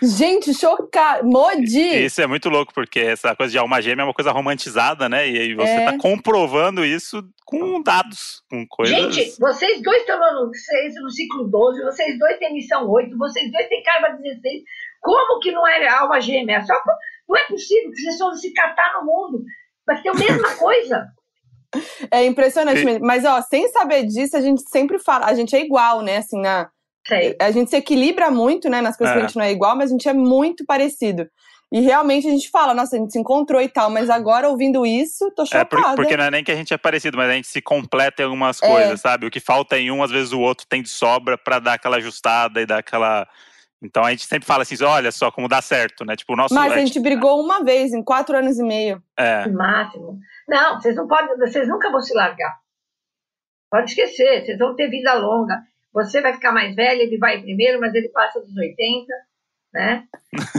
Gente, 0.01 0.53
chocada. 0.53 1.23
Modi! 1.23 2.05
Isso 2.05 2.21
é 2.21 2.27
muito 2.27 2.49
louco, 2.49 2.73
porque 2.73 2.99
essa 2.99 3.35
coisa 3.35 3.51
de 3.51 3.57
alma 3.57 3.81
gêmea 3.81 4.03
é 4.03 4.05
uma 4.05 4.13
coisa 4.13 4.31
romantizada, 4.31 5.07
né? 5.07 5.29
E 5.29 5.37
aí 5.39 5.53
você 5.53 5.69
É. 5.71 5.85
tá 5.91 5.97
comprovando 5.97 6.83
isso 6.85 7.23
com 7.45 7.81
dados, 7.81 8.43
com 8.49 8.65
coisas. 8.67 8.95
Gente, 8.95 9.39
vocês 9.39 9.81
dois 9.81 10.01
estão 10.01 10.17
no, 10.19 10.47
vocês 10.49 10.93
no 11.01 11.09
ciclo 11.09 11.47
12, 11.49 11.83
vocês 11.83 12.17
dois 12.19 12.37
têm 12.37 12.53
missão 12.53 12.89
8, 12.89 13.17
vocês 13.17 13.51
dois 13.51 13.67
têm 13.67 13.83
karma 13.83 14.09
16. 14.17 14.63
Como 15.01 15.39
que 15.39 15.51
não 15.51 15.67
é 15.67 15.87
alma 15.87 16.19
gêmea? 16.21 16.63
Só, 16.65 16.73
não 17.27 17.35
é 17.37 17.43
possível 17.47 17.91
que 17.91 18.01
vocês 18.01 18.19
vão 18.19 18.33
se 18.35 18.53
catar 18.53 18.93
no 18.99 19.05
mundo. 19.05 19.43
Vai 19.85 20.01
ter 20.01 20.09
a 20.09 20.13
mesma 20.13 20.49
coisa. 20.55 21.07
É 22.11 22.23
impressionante 22.25 22.79
Sim. 22.79 22.85
mesmo. 22.85 23.05
Mas, 23.05 23.25
ó, 23.25 23.41
sem 23.41 23.67
saber 23.69 24.05
disso, 24.05 24.37
a 24.37 24.41
gente 24.41 24.61
sempre 24.69 24.99
fala. 24.99 25.25
A 25.25 25.33
gente 25.33 25.55
é 25.55 25.59
igual, 25.61 26.01
né? 26.01 26.17
Assim, 26.17 26.39
na. 26.39 26.69
Sei. 27.07 27.35
A 27.39 27.51
gente 27.51 27.69
se 27.69 27.75
equilibra 27.77 28.31
muito, 28.31 28.69
né? 28.69 28.81
Nas 28.81 28.95
coisas 28.97 29.13
que 29.13 29.19
É. 29.19 29.23
a 29.23 29.27
gente 29.27 29.35
não 29.37 29.43
é 29.43 29.51
igual, 29.51 29.75
mas 29.75 29.89
a 29.89 29.93
gente 29.93 30.07
é 30.07 30.13
muito 30.13 30.65
parecido. 30.65 31.27
E 31.71 31.79
realmente 31.81 32.27
a 32.27 32.31
gente 32.31 32.49
fala, 32.51 32.73
nossa, 32.73 32.95
a 32.95 32.99
gente 32.99 33.11
se 33.11 33.17
encontrou 33.19 33.59
e 33.59 33.67
tal, 33.67 33.89
mas 33.89 34.07
agora 34.09 34.47
ouvindo 34.47 34.85
isso, 34.85 35.31
tô 35.35 35.41
É, 35.41 35.45
chocada. 35.45 35.65
por- 35.65 35.95
porque 35.95 36.15
não 36.15 36.25
é 36.25 36.29
nem 36.31 36.43
que 36.43 36.51
a 36.51 36.55
gente 36.55 36.71
é 36.73 36.77
parecido, 36.77 37.17
mas 37.17 37.29
a 37.29 37.33
gente 37.33 37.47
se 37.47 37.61
completa 37.63 38.21
em 38.21 38.25
algumas 38.25 38.61
É. 38.61 38.67
coisas, 38.67 39.01
sabe? 39.01 39.25
O 39.25 39.31
que 39.31 39.39
falta 39.39 39.77
em 39.77 39.89
um, 39.91 40.03
às 40.03 40.11
vezes 40.11 40.31
o 40.33 40.39
outro 40.39 40.67
tem 40.67 40.83
de 40.83 40.89
sobra 40.89 41.35
pra 41.37 41.57
dar 41.59 41.73
aquela 41.73 41.97
ajustada 41.97 42.61
e 42.61 42.65
dar 42.67 42.77
aquela. 42.77 43.27
Então 43.81 44.05
a 44.05 44.11
gente 44.11 44.25
sempre 44.25 44.45
fala 44.45 44.61
assim, 44.61 44.81
olha 44.83 45.11
só 45.11 45.29
como 45.31 45.47
dá 45.49 45.61
certo, 45.63 46.05
né? 46.05 46.15
Tipo, 46.15 46.33
o 46.33 46.35
nosso. 46.35 46.53
Mas 46.53 46.71
a 46.71 46.75
é, 46.79 46.85
gente 46.85 46.99
brigou 46.99 47.41
uma 47.43 47.63
vez 47.63 47.91
em 47.91 48.03
quatro 48.03 48.37
anos 48.37 48.57
e 48.59 48.63
meio. 48.63 49.01
é, 49.17 49.45
No 49.47 49.57
máximo. 49.57 50.19
Não, 50.47 50.79
vocês 50.79 50.95
não 50.95 51.07
podem, 51.07 51.35
vocês 51.37 51.67
nunca 51.67 51.89
vão 51.91 52.01
se 52.01 52.13
largar. 52.13 52.55
Pode 53.71 53.89
esquecer, 53.89 54.45
vocês 54.45 54.57
vão 54.59 54.75
ter 54.75 54.89
vida 54.89 55.13
longa. 55.15 55.59
Você 55.93 56.21
vai 56.21 56.33
ficar 56.33 56.51
mais 56.51 56.75
velho, 56.75 57.01
ele 57.01 57.17
vai 57.17 57.41
primeiro, 57.41 57.79
mas 57.79 57.93
ele 57.93 58.09
passa 58.09 58.39
dos 58.39 58.55
80, 58.57 59.05
né? 59.73 60.03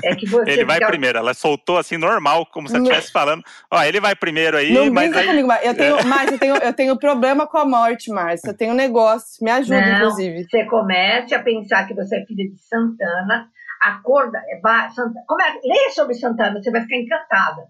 É 0.05 0.15
que 0.15 0.27
você 0.29 0.51
ele 0.53 0.65
vai 0.65 0.77
fica- 0.77 0.87
primeiro. 0.89 1.19
Ela 1.19 1.35
soltou 1.35 1.77
assim, 1.79 1.97
normal, 1.97 2.47
como 2.47 2.69
se 2.69 2.75
ela 2.77 2.85
estivesse 2.85 3.11
falando. 3.13 3.43
Ó, 3.71 3.83
ele 3.83 4.01
vai 4.01 4.15
primeiro 4.15 4.57
aí, 4.57 4.73
não 4.73 4.93
mas 4.93 5.17
aí. 5.17 5.27
comigo. 5.27 5.53
Eu 5.63 5.75
tenho, 5.75 5.99
É. 5.99 6.03
Márcia, 6.07 6.35
eu 6.35 6.39
tenho, 6.39 6.57
eu 6.57 6.73
tenho 6.73 6.99
problema 6.99 7.47
com 7.47 7.59
a 7.59 7.65
morte, 7.65 8.11
Márcia. 8.11 8.51
Eu 8.51 8.57
tenho 8.57 8.73
um 8.73 8.77
negócio. 8.77 9.43
Me 9.45 9.51
ajuda, 9.51 9.81
Não, 9.81 9.97
inclusive. 9.97 10.45
Você 10.45 10.65
comece 10.67 11.35
a 11.35 11.43
pensar 11.43 11.87
que 11.87 11.95
você 11.95 12.17
é 12.17 12.25
filha 12.27 12.49
de 12.49 12.57
Santana, 12.59 13.49
acorda, 13.83 14.39
é, 14.49 14.61
ba- 14.61 14.89
Santa, 14.91 15.21
como 15.27 15.43
é, 15.43 15.53
leia 15.65 15.91
sobre 15.91 16.15
Santana, 16.15 16.63
você 16.63 16.71
vai 16.71 16.83
ficar 16.83 16.97
encantada. 16.97 17.63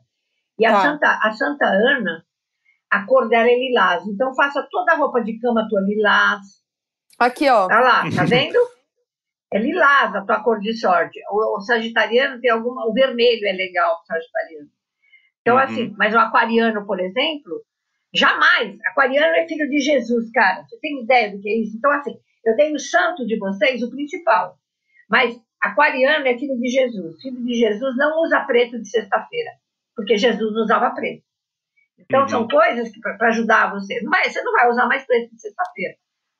E 0.58 0.66
a, 0.66 0.72
Tá. 0.72 0.82
Santa, 0.82 1.18
a 1.22 1.32
Santa 1.32 1.66
Ana, 1.66 2.24
a 2.90 3.04
cor 3.06 3.28
dela 3.28 3.48
é 3.48 3.54
lilás. 3.58 4.04
Então 4.06 4.34
faça 4.34 4.64
toda 4.70 4.92
a 4.92 4.96
roupa 4.96 5.20
de 5.22 5.38
cama 5.40 5.66
tua 5.68 5.80
lilás. 5.80 6.40
Aqui, 7.18 7.48
ó. 7.48 7.68
Tá 7.68 7.80
lá, 7.80 8.02
tá 8.14 8.24
vendo? 8.24 8.58
É 9.52 9.58
lilás 9.58 10.14
a 10.14 10.22
tua 10.22 10.42
cor 10.42 10.58
de 10.60 10.72
sorte. 10.78 11.20
O, 11.30 11.56
o 11.58 11.60
sagitariano 11.60 12.40
tem 12.40 12.50
alguma. 12.50 12.86
O 12.86 12.92
vermelho 12.92 13.46
é 13.46 13.52
legal 13.52 13.96
pro 13.98 14.06
sagitariano. 14.06 14.68
Então, 15.40 15.54
Uhum. 15.56 15.62
assim, 15.62 15.94
mas 15.96 16.14
o 16.14 16.18
aquariano, 16.18 16.84
por 16.86 16.98
exemplo, 17.00 17.62
jamais. 18.12 18.76
Aquariano 18.86 19.34
é 19.36 19.46
filho 19.46 19.68
de 19.68 19.78
Jesus, 19.80 20.30
cara. 20.32 20.64
Você 20.64 20.78
tem 20.80 21.02
ideia 21.02 21.30
do 21.30 21.40
que 21.40 21.48
é 21.48 21.56
isso? 21.58 21.76
Então, 21.76 21.90
assim, 21.92 22.18
eu 22.44 22.56
tenho 22.56 22.74
o 22.74 22.80
santo 22.80 23.26
de 23.26 23.38
vocês, 23.38 23.82
o 23.82 23.90
principal. 23.90 24.56
Mas 25.08 25.38
aquariano 25.60 26.26
é 26.26 26.36
filho 26.36 26.58
de 26.58 26.68
Jesus. 26.68 27.20
Filho 27.22 27.44
de 27.44 27.54
Jesus 27.54 27.96
não 27.96 28.22
usa 28.22 28.40
preto 28.40 28.80
de 28.80 28.88
sexta-feira, 28.88 29.50
porque 29.94 30.16
Jesus 30.16 30.52
não 30.52 30.62
usava 30.62 30.90
preto. 30.90 31.22
Então, 31.98 32.22
Uhum. 32.22 32.28
são 32.28 32.48
coisas 32.48 32.90
que 32.90 33.00
para 33.00 33.28
ajudar 33.28 33.70
você. 33.70 34.00
Não 34.00 34.10
vai, 34.10 34.28
você 34.28 34.42
não 34.42 34.52
vai 34.52 34.68
usar 34.68 34.86
mais 34.86 35.06
preto 35.06 35.30
de 35.32 35.40
sexta-feira, 35.40 35.94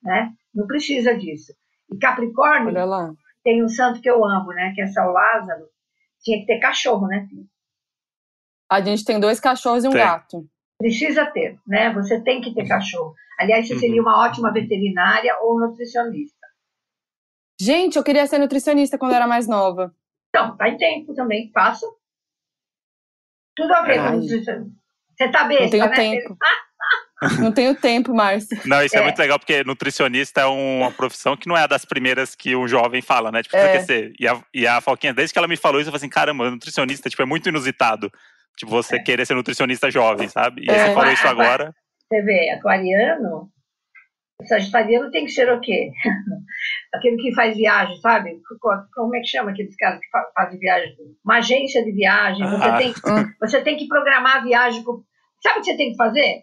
né? 0.04 0.32
Não 0.54 0.66
precisa 0.66 1.16
disso. 1.16 1.52
E 1.92 1.98
Capricórnio 1.98 2.68
Olha 2.68 2.84
lá. 2.84 3.12
tem 3.42 3.64
um 3.64 3.68
santo 3.68 4.00
que 4.00 4.08
eu 4.08 4.24
amo, 4.24 4.52
né? 4.52 4.72
Que 4.74 4.82
é 4.82 4.86
São 4.86 5.06
Lázaro. 5.10 5.66
Tinha 6.22 6.38
que 6.40 6.46
ter 6.46 6.58
cachorro, 6.60 7.06
né, 7.06 7.26
filho? 7.28 7.46
A 8.70 8.80
gente 8.80 9.04
tem 9.04 9.20
dois 9.20 9.38
cachorros 9.40 9.84
e 9.84 9.88
um 9.88 9.92
Tem. 9.92 10.00
gato. 10.00 10.46
Precisa 10.78 11.26
ter, 11.26 11.58
né? 11.66 11.92
Você 11.92 12.20
tem 12.22 12.40
que 12.40 12.54
ter 12.54 12.66
cachorro. 12.66 13.14
Aliás, 13.38 13.66
você 13.68 13.78
seria 13.78 14.00
uma 14.00 14.24
ótima 14.24 14.52
veterinária 14.52 15.36
ou 15.40 15.58
nutricionista. 15.58 16.46
Gente, 17.60 17.96
eu 17.96 18.04
queria 18.04 18.26
ser 18.26 18.38
nutricionista 18.38 18.98
quando 18.98 19.12
eu 19.12 19.16
era 19.16 19.26
mais 19.26 19.46
nova. 19.46 19.94
Então, 20.28 20.56
tá 20.56 20.68
em 20.68 20.76
tempo 20.76 21.14
também, 21.14 21.50
faça. 21.52 21.86
Tudo 23.54 23.72
a 23.72 23.82
ver 23.82 23.98
com 23.98 24.16
nutricionista. 24.16 24.66
Você 25.16 25.30
tá 25.30 25.44
besta, 25.44 25.64
Não 25.64 25.70
tenho 25.70 25.86
né? 25.86 25.94
tempo. 25.94 26.36
Não 27.40 27.52
tenho 27.52 27.74
tempo, 27.74 28.14
Márcia. 28.14 28.58
Não, 28.64 28.82
isso 28.82 28.96
é. 28.96 29.00
É. 29.00 29.02
muito 29.02 29.18
legal, 29.18 29.38
porque 29.38 29.62
nutricionista 29.64 30.42
é 30.42 30.46
uma 30.46 30.90
profissão 30.90 31.36
que 31.36 31.48
não 31.48 31.56
é 31.56 31.66
das 31.68 31.84
primeiras 31.84 32.34
que 32.34 32.54
um 32.56 32.66
jovem 32.68 33.00
fala, 33.02 33.30
né? 33.32 33.42
Tipo, 33.42 33.56
É. 33.56 33.72
quer 33.72 33.80
ser. 33.84 34.12
E 34.18 34.26
a, 34.28 34.40
e 34.52 34.66
a 34.66 34.80
Foquinha, 34.80 35.14
desde 35.14 35.32
que 35.32 35.38
ela 35.38 35.48
me 35.48 35.56
falou 35.56 35.80
isso, 35.80 35.88
eu 35.88 35.92
falei 35.92 36.04
assim, 36.04 36.08
caramba, 36.08 36.50
nutricionista, 36.50 37.08
tipo, 37.08 37.22
é 37.22 37.26
muito 37.26 37.48
inusitado. 37.48 38.10
Tipo, 38.56 38.70
você 38.70 39.00
querer 39.02 39.26
ser 39.26 39.34
nutricionista 39.34 39.90
jovem, 39.90 40.28
sabe? 40.28 40.62
E 40.64 40.70
É. 40.70 40.86
você 40.88 40.94
falou 40.94 41.12
isso 41.12 41.26
Agora-. 41.26 41.74
Você 42.08 42.22
vê, 42.22 42.50
aquariano, 42.50 43.48
sagitariano 44.46 45.10
tem 45.10 45.24
que 45.24 45.30
ser 45.32 45.50
o 45.50 45.60
quê? 45.60 45.90
Aquele 46.94 47.16
que 47.16 47.34
faz 47.34 47.56
viagem, 47.56 47.96
sabe? 48.00 48.30
Co- 48.60 48.84
Como 48.94 49.16
é 49.16 49.20
que 49.20 49.26
chama 49.26 49.50
aqueles 49.50 49.74
caras 49.76 49.98
que 49.98 50.08
fa- 50.10 50.30
fazem 50.34 50.58
viagem? 50.60 50.94
Uma 51.24 51.38
agência 51.38 51.82
de 51.84 51.90
viagem. 51.92 52.46
Você, 52.48 52.64
Ah. 52.68 52.76
tem, 52.78 52.94
você 53.40 53.62
tem 53.62 53.76
que 53.76 53.88
programar 53.88 54.36
a 54.36 54.40
viagem. 54.44 54.82
Sabe 55.42 55.58
o 55.58 55.62
que 55.62 55.70
você 55.70 55.76
tem 55.76 55.90
que 55.90 55.96
fazer? 55.96 56.42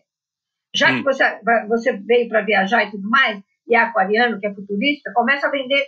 Já 0.76 0.88
que 0.88 1.00
Hum. 1.00 1.04
você, 1.04 1.40
vai- 1.44 1.68
você 1.68 1.94
veio 1.98 2.30
para 2.30 2.42
viajar 2.42 2.84
e 2.86 2.92
tudo 2.92 3.10
mais, 3.10 3.42
e 3.68 3.76
é 3.76 3.80
aquariano, 3.80 4.40
que 4.40 4.48
é 4.48 4.54
futurista, 4.54 5.12
começa 5.14 5.48
a 5.48 5.52
vender 5.52 5.82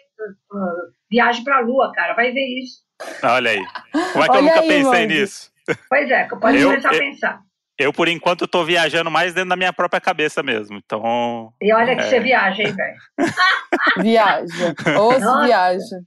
uh, 0.51 0.57
uh, 0.57 0.91
viagem 1.11 1.43
para 1.43 1.57
a 1.57 1.61
Lua, 1.61 1.91
cara. 1.93 2.13
Vai 2.13 2.31
ver 2.31 2.45
isso. 2.59 2.81
Olha 3.23 3.51
aí. 3.51 3.63
Como 4.13 4.23
é 4.23 4.29
que 4.29 4.37
eu 4.37 4.41
nunca 4.41 4.59
aí, 4.61 4.67
pensei 4.67 5.01
Mandy. 5.01 5.19
nisso? 5.21 5.51
Pois 5.89 6.09
é, 6.11 6.25
pode 6.27 6.57
Eu- 6.59 6.69
começar 6.69 6.89
a 6.89 6.93
eu- 6.93 6.99
pensar. 6.99 7.41
Eu, 7.79 7.91
por 7.91 8.07
enquanto, 8.07 8.47
tô 8.47 8.63
viajando 8.63 9.09
mais 9.09 9.33
dentro 9.33 9.49
da 9.49 9.55
minha 9.55 9.73
própria 9.73 9.99
cabeça 9.99 10.43
mesmo. 10.43 10.77
Então. 10.77 11.51
E 11.59 11.73
olha 11.73 11.95
que 11.95 12.01
É. 12.01 12.05
você 12.09 12.19
viaja, 12.19 12.61
hein, 12.61 12.71
velho? 12.71 12.97
Viaja. 14.01 14.73
Ou 14.99 15.13
se 15.13 15.19
Nossa. 15.19 15.45
viaja. 15.45 15.99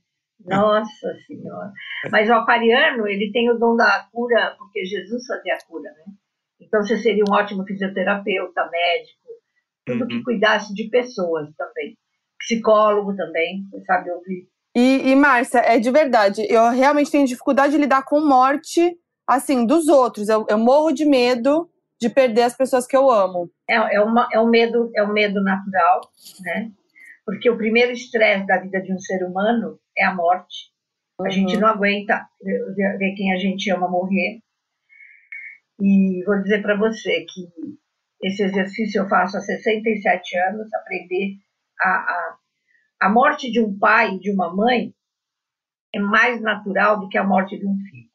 Nossa 0.44 1.08
Senhora. 1.26 1.72
Mas 2.10 2.28
o 2.30 2.34
aquariano, 2.34 3.06
ele 3.08 3.32
tem 3.32 3.50
o 3.50 3.58
dom 3.58 3.74
da 3.74 4.06
cura, 4.12 4.54
porque 4.58 4.84
Jesus 4.84 5.26
fazia 5.26 5.54
a 5.54 5.64
cura, 5.66 5.90
né? 5.90 6.04
Então 6.60 6.82
você 6.82 6.96
seria 6.98 7.24
um 7.28 7.32
ótimo 7.32 7.64
fisioterapeuta, 7.64 8.68
médico, 8.70 9.28
tudo 9.84 10.06
que 10.06 10.16
Uhum. 10.16 10.22
cuidasse 10.24 10.74
de 10.74 10.88
pessoas 10.88 11.48
também. 11.56 11.96
Psicólogo 12.38 13.14
também, 13.16 13.64
você 13.70 13.84
sabe 13.84 14.10
ouvir. 14.10 14.48
E, 14.74 15.10
e 15.10 15.16
Márcia, 15.16 15.60
é 15.60 15.78
de 15.78 15.90
verdade. 15.90 16.46
Eu 16.50 16.70
realmente 16.70 17.10
tenho 17.10 17.26
dificuldade 17.26 17.72
de 17.72 17.78
lidar 17.78 18.04
com 18.04 18.20
morte, 18.20 18.94
assim, 19.26 19.64
dos 19.64 19.88
outros. 19.88 20.28
Eu, 20.28 20.44
eu 20.48 20.58
morro 20.58 20.92
de 20.92 21.04
medo 21.06 21.70
de 21.98 22.10
perder 22.10 22.42
as 22.42 22.54
pessoas 22.56 22.86
que 22.86 22.96
eu 22.96 23.10
amo. 23.10 23.50
É, 23.68 23.96
é, 23.96 24.00
uma, 24.02 24.28
é, 24.30 24.38
um 24.38 24.48
medo, 24.50 24.90
é 24.94 25.02
um 25.02 25.12
medo 25.12 25.42
natural, 25.42 26.00
né? 26.44 26.70
Porque 27.24 27.48
o 27.48 27.56
primeiro 27.56 27.92
estresse 27.92 28.46
da 28.46 28.58
vida 28.58 28.82
de 28.82 28.92
um 28.92 28.98
ser 28.98 29.24
humano 29.24 29.78
é 29.96 30.04
a 30.04 30.14
morte. 30.14 30.70
A 31.24 31.30
gente 31.30 31.56
não 31.56 31.68
aguenta 31.68 32.28
ver 32.42 33.14
quem 33.16 33.32
a 33.32 33.38
gente 33.38 33.70
ama 33.70 33.88
morrer. 33.88 34.40
E 35.80 36.24
vou 36.24 36.42
dizer 36.42 36.62
para 36.62 36.76
você 36.76 37.26
que 37.28 37.48
esse 38.22 38.42
exercício 38.42 39.02
eu 39.02 39.08
faço 39.08 39.36
há 39.36 39.40
67 39.40 40.38
anos, 40.38 40.72
aprender 40.72 41.36
a, 41.80 41.88
a, 41.88 42.36
a 43.02 43.08
morte 43.10 43.50
de 43.50 43.60
um 43.60 43.78
pai 43.78 44.14
e 44.14 44.20
de 44.20 44.30
uma 44.30 44.54
mãe 44.54 44.94
é 45.94 45.98
mais 45.98 46.40
natural 46.40 47.00
do 47.00 47.08
que 47.08 47.18
a 47.18 47.24
morte 47.24 47.58
de 47.58 47.66
um 47.66 47.76
filho. 47.90 48.08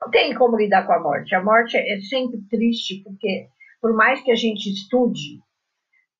Não 0.00 0.10
tem 0.10 0.34
como 0.34 0.56
lidar 0.56 0.86
com 0.86 0.92
a 0.92 1.00
morte. 1.00 1.34
A 1.34 1.42
morte 1.42 1.76
é 1.76 2.00
sempre 2.00 2.40
triste, 2.50 3.02
porque 3.02 3.48
por 3.80 3.94
mais 3.94 4.22
que 4.22 4.30
a 4.30 4.36
gente 4.36 4.70
estude, 4.70 5.40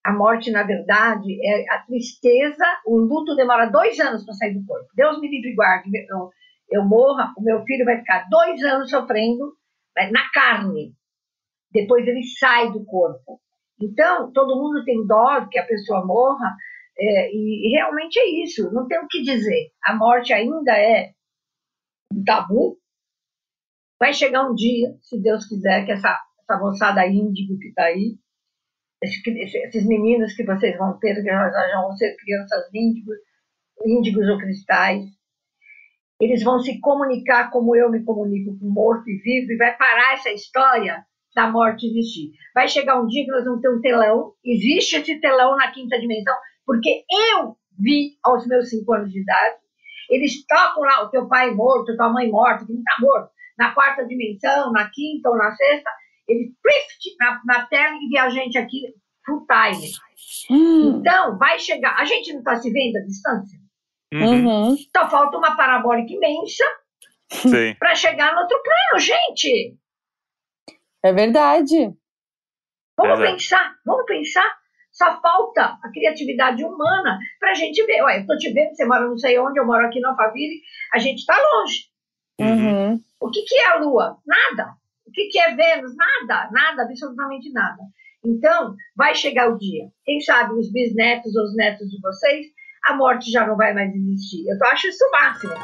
a 0.03 0.13
morte, 0.13 0.51
na 0.51 0.63
verdade, 0.63 1.37
é 1.45 1.71
a 1.75 1.79
tristeza. 1.81 2.65
O 2.87 2.97
luto 2.97 3.35
demora 3.35 3.71
dois 3.71 3.99
anos 3.99 4.25
para 4.25 4.35
sair 4.35 4.55
do 4.55 4.65
corpo. 4.65 4.87
Deus 4.95 5.21
me 5.21 5.29
livre 5.29 5.51
e 5.51 5.55
guarde. 5.55 5.91
Eu, 6.09 6.31
eu 6.71 6.85
morra, 6.85 7.33
o 7.37 7.43
meu 7.43 7.63
filho 7.65 7.85
vai 7.85 7.99
ficar 7.99 8.27
dois 8.31 8.63
anos 8.63 8.89
sofrendo 8.89 9.53
né, 9.97 10.11
na 10.11 10.31
carne. 10.31 10.95
Depois 11.73 12.07
ele 12.07 12.23
sai 12.39 12.71
do 12.73 12.85
corpo. 12.85 13.41
Então, 13.81 14.33
todo 14.33 14.57
mundo 14.57 14.85
tem 14.85 15.07
dó 15.07 15.47
que 15.51 15.59
a 15.59 15.67
pessoa 15.67 16.05
morra, 16.05 16.57
é, 16.99 17.31
e, 17.31 17.71
realmente 17.75 18.19
é 18.19 18.43
isso, 18.43 18.73
não 18.73 18.87
tem 18.87 18.99
o 18.99 19.09
que 19.09 19.23
dizer. 19.23 19.71
A 19.85 19.95
morte 19.95 20.33
ainda 20.33 20.73
é 20.73 21.13
um 22.13 22.25
tabu. 22.25 22.79
Vai 24.01 24.13
chegar 24.13 24.49
um 24.49 24.55
dia, 24.55 24.97
se 25.03 25.21
Deus 25.21 25.47
quiser, 25.47 25.85
que 25.85 25.93
essa, 25.93 26.19
essa 26.41 26.59
moçada 26.59 27.07
índigo 27.07 27.59
que 27.59 27.69
está 27.69 27.85
aí, 27.85 28.19
esses, 29.03 29.23
esses 29.55 29.87
meninos 29.87 30.35
que 30.35 30.45
vocês 30.45 30.77
vão 30.79 30.99
ter, 30.99 31.15
que 31.15 31.23
já, 31.23 31.51
já 31.51 31.83
vão 31.83 31.93
ser 31.97 32.17
crianças 32.17 32.65
índigos, 32.75 33.17
índigos 33.85 34.29
ou 34.29 34.39
cristais, 34.39 35.05
eles 36.21 36.43
vão 36.43 36.59
se 36.59 36.81
comunicar 36.81 37.51
como 37.51 37.77
eu 37.77 37.91
me 37.91 38.03
comunico 38.03 38.59
com 38.59 38.69
morto 38.69 39.09
e 39.09 39.19
vivo, 39.19 39.53
e 39.53 39.57
vai 39.57 39.77
parar 39.77 40.15
essa 40.15 40.31
história 40.31 41.05
da 41.35 41.51
morte 41.51 41.87
existir. 41.87 42.33
Vai 42.55 42.67
chegar 42.69 43.01
um 43.01 43.07
dia 43.07 43.25
que 43.25 43.31
nós 43.31 43.45
vamos 43.45 43.61
ter 43.61 43.69
um 43.69 43.81
telão, 43.81 44.33
existe 44.45 44.97
esse 44.97 45.21
telão 45.21 45.57
na 45.57 45.71
quinta 45.71 46.01
dimensão, 46.01 46.35
porque 46.65 47.05
eu 47.39 47.57
vi 47.79 48.17
aos 48.23 48.47
meus 48.47 48.71
cinco 48.71 48.95
anos 48.95 49.13
de 49.13 49.21
idade, 49.21 49.57
eles 50.09 50.47
tocam 50.47 50.83
lá 50.83 51.05
o 51.05 51.11
teu 51.11 51.29
pai 51.29 51.51
morto, 51.53 51.97
tua 51.97 52.13
mãe 52.13 52.31
morta, 52.31 52.65
que 52.65 52.73
não 52.73 52.79
está 52.79 52.97
morto, 53.01 53.31
na 53.59 53.73
quarta 53.73 54.07
dimensão, 54.07 54.73
na 54.73 54.89
quinta 54.91 55.29
ou 55.29 55.37
na 55.37 55.55
sexta, 55.55 55.91
eles 56.29 56.53
prift 56.63 57.17
na, 57.19 57.41
na 57.45 57.67
tela 57.67 57.97
e 57.97 58.09
vê 58.09 58.19
a 58.19 58.31
gente 58.31 58.57
aqui 58.57 58.95
full 59.25 59.47
time. 59.47 59.91
Hum. 60.51 60.99
Então, 60.99 61.37
vai 61.39 61.59
chegar. 61.59 61.97
A 61.99 62.05
gente 62.05 62.33
não 62.33 62.41
está 62.41 62.57
se 62.57 62.71
vendo 62.71 62.97
à 62.97 63.01
distância? 63.01 63.59
Uhum. 64.13 64.77
Então 64.89 65.11
falta 65.11 65.37
uma 65.37 65.57
parabólica 65.57 66.13
imensa 66.13 66.65
para 67.79 67.95
chegar 67.95 68.35
no 68.35 68.43
outro 68.43 68.63
plano, 68.63 69.01
gente. 69.01 69.77
É 71.03 71.13
verdade. 71.13 71.95
Vamos 72.97 73.19
Exato. 73.19 73.33
pensar, 73.33 73.75
vamos 73.85 74.07
pensar. 74.07 74.57
Só 74.93 75.21
falta 75.21 75.79
a 75.83 75.91
criatividade 75.93 76.65
humana 76.65 77.19
para 77.39 77.51
a 77.51 77.55
gente 77.55 77.85
ver. 77.85 78.03
Ué, 78.03 78.21
eu 78.21 78.27
tô 78.27 78.37
te 78.39 78.51
vendo, 78.51 78.75
você 78.75 78.87
mora 78.87 79.07
não 79.07 79.19
sei 79.19 79.39
onde, 79.39 79.61
eu 79.61 79.67
moro 79.67 79.85
aqui 79.87 80.01
no 80.01 80.09
Alphaville, 80.09 80.63
a 80.95 80.99
gente 80.99 81.19
está 81.19 81.37
longe. 81.37 81.85
Uhum. 82.41 82.99
O 83.21 83.31
que, 83.31 83.43
que 83.43 83.59
é 83.59 83.67
a 83.67 83.77
Lua? 83.77 84.17
Nada. 84.27 84.75
O 85.07 85.11
que, 85.13 85.27
que 85.29 85.39
é 85.39 85.55
Vênus? 85.55 85.95
Nada, 85.95 86.51
nada, 86.51 86.83
absolutamente 86.83 87.53
nada. 87.53 87.83
Então, 88.25 88.75
vai 88.97 89.15
chegar 89.15 89.51
o 89.53 89.59
dia. 89.59 89.85
Quem 90.05 90.21
sabe 90.21 90.55
os 90.55 90.73
bisnetos 90.73 91.37
ou 91.37 91.45
os 91.45 91.55
netos 91.55 91.89
de 91.89 92.01
vocês, 92.01 92.47
a 92.89 92.95
morte 92.95 93.31
já 93.31 93.47
não 93.47 93.57
vai 93.57 93.73
mais 93.75 93.95
existir. 93.95 94.45
Eu 94.49 94.59
acho 94.69 94.87
isso 94.89 95.05
o 95.05 95.11
máximo. 95.11 95.55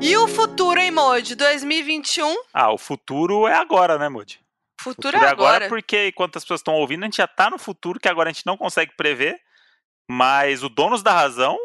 E 0.00 0.16
o 0.16 0.28
futuro, 0.28 0.78
hein, 0.78 0.90
Modi? 0.90 1.34
2021, 1.34 2.34
Ah, 2.52 2.70
o 2.72 2.78
futuro 2.78 3.46
é 3.48 3.54
agora, 3.54 3.98
né, 3.98 4.08
Moody? 4.08 4.40
futuro, 4.80 5.16
é 5.16 5.26
agora. 5.28 5.68
porque 5.68 6.08
enquanto 6.08 6.36
as 6.36 6.44
pessoas 6.44 6.60
estão 6.60 6.74
ouvindo, 6.74 7.02
a 7.02 7.06
gente 7.06 7.16
já 7.16 7.26
tá 7.26 7.50
no 7.50 7.58
futuro 7.58 7.98
que 7.98 8.08
agora 8.08 8.30
a 8.30 8.32
gente 8.32 8.46
não 8.46 8.56
consegue 8.56 8.94
prever. 8.96 9.40
Mas 10.08 10.62
o 10.62 10.68
Donos 10.68 11.02
da 11.02 11.12
Razão 11.12 11.58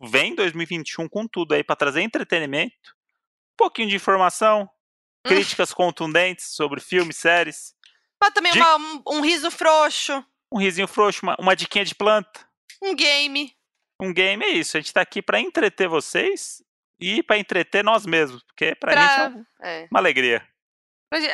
vem 0.00 0.32
em 0.32 0.34
2021 0.34 1.08
com 1.08 1.26
tudo 1.26 1.54
aí 1.54 1.64
pra 1.64 1.74
trazer 1.76 2.02
entretenimento, 2.02 2.74
um 2.90 3.56
pouquinho 3.56 3.88
de 3.88 3.96
informação, 3.96 4.68
críticas 5.24 5.72
contundentes 5.72 6.54
sobre 6.54 6.80
filmes, 6.80 7.16
séries, 7.16 7.74
Mas 8.20 8.32
também 8.34 8.52
De- 8.52 8.58
uma- 8.60 8.76
um, 8.76 9.02
um 9.06 9.20
riso 9.22 9.50
frouxo, 9.50 10.22
um 10.52 10.58
risinho 10.58 10.88
frouxo, 10.88 11.20
uma, 11.24 11.36
uma 11.38 11.54
diquinha 11.56 11.84
de 11.84 11.94
planta, 11.94 12.46
um 12.82 12.94
game. 12.94 13.54
um 14.00 14.12
game 14.12 14.44
é 14.44 14.48
isso. 14.50 14.76
A 14.76 14.80
gente 14.80 14.92
tá 14.92 15.00
aqui 15.00 15.20
pra 15.22 15.40
entreter 15.40 15.88
vocês 15.88 16.62
e 17.00 17.22
pra 17.22 17.38
entreter 17.38 17.84
nós 17.84 18.06
mesmos, 18.06 18.42
porque 18.44 18.74
pra, 18.76 18.92
Pra- 18.92 19.06
gente 19.06 19.20
é 19.20 19.38
um- 19.38 19.44
é. 19.62 19.88
uma 19.90 20.00
alegria. 20.00 20.46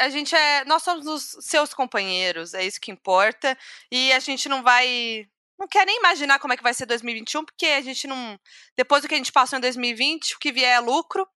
A 0.00 0.08
gente 0.08 0.34
é. 0.36 0.64
Nós 0.66 0.84
somos 0.84 1.04
os 1.06 1.36
seus 1.44 1.74
companheiros, 1.74 2.54
é 2.54 2.64
isso 2.64 2.80
que 2.80 2.92
importa. 2.92 3.58
E 3.90 4.12
a 4.12 4.20
gente 4.20 4.48
não 4.48 4.62
vai. 4.62 5.26
Não 5.58 5.66
quer 5.66 5.84
nem 5.84 5.98
imaginar 5.98 6.38
como 6.38 6.52
é 6.52 6.56
que 6.56 6.62
vai 6.62 6.72
ser 6.74 6.86
2021, 6.86 7.44
porque 7.44 7.66
a 7.66 7.80
gente 7.80 8.06
não. 8.06 8.38
Depois 8.76 9.02
do 9.02 9.08
que 9.08 9.14
a 9.14 9.16
gente 9.16 9.32
passou 9.32 9.56
em 9.58 9.60
2020, 9.60 10.34
o 10.36 10.38
que 10.38 10.52
vier 10.52 10.76
é 10.76 10.78
lucro. 10.78 11.26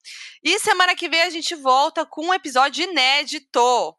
E 0.43 0.57
semana 0.61 0.95
que 0.95 1.09
vem 1.09 1.23
a 1.23 1.31
gente 1.31 1.55
volta 1.57 2.07
com 2.07 2.27
um 2.27 2.35
episódio 2.35 2.85
inédito. 2.85 3.97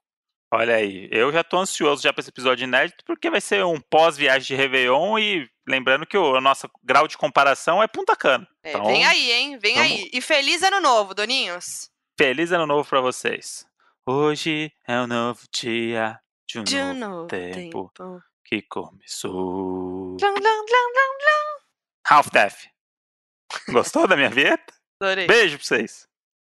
Olha 0.52 0.76
aí, 0.76 1.08
eu 1.12 1.32
já 1.32 1.44
tô 1.44 1.58
ansioso 1.60 2.02
já 2.02 2.12
pra 2.12 2.22
esse 2.22 2.30
episódio 2.32 2.64
inédito, 2.64 3.04
porque 3.06 3.30
vai 3.30 3.40
ser 3.40 3.64
um 3.64 3.80
pós-viagem 3.80 4.48
de 4.48 4.56
Réveillon 4.56 5.20
e 5.20 5.48
lembrando 5.68 6.08
que 6.08 6.18
o 6.18 6.42
nosso 6.42 6.68
grau 6.84 7.08
de 7.08 7.16
comparação 7.18 7.84
é 7.84 7.88
Punta 7.88 8.16
Cana. 8.16 8.48
É, 8.64 8.72
Então, 8.72 8.86
vem 8.88 9.06
aí, 9.06 9.32
hein? 9.32 9.60
Vem 9.60 9.76
vamos- 9.76 9.92
aí. 9.92 10.10
E 10.12 10.20
feliz 10.22 10.64
ano 10.64 10.82
novo, 10.82 11.14
Doninhos. 11.14 11.92
Feliz 12.20 12.52
ano 12.52 12.66
novo 12.66 12.90
pra 12.90 13.00
vocês. 13.00 13.64
Hoje 14.08 14.72
é 14.88 15.00
um 15.00 15.06
novo 15.06 15.42
dia 15.54 16.20
de 16.50 16.60
um 16.60 16.64
De 16.64 16.80
novo 16.82 16.94
novo 16.96 17.28
tempo 17.28 17.92
tempo. 17.96 18.22
que 18.44 18.64
começou. 18.64 20.18
Lum. 20.18 20.18
Half 22.10 22.30
Death. 22.32 22.58
Gostou 23.70 24.08
da 24.08 24.16
minha 24.18 24.32
vinheta? 24.32 24.74
Adorei. 25.00 25.28
Beijo 25.28 25.58
pra 25.60 25.66
vocês. 25.68 26.09